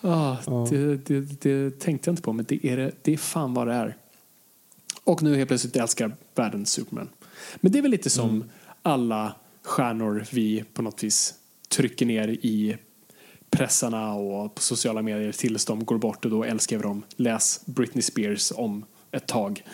[0.00, 0.66] Ah, Ja.
[0.70, 3.66] det, det, det tänkte jag inte på, men det är, det, det är fan vad
[3.66, 3.96] det är.
[5.04, 7.08] Och nu helt plötsligt älskar världen Superman.
[7.56, 8.48] Men det är väl lite som Mm.
[8.82, 11.34] alla stjärnor vi på något vis
[11.68, 12.76] trycker ner i
[13.50, 17.02] pressarna och på sociala medier tills de går bort och då älskar vi dem.
[17.16, 19.64] Läs Britney Spears om ett tag.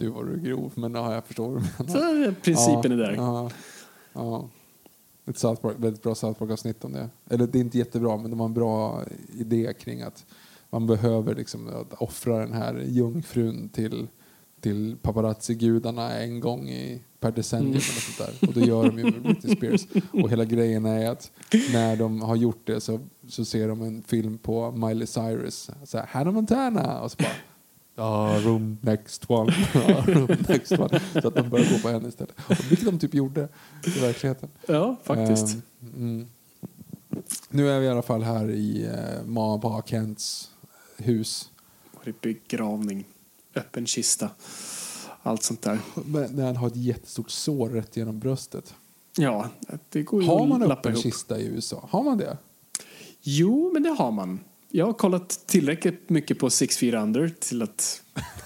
[0.00, 2.26] Nu var du grov, men ja, jag förstår vad du menar.
[2.26, 3.12] Så principen är där.
[3.12, 3.50] Ja,
[4.12, 4.48] ja.
[5.26, 7.08] Ett South Park, väldigt bra South Park-avsnitt om det.
[7.30, 9.02] Eller det är inte jättebra, men de har en bra
[9.34, 10.26] idé kring att
[10.70, 14.06] man behöver liksom att offra den här jungfrun till,
[14.60, 17.76] till paparazzi-gudarna en gång i, per decennium Mm.
[17.76, 18.48] eller sånt där.
[18.48, 19.86] Och det gör de ju med Britney Spears.
[20.12, 21.30] Och hela grejen är att
[21.72, 25.70] när de har gjort det så, så ser de en film på Miley Cyrus.
[25.84, 27.00] Så här, Hannah Montana!
[27.00, 27.28] Och så bara
[27.98, 29.52] Ja, room next one.
[29.74, 31.00] Ja, room next one.
[31.12, 32.34] Så att de börjar gå på henne istället.
[32.48, 33.48] Och vilket de typ gjorde
[33.96, 34.48] i verkligheten.
[34.66, 35.56] Ja, faktiskt.
[35.82, 36.26] Ehm, mm.
[37.48, 40.50] Nu är vi i alla fall här i uh, mamma och pappa Kents
[40.96, 41.50] hus.
[41.94, 43.04] Och det är begravning,
[43.54, 44.30] öppen kista,
[45.22, 45.78] allt sånt där.
[45.94, 48.74] Men När han har ett jättestort sår rätt genom bröstet.
[49.16, 49.48] Ja,
[49.88, 51.02] det går ju Har man att lappa öppen ihop.
[51.02, 51.88] kista i USA?
[51.90, 52.36] Har man det?
[53.20, 54.40] Jo, men det har man.
[54.70, 58.02] Jag har kollat tillräckligt mycket på Six Feet Under till att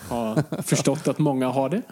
[0.08, 1.82] ha förstått att många har det.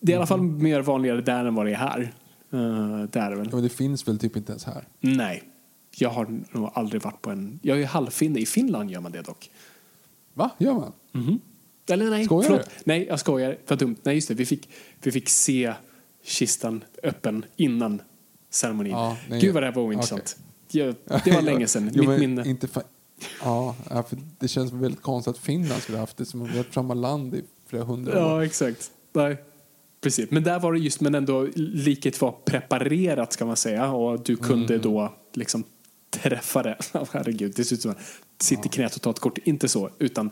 [0.00, 2.14] Det är i alla fall mer vanligare där än vad det är här.
[2.54, 3.48] Uh, det är det väl.
[3.50, 4.84] Ja, men det finns väl typ inte ens här?
[5.00, 5.42] Nej.
[5.96, 7.60] Jag har nog aldrig varit på en...
[7.62, 8.40] Jag är halvfinne.
[8.40, 9.50] I Finland gör man det dock.
[10.34, 10.50] Va?
[10.58, 10.92] Gör man?
[11.90, 12.64] Eller nej, Skojar förlåt.
[12.64, 12.70] du?
[12.84, 13.58] Nej, jag skojar.
[13.66, 13.96] Vad dumt.
[14.02, 14.34] Nej, just det.
[14.34, 14.68] Vi fick,
[15.02, 15.74] vi fick se
[16.24, 18.02] kistan öppen innan
[18.50, 18.92] ceremonin.
[18.92, 19.40] Ja, nej.
[19.40, 20.36] Gud vad det här var ointressant.
[20.70, 21.90] Jag, det var länge sedan.
[21.94, 22.48] Jo, Mitt minne.
[22.48, 22.68] Inte
[23.42, 23.74] ja,
[24.08, 26.94] för det känns väldigt konstigt att Finland skulle ha haft det som har varit samma
[26.94, 28.18] land i flera hundra år.
[28.18, 28.90] Ja, exakt.
[29.12, 29.36] Nej.
[30.00, 30.30] Precis.
[30.30, 33.92] Men där var det just, men ändå liket var preparerat ska man säga.
[33.92, 34.82] Och du kunde Mm.
[34.82, 35.64] då liksom
[36.10, 36.76] träffa det.
[37.12, 37.98] Herregud, det ser ut som att
[38.40, 39.38] sitta i knät och ta ett kort.
[39.44, 40.30] Inte så, utan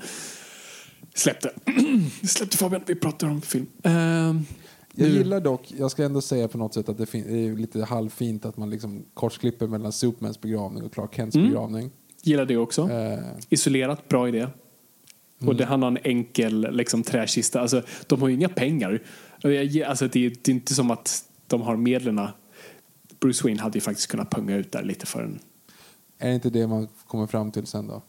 [1.14, 1.50] släppte.
[2.28, 3.66] släppte Fabian, vi pratar om film.
[3.82, 4.44] Ehm,
[4.94, 8.44] Jag gillar dock, jag ska ändå säga på något sätt att det är lite halvfint
[8.44, 11.48] att man liksom korsklipper mellan Supermans begravning och Clark Kents Mm.
[11.48, 11.90] begravning.
[12.22, 12.90] Gillar det också.
[12.90, 13.18] Eh,
[13.48, 14.46] Isolerat, bra idé.
[15.46, 17.60] Och det, han har en enkel liksom, träkista.
[17.60, 19.02] Alltså, de har ju inga pengar.
[19.42, 22.20] Jag Alltså, det, är- det är inte som att de har medlen.
[23.20, 25.38] Bruce Wayne hade ju faktiskt kunnat punga ut där lite för en...
[26.18, 28.02] är det inte det man kommer fram till sen då?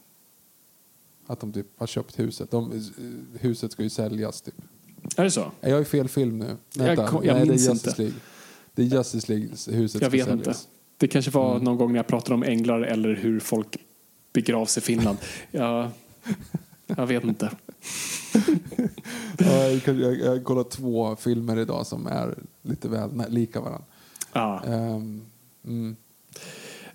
[1.26, 2.50] Att de typ har köpt huset.
[2.50, 2.78] De, eh,
[3.40, 4.54] huset ska ju säljas typ.
[5.16, 5.50] Är det så?
[5.60, 6.56] Är jag i fel film nu?
[6.76, 7.06] Vänta.
[7.08, 8.02] kom- jag Nej, minns det är Justice inte.
[8.02, 8.18] League.
[8.74, 10.46] Det är Justice League huset Jag ska vet säljas.
[10.46, 10.58] inte.
[10.96, 11.64] Det kanske var Mm.
[11.64, 13.76] någon gång när jag pratade om änglar eller hur folk
[14.32, 15.18] begravs i Finland.
[15.50, 15.90] jag,
[16.86, 17.50] jag vet inte.
[19.38, 23.84] Ja, jag, jag, jag har kollat två filmer idag som är lite väl lika varandra.
[24.32, 24.64] Ja.
[24.64, 25.22] Ehm,
[25.64, 25.96] mm.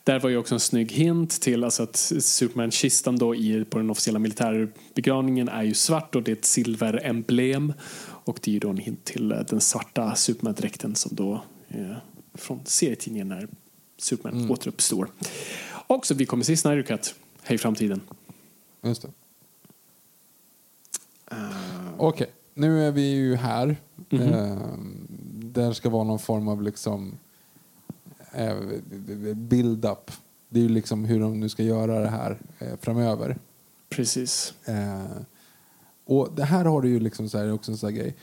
[0.04, 3.90] Där var ju också en snygg hint till alltså att Superman-kistan då i, på den
[3.90, 7.74] officiella militärbegravningen är ju svart och det är ett silveremblem.
[8.00, 11.98] Och det är ju då en hint till eh, den svarta Superman-dräkten som då eh,
[12.34, 13.48] från serietidningen när
[13.98, 15.08] Superman återuppstår.
[15.88, 17.16] Och så vi kommer se Snyder Cut.
[17.48, 18.02] Hej framtiden.
[18.82, 19.10] Just det.
[21.98, 23.78] Okej, nu är vi ju här.
[24.10, 24.22] Mhm.
[24.22, 25.08] Ehm,
[25.54, 27.18] där ska vara någon form av liksom
[28.32, 28.56] eh,
[29.36, 30.12] build-up.
[30.50, 33.38] Det är ju liksom hur de nu ska göra det här eh, framöver.
[33.90, 34.54] Precis.
[36.06, 38.16] Och det här har du ju liksom så här, också en sån här grej.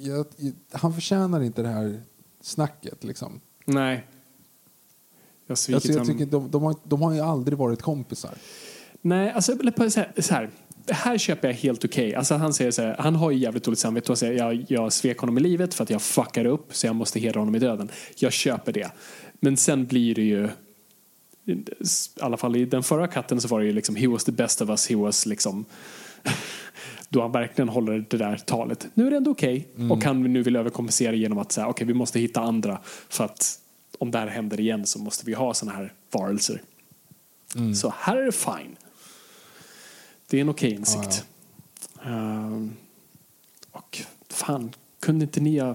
[0.00, 0.26] Jag,
[0.72, 2.02] han förtjänar inte det här
[2.40, 3.40] snacket liksom.
[3.64, 4.06] Nej.
[5.50, 8.30] Jag svikit Alltså, jag tycker de, de, har, de har ju aldrig varit kompisar.
[9.02, 9.56] Nej, alltså
[9.90, 10.50] så här, så här.
[10.84, 12.14] Det här köper jag helt okej.
[12.14, 14.92] Alltså han säger så här, han har ju jävligt dåligt samvete och säger jag, jag
[14.92, 17.58] svek honom i livet för att jag fuckade upp så jag måste hedra honom i
[17.58, 17.88] döden.
[18.16, 18.90] Jag köper det.
[19.40, 20.48] Men sen blir det ju
[21.46, 21.64] i
[22.20, 24.60] alla fall i den förra katten så var det ju liksom he was the best
[24.60, 25.64] of us, he was liksom
[27.08, 28.86] då han verkligen håller det där talet.
[28.94, 31.94] Nu är det ändå okej och han nu vill överkompensera genom att säga okej vi
[31.94, 33.58] måste hitta andra för att
[34.00, 36.62] om det här händer igen så måste vi ha såna här varelser.
[37.74, 38.76] Så här är det fine.
[40.26, 41.24] Det är en okej insikt.
[42.04, 42.72] Ehm,
[43.72, 45.74] och fan, kunde inte ni ha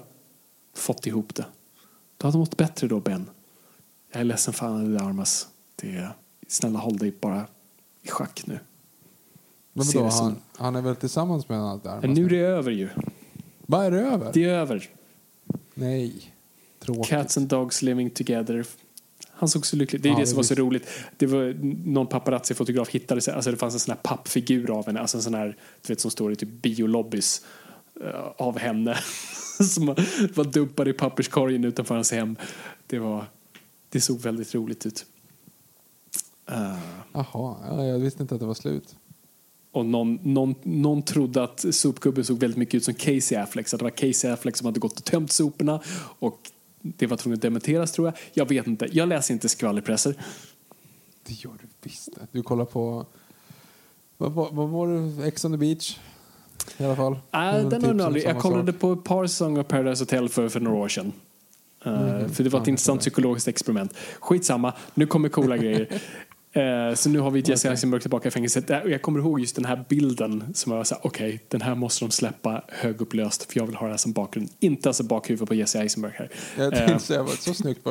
[0.74, 1.46] fått ihop det?
[2.18, 3.30] Du hade mått bättre då Ben.
[4.12, 5.48] Jag är ledsen för Anna Armas.
[5.76, 6.10] Det är,
[6.48, 7.48] snälla håll dig bara
[8.02, 8.60] i schack nu.
[9.74, 12.02] Men vadå, som- han, han är väl tillsammans med allt där?
[12.02, 12.90] Men nu är det över ju.
[13.66, 14.32] Vad är det över?
[14.34, 14.90] Det är över.
[15.74, 16.35] Nej.
[16.86, 17.10] Tråkigt.
[17.10, 18.66] Cats and dogs living together.
[19.32, 20.60] Han såg så lycklig Det är Ja, det som var så visst.
[20.60, 20.88] roligt.
[21.18, 21.54] Det var
[21.90, 25.24] någon paparazzi-fotograf hittade sig, alltså det fanns en sån här pappfigur av henne, alltså en
[25.24, 27.42] sån här, du vet som står i typ biolobbys
[28.04, 28.98] eh, av henne.
[29.74, 29.86] som
[30.36, 32.36] var dumpad i papperskorgen utanför hans hem.
[32.88, 33.26] Det var,
[33.90, 35.06] det såg väldigt roligt ut.
[36.52, 36.78] Eh,
[37.14, 38.96] Jaha, ja, jag visste inte att det var slut.
[39.72, 43.68] och någon, någon, någon trodde att sopgubben såg väldigt mycket ut som Casey Affleck.
[43.68, 45.82] Så att det var Casey Affleck som hade gått och tömt soporna.
[46.20, 46.40] Och
[46.98, 48.16] det var tvunget att dementeras tror jag.
[48.34, 48.88] Jag vet inte.
[48.92, 50.16] Jag läser inte skvallerpresser.
[51.28, 52.10] Det gör du visst.
[52.32, 53.06] Du kollar på...
[54.18, 55.28] Vad, vad, vad var det?
[55.28, 55.98] Ex on the beach?
[56.78, 57.18] I alla fall.
[57.32, 58.24] Väl den typ har jag aldrig.
[58.24, 58.82] samma Jag kollade sak.
[58.82, 61.06] på ett par säsonger av Paradise Hotel för, för några år sedan.
[61.86, 62.30] Eh, Mm.
[62.30, 63.94] För det var ett intressant psykologiskt experiment.
[64.20, 66.02] Skitsamma, nu kommer coola grejer.
[66.56, 68.70] Eh, så nu har vi Jesse Eisenberg tillbaka i fängelset.
[68.70, 71.76] Eh, Jag kommer ihåg just den här bilden som jag var såhär, okej, den här
[71.76, 74.50] måste de släppa högupplöst för jag vill ha det här som bakgrund.
[74.60, 76.30] Inte alltså bakhuvud på Jesse Eisenberg här.
[76.58, 77.84] Jag Eh, tänkte säga, så snyggt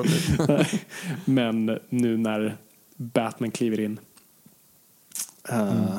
[0.46, 0.66] det.
[1.24, 2.56] Men nu när
[2.96, 4.00] Batman kliver in.
[5.48, 5.98] eh,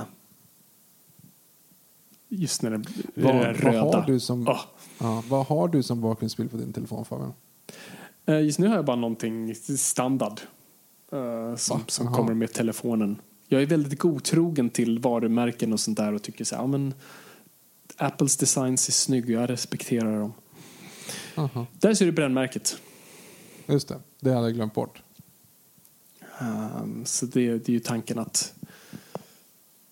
[2.30, 3.80] Just när det det Vad, där vad, röda.
[3.98, 4.60] har du som, Ah.
[5.00, 7.34] ja, vad har du som bakgrundsbild på din telefon Fabian?
[8.28, 10.42] Just nu har jag bara någonting standard
[11.12, 13.22] eh, som, som kommer med telefonen.
[13.48, 16.94] Jag är väldigt godtrogen till varumärken och sånt där och tycker så här, ja, men
[17.98, 20.34] Apples designs är snygg och jag respekterar dem.
[21.36, 21.66] Aha.
[21.80, 22.78] Där ser du brännmärket.
[23.66, 25.02] Just det, det hade jag glömt bort.
[26.42, 28.54] Um, så det, det är ju tanken att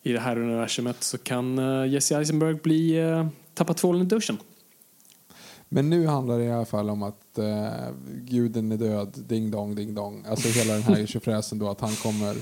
[0.04, 4.38] i det här universumet så kan uh, Jesse Eisenberg bli uh, tappa tvålen i duschen.
[5.74, 7.72] Men nu handlar det i alla fall om att eh,
[8.22, 10.26] guden är död, ding dong, ding dong.
[10.30, 12.36] Alltså hela den här tjofräsen då att han kommer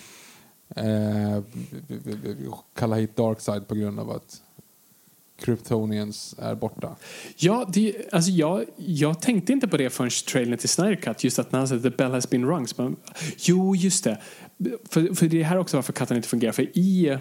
[0.76, 1.44] eh,
[2.76, 4.42] kalla hit Darkside på grund av att
[5.40, 6.96] Kryptonians är borta.
[7.38, 11.24] Ja, det, alltså jag, jag tänkte inte på det förrän trailern till Snyder Cut.
[11.24, 12.68] Just att när han säger the bell has been rung.
[12.78, 12.96] man-
[13.38, 14.22] Jo, just det.
[14.90, 16.52] För, för det är här också varför katten inte fungerar.
[16.52, 17.18] För i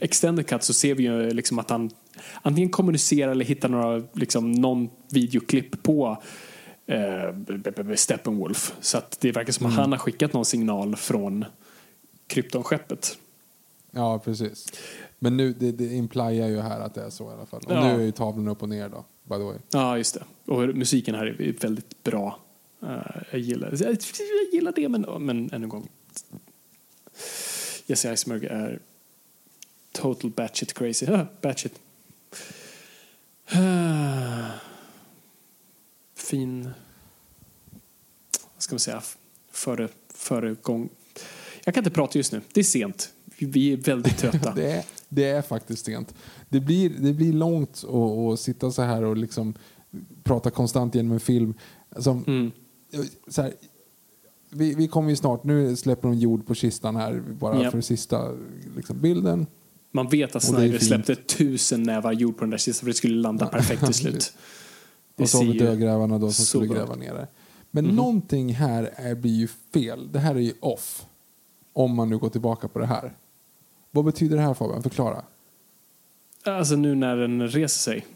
[0.00, 1.90] Extended Cut så ser vi ju liksom att han
[2.42, 6.22] antingen kommunicerar eller hittar några, liksom, någon videoklipp på
[6.86, 8.74] eh, Steppenwolf.
[8.80, 11.44] Så att det verkar som att han har skickat någon signal från
[12.26, 13.18] kryptonskeppet.
[13.90, 14.72] Ja, precis.
[15.18, 17.60] Men nu, det, det impliar ju här att det är så i alla fall.
[17.66, 17.84] Och Ja.
[17.84, 19.56] nu är ju tavlan upp och ner då, by the way.
[19.70, 20.52] Ja, just det.
[20.52, 22.38] Och musiken här är väldigt bra.
[22.82, 22.88] Eh,
[23.30, 23.96] jag, gillar, jag
[24.52, 25.88] gillar det, men, men ännu en gång.
[27.86, 28.80] Jesse Eisenberg är
[29.92, 31.06] total batshit crazy.
[31.06, 31.80] Uh, batshit.
[36.16, 36.70] Fin...
[38.54, 39.02] Vad ska man säga?
[39.52, 40.88] Före, föregång...
[41.64, 42.40] Jag kan inte prata just nu.
[42.54, 43.12] Det är sent.
[43.38, 44.52] Vi- är väldigt trötta.
[44.56, 46.14] Det är, det är faktiskt sent.
[46.48, 49.54] Det blir, det blir långt att, sitta så här och liksom
[50.22, 51.54] prata konstant genom en film.
[51.96, 52.50] Som, Mm.
[53.28, 53.52] så här,
[54.50, 57.72] vi, vi kommer ju snart, nu släpper de jord på kistan här bara Japp.
[57.72, 58.32] för sista
[58.76, 59.46] liksom, bilden.
[59.94, 63.14] Man vet att Snyder släppte tusen nävar jord på den där kistan för det skulle
[63.14, 64.32] landa perfekt till slut.
[65.16, 67.28] Det och så har vi dödgrävarna då som skulle bra gräva ner det.
[67.70, 70.12] Men någonting här är, blir ju fel.
[70.12, 71.06] Det här är ju off.
[71.72, 73.16] Om man nu går tillbaka på det här.
[73.90, 74.82] Vad betyder det här Fabian?
[74.82, 75.24] Förklara.
[76.44, 78.06] Alltså nu när den reser sig.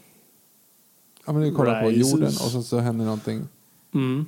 [1.25, 3.47] Ja, men du kollar på jorden och så, så händer någonting.
[3.93, 4.25] Mm.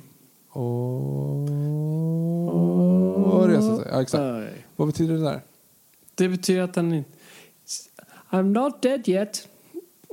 [0.48, 1.40] Och,
[3.34, 3.86] och reser sig.
[3.90, 4.20] Ja, exakt.
[4.20, 4.66] Aj.
[4.76, 5.40] Vad betyder det där?
[6.14, 7.04] Det betyder att den...
[8.30, 9.48] I'm not dead yet.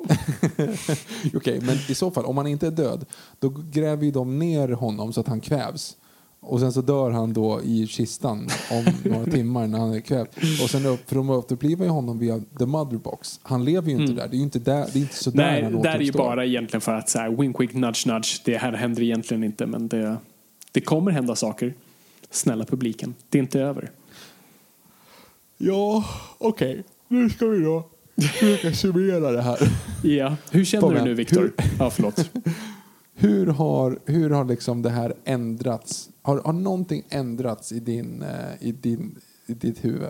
[1.36, 3.06] Okej, men i så fall, om han inte är död,
[3.40, 5.98] då gräver ju de ner honom så att han kvävs.
[6.40, 10.30] Och sen så dör han då i kistan om några timmar när han är kvävd.
[10.64, 13.40] Och sen upp, för de återupplivar ju honom via the mother box.
[13.44, 14.28] Han lever ju inte där.
[14.28, 15.94] Det är ju inte, där, det är inte så där Nej, han det där är
[15.94, 16.24] ju återuppstår.
[16.24, 18.42] bara egentligen för att så här, wink wink nudge nudge.
[18.46, 20.18] Det här händer egentligen inte men det,
[20.72, 21.74] det kommer hända saker.
[22.30, 23.92] Snälla publiken, det är inte över.
[25.58, 26.06] Ja,
[26.38, 26.84] okej.
[27.08, 27.84] Nu ska vi då
[28.22, 29.58] försöka summera det här.
[30.04, 31.42] Ja, hur känner du nu Viktor?
[31.42, 32.30] hur- Ja, förlåt.
[33.20, 36.10] Hur har, hur har liksom det här ändrats?
[36.22, 39.16] Har, har någonting ändrats i, din, eh, i, din,
[39.48, 40.10] i ditt huvud?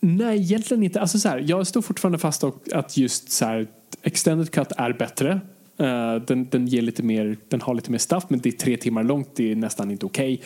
[0.00, 1.00] Nej, egentligen inte.
[1.00, 3.66] Alltså så här, jag står fortfarande fast att just så här,
[4.02, 5.40] extended cut är bättre.
[5.76, 8.76] Eh, den, den, ger lite mer, den har lite mer stuff, men det är tre
[8.76, 9.36] timmar långt.
[9.36, 10.42] Det är nästan inte okej.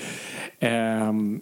[0.61, 1.41] Ehm,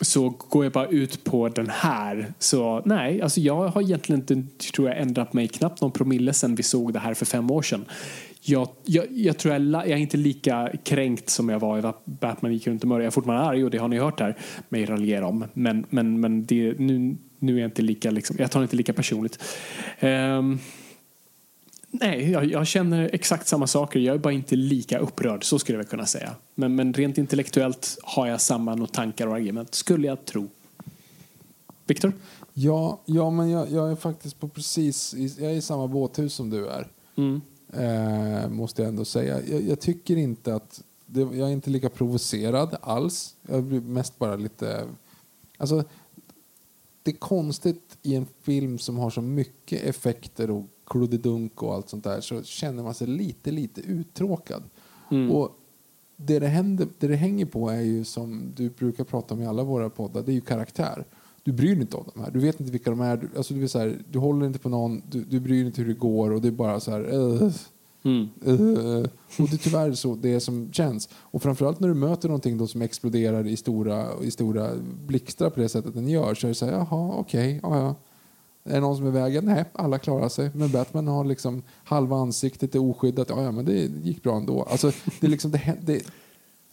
[0.00, 2.32] så går jag bara ut på den här.
[2.38, 6.54] Så nej, alltså jag har egentligen inte tror jag, ändrat mig knappt någon promille sen
[6.54, 7.84] vi såg det här för fem år sedan.
[8.42, 12.52] Jag, jag, jag tror jag, jag är inte lika kränkt som jag var i Batman
[12.52, 13.04] gick runt och mördade.
[13.04, 14.36] Jag är fortfarande arg och det har ni hört här
[14.68, 15.44] mig raljera om.
[15.52, 18.76] Men, men, men det, nu, nu är jag inte lika, liksom, jag tar det inte
[18.76, 19.44] lika personligt.
[20.00, 20.58] Um,
[21.90, 24.00] nej, jag, jag känner exakt samma saker.
[24.00, 26.34] Jag är bara inte lika upprörd, så skulle jag kunna säga.
[26.54, 30.48] Men, men rent intellektuellt har jag samma tankar och argument, skulle jag tro.
[31.86, 32.12] Viktor?
[32.52, 36.50] Ja, ja men jag, jag är faktiskt på precis, jag är i samma båthus som
[36.50, 36.88] du är.
[37.16, 37.40] Mm.
[37.72, 39.40] Eh, måste jag ändå säga.
[39.46, 43.36] Jag, jag tycker inte att, det, jag är inte lika provocerad alls.
[43.48, 44.86] Jag blir mest bara lite,
[45.56, 45.84] alltså
[47.02, 51.88] det är konstigt i en film som har så mycket effekter och kluddidunk och allt
[51.88, 54.62] sånt där så känner man sig lite, lite uttråkad.
[55.32, 55.56] Och
[56.16, 59.46] det det, händer, det det hänger på är ju som du brukar prata om i
[59.46, 61.04] alla våra poddar, det är ju karaktär.
[61.42, 62.30] Du bryr dig inte om de här.
[62.30, 63.16] Du vet inte vilka de är.
[63.16, 65.66] Du, alltså du, är så här, du håller inte på någon, du, du bryr dig
[65.66, 67.14] inte hur det går och det är bara så här...
[67.14, 67.52] Uh,
[68.02, 68.28] Mm.
[68.46, 69.06] uh,
[69.38, 71.08] och det är tyvärr så det är som känns.
[71.14, 74.70] Och framförallt när du möter någonting då som exploderar i stora, i stora
[75.06, 77.94] blixtar på det sättet den gör så är det så här, jaha, okej, ja, ja.
[78.64, 79.44] Är det någon som är i vägen?
[79.44, 80.50] Nej, alla klarar sig.
[80.54, 83.30] Men Batman har liksom halva ansiktet är oskyddat.
[83.30, 84.62] Ja, ja, men det gick bra ändå.
[84.62, 86.02] Alltså, det, är liksom, det, det,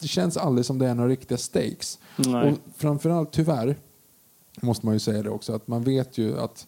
[0.00, 1.98] det känns aldrig som det är några riktiga stakes.
[2.16, 2.52] Nej.
[2.52, 3.76] Och framförallt, tyvärr,
[4.62, 6.66] måste man ju säga det också, att man vet ju att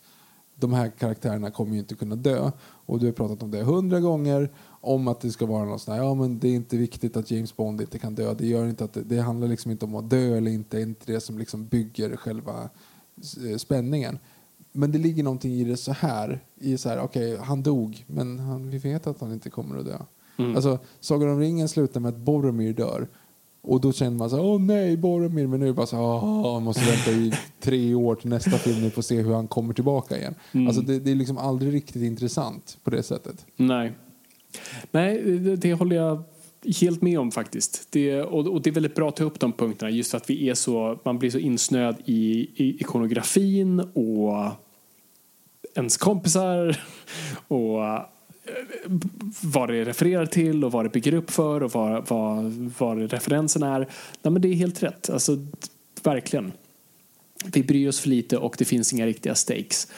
[0.54, 2.50] de här karaktärerna kommer ju inte kunna dö.
[2.62, 4.50] Och du har pratat om det hundra gånger,
[4.80, 7.30] om att det ska vara något sånt här, ja men det är inte viktigt att
[7.30, 8.34] James Bond inte kan dö.
[8.34, 10.82] Det gör inte att det, det handlar liksom inte om att dö eller inte, det
[10.82, 12.70] är inte det som liksom bygger själva
[13.50, 14.18] eh, spänningen.
[14.72, 18.38] Men det ligger någonting i det så här, i så här, okej, han dog, men
[18.38, 19.98] han, vi vet att han inte kommer att dö.
[20.54, 23.08] Alltså, Sagan om ringen slutar med att Boromir dör.
[23.62, 25.46] Och då känner man så här, åh nej, Boromir.
[25.46, 28.30] Men nu är det bara så här, åh, man måste vänta i tre år till
[28.30, 30.34] nästa film nu för att se hur han kommer tillbaka igen.
[30.66, 33.46] Alltså det, det är liksom aldrig riktigt intressant på det sättet.
[33.56, 33.92] Nej.
[34.90, 36.22] Nej, det, det håller jag
[36.80, 37.86] helt med om faktiskt.
[37.90, 40.30] Det, och, och, det är väldigt bra att ta upp de punkterna just för att
[40.30, 44.50] vi är så, man blir så insnöad i, i ikonografin och
[45.74, 46.80] ens kompisar
[47.48, 48.02] och eh,
[49.42, 52.44] vad det refererar till och vad det bygger upp för och vad, vad,
[52.78, 53.78] vad referensen är.
[54.22, 55.10] Nej, men det är helt rätt.
[55.10, 55.36] Alltså,
[56.02, 56.52] verkligen.
[57.52, 59.88] Vi bryr oss för lite och det finns inga riktiga stakes.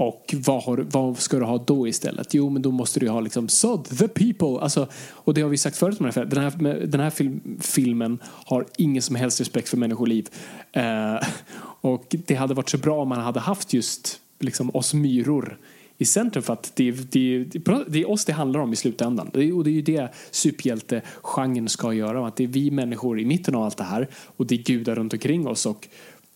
[0.00, 2.34] Och vad, har, vad, ska du ha då istället?
[2.34, 4.60] Jo, men då måste du ha liksom Sod, the people.
[4.60, 6.00] Alltså, och det har vi sagt förut.
[6.00, 9.76] om Den här, den här, den här film, filmen har ingen som helst respekt för
[9.76, 10.28] människoliv.
[10.72, 11.14] Eh,
[11.80, 15.58] och det hade varit så bra om man hade haft just liksom, oss myror
[15.98, 17.44] i centrum för att det, det,
[17.88, 19.30] det är oss det handlar om i slutändan.
[19.32, 22.26] Det, och det är ju det superhjältegenren ska göra.
[22.26, 24.94] Att det är vi människor i mitten av allt det här och det är gudar
[24.94, 25.88] runt omkring oss och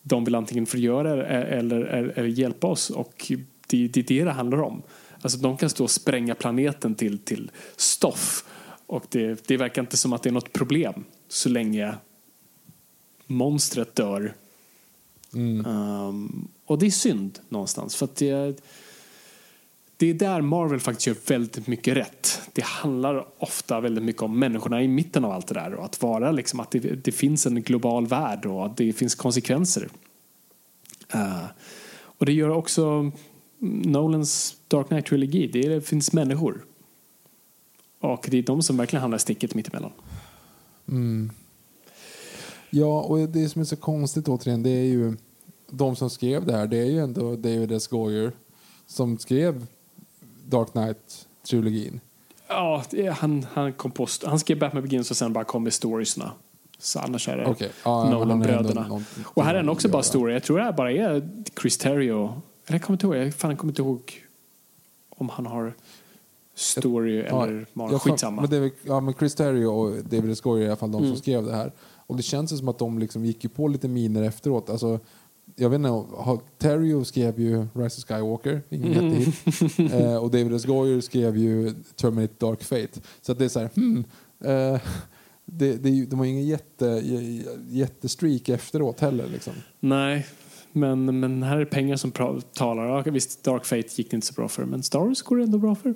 [0.02, 3.33] de vill antingen förgöra eller, eller, eller hjälpa oss och
[3.77, 4.83] det, det är det det handlar om.
[5.23, 8.44] Alltså de kan stå och spränga planeten till, till stoff
[8.86, 11.94] och det, det verkar inte som att det är något problem så länge
[13.27, 14.35] monstret dör.
[15.35, 15.67] Mm.
[15.67, 18.62] Um, och det är synd någonstans för att det,
[19.97, 22.41] det är där Marvel faktiskt gör väldigt mycket rätt.
[22.53, 26.03] Det handlar ofta väldigt mycket om människorna i mitten av allt det där och att
[26.03, 29.89] vara liksom att det, det finns en global värld och att det finns konsekvenser.
[31.15, 31.44] Uh,
[31.94, 33.12] och det gör också
[33.65, 35.47] Nolans Dark Knight-trilogi.
[35.47, 36.65] Det finns människor.
[38.01, 39.93] Och det är de som verkligen hamnar sticket mittemellan.
[40.89, 41.31] Mm.
[42.70, 45.17] Ja, och det som är så konstigt återigen, det är ju
[45.70, 47.89] de som skrev det här, det är ju ändå David S.
[47.89, 48.33] Goyer
[48.86, 49.67] som skrev
[50.49, 52.01] Dark Knight-trilogin.
[52.49, 56.33] Ja, han, han, kom på, han skrev Batman Begins och sen bara kom med storiesna.
[56.78, 57.68] Så annars är det okay.
[57.84, 59.02] ja, Nolan-bröderna.
[59.25, 60.33] Och här är den också bara story.
[60.33, 62.43] Jag tror det här bara är Chris Terrio.
[62.67, 64.25] Jag kommer inte ihåg, jag fan kommer inte ihåg
[65.09, 65.75] om han har
[66.55, 68.43] story jag, eller ja, man, skitsamma.
[68.51, 70.43] Men, är, ja, men Chris Terrio och David.
[70.43, 71.10] Goyer är i alla fall de mm.
[71.10, 71.73] som skrev det här.
[72.07, 74.70] Och det känns som att de liksom gick på lite miner efteråt.
[74.70, 75.01] Alltså,
[75.57, 79.20] jag vet inte, Terrio skrev ju Rise of Skywalker, ingen mm.
[79.20, 79.93] jättehit.
[79.93, 80.65] eh, och David S.
[80.65, 83.01] Goyer skrev ju Terminator Dark Fate.
[83.23, 84.05] Så att det är så här, hmm,
[84.44, 84.81] eh,
[85.44, 87.02] det, det, de har ingen jätte,
[87.68, 89.26] jättestreak efteråt heller.
[89.28, 89.52] Liksom.
[89.81, 90.26] Nej,
[90.77, 92.11] men, men här är pengar som
[92.53, 93.11] talar.
[93.11, 95.59] Visst, Dark Fate gick det inte så bra för, men Star Wars går det ändå
[95.59, 95.94] bra för.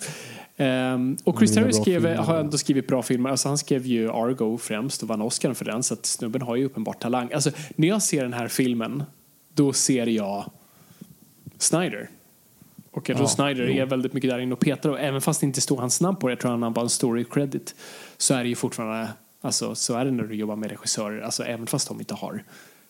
[0.64, 3.30] Um, och Chris Terry skrev, har ändå skrivit bra filmer.
[3.30, 6.56] Alltså, han skrev ju Argo främst och vann Oscar för den, så att snubben har
[6.56, 7.32] ju uppenbart talang.
[7.32, 9.02] Alltså, när jag ser den här filmen,
[9.54, 10.50] då ser jag
[11.58, 12.10] Snyder.
[12.90, 13.82] Och jag tror ja, Snyder jo.
[13.82, 14.90] är väldigt mycket där inne och petar.
[14.90, 16.82] Och även fast det inte står hans namn på det, jag tror han har bara
[16.82, 17.74] en story credit,
[18.16, 19.08] så är det ju fortfarande,
[19.40, 22.44] alltså så är det när du jobbar med regissörer, alltså även fast de inte har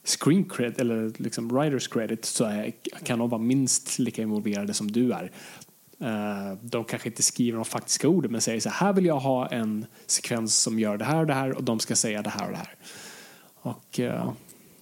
[0.09, 2.73] screen credit eller liksom writers credit så är,
[3.05, 5.33] kan de vara minst lika involverade som du är.
[6.03, 9.21] Uh, de kanske inte skriver de faktiska orden men säger så här, här vill jag
[9.21, 12.31] ha en sekvens som gör det här och det här och de ska säga det
[12.31, 12.75] här och det här.
[13.55, 14.33] Och, uh,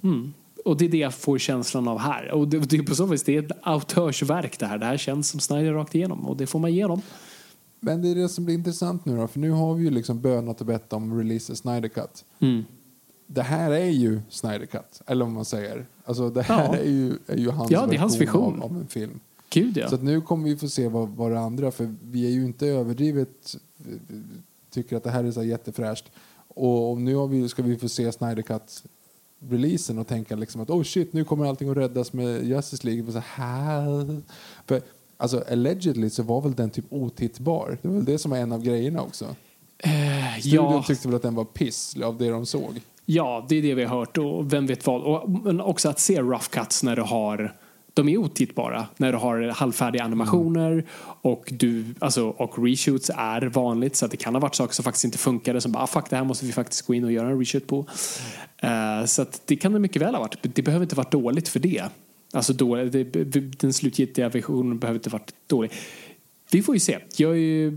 [0.03, 0.35] mm.
[0.65, 2.31] och det är det jag får känslan av här.
[2.31, 4.79] Och det, det är på så vis det är ett autörsverk det här.
[4.79, 7.03] Det här känns som Snyder rakt igenom och det får man igenom.
[7.81, 10.21] Men det är det som blir intressant nu då, för nu har vi ju liksom
[10.21, 12.25] bönat och bett om release Snyder Cut.
[12.41, 12.65] Mm
[13.27, 15.87] det här är ju Snyder Cut, eller om man säger.
[16.05, 16.77] Alltså det här ja.
[16.77, 19.21] är, ju, är ju hans ja, det är hans vision av, av, en film.
[19.51, 19.89] Gud, ja.
[19.89, 22.67] Så nu kommer vi få se vad, vad det andra, för vi är ju inte
[22.67, 23.57] överdrivet
[24.71, 26.05] tycker att det här är så jättefräscht.
[26.49, 28.83] Och, och nu vi, ska vi få se Snyder Cut
[29.39, 33.13] releasen och tänka liksom att oh shit, nu kommer allting att räddas med Justice League.
[33.13, 34.23] Så här.
[34.67, 34.83] För,
[35.17, 37.79] alltså allegedly så var väl den typ otittbar.
[37.83, 39.25] Det var väl det som är en av grejerna också.
[39.25, 40.85] Uh, Studion ja.
[40.87, 42.81] tyckte väl att den var piss av det de såg.
[43.07, 45.02] Ja, det är det vi har hört och vem vet vad.
[45.02, 47.52] Och, men också att se rough cuts när du har
[47.97, 50.85] de är otittbara när du har halvfärdiga animationer mm.
[51.23, 54.83] och, du, alltså, och reshoots är vanligt så att det kan ha varit saker som
[54.83, 57.12] faktiskt inte funkade som bara ah, fuck det här måste vi faktiskt gå in och
[57.12, 57.86] göra en reshoot på.
[58.59, 59.01] Mm.
[59.01, 60.55] Uh, så att det kan det mycket väl ha varit.
[60.55, 61.85] Det behöver inte varit dåligt för det.
[62.33, 63.05] Alltså då, det,
[63.60, 65.73] den slutgiltiga versionen behöver inte varit dålig.
[66.51, 66.99] Vi får ju se.
[67.17, 67.70] Jag är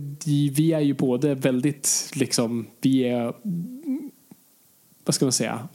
[0.55, 3.33] vi är ju både väldigt liksom, vi är
[5.09, 5.67] vad ska man säga,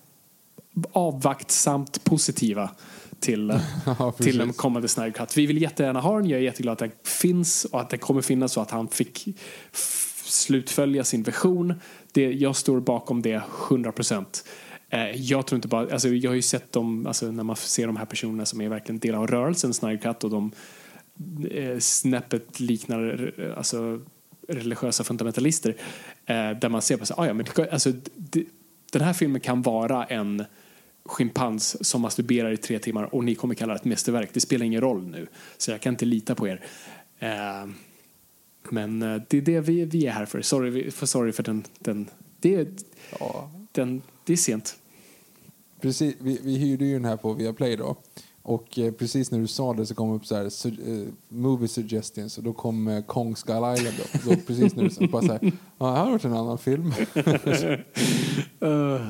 [0.93, 2.71] avvaktsamt positiva
[3.21, 3.61] till,
[3.99, 5.37] ja, till en kommande Snyder Cut.
[5.37, 8.23] Vi vill jättegärna ha den, jag är jätteglad att den finns och att den kommer
[8.23, 9.29] finnas så att han fick
[10.25, 11.75] slutfölja sin vision.
[12.13, 14.45] Det, jag står bakom det 100 procent.
[14.89, 17.87] Eh, jag tror inte bara, alltså jag har ju sett dem, alltså när man ser
[17.87, 20.53] de här personerna som är verkligen del av rörelsen Snyder Cut och de
[21.51, 24.01] eh, snäppet liknar alltså,
[24.49, 25.77] religiösa fundamentalister.
[26.27, 28.45] Eh, där man ser på så, ah, ja, men alltså, det,
[28.99, 30.45] den här filmen kan vara en
[31.05, 34.31] schimpans som masturberar i tre timmar och ni kommer kalla det ett mästerverk.
[34.33, 35.27] Det spelar ingen roll nu.
[35.59, 36.65] Så jag kan inte lita på er.
[37.19, 37.67] Eh,
[38.71, 40.43] Men eh, det är det vi, vi är här för.
[40.43, 42.69] Sorry för, sorry för den, den, det, är-
[43.21, 43.51] Ja.
[43.73, 44.79] den, det är sent.
[45.81, 47.97] Precis, vi, vi hyrde ju den här på Viaplay då.
[48.47, 51.69] Och eh, precis när du sa det så kom upp så här, su- eh, movie
[51.69, 54.23] suggestions och då kom eh, Kong Skull Island upp.
[54.25, 56.93] Så precis när du sa, bara så här, ja, här har varit en annan film.
[58.63, 59.01] Uh,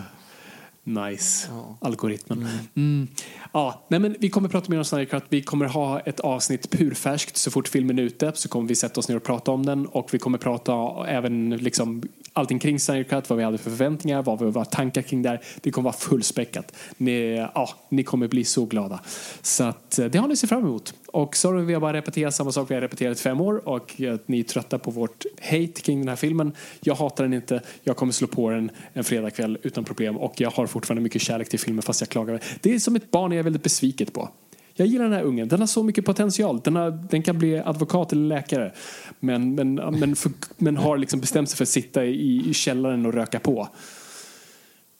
[0.84, 1.48] nice.
[1.50, 1.76] Ja.
[1.80, 2.48] Algoritmen.
[2.74, 3.08] Mm.
[3.52, 5.24] Ja, nej men vi kommer prata mer om Snyder Cut.
[5.28, 9.00] Vi kommer ha ett avsnitt purfärskt så fort filmen är ute så kommer vi sätta
[9.00, 10.72] oss ner och prata om den och vi kommer prata
[11.08, 12.02] även liksom
[12.34, 15.40] allting kring Snyder Cut, vad vi hade för förväntningar, vad vi var tankar kring där.
[15.60, 16.76] Det kommer vara fullspäckat.
[16.96, 19.00] Ni, ja, ni kommer bli så glada.
[19.42, 20.94] Så att, eh, det har ni sett fram emot.
[21.06, 24.00] Och sorry, vi har bara repeterat samma sak vi har repeterat i fem år och
[24.14, 26.52] att ni är trötta på vårt hate kring den här filmen.
[26.80, 27.62] Jag hatar den inte.
[27.82, 31.48] Jag kommer slå på den en fredagkväll utan problem och jag har fortfarande mycket kärlek
[31.48, 32.40] till filmen fast jag klagar.
[32.60, 34.28] Det är som ett barn jag är väldigt besviket på.
[34.74, 35.48] Jag gillar den här ungen.
[35.48, 36.60] Den har så mycket potential.
[36.64, 38.74] Den, har, den kan bli advokat eller läkare.
[39.20, 43.06] Men, men, men, för, men har liksom bestämt sig för att sitta i, i källaren
[43.06, 43.68] och röka på.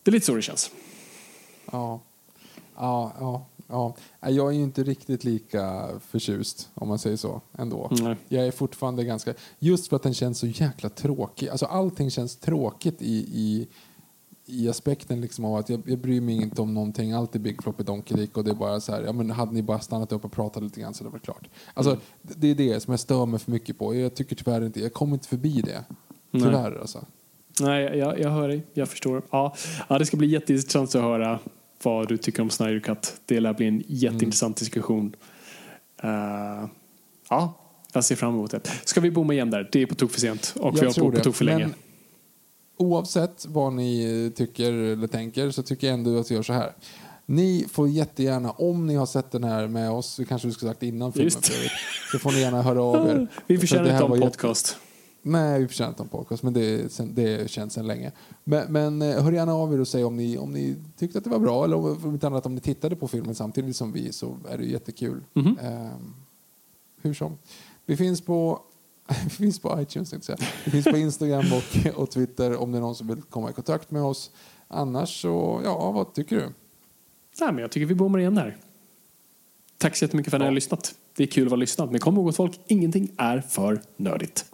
[0.02, 0.70] Det är lite så det känns.
[1.72, 2.00] Ja.
[2.76, 3.96] Ja, ja, ja.
[4.20, 7.88] Jag är ju inte riktigt lika förtjust, om man säger så, ändå.
[7.90, 8.16] Nej.
[8.28, 9.34] Jag är fortfarande ganska...
[9.58, 11.48] Just för att den känns så jäkla tråkig.
[11.48, 13.68] Alltså allting känns tråkigt i, i,
[14.46, 17.12] i aspekten liksom av att jag, jag bryr mig inte om någonting.
[17.12, 19.52] Allt är Big Floppy Donkey Dick och det är bara så här, ja men hade
[19.52, 21.48] ni bara stannat upp och pratat lite grann så det var klart.
[21.74, 22.02] Alltså Mm.
[22.22, 23.94] det- är det som jag stör mig för mycket på.
[23.94, 25.84] Jag tycker tyvärr inte, jag kommer inte förbi det.
[26.30, 26.42] Nej.
[26.42, 27.04] Tyvärr alltså.
[27.60, 28.62] Nej, jag, jag hör dig.
[28.72, 29.22] Jag förstår.
[29.30, 29.54] Ja,
[29.88, 31.38] ja, det ska bli jätteintressant att höra
[31.82, 33.14] vad du tycker om Snyder Cut.
[33.26, 35.16] Det lär bli en jätteintressant diskussion.
[36.02, 36.68] Eh,
[37.30, 37.54] ja,
[37.92, 38.60] jag ser fram emot det.
[38.84, 39.68] Ska vi bomma igen där?
[39.72, 41.58] Det är på tok för sent och vi har på på tok för länge.
[41.66, 41.74] Men
[42.76, 46.72] oavsett vad ni tycker eller tänker så tycker jag ändå att vi gör så här.
[47.26, 50.82] Ni får jättegärna, om ni har sett den här med oss, kanske du skulle sagt
[50.82, 51.30] innan filmen
[52.12, 53.28] så får ni gärna höra av er.
[53.46, 54.76] Vi För förtjänar inte jätte- podcast.
[55.26, 58.12] Nej, vi förtjänar inte en podcast, men det sen, det känt sedan länge.
[58.44, 61.24] Men, men eh, hör gärna av er och säg om ni, om ni tyckte att
[61.24, 63.92] det var bra eller om, om inte annat om ni tittade på filmen samtidigt som
[63.92, 65.24] vi så är det jättekul.
[65.34, 65.58] Mhm.
[65.62, 66.14] Ehm,
[67.02, 67.38] hur som.
[67.86, 68.60] Vi finns på
[69.24, 70.38] vi finns på iTunes, jag säga.
[70.64, 73.52] Vi finns på Instagram och, och Twitter om det är någon som vill komma i
[73.52, 74.30] kontakt med oss.
[74.68, 76.42] Annars så, ja, vad tycker du?
[77.40, 78.56] Nej, men jag tycker vi bommar igen där.
[79.78, 80.94] Tack så jättemycket för att ni har lyssnat.
[81.16, 81.90] Det är kul att vara lyssnat.
[81.90, 84.53] Men kom ihåg gott folk, ingenting är för nördigt.